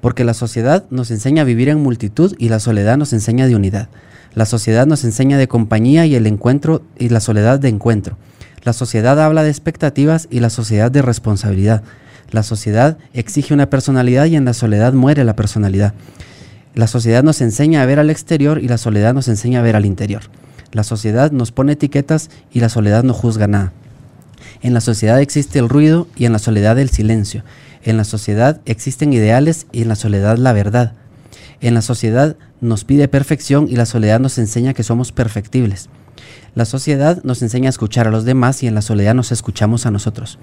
Porque 0.02 0.24
la 0.24 0.34
sociedad 0.34 0.86
nos 0.90 1.12
enseña 1.12 1.42
a 1.42 1.46
vivir 1.46 1.70
en 1.70 1.82
multitud 1.82 2.36
y 2.38 2.50
la 2.50 2.60
soledad 2.60 2.98
nos 2.98 3.14
enseña 3.14 3.48
de 3.48 3.56
unidad. 3.56 3.90
La 4.34 4.46
sociedad 4.46 4.86
nos 4.86 5.04
enseña 5.04 5.38
de 5.38 5.48
compañía 5.48 6.06
y 6.06 6.16
el 6.16 6.28
encuentro 6.28 6.84
y 6.98 7.10
la 7.10 7.20
soledad 7.20 7.60
de 7.60 7.70
encuentro. 7.70 8.18
La 8.64 8.74
sociedad 8.74 9.20
habla 9.20 9.44
de 9.44 9.50
expectativas 9.50 10.28
y 10.30 10.40
la 10.40 10.50
sociedad 10.50 10.92
de 10.92 11.02
responsabilidad. 11.02 11.84
La 12.32 12.44
sociedad 12.44 12.98
exige 13.14 13.54
una 13.54 13.70
personalidad 13.70 14.26
y 14.26 14.36
en 14.36 14.46
la 14.46 14.54
soledad 14.54 14.94
muere 14.94 15.24
la 15.24 15.36
personalidad. 15.36 15.94
La 16.76 16.88
sociedad 16.88 17.24
nos 17.24 17.42
enseña 17.42 17.82
a 17.82 17.86
ver 17.86 18.00
al 18.00 18.10
exterior 18.10 18.60
y 18.62 18.68
la 18.68 18.78
soledad 18.78 19.14
nos 19.14 19.28
enseña 19.28 19.60
a 19.60 19.64
ver 19.64 19.76
al 19.76 19.86
interior. 19.86 20.24
La 20.72 20.84
sociedad 20.84 21.32
nos 21.32 21.52
pone 21.52 21.74
etiquetas 21.74 22.30
y 22.52 22.60
la 22.60 22.70
soledad 22.70 23.04
no 23.04 23.14
juzga 23.14 23.48
nada. 23.48 23.72
En 24.62 24.74
la 24.74 24.82
sociedad 24.82 25.22
existe 25.22 25.60
el 25.60 25.70
ruido 25.70 26.08
y 26.16 26.26
en 26.26 26.34
la 26.34 26.40
soledad 26.40 26.78
el 26.78 26.90
silencio. 26.90 27.44
En 27.84 27.98
la 27.98 28.04
sociedad 28.04 28.62
existen 28.66 29.14
ideales 29.14 29.68
y 29.72 29.84
en 29.84 29.88
la 29.88 29.96
soledad 29.96 30.38
la 30.38 30.54
verdad. 30.54 30.94
En 31.62 31.74
la 31.74 31.82
sociedad 31.82 32.36
nos 32.62 32.84
pide 32.84 33.08
perfección 33.08 33.68
y 33.70 33.76
la 33.76 33.86
soledad 33.86 34.20
nos 34.20 34.38
enseña 34.38 34.74
que 34.74 34.84
somos 34.84 35.12
perfectibles. 35.12 35.90
La 36.54 36.66
sociedad 36.66 37.24
nos 37.24 37.42
enseña 37.42 37.68
a 37.68 37.70
escuchar 37.70 38.08
a 38.08 38.12
los 38.12 38.26
demás 38.26 38.64
y 38.64 38.68
en 38.68 38.76
la 38.76 38.82
soledad 38.82 39.14
nos 39.14 39.32
escuchamos 39.32 39.86
a 39.86 39.92
nosotros. 39.92 40.40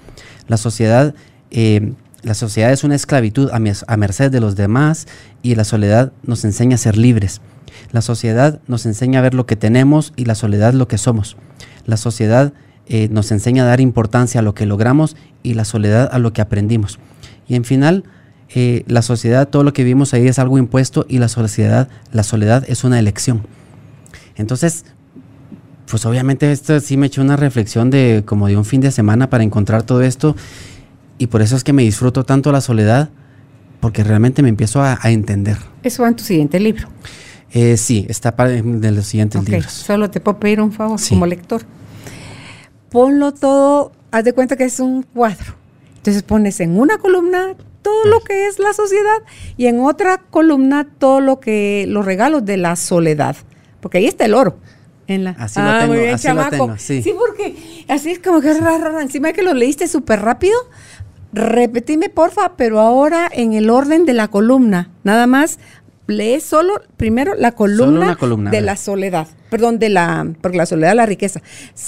La 0.47 0.57
sociedad 0.57 1.13
eh, 1.51 1.93
la 2.25 2.33
sociedad 2.33 2.71
es 2.71 2.83
una 2.83 2.95
esclavitud 2.95 3.51
a, 3.51 3.97
merced 3.97 4.31
de 4.31 4.39
los 4.39 4.55
demás 4.55 5.07
y 5.43 5.53
la 5.53 5.63
soledad 5.63 6.11
nos 6.23 6.43
enseña 6.43 6.73
a 6.73 6.79
ser 6.79 6.97
libres. 6.97 7.39
La 7.91 8.01
sociedad 8.01 8.59
nos 8.67 8.87
enseña 8.87 9.19
a 9.19 9.21
ver 9.21 9.35
lo 9.35 9.45
que 9.45 9.55
tenemos 9.55 10.11
y 10.15 10.25
la 10.25 10.33
soledad 10.33 10.73
lo 10.73 10.87
que 10.87 10.97
somos. 10.97 11.37
La 11.85 11.97
sociedad 11.97 12.53
eh, 12.87 13.09
nos 13.11 13.31
enseña 13.31 13.61
a 13.61 13.67
dar 13.67 13.79
importancia 13.79 14.39
a 14.39 14.43
lo 14.43 14.55
que 14.55 14.65
logramos 14.65 15.15
y 15.43 15.53
la 15.53 15.65
soledad 15.65 16.09
a 16.11 16.17
lo 16.17 16.33
que 16.33 16.41
aprendimos. 16.41 16.97
Y 17.47 17.53
en 17.53 17.63
final, 17.63 18.05
eh, 18.55 18.83
la 18.87 19.03
sociedad, 19.03 19.47
todo 19.47 19.63
lo 19.63 19.73
que 19.73 19.83
vimos 19.83 20.15
ahí 20.15 20.27
es 20.27 20.39
algo 20.39 20.57
impuesto 20.57 21.05
y 21.07 21.19
la 21.19 21.27
sociedad, 21.27 21.89
la 22.11 22.23
soledad 22.23 22.63
es 22.67 22.83
una 22.83 22.97
elección. 22.97 23.43
Entonces, 24.35 24.85
pues 25.87 26.05
obviamente 26.07 26.51
esto 26.51 26.79
sí 26.79 26.97
me 26.97 27.05
echó 27.05 27.21
una 27.21 27.35
reflexión 27.35 27.91
de 27.91 28.23
como 28.25 28.47
de 28.47 28.57
un 28.57 28.65
fin 28.65 28.81
de 28.81 28.89
semana 28.89 29.29
para 29.29 29.43
encontrar 29.43 29.83
todo 29.83 30.01
esto 30.01 30.35
y 31.17 31.27
por 31.27 31.41
eso 31.41 31.55
es 31.55 31.63
que 31.63 31.73
me 31.73 31.83
disfruto 31.83 32.23
tanto 32.23 32.51
la 32.51 32.61
soledad, 32.61 33.09
porque 33.79 34.03
realmente 34.03 34.41
me 34.41 34.49
empiezo 34.49 34.81
a, 34.81 34.97
entender. 35.05 35.57
Eso 35.83 36.03
va 36.03 36.09
en 36.09 36.15
tu 36.15 36.23
siguiente 36.23 36.59
libro. 36.59 36.87
Eh, 37.51 37.77
sí, 37.77 38.05
está 38.09 38.35
para 38.35 38.49
de 38.49 38.91
los 38.91 39.05
siguientes 39.05 39.47
libros. 39.47 39.71
Solo 39.71 40.09
te 40.09 40.19
puedo 40.19 40.39
pedir 40.39 40.59
un 40.59 40.71
favor 40.71 40.99
como 41.07 41.25
lector. 41.25 41.61
Ponlo 42.89 43.33
todo, 43.33 43.91
haz 44.11 44.23
de 44.23 44.33
cuenta 44.33 44.55
que 44.55 44.65
es 44.65 44.79
un 44.79 45.03
cuadro. 45.03 45.53
Entonces 45.97 46.23
pones 46.23 46.59
en 46.59 46.77
una 46.77 46.97
columna 46.97 47.55
todo 47.85 48.05
lo 48.05 48.21
que 48.21 48.47
es 48.47 48.57
la 48.57 48.73
sociedad 48.73 49.21
y 49.57 49.67
en 49.67 49.79
otra 49.79 50.17
columna 50.17 50.87
todo 50.97 51.21
lo 51.21 51.39
que 51.39 51.85
los 51.87 52.03
regalos 52.03 52.43
de 52.43 52.57
la 52.57 52.75
soledad, 52.75 53.35
porque 53.79 53.99
ahí 53.99 54.07
está 54.07 54.25
el 54.25 54.33
oro. 54.33 54.57
En 55.07 55.23
la, 55.23 55.35
así 55.37 55.59
lo 55.59 55.67
ah, 55.67 55.79
tengo, 55.81 56.13
así 56.13 56.27
lo 56.29 56.49
tengo, 56.49 56.77
sí. 56.79 57.03
sí. 57.03 57.13
porque 57.15 57.85
así 57.87 58.09
es 58.09 58.19
como 58.19 58.41
que 58.41 58.55
raro, 58.55 58.99
encima 58.99 59.27
de 59.27 59.33
que 59.35 59.43
lo 59.43 59.53
leíste 59.53 59.87
súper 59.87 60.21
rápido, 60.21 60.57
Repetime, 61.35 62.07
porfa, 62.07 62.55
pero 62.55 62.79
ahora 62.79 63.29
en 63.29 63.51
el 63.51 63.69
orden 63.69 64.05
de 64.05 64.13
la 64.13 64.29
columna. 64.29 64.89
Nada 65.03 65.27
más 65.27 65.59
lee 66.07 66.39
solo 66.39 66.81
primero 66.95 67.35
la 67.35 67.51
columna, 67.51 68.15
de 68.51 68.61
la 68.61 68.77
soledad. 68.77 69.27
Perdón, 69.49 69.77
de 69.77 69.89
la, 69.89 70.31
porque 70.39 70.57
la 70.57 70.65
soledad 70.65 70.91
es 70.91 70.95
la 70.95 71.05
riqueza. 71.05 71.41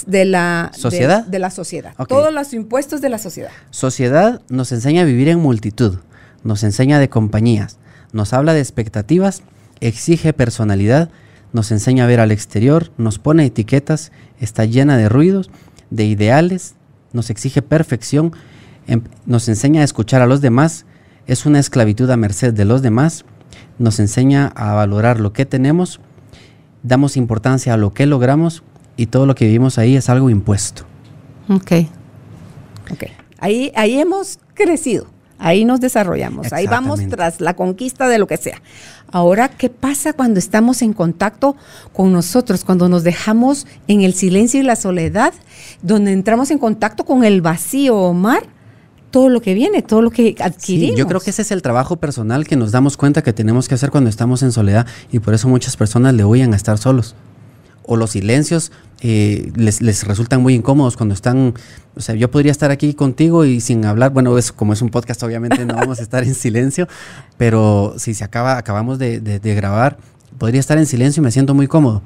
De 0.06 0.26
la 0.26 0.70
sociedad. 0.74 1.24
De, 1.24 1.38
la 1.38 1.50
sociedad. 1.50 1.94
Todos 2.08 2.32
los 2.32 2.52
impuestos 2.52 3.00
de 3.00 3.08
la 3.08 3.16
sociedad. 3.16 3.50
Sociedad 3.70 4.42
nos 4.50 4.70
enseña 4.70 5.02
a 5.02 5.04
vivir 5.06 5.28
en 5.28 5.38
multitud, 5.38 5.96
nos 6.44 6.62
enseña 6.62 6.98
de 6.98 7.08
compañías, 7.08 7.78
nos 8.12 8.34
habla 8.34 8.52
de 8.52 8.60
expectativas, 8.60 9.42
exige 9.80 10.34
personalidad, 10.34 11.08
nos 11.54 11.70
enseña 11.72 12.04
a 12.04 12.06
ver 12.06 12.20
al 12.20 12.32
exterior, 12.32 12.90
nos 12.98 13.18
pone 13.18 13.46
etiquetas, 13.46 14.12
está 14.40 14.66
llena 14.66 14.98
de 14.98 15.08
ruidos, 15.08 15.50
de 15.88 16.04
ideales, 16.04 16.74
nos 17.14 17.30
exige 17.30 17.62
perfección 17.62 18.34
nos 19.26 19.48
enseña 19.48 19.82
a 19.82 19.84
escuchar 19.84 20.22
a 20.22 20.26
los 20.26 20.40
demás, 20.40 20.86
es 21.26 21.46
una 21.46 21.58
esclavitud 21.58 22.10
a 22.10 22.16
merced 22.16 22.54
de 22.54 22.64
los 22.64 22.82
demás, 22.82 23.24
nos 23.78 24.00
enseña 24.00 24.48
a 24.54 24.74
valorar 24.74 25.20
lo 25.20 25.32
que 25.32 25.46
tenemos, 25.46 26.00
damos 26.82 27.16
importancia 27.16 27.74
a 27.74 27.76
lo 27.76 27.92
que 27.92 28.06
logramos 28.06 28.62
y 28.96 29.06
todo 29.06 29.26
lo 29.26 29.34
que 29.34 29.46
vivimos 29.46 29.78
ahí 29.78 29.96
es 29.96 30.08
algo 30.08 30.30
impuesto. 30.30 30.84
Ok. 31.48 31.72
Ok. 32.90 33.04
Ahí, 33.38 33.70
ahí 33.76 34.00
hemos 34.00 34.38
crecido, 34.54 35.06
ahí 35.38 35.64
nos 35.64 35.80
desarrollamos, 35.80 36.52
ahí 36.52 36.66
vamos 36.66 37.00
tras 37.08 37.40
la 37.40 37.54
conquista 37.54 38.08
de 38.08 38.18
lo 38.18 38.26
que 38.26 38.36
sea. 38.36 38.60
Ahora, 39.12 39.48
¿qué 39.48 39.70
pasa 39.70 40.12
cuando 40.12 40.38
estamos 40.38 40.82
en 40.82 40.92
contacto 40.92 41.56
con 41.92 42.12
nosotros, 42.12 42.64
cuando 42.64 42.88
nos 42.88 43.04
dejamos 43.04 43.66
en 43.86 44.02
el 44.02 44.14
silencio 44.14 44.60
y 44.60 44.64
la 44.64 44.76
soledad, 44.76 45.32
donde 45.82 46.12
entramos 46.12 46.50
en 46.50 46.58
contacto 46.58 47.04
con 47.04 47.22
el 47.24 47.40
vacío, 47.40 47.96
Omar? 47.96 48.57
Todo 49.10 49.28
lo 49.28 49.40
que 49.40 49.54
viene, 49.54 49.82
todo 49.82 50.02
lo 50.02 50.10
que 50.10 50.34
adquirimos. 50.40 50.98
yo 50.98 51.06
creo 51.06 51.20
que 51.20 51.30
ese 51.30 51.42
es 51.42 51.50
el 51.50 51.62
trabajo 51.62 51.96
personal 51.96 52.46
que 52.46 52.56
nos 52.56 52.72
damos 52.72 52.96
cuenta 52.96 53.22
que 53.22 53.32
tenemos 53.32 53.68
que 53.68 53.74
hacer 53.74 53.90
cuando 53.90 54.10
estamos 54.10 54.42
en 54.42 54.52
soledad 54.52 54.86
y 55.10 55.18
por 55.18 55.34
eso 55.34 55.48
muchas 55.48 55.76
personas 55.76 56.14
le 56.14 56.24
huyen 56.24 56.52
a 56.52 56.56
estar 56.56 56.78
solos 56.78 57.14
o 57.88 57.96
los 57.96 58.10
silencios 58.10 58.70
eh, 59.00 59.50
les, 59.56 59.80
les, 59.80 60.04
resultan 60.04 60.42
muy 60.42 60.54
incómodos 60.54 60.96
cuando 60.96 61.14
están, 61.14 61.54
o 61.96 62.00
sea, 62.00 62.14
yo 62.14 62.30
podría 62.30 62.52
estar 62.52 62.70
aquí 62.70 62.92
contigo 62.94 63.44
y 63.44 63.60
sin 63.60 63.84
hablar, 63.84 64.12
bueno, 64.12 64.36
es, 64.36 64.52
como 64.52 64.74
es 64.74 64.82
un 64.82 64.90
podcast, 64.90 65.22
obviamente 65.22 65.64
no 65.64 65.74
vamos 65.74 66.00
a 66.00 66.02
estar 66.02 66.22
en 66.24 66.34
silencio, 66.34 66.86
pero 67.38 67.94
si 67.96 68.12
se 68.12 68.24
acaba, 68.24 68.58
acabamos 68.58 68.98
de, 68.98 69.20
de, 69.20 69.54
grabar, 69.54 69.96
podría 70.36 70.60
estar 70.60 70.76
en 70.78 70.86
silencio 70.86 71.22
y 71.22 71.24
me 71.24 71.30
siento 71.30 71.54
muy 71.54 71.66
cómodo. 71.66 72.02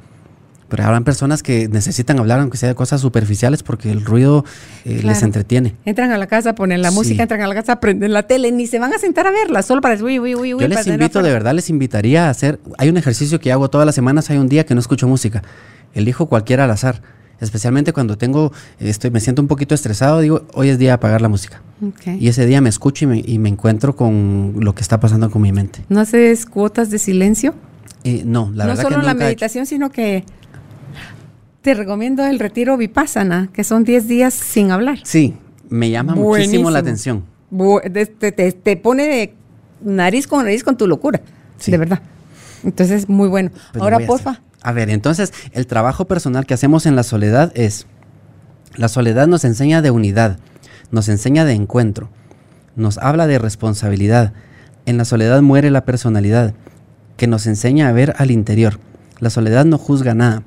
Pero 0.73 0.85
habrán 0.85 1.05
personas 1.05 1.43
que 1.43 1.69
necesitan 1.69 2.19
hablar, 2.19 2.40
aunque 2.40 2.57
sea 2.57 2.70
de 2.70 2.74
cosas 2.74 3.01
superficiales, 3.01 3.62
porque 3.62 3.90
el 3.93 4.05
ruido 4.05 4.44
eh, 4.85 5.03
les 5.05 5.23
entretiene. 5.23 5.77
Entran 5.85 6.11
a 6.12 6.19
la 6.19 6.27
casa, 6.27 6.55
ponen 6.55 6.82
la 6.82 6.90
música, 6.90 7.23
entran 7.23 7.43
a 7.43 7.47
la 7.47 7.55
casa, 7.55 7.78
prenden 7.78 8.12
la 8.12 8.23
tele, 8.23 8.51
ni 8.53 8.66
se 8.66 8.78
van 8.78 8.93
a 8.93 8.99
sentar 8.99 9.27
a 9.27 9.31
verla, 9.31 9.62
solo 9.62 9.82
para 9.82 10.03
uy, 10.03 10.19
uy, 10.19 10.35
uy, 10.35 10.57
Yo 10.59 10.69
les 10.69 10.86
invito, 10.86 11.23
de 11.23 11.31
verdad, 11.31 11.53
les 11.53 11.69
invitaría 11.70 12.27
a 12.27 12.31
hacer. 12.31 12.59
Hay 12.78 12.89
un 12.89 12.97
ejercicio 12.97 13.39
que 13.39 13.53
hago 13.53 13.69
todas 13.70 13.85
las 13.85 13.94
semanas, 13.94 14.31
hay 14.31 14.39
un 14.39 14.49
día 14.49 14.65
que 14.65 14.74
no 14.74 14.81
escucho 14.81 15.07
música 15.07 15.43
elijo 15.94 16.27
cualquiera 16.27 16.65
al 16.65 16.70
azar. 16.70 17.03
Especialmente 17.40 17.93
cuando 17.93 18.16
tengo, 18.16 18.53
estoy, 18.78 19.11
me 19.11 19.19
siento 19.19 19.43
un 19.43 19.49
poquito 19.49 19.74
estresado, 19.74 20.20
digo, 20.20 20.47
hoy 20.55 20.69
es 20.69 20.78
día 20.78 20.90
de 20.90 20.94
apagar 20.94 21.20
la 21.20 21.28
música. 21.28 21.61
Y 22.07 22.28
ese 22.28 22.47
día 22.47 22.61
me 22.61 22.69
escucho 22.69 23.12
y 23.12 23.39
me, 23.39 23.49
encuentro 23.49 23.97
con 23.97 24.55
lo 24.61 24.77
que 24.77 24.82
está 24.82 25.01
pasando 25.01 25.28
con 25.28 25.43
mi 25.43 25.51
mente. 25.51 25.81
¿No 25.89 26.01
haces 26.01 26.47
cuotas 26.47 26.90
de 26.90 27.01
silencio? 27.01 27.55
Eh, 28.05 28.23
no, 28.24 28.53
la 28.55 28.66
verdad. 28.66 28.85
No 28.85 28.90
solo 28.90 29.03
la 29.03 29.15
meditación, 29.15 29.66
sino 29.66 29.90
que 29.90 30.24
te 31.62 31.74
recomiendo 31.74 32.26
el 32.26 32.39
retiro 32.39 32.76
Vipassana, 32.76 33.48
que 33.52 33.64
son 33.64 33.84
10 33.84 34.09
días 34.09 34.34
sin 34.34 34.70
hablar. 34.72 34.98
Sí, 35.05 35.36
me 35.68 35.90
llama 35.90 36.14
muchísimo 36.14 36.70
la 36.70 36.80
atención. 36.80 37.24
te, 37.52 38.76
pone 38.76 39.06
de 39.06 39.34
nariz 39.80 40.26
con 40.26 40.44
nariz 40.44 40.64
con 40.64 40.76
tu 40.76 40.86
locura, 40.86 41.20
de 41.64 41.78
verdad. 41.78 42.02
Entonces, 42.64 43.09
muy 43.09 43.28
bueno. 43.28 43.51
Pues 43.72 43.82
Ahora, 43.82 44.01
porfa. 44.01 44.43
A 44.60 44.72
ver, 44.72 44.90
entonces 44.90 45.32
el 45.52 45.66
trabajo 45.66 46.06
personal 46.06 46.47
que 46.47 46.55
hacemos 46.55 46.86
en 46.86 46.94
la 46.94 47.02
soledad 47.02 47.52
es, 47.55 47.86
la 48.76 48.89
soledad 48.89 49.26
nos 49.26 49.44
enseña 49.44 49.82
de 49.82 49.90
unidad, 49.90 50.39
nos 50.90 51.09
enseña 51.09 51.44
de 51.44 51.55
encuentro, 51.55 52.10
nos 52.76 52.98
habla 52.98 53.26
de 53.26 53.39
responsabilidad. 53.39 54.32
En 54.86 54.98
la 54.98 55.05
soledad 55.05 55.43
muere 55.43 55.70
la 55.70 55.84
personalidad, 55.84 56.55
que 57.16 57.26
nos 57.28 57.47
enseña 57.47 57.89
a 57.89 57.93
ver 57.93 58.14
al 58.18 58.30
interior. 58.30 58.78
La 59.18 59.30
soledad 59.30 59.64
no 59.64 59.78
juzga 59.78 60.14
nada, 60.14 60.43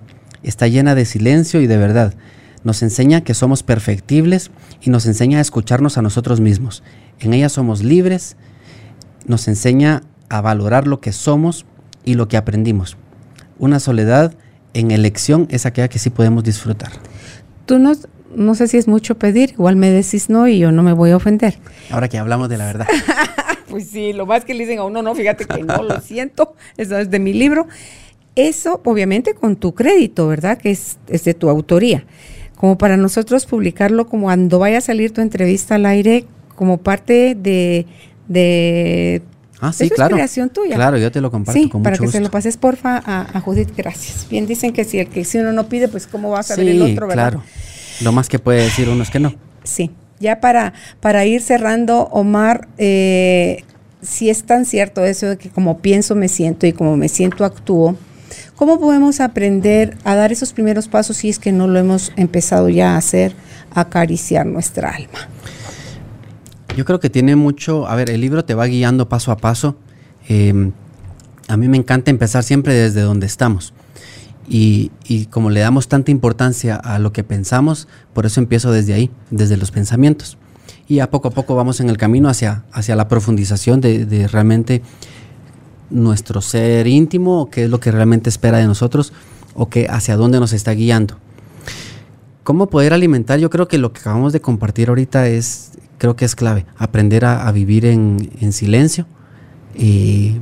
está 0.48 0.68
llena 0.68 0.96
de 0.96 1.06
silencio 1.06 1.62
y 1.62 1.68
de 1.68 1.78
verdad. 1.78 2.14
Nos 2.64 2.82
enseña 2.82 3.22
que 3.22 3.34
somos 3.34 3.64
perfectibles 3.64 4.52
y 4.82 4.90
nos 4.90 5.06
enseña 5.06 5.38
a 5.38 5.42
escucharnos 5.42 5.98
a 5.98 6.02
nosotros 6.02 6.42
mismos. 6.42 6.84
En 7.20 7.34
ella 7.34 7.50
somos 7.50 7.84
libres, 7.84 8.38
nos 9.28 9.48
enseña 9.48 10.04
a 10.30 10.42
valorar 10.42 10.88
lo 10.88 11.00
que 11.00 11.12
somos 11.12 11.66
y 12.04 12.16
lo 12.16 12.28
que 12.28 12.38
aprendimos 12.38 12.98
una 13.60 13.80
soledad 13.80 14.34
en 14.74 14.92
elección 14.92 15.48
es 15.50 15.66
aquella 15.66 15.88
que 15.88 16.00
sí 16.00 16.10
podemos 16.10 16.44
disfrutar. 16.44 16.92
Tú 17.66 17.80
no, 17.80 17.94
no 18.36 18.56
sé 18.56 18.68
si 18.68 18.78
es 18.78 18.88
mucho 18.88 19.18
pedir, 19.18 19.52
igual 19.52 19.76
me 19.76 19.90
decís 19.90 20.30
no 20.30 20.48
y 20.48 20.60
yo 20.60 20.72
no 20.72 20.84
me 20.84 20.94
voy 20.94 21.12
a 21.12 21.18
ofender. 21.18 21.58
Ahora 21.90 22.10
que 22.10 22.18
hablamos 22.18 22.50
de 22.50 22.58
la 22.58 22.66
verdad. 22.66 22.88
pues 23.70 23.88
sí, 23.88 24.14
lo 24.14 24.26
más 24.26 24.44
que 24.46 24.54
le 24.54 24.66
dicen 24.66 24.80
a 24.80 24.84
uno, 24.84 25.02
no, 25.02 25.16
fíjate 25.16 25.46
que 25.46 25.64
no, 25.64 25.82
lo 25.84 26.02
siento, 26.02 26.56
eso 26.78 26.98
es 26.98 27.10
de 27.10 27.20
mi 27.20 27.34
libro. 27.34 27.68
Eso, 28.36 28.82
obviamente, 28.84 29.34
con 29.34 29.56
tu 29.56 29.74
crédito, 29.74 30.28
¿verdad? 30.28 30.57
Que 30.57 30.72
es, 30.72 30.98
es 31.07 31.24
de 31.24 31.34
tu 31.34 31.49
autoría. 31.49 32.06
Como 32.56 32.78
para 32.78 32.98
nosotros 32.98 33.45
publicarlo, 33.45 34.07
como 34.07 34.26
cuando 34.26 34.60
vaya 34.60 34.80
a 34.80 34.82
salir 34.82 35.12
tu 35.12 35.22
entrevista 35.22 35.76
al 35.76 35.86
aire, 35.86 36.26
como 36.56 36.78
parte 36.78 37.36
de, 37.36 37.86
de 38.28 39.22
Ah, 39.62 39.74
sí, 39.74 39.90
claro. 39.90 40.16
es 40.16 40.20
creación 40.20 40.49
tuya. 40.49 40.76
Claro, 40.76 40.98
yo 40.98 41.12
te 41.12 41.22
lo 41.22 41.32
comparto 41.32 41.60
sí, 41.60 41.72
para 41.82 41.98
que 41.98 42.07
se 42.07 42.20
lo 42.20 42.30
pases, 42.30 42.57
porfa, 42.57 43.02
a, 43.06 43.40
Judith. 43.40 43.70
Gracias. 43.76 44.28
Bien 44.30 44.45
dicen 44.45 44.74
que 44.74 44.84
si 44.84 44.99
el 44.99 45.07
que 45.07 45.24
si 45.24 45.38
uno 45.38 45.53
no 45.53 45.68
pide, 45.70 45.88
pues 45.88 46.07
cómo 46.07 46.30
va 46.30 46.40
a 46.40 46.44
saber 46.44 46.68
el 46.68 46.82
otro, 46.82 47.07
¿verdad? 47.07 47.32
claro. 47.32 47.44
Lo 48.02 48.12
más 48.12 48.28
que 48.28 48.40
puede 48.40 48.64
decir 48.64 48.90
uno 48.90 49.03
es 49.03 49.10
que 49.10 49.20
no. 49.20 49.34
Sí. 49.64 49.91
Ya 50.20 50.40
para, 50.40 50.74
para 50.99 51.26
ir 51.26 51.41
cerrando, 51.41 52.03
Omar, 52.12 52.68
eh, 52.78 53.64
si 54.02 54.30
es 54.30 54.44
tan 54.44 54.66
cierto 54.66 55.03
eso 55.03 55.28
de 55.28 55.38
que 55.38 55.49
como 55.49 55.80
pienso 55.80 56.16
me 56.16 56.28
siento 56.28 56.68
y 56.68 56.74
como 56.74 56.95
me 56.98 57.10
siento 57.10 57.44
actúo, 57.45 57.95
¿cómo 58.56 58.80
podemos 58.80 59.19
aprender 59.19 59.98
a 60.03 60.15
dar 60.15 60.32
esos 60.32 60.53
primeros 60.53 60.88
pasos 60.88 61.18
si 61.18 61.30
es 61.30 61.40
que 61.40 61.52
no 61.52 61.68
lo 61.68 61.80
hemos 61.80 62.11
empezado 62.15 62.69
ya 62.69 62.95
a 62.95 62.98
hacer, 62.98 63.34
a 63.73 63.82
acariciar 63.82 64.45
nuestra 64.45 64.90
alma? 64.90 65.30
Yo 66.76 66.84
creo 66.84 66.99
que 66.99 67.10
tiene 67.10 67.36
mucho, 67.36 67.88
a 67.88 67.95
ver, 67.95 68.10
el 68.10 68.22
libro 68.22 68.44
te 68.44 68.53
va 68.53 68.65
guiando 68.65 69.07
paso 69.07 69.32
a 69.32 69.38
paso. 69.38 69.77
Em, 70.27 70.72
a 71.48 71.57
mí 71.57 71.68
me 71.68 71.77
encanta 71.77 72.11
empezar 72.11 72.44
siempre 72.44 72.73
desde 72.73 73.02
donde 73.02 73.26
estamos. 73.26 73.73
Y, 74.48 74.91
como 75.32 75.49
le 75.49 75.61
damos 75.61 75.88
tanta 75.88 76.11
importancia 76.11 76.76
a 76.76 76.99
lo 76.99 77.11
que 77.14 77.23
pensamos, 77.23 77.88
por 78.14 78.26
eso 78.26 78.40
empiezo 78.40 78.72
desde 78.72 78.94
ahí, 78.94 79.10
desde 79.32 79.57
los 79.57 79.72
pensamientos. 79.72 80.38
Y 80.88 80.99
a 80.99 81.10
poco 81.10 81.30
a 81.30 81.32
poco 81.32 81.56
vamos 81.56 81.80
en 81.80 81.90
el 81.90 81.98
camino 81.98 82.30
hacia, 82.30 82.64
hacia 82.72 82.95
la 82.95 83.07
profundización 83.07 83.82
de 83.82 84.27
realmente 84.32 84.84
nuestro 85.90 86.41
ser 86.41 86.88
íntimo, 86.88 87.49
qué 87.49 87.66
es 87.66 87.70
lo 87.70 87.80
que 87.80 87.91
realmente 87.91 88.30
espera 88.30 88.57
de 88.57 88.66
nosotros 88.66 89.14
o 89.53 89.70
que 89.70 89.88
hacia 89.90 90.18
dónde 90.18 90.40
nos 90.40 90.53
está 90.53 90.72
guiando. 90.72 91.16
¿Cómo 92.44 92.68
poder 92.68 92.94
alimentar? 92.94 93.40
Yo 93.40 93.49
creo 93.49 93.68
que 93.68 93.78
lo 93.78 93.91
que 93.91 94.02
acabamos 94.02 94.34
de 94.34 94.40
compartir 94.40 94.90
ahorita 94.90 95.28
es, 95.28 95.72
creo 95.98 96.16
que 96.16 96.26
es 96.26 96.36
clave, 96.36 96.66
aprender 96.78 97.26
a, 97.26 97.52
vivir 97.52 97.86
en, 97.86 98.30
silencio 98.52 99.07
y 99.74 100.34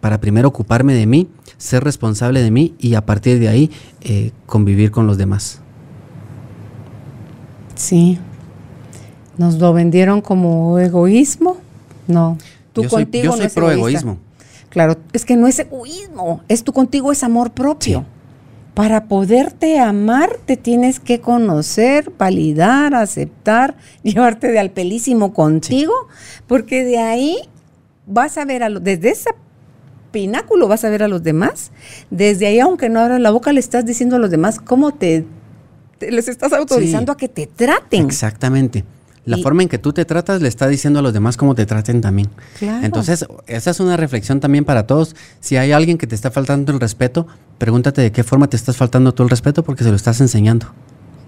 para 0.00 0.20
primero 0.20 0.48
ocuparme 0.48 0.94
de 0.94 1.06
mí, 1.06 1.28
ser 1.56 1.82
responsable 1.82 2.40
de 2.40 2.50
mí 2.52 2.74
y 2.78 2.94
a 2.94 3.04
partir 3.04 3.40
de 3.40 3.48
ahí 3.48 3.70
eh, 4.00 4.30
convivir 4.46 4.92
con 4.92 5.08
los 5.08 5.18
demás. 5.18 5.60
Sí. 7.74 8.18
¿Nos 9.38 9.56
lo 9.56 9.72
vendieron 9.72 10.20
como 10.20 10.78
egoísmo? 10.78 11.56
No. 12.06 12.38
Tú 12.72 12.82
yo 12.84 12.90
contigo 12.90 13.32
soy, 13.32 13.42
yo 13.42 13.48
soy 13.48 13.54
pro 13.54 13.70
egoísmo. 13.70 14.18
Claro, 14.70 14.96
es 15.12 15.24
que 15.24 15.36
no 15.36 15.46
es 15.46 15.58
egoísmo, 15.58 16.42
es 16.48 16.64
tú 16.64 16.72
contigo 16.72 17.12
es 17.12 17.22
amor 17.22 17.52
propio. 17.52 18.04
Para 18.74 19.06
poderte 19.06 19.78
amar 19.78 20.36
te 20.44 20.56
tienes 20.56 21.00
que 21.00 21.20
conocer, 21.20 22.12
validar, 22.16 22.94
aceptar, 22.94 23.76
llevarte 24.02 24.48
de 24.48 24.58
al 24.58 24.70
pelísimo 24.70 25.32
contigo, 25.32 25.92
porque 26.46 26.84
de 26.84 26.98
ahí 26.98 27.38
vas 28.06 28.38
a 28.38 28.44
ver 28.44 28.62
a 28.62 28.68
los, 28.68 28.82
desde 28.84 29.10
ese 29.10 29.30
pináculo 30.10 30.68
vas 30.68 30.84
a 30.84 30.90
ver 30.90 31.02
a 31.02 31.08
los 31.08 31.22
demás, 31.22 31.70
desde 32.10 32.46
ahí 32.46 32.60
aunque 32.60 32.88
no 32.88 33.00
abras 33.00 33.20
la 33.20 33.30
boca 33.30 33.52
le 33.52 33.60
estás 33.60 33.84
diciendo 33.84 34.16
a 34.16 34.18
los 34.18 34.30
demás 34.30 34.58
cómo 34.58 34.92
te, 34.92 35.26
les 36.00 36.28
estás 36.28 36.52
autorizando 36.52 37.12
a 37.12 37.16
que 37.16 37.28
te 37.28 37.46
traten. 37.46 38.04
Exactamente. 38.04 38.84
La 39.28 39.38
forma 39.38 39.62
en 39.62 39.68
que 39.68 39.78
tú 39.78 39.92
te 39.92 40.04
tratas 40.04 40.42
le 40.42 40.48
está 40.48 40.68
diciendo 40.68 41.00
a 41.00 41.02
los 41.02 41.12
demás 41.12 41.36
cómo 41.36 41.54
te 41.54 41.66
traten 41.66 42.00
también. 42.00 42.28
Entonces, 42.60 43.26
esa 43.46 43.70
es 43.70 43.80
una 43.80 43.96
reflexión 43.96 44.40
también 44.40 44.64
para 44.64 44.86
todos. 44.86 45.14
Si 45.40 45.56
hay 45.56 45.72
alguien 45.72 45.98
que 45.98 46.06
te 46.06 46.14
está 46.14 46.30
faltando 46.30 46.72
el 46.72 46.80
respeto, 46.80 47.26
pregúntate 47.58 48.00
de 48.02 48.12
qué 48.12 48.24
forma 48.24 48.48
te 48.48 48.56
estás 48.56 48.76
faltando 48.76 49.12
tú 49.12 49.22
el 49.22 49.30
respeto 49.30 49.62
porque 49.62 49.84
se 49.84 49.90
lo 49.90 49.96
estás 49.96 50.20
enseñando. 50.20 50.66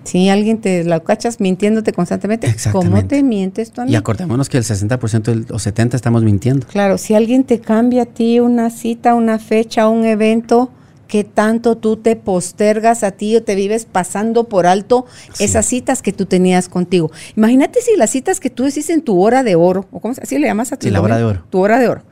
Si 0.05 0.31
alguien 0.31 0.61
te 0.61 0.83
la 0.85 1.01
cachas 1.01 1.41
mintiéndote 1.41 1.93
constantemente, 1.93 2.55
¿cómo 2.73 3.05
te 3.05 3.23
mientes 3.23 3.71
tú 3.71 3.83
a 3.83 3.85
mí? 3.85 3.93
Y 3.93 3.97
acordémonos 3.97 4.49
que 4.49 4.57
el 4.57 4.65
60% 4.65 5.51
o 5.51 5.57
70% 5.57 5.95
estamos 5.95 6.23
mintiendo. 6.23 6.67
Claro, 6.67 6.97
si 6.97 7.15
alguien 7.15 7.45
te 7.45 7.61
cambia 7.61 8.03
a 8.03 8.07
ti 8.07 8.41
una 8.41 8.71
cita, 8.71 9.15
una 9.15 9.39
fecha, 9.39 9.89
un 9.89 10.07
evento, 10.07 10.71
qué 11.11 11.25
tanto 11.25 11.77
tú 11.77 11.97
te 11.97 12.15
postergas 12.15 13.03
a 13.03 13.11
ti 13.11 13.35
o 13.35 13.43
te 13.43 13.57
vives 13.57 13.85
pasando 13.85 14.45
por 14.45 14.67
alto 14.67 15.07
esas 15.41 15.67
citas 15.67 16.03
que 16.03 16.13
tú 16.13 16.25
tenías 16.25 16.69
contigo. 16.69 17.11
Imagínate 17.37 17.83
si 17.83 17.97
las 17.97 18.11
citas 18.11 18.39
que 18.39 18.49
tú 18.49 18.63
decís 18.63 18.89
en 18.91 19.03
tu 19.03 19.21
hora 19.21 19.43
de 19.43 19.57
oro, 19.57 19.87
o 19.91 19.99
cómo 19.99 20.15
así 20.23 20.39
le 20.39 20.47
llamas 20.47 20.73
a 20.73 20.77
tu 20.77 20.89
la 20.89 21.03
hora 21.03 21.19
de 21.19 21.25
oro. 21.25 21.45
Tu 21.51 21.59
hora 21.59 21.81
de 21.81 21.89
oro. 21.89 22.03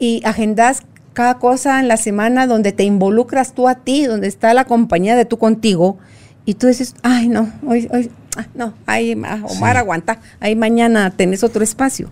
Y 0.00 0.22
agendas 0.24 0.80
cada 1.12 1.38
cosa 1.38 1.78
en 1.78 1.86
la 1.86 1.96
semana 1.96 2.48
donde 2.48 2.72
te 2.72 2.82
involucras 2.82 3.54
tú 3.54 3.68
a 3.68 3.76
ti, 3.76 4.06
donde 4.06 4.26
está 4.26 4.52
la 4.54 4.64
compañía 4.64 5.14
de 5.14 5.24
tú 5.24 5.38
contigo, 5.38 5.98
y 6.44 6.54
tú 6.54 6.66
dices, 6.66 6.96
ay, 7.02 7.28
no, 7.28 7.48
hoy, 7.64 7.88
hoy, 7.92 8.10
ah, 8.36 8.46
no, 8.54 8.74
ahí, 8.86 9.12
Omar, 9.12 9.76
aguanta, 9.76 10.18
ahí 10.40 10.56
mañana 10.56 11.10
tenés 11.10 11.44
otro 11.44 11.62
espacio. 11.62 12.08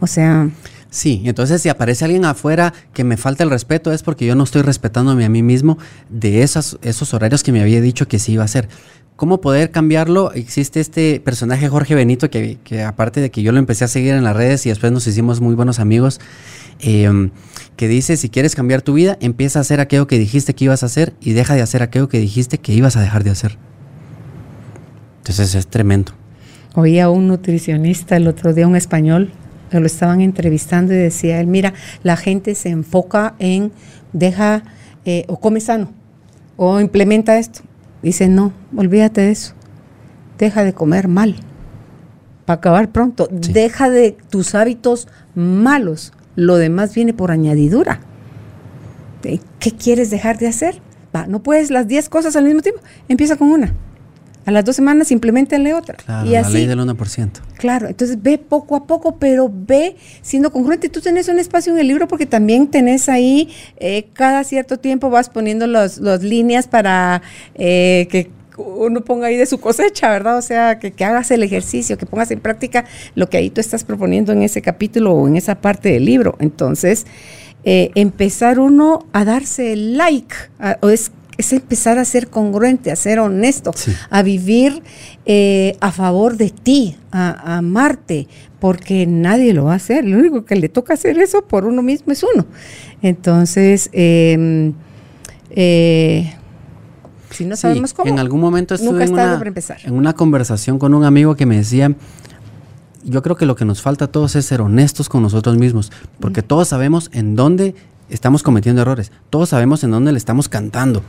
O 0.00 0.08
sea, 0.08 0.50
Sí, 0.92 1.22
entonces 1.24 1.62
si 1.62 1.70
aparece 1.70 2.04
alguien 2.04 2.26
afuera 2.26 2.74
que 2.92 3.02
me 3.02 3.16
falta 3.16 3.42
el 3.42 3.48
respeto 3.48 3.94
es 3.94 4.02
porque 4.02 4.26
yo 4.26 4.34
no 4.34 4.44
estoy 4.44 4.60
respetándome 4.60 5.24
a 5.24 5.30
mí 5.30 5.42
mismo 5.42 5.78
de 6.10 6.42
esos, 6.42 6.78
esos 6.82 7.14
horarios 7.14 7.42
que 7.42 7.50
me 7.50 7.62
había 7.62 7.80
dicho 7.80 8.06
que 8.06 8.18
sí 8.18 8.32
iba 8.32 8.42
a 8.42 8.44
hacer. 8.44 8.68
¿Cómo 9.16 9.40
poder 9.40 9.70
cambiarlo? 9.70 10.32
Existe 10.34 10.80
este 10.80 11.18
personaje 11.20 11.66
Jorge 11.70 11.94
Benito 11.94 12.28
que, 12.28 12.58
aparte 12.86 13.22
de 13.22 13.30
que 13.30 13.42
yo 13.42 13.52
lo 13.52 13.58
empecé 13.58 13.86
a 13.86 13.88
seguir 13.88 14.12
en 14.12 14.22
las 14.22 14.36
redes 14.36 14.66
y 14.66 14.68
después 14.68 14.92
nos 14.92 15.06
hicimos 15.06 15.40
muy 15.40 15.54
buenos 15.54 15.78
amigos, 15.78 16.20
em, 16.80 17.30
que 17.76 17.88
dice, 17.88 18.18
si 18.18 18.28
quieres 18.28 18.54
cambiar 18.54 18.82
tu 18.82 18.92
vida, 18.92 19.16
empieza 19.22 19.60
a 19.60 19.62
hacer 19.62 19.80
aquello 19.80 20.06
que 20.06 20.18
dijiste 20.18 20.54
que 20.54 20.66
ibas 20.66 20.82
a 20.82 20.86
hacer 20.86 21.14
y 21.22 21.32
deja 21.32 21.54
de 21.54 21.62
hacer 21.62 21.82
aquello 21.82 22.10
que 22.10 22.18
dijiste 22.18 22.58
que 22.58 22.74
ibas 22.74 22.98
a 22.98 23.00
dejar 23.00 23.24
de 23.24 23.30
hacer. 23.30 23.56
Entonces 25.20 25.54
es 25.54 25.66
tremendo. 25.68 26.12
Oía 26.74 27.08
un 27.08 27.28
nutricionista 27.28 28.16
el 28.16 28.28
otro 28.28 28.52
día, 28.52 28.66
un 28.66 28.76
español, 28.76 29.32
lo 29.80 29.86
estaban 29.86 30.20
entrevistando 30.20 30.92
y 30.92 30.96
decía 30.96 31.40
él, 31.40 31.46
mira, 31.46 31.74
la 32.02 32.16
gente 32.16 32.54
se 32.54 32.70
enfoca 32.70 33.34
en 33.38 33.72
deja 34.12 34.62
eh, 35.04 35.24
o 35.28 35.38
come 35.40 35.60
sano, 35.60 35.90
o 36.56 36.80
implementa 36.80 37.38
esto. 37.38 37.60
Dice, 38.02 38.28
no, 38.28 38.52
olvídate 38.76 39.20
de 39.20 39.30
eso. 39.30 39.54
Deja 40.38 40.64
de 40.64 40.72
comer 40.72 41.08
mal. 41.08 41.36
Para 42.44 42.58
acabar 42.58 42.90
pronto, 42.90 43.28
deja 43.30 43.90
de 43.90 44.16
tus 44.28 44.54
hábitos 44.54 45.06
malos. 45.34 46.12
Lo 46.34 46.56
demás 46.56 46.94
viene 46.94 47.14
por 47.14 47.30
añadidura. 47.30 48.00
¿Qué 49.22 49.70
quieres 49.70 50.10
dejar 50.10 50.38
de 50.38 50.48
hacer? 50.48 50.80
Va, 51.14 51.26
no 51.26 51.42
puedes 51.42 51.70
las 51.70 51.86
10 51.86 52.08
cosas 52.08 52.34
al 52.34 52.44
mismo 52.44 52.62
tiempo. 52.62 52.80
Empieza 53.08 53.36
con 53.36 53.50
una. 53.50 53.72
A 54.44 54.50
las 54.50 54.64
dos 54.64 54.76
semanas 54.76 55.10
implementenle 55.10 55.74
otra. 55.74 55.96
Claro, 55.96 56.28
y 56.28 56.34
así, 56.34 56.52
la 56.52 56.58
ley 56.58 56.66
del 56.66 56.80
1%. 56.80 57.30
Claro, 57.58 57.88
entonces 57.88 58.20
ve 58.20 58.38
poco 58.38 58.76
a 58.76 58.86
poco, 58.86 59.16
pero 59.16 59.50
ve 59.52 59.96
siendo 60.22 60.50
congruente. 60.50 60.88
Tú 60.88 61.00
tenés 61.00 61.28
un 61.28 61.38
espacio 61.38 61.72
en 61.72 61.78
el 61.78 61.88
libro 61.88 62.08
porque 62.08 62.26
también 62.26 62.68
tenés 62.68 63.08
ahí, 63.08 63.48
eh, 63.76 64.08
cada 64.12 64.44
cierto 64.44 64.78
tiempo 64.78 65.10
vas 65.10 65.28
poniendo 65.28 65.66
las 65.66 65.98
líneas 66.22 66.66
para 66.66 67.22
eh, 67.54 68.08
que 68.10 68.30
uno 68.56 69.02
ponga 69.02 69.28
ahí 69.28 69.36
de 69.36 69.46
su 69.46 69.60
cosecha, 69.60 70.10
¿verdad? 70.10 70.38
O 70.38 70.42
sea, 70.42 70.78
que, 70.78 70.92
que, 70.92 71.04
hagas 71.04 71.30
el 71.30 71.42
ejercicio, 71.42 71.96
que 71.96 72.06
pongas 72.06 72.30
en 72.30 72.40
práctica 72.40 72.84
lo 73.14 73.28
que 73.28 73.38
ahí 73.38 73.50
tú 73.50 73.60
estás 73.60 73.84
proponiendo 73.84 74.32
en 74.32 74.42
ese 74.42 74.60
capítulo 74.62 75.12
o 75.12 75.28
en 75.28 75.36
esa 75.36 75.60
parte 75.60 75.90
del 75.90 76.04
libro. 76.04 76.36
Entonces, 76.38 77.06
eh, 77.64 77.90
empezar 77.94 78.58
uno 78.58 79.06
a 79.12 79.24
darse 79.24 79.72
el 79.72 79.96
like, 79.96 80.34
o 80.80 80.88
es 80.88 81.12
es 81.38 81.52
empezar 81.52 81.98
a 81.98 82.04
ser 82.04 82.28
congruente, 82.28 82.90
a 82.90 82.96
ser 82.96 83.18
honesto, 83.18 83.72
a 84.10 84.22
vivir 84.22 84.82
eh, 85.24 85.76
a 85.80 85.92
favor 85.92 86.36
de 86.36 86.50
ti, 86.50 86.96
a, 87.10 87.56
amarte, 87.56 88.28
porque 88.60 89.06
nadie 89.06 89.52
lo 89.52 89.64
va 89.64 89.72
a 89.72 89.76
hacer. 89.76 90.04
Lo 90.04 90.18
único 90.18 90.44
que 90.44 90.56
le 90.56 90.68
toca 90.68 90.94
hacer 90.94 91.18
eso 91.18 91.42
por 91.42 91.64
uno 91.64 91.82
mismo 91.82 92.12
es 92.12 92.22
uno. 92.22 92.46
Entonces, 93.00 93.88
em, 93.92 94.74
eh, 95.50 96.34
si 97.30 97.44
no 97.44 97.56
sabemos 97.56 97.94
cómo. 97.94 98.08
En 98.08 98.18
algún 98.18 98.40
momento 98.40 98.74
estuve 98.74 99.04
en 99.04 99.12
una, 99.12 99.42
en 99.84 99.94
una 99.94 100.12
conversación 100.12 100.78
con 100.78 100.94
un 100.94 101.04
amigo 101.04 101.34
que 101.34 101.46
me 101.46 101.56
decía, 101.56 101.94
yo 103.04 103.22
creo 103.22 103.36
que 103.36 103.46
lo 103.46 103.56
que 103.56 103.64
nos 103.64 103.82
falta 103.82 104.06
a 104.06 104.08
todos 104.08 104.36
es 104.36 104.46
ser 104.46 104.60
honestos 104.60 105.08
con 105.08 105.22
nosotros 105.22 105.56
mismos, 105.56 105.90
porque 106.20 106.42
todos 106.42 106.68
sabemos 106.68 107.10
en 107.12 107.34
dónde 107.34 107.74
estamos 108.12 108.42
cometiendo 108.42 108.82
errores. 108.82 109.10
Todos 109.30 109.48
sabemos 109.48 109.82
en 109.84 109.90
dónde 109.90 110.12
le 110.12 110.18
estamos 110.18 110.48
cantando. 110.48 111.02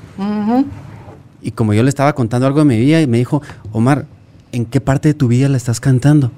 Y 1.42 1.52
como 1.52 1.74
yo 1.74 1.84
le 1.84 1.90
estaba 1.90 2.14
contando 2.14 2.48
algo 2.48 2.60
de 2.60 2.66
mi 2.66 2.80
vida 2.80 3.02
y 3.02 3.08
me 3.08 3.18
dijo, 3.18 3.42
Omar, 3.72 4.06
¿en 4.52 4.66
qué 4.66 4.80
parte 4.80 5.10
de 5.10 5.14
tu 5.14 5.28
vida 5.28 5.50
le 5.50 5.58
estás 5.58 5.80
cantando? 5.80 6.32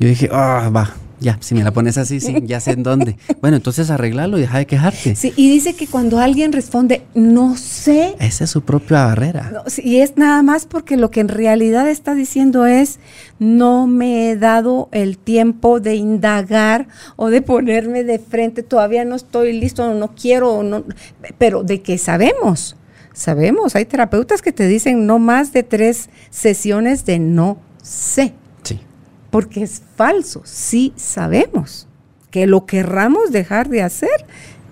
Yo 0.00 0.08
dije, 0.08 0.28
ah, 0.32 0.70
va, 0.74 0.90
ya, 1.22 1.38
si 1.40 1.54
me 1.54 1.62
la 1.62 1.70
pones 1.70 1.96
así, 1.96 2.20
sí, 2.20 2.34
ya 2.44 2.60
sé 2.60 2.72
en 2.72 2.82
dónde. 2.82 3.16
Bueno, 3.40 3.56
entonces 3.56 3.90
arreglalo 3.90 4.38
y 4.38 4.42
deja 4.42 4.58
de 4.58 4.66
quejarte. 4.66 5.16
Sí, 5.16 5.32
y 5.36 5.50
dice 5.50 5.74
que 5.74 5.88
cuando 5.88 6.20
alguien 6.20 6.52
responde, 6.52 7.02
no 7.14 7.56
sé. 7.56 8.14
Esa 8.20 8.44
es 8.44 8.50
su 8.50 8.62
propia 8.62 9.06
barrera. 9.06 9.64
y 9.78 9.96
es 9.96 10.16
nada 10.16 10.42
más 10.42 10.66
porque 10.66 10.96
lo 10.96 11.10
que 11.10 11.20
en 11.20 11.28
realidad 11.28 11.88
está 11.88 12.14
diciendo 12.14 12.66
es, 12.66 13.00
no 13.40 13.86
me 13.86 14.30
he 14.30 14.36
dado 14.36 14.88
el 14.92 15.18
tiempo 15.18 15.80
de 15.80 15.96
indagar 15.96 16.86
o 17.16 17.30
de 17.30 17.42
ponerme 17.42 18.04
de 18.04 18.18
frente, 18.18 18.62
todavía 18.62 19.04
no 19.04 19.16
estoy 19.16 19.58
listo, 19.58 19.92
no 19.94 20.14
quiero, 20.14 20.62
no, 20.62 20.84
pero 21.38 21.64
de 21.64 21.82
que 21.82 21.98
sabemos, 21.98 22.76
sabemos, 23.12 23.74
hay 23.74 23.86
terapeutas 23.86 24.42
que 24.42 24.52
te 24.52 24.66
dicen 24.68 25.06
no 25.06 25.18
más 25.18 25.52
de 25.52 25.62
tres 25.62 26.10
sesiones 26.30 27.04
de 27.06 27.18
no 27.18 27.58
sé 27.82 28.34
porque 29.32 29.62
es 29.62 29.82
falso. 29.96 30.42
Sí 30.44 30.92
sabemos 30.94 31.88
que 32.30 32.46
lo 32.46 32.66
querramos 32.66 33.32
dejar 33.32 33.70
de 33.70 33.82
hacer, 33.82 34.26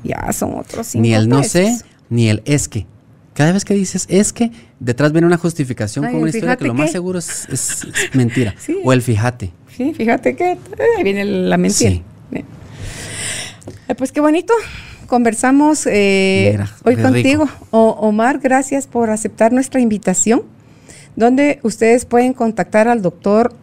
ya 0.04 0.30
son 0.32 0.54
otros 0.54 0.86
cinco 0.86 1.02
Ni 1.02 1.14
el 1.14 1.28
no 1.28 1.42
sé, 1.42 1.80
ni 2.10 2.28
el 2.28 2.42
es 2.44 2.68
que. 2.68 2.86
Cada 3.32 3.52
vez 3.52 3.64
que 3.64 3.72
dices 3.72 4.04
es 4.10 4.34
que, 4.34 4.50
detrás 4.78 5.12
viene 5.12 5.26
una 5.26 5.38
justificación 5.38 6.04
con 6.04 6.16
una 6.16 6.28
historia 6.28 6.56
que 6.56 6.66
lo 6.66 6.74
más 6.74 6.92
seguro 6.92 7.18
es, 7.18 7.86
mentira. 8.12 8.54
O 8.84 8.92
el 8.92 9.00
fíjate. 9.00 9.50
Sí, 9.74 9.94
fíjate 9.94 10.36
que 10.36 10.58
ahí 10.96 11.02
viene 11.02 11.24
la 11.24 11.56
mentira. 11.56 12.02
Eh, 13.88 13.94
pues 13.96 14.12
qué 14.12 14.20
bonito. 14.20 14.52
Conversamos 15.06 15.86
eh, 15.86 16.58
hoy 16.84 16.96
contigo. 16.96 17.48
Omar, 17.70 18.40
gracias 18.40 18.86
por 18.86 19.08
aceptar 19.08 19.52
nuestra 19.52 19.80
invitación. 19.80 20.42
Donde 21.16 21.60
ustedes 21.62 22.04
pueden 22.04 22.34
contactar 22.34 22.88
al 22.88 23.00
doctor 23.00 23.54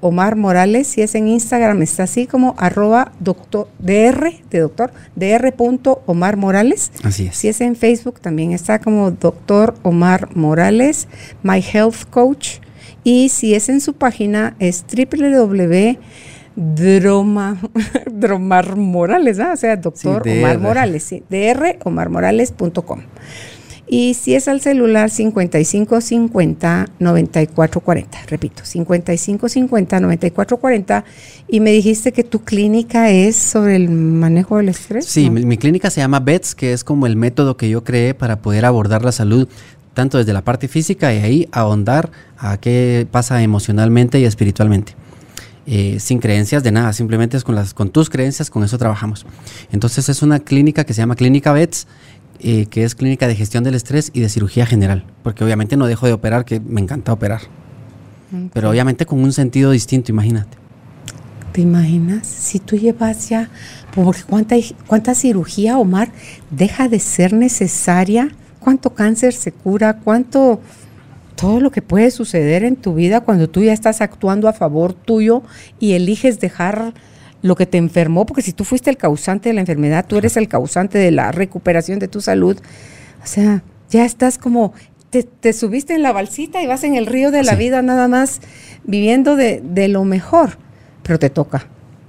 Omar 0.00 0.36
Morales, 0.36 0.86
si 0.86 1.02
es 1.02 1.14
en 1.14 1.28
Instagram 1.28 1.82
está 1.82 2.04
así 2.04 2.26
como 2.26 2.54
arroba 2.58 3.12
doctor, 3.20 3.68
dr, 3.78 4.32
de 4.50 4.58
doctor, 4.60 4.92
dr. 5.14 6.02
Omar 6.06 6.36
Morales. 6.36 6.92
Así 7.02 7.26
es. 7.26 7.36
Si 7.36 7.48
es 7.48 7.60
en 7.60 7.76
Facebook 7.76 8.20
también 8.20 8.52
está 8.52 8.78
como 8.78 9.10
doctor 9.10 9.74
Omar 9.82 10.34
Morales, 10.36 11.08
My 11.42 11.60
Health 11.60 12.08
Coach. 12.10 12.58
Y 13.04 13.28
si 13.28 13.54
es 13.54 13.68
en 13.68 13.80
su 13.80 13.94
página 13.94 14.56
es 14.58 14.84
www 14.86 15.98
Droma, 16.56 17.58
Dromar 18.10 18.76
Morales, 18.76 19.38
o 19.38 19.56
sea, 19.56 19.76
doctor 19.76 20.26
Omar 20.26 20.58
Morales, 20.58 21.02
sí, 21.02 21.22
dromarmorales.com. 21.28 23.00
Y 23.88 24.14
si 24.14 24.34
es 24.34 24.48
al 24.48 24.60
celular 24.60 25.10
5550-9440, 25.10 28.06
repito, 28.26 28.64
5550-9440. 28.64 31.04
Y 31.48 31.60
me 31.60 31.70
dijiste 31.70 32.10
que 32.12 32.24
tu 32.24 32.42
clínica 32.42 33.10
es 33.10 33.36
sobre 33.36 33.76
el 33.76 33.88
manejo 33.88 34.56
del 34.56 34.70
estrés. 34.70 35.06
Sí, 35.06 35.30
mi, 35.30 35.56
clínica 35.56 35.88
se 35.90 36.00
llama 36.00 36.18
BETS, 36.18 36.56
que 36.56 36.72
es 36.72 36.82
como 36.82 37.06
el 37.06 37.14
método 37.14 37.56
que 37.56 37.68
yo 37.68 37.84
creé 37.84 38.14
para 38.14 38.40
poder 38.40 38.64
abordar 38.64 39.04
la 39.04 39.12
salud 39.12 39.46
tanto 39.94 40.18
desde 40.18 40.32
la 40.34 40.42
parte 40.42 40.66
física 40.68 41.14
y 41.14 41.18
ahí 41.18 41.48
ahondar 41.52 42.10
a 42.36 42.58
qué 42.58 43.06
pasa 43.10 43.42
emocionalmente 43.42 44.20
y 44.20 44.24
espiritualmente. 44.24 44.94
Eh, 45.68 45.98
sin 45.98 46.20
creencias 46.20 46.62
de 46.62 46.70
nada, 46.70 46.92
simplemente 46.92 47.36
es 47.36 47.42
con, 47.42 47.56
las, 47.56 47.74
con 47.74 47.90
tus 47.90 48.08
creencias, 48.08 48.50
con 48.50 48.62
eso 48.62 48.78
trabajamos. 48.78 49.26
Entonces 49.72 50.08
es 50.08 50.22
una 50.22 50.38
clínica 50.38 50.84
que 50.84 50.94
se 50.94 51.02
llama 51.02 51.16
Clínica 51.16 51.52
BETS 51.52 51.88
eh, 52.40 52.66
que 52.66 52.84
es 52.84 52.94
clínica 52.94 53.26
de 53.28 53.34
gestión 53.34 53.64
del 53.64 53.74
estrés 53.74 54.10
y 54.12 54.20
de 54.20 54.28
cirugía 54.28 54.66
general, 54.66 55.04
porque 55.22 55.44
obviamente 55.44 55.76
no 55.76 55.86
dejo 55.86 56.06
de 56.06 56.12
operar, 56.12 56.44
que 56.44 56.60
me 56.60 56.80
encanta 56.80 57.12
operar, 57.12 57.42
pero 58.52 58.70
obviamente 58.70 59.06
con 59.06 59.20
un 59.20 59.32
sentido 59.32 59.70
distinto, 59.70 60.12
imagínate. 60.12 60.56
¿Te 61.52 61.62
imaginas? 61.62 62.26
Si 62.26 62.58
tú 62.58 62.76
llevas 62.76 63.30
ya, 63.30 63.48
porque 63.94 64.22
cuánta, 64.28 64.56
cuánta 64.86 65.14
cirugía, 65.14 65.78
Omar, 65.78 66.10
deja 66.50 66.88
de 66.88 67.00
ser 67.00 67.32
necesaria, 67.32 68.28
cuánto 68.60 68.94
cáncer 68.94 69.32
se 69.32 69.52
cura, 69.52 69.98
cuánto, 70.04 70.60
todo 71.34 71.60
lo 71.60 71.70
que 71.70 71.82
puede 71.82 72.10
suceder 72.10 72.64
en 72.64 72.76
tu 72.76 72.94
vida 72.94 73.22
cuando 73.22 73.48
tú 73.48 73.62
ya 73.62 73.72
estás 73.72 74.00
actuando 74.00 74.48
a 74.48 74.52
favor 74.52 74.92
tuyo 74.92 75.42
y 75.80 75.92
eliges 75.92 76.40
dejar 76.40 76.92
lo 77.46 77.54
que 77.56 77.66
te 77.66 77.78
enfermó, 77.78 78.26
porque 78.26 78.42
si 78.42 78.52
tú 78.52 78.64
fuiste 78.64 78.90
el 78.90 78.96
causante 78.96 79.48
de 79.48 79.54
la 79.54 79.60
enfermedad, 79.60 80.04
tú 80.06 80.16
eres 80.16 80.36
el 80.36 80.48
causante 80.48 80.98
de 80.98 81.10
la 81.10 81.32
recuperación 81.32 81.98
de 81.98 82.08
tu 82.08 82.20
salud. 82.20 82.58
O 83.22 83.26
sea, 83.26 83.62
ya 83.90 84.04
estás 84.04 84.38
como, 84.38 84.72
te, 85.10 85.52
subiste 85.52 85.94
en 85.94 86.02
la 86.02 86.12
balsita 86.12 86.62
y 86.62 86.66
vas 86.66 86.84
en 86.84 86.96
el 86.96 87.06
río 87.06 87.30
de 87.30 87.42
la 87.42 87.54
vida 87.54 87.82
nada 87.82 88.08
más 88.08 88.40
viviendo 88.84 89.36
de, 89.36 89.88
lo 89.88 90.04
mejor, 90.04 90.58
pero 91.02 91.18
te 91.18 91.30
toca 91.30 91.66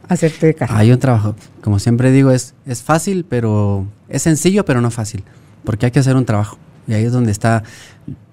hacerte 0.07 0.53
cargo. 0.53 0.75
Hay 0.75 0.91
un 0.91 0.99
trabajo, 0.99 1.35
como 1.61 1.79
siempre 1.79 2.11
digo, 2.11 2.31
es, 2.31 2.53
es 2.65 2.81
fácil, 2.81 3.25
pero 3.27 3.85
es 4.09 4.21
sencillo, 4.21 4.65
pero 4.65 4.81
no 4.81 4.91
fácil, 4.91 5.23
porque 5.63 5.85
hay 5.85 5.91
que 5.91 5.99
hacer 5.99 6.15
un 6.15 6.25
trabajo. 6.25 6.57
Y 6.87 6.93
ahí 6.93 7.03
es 7.03 7.11
donde 7.11 7.31
está, 7.31 7.63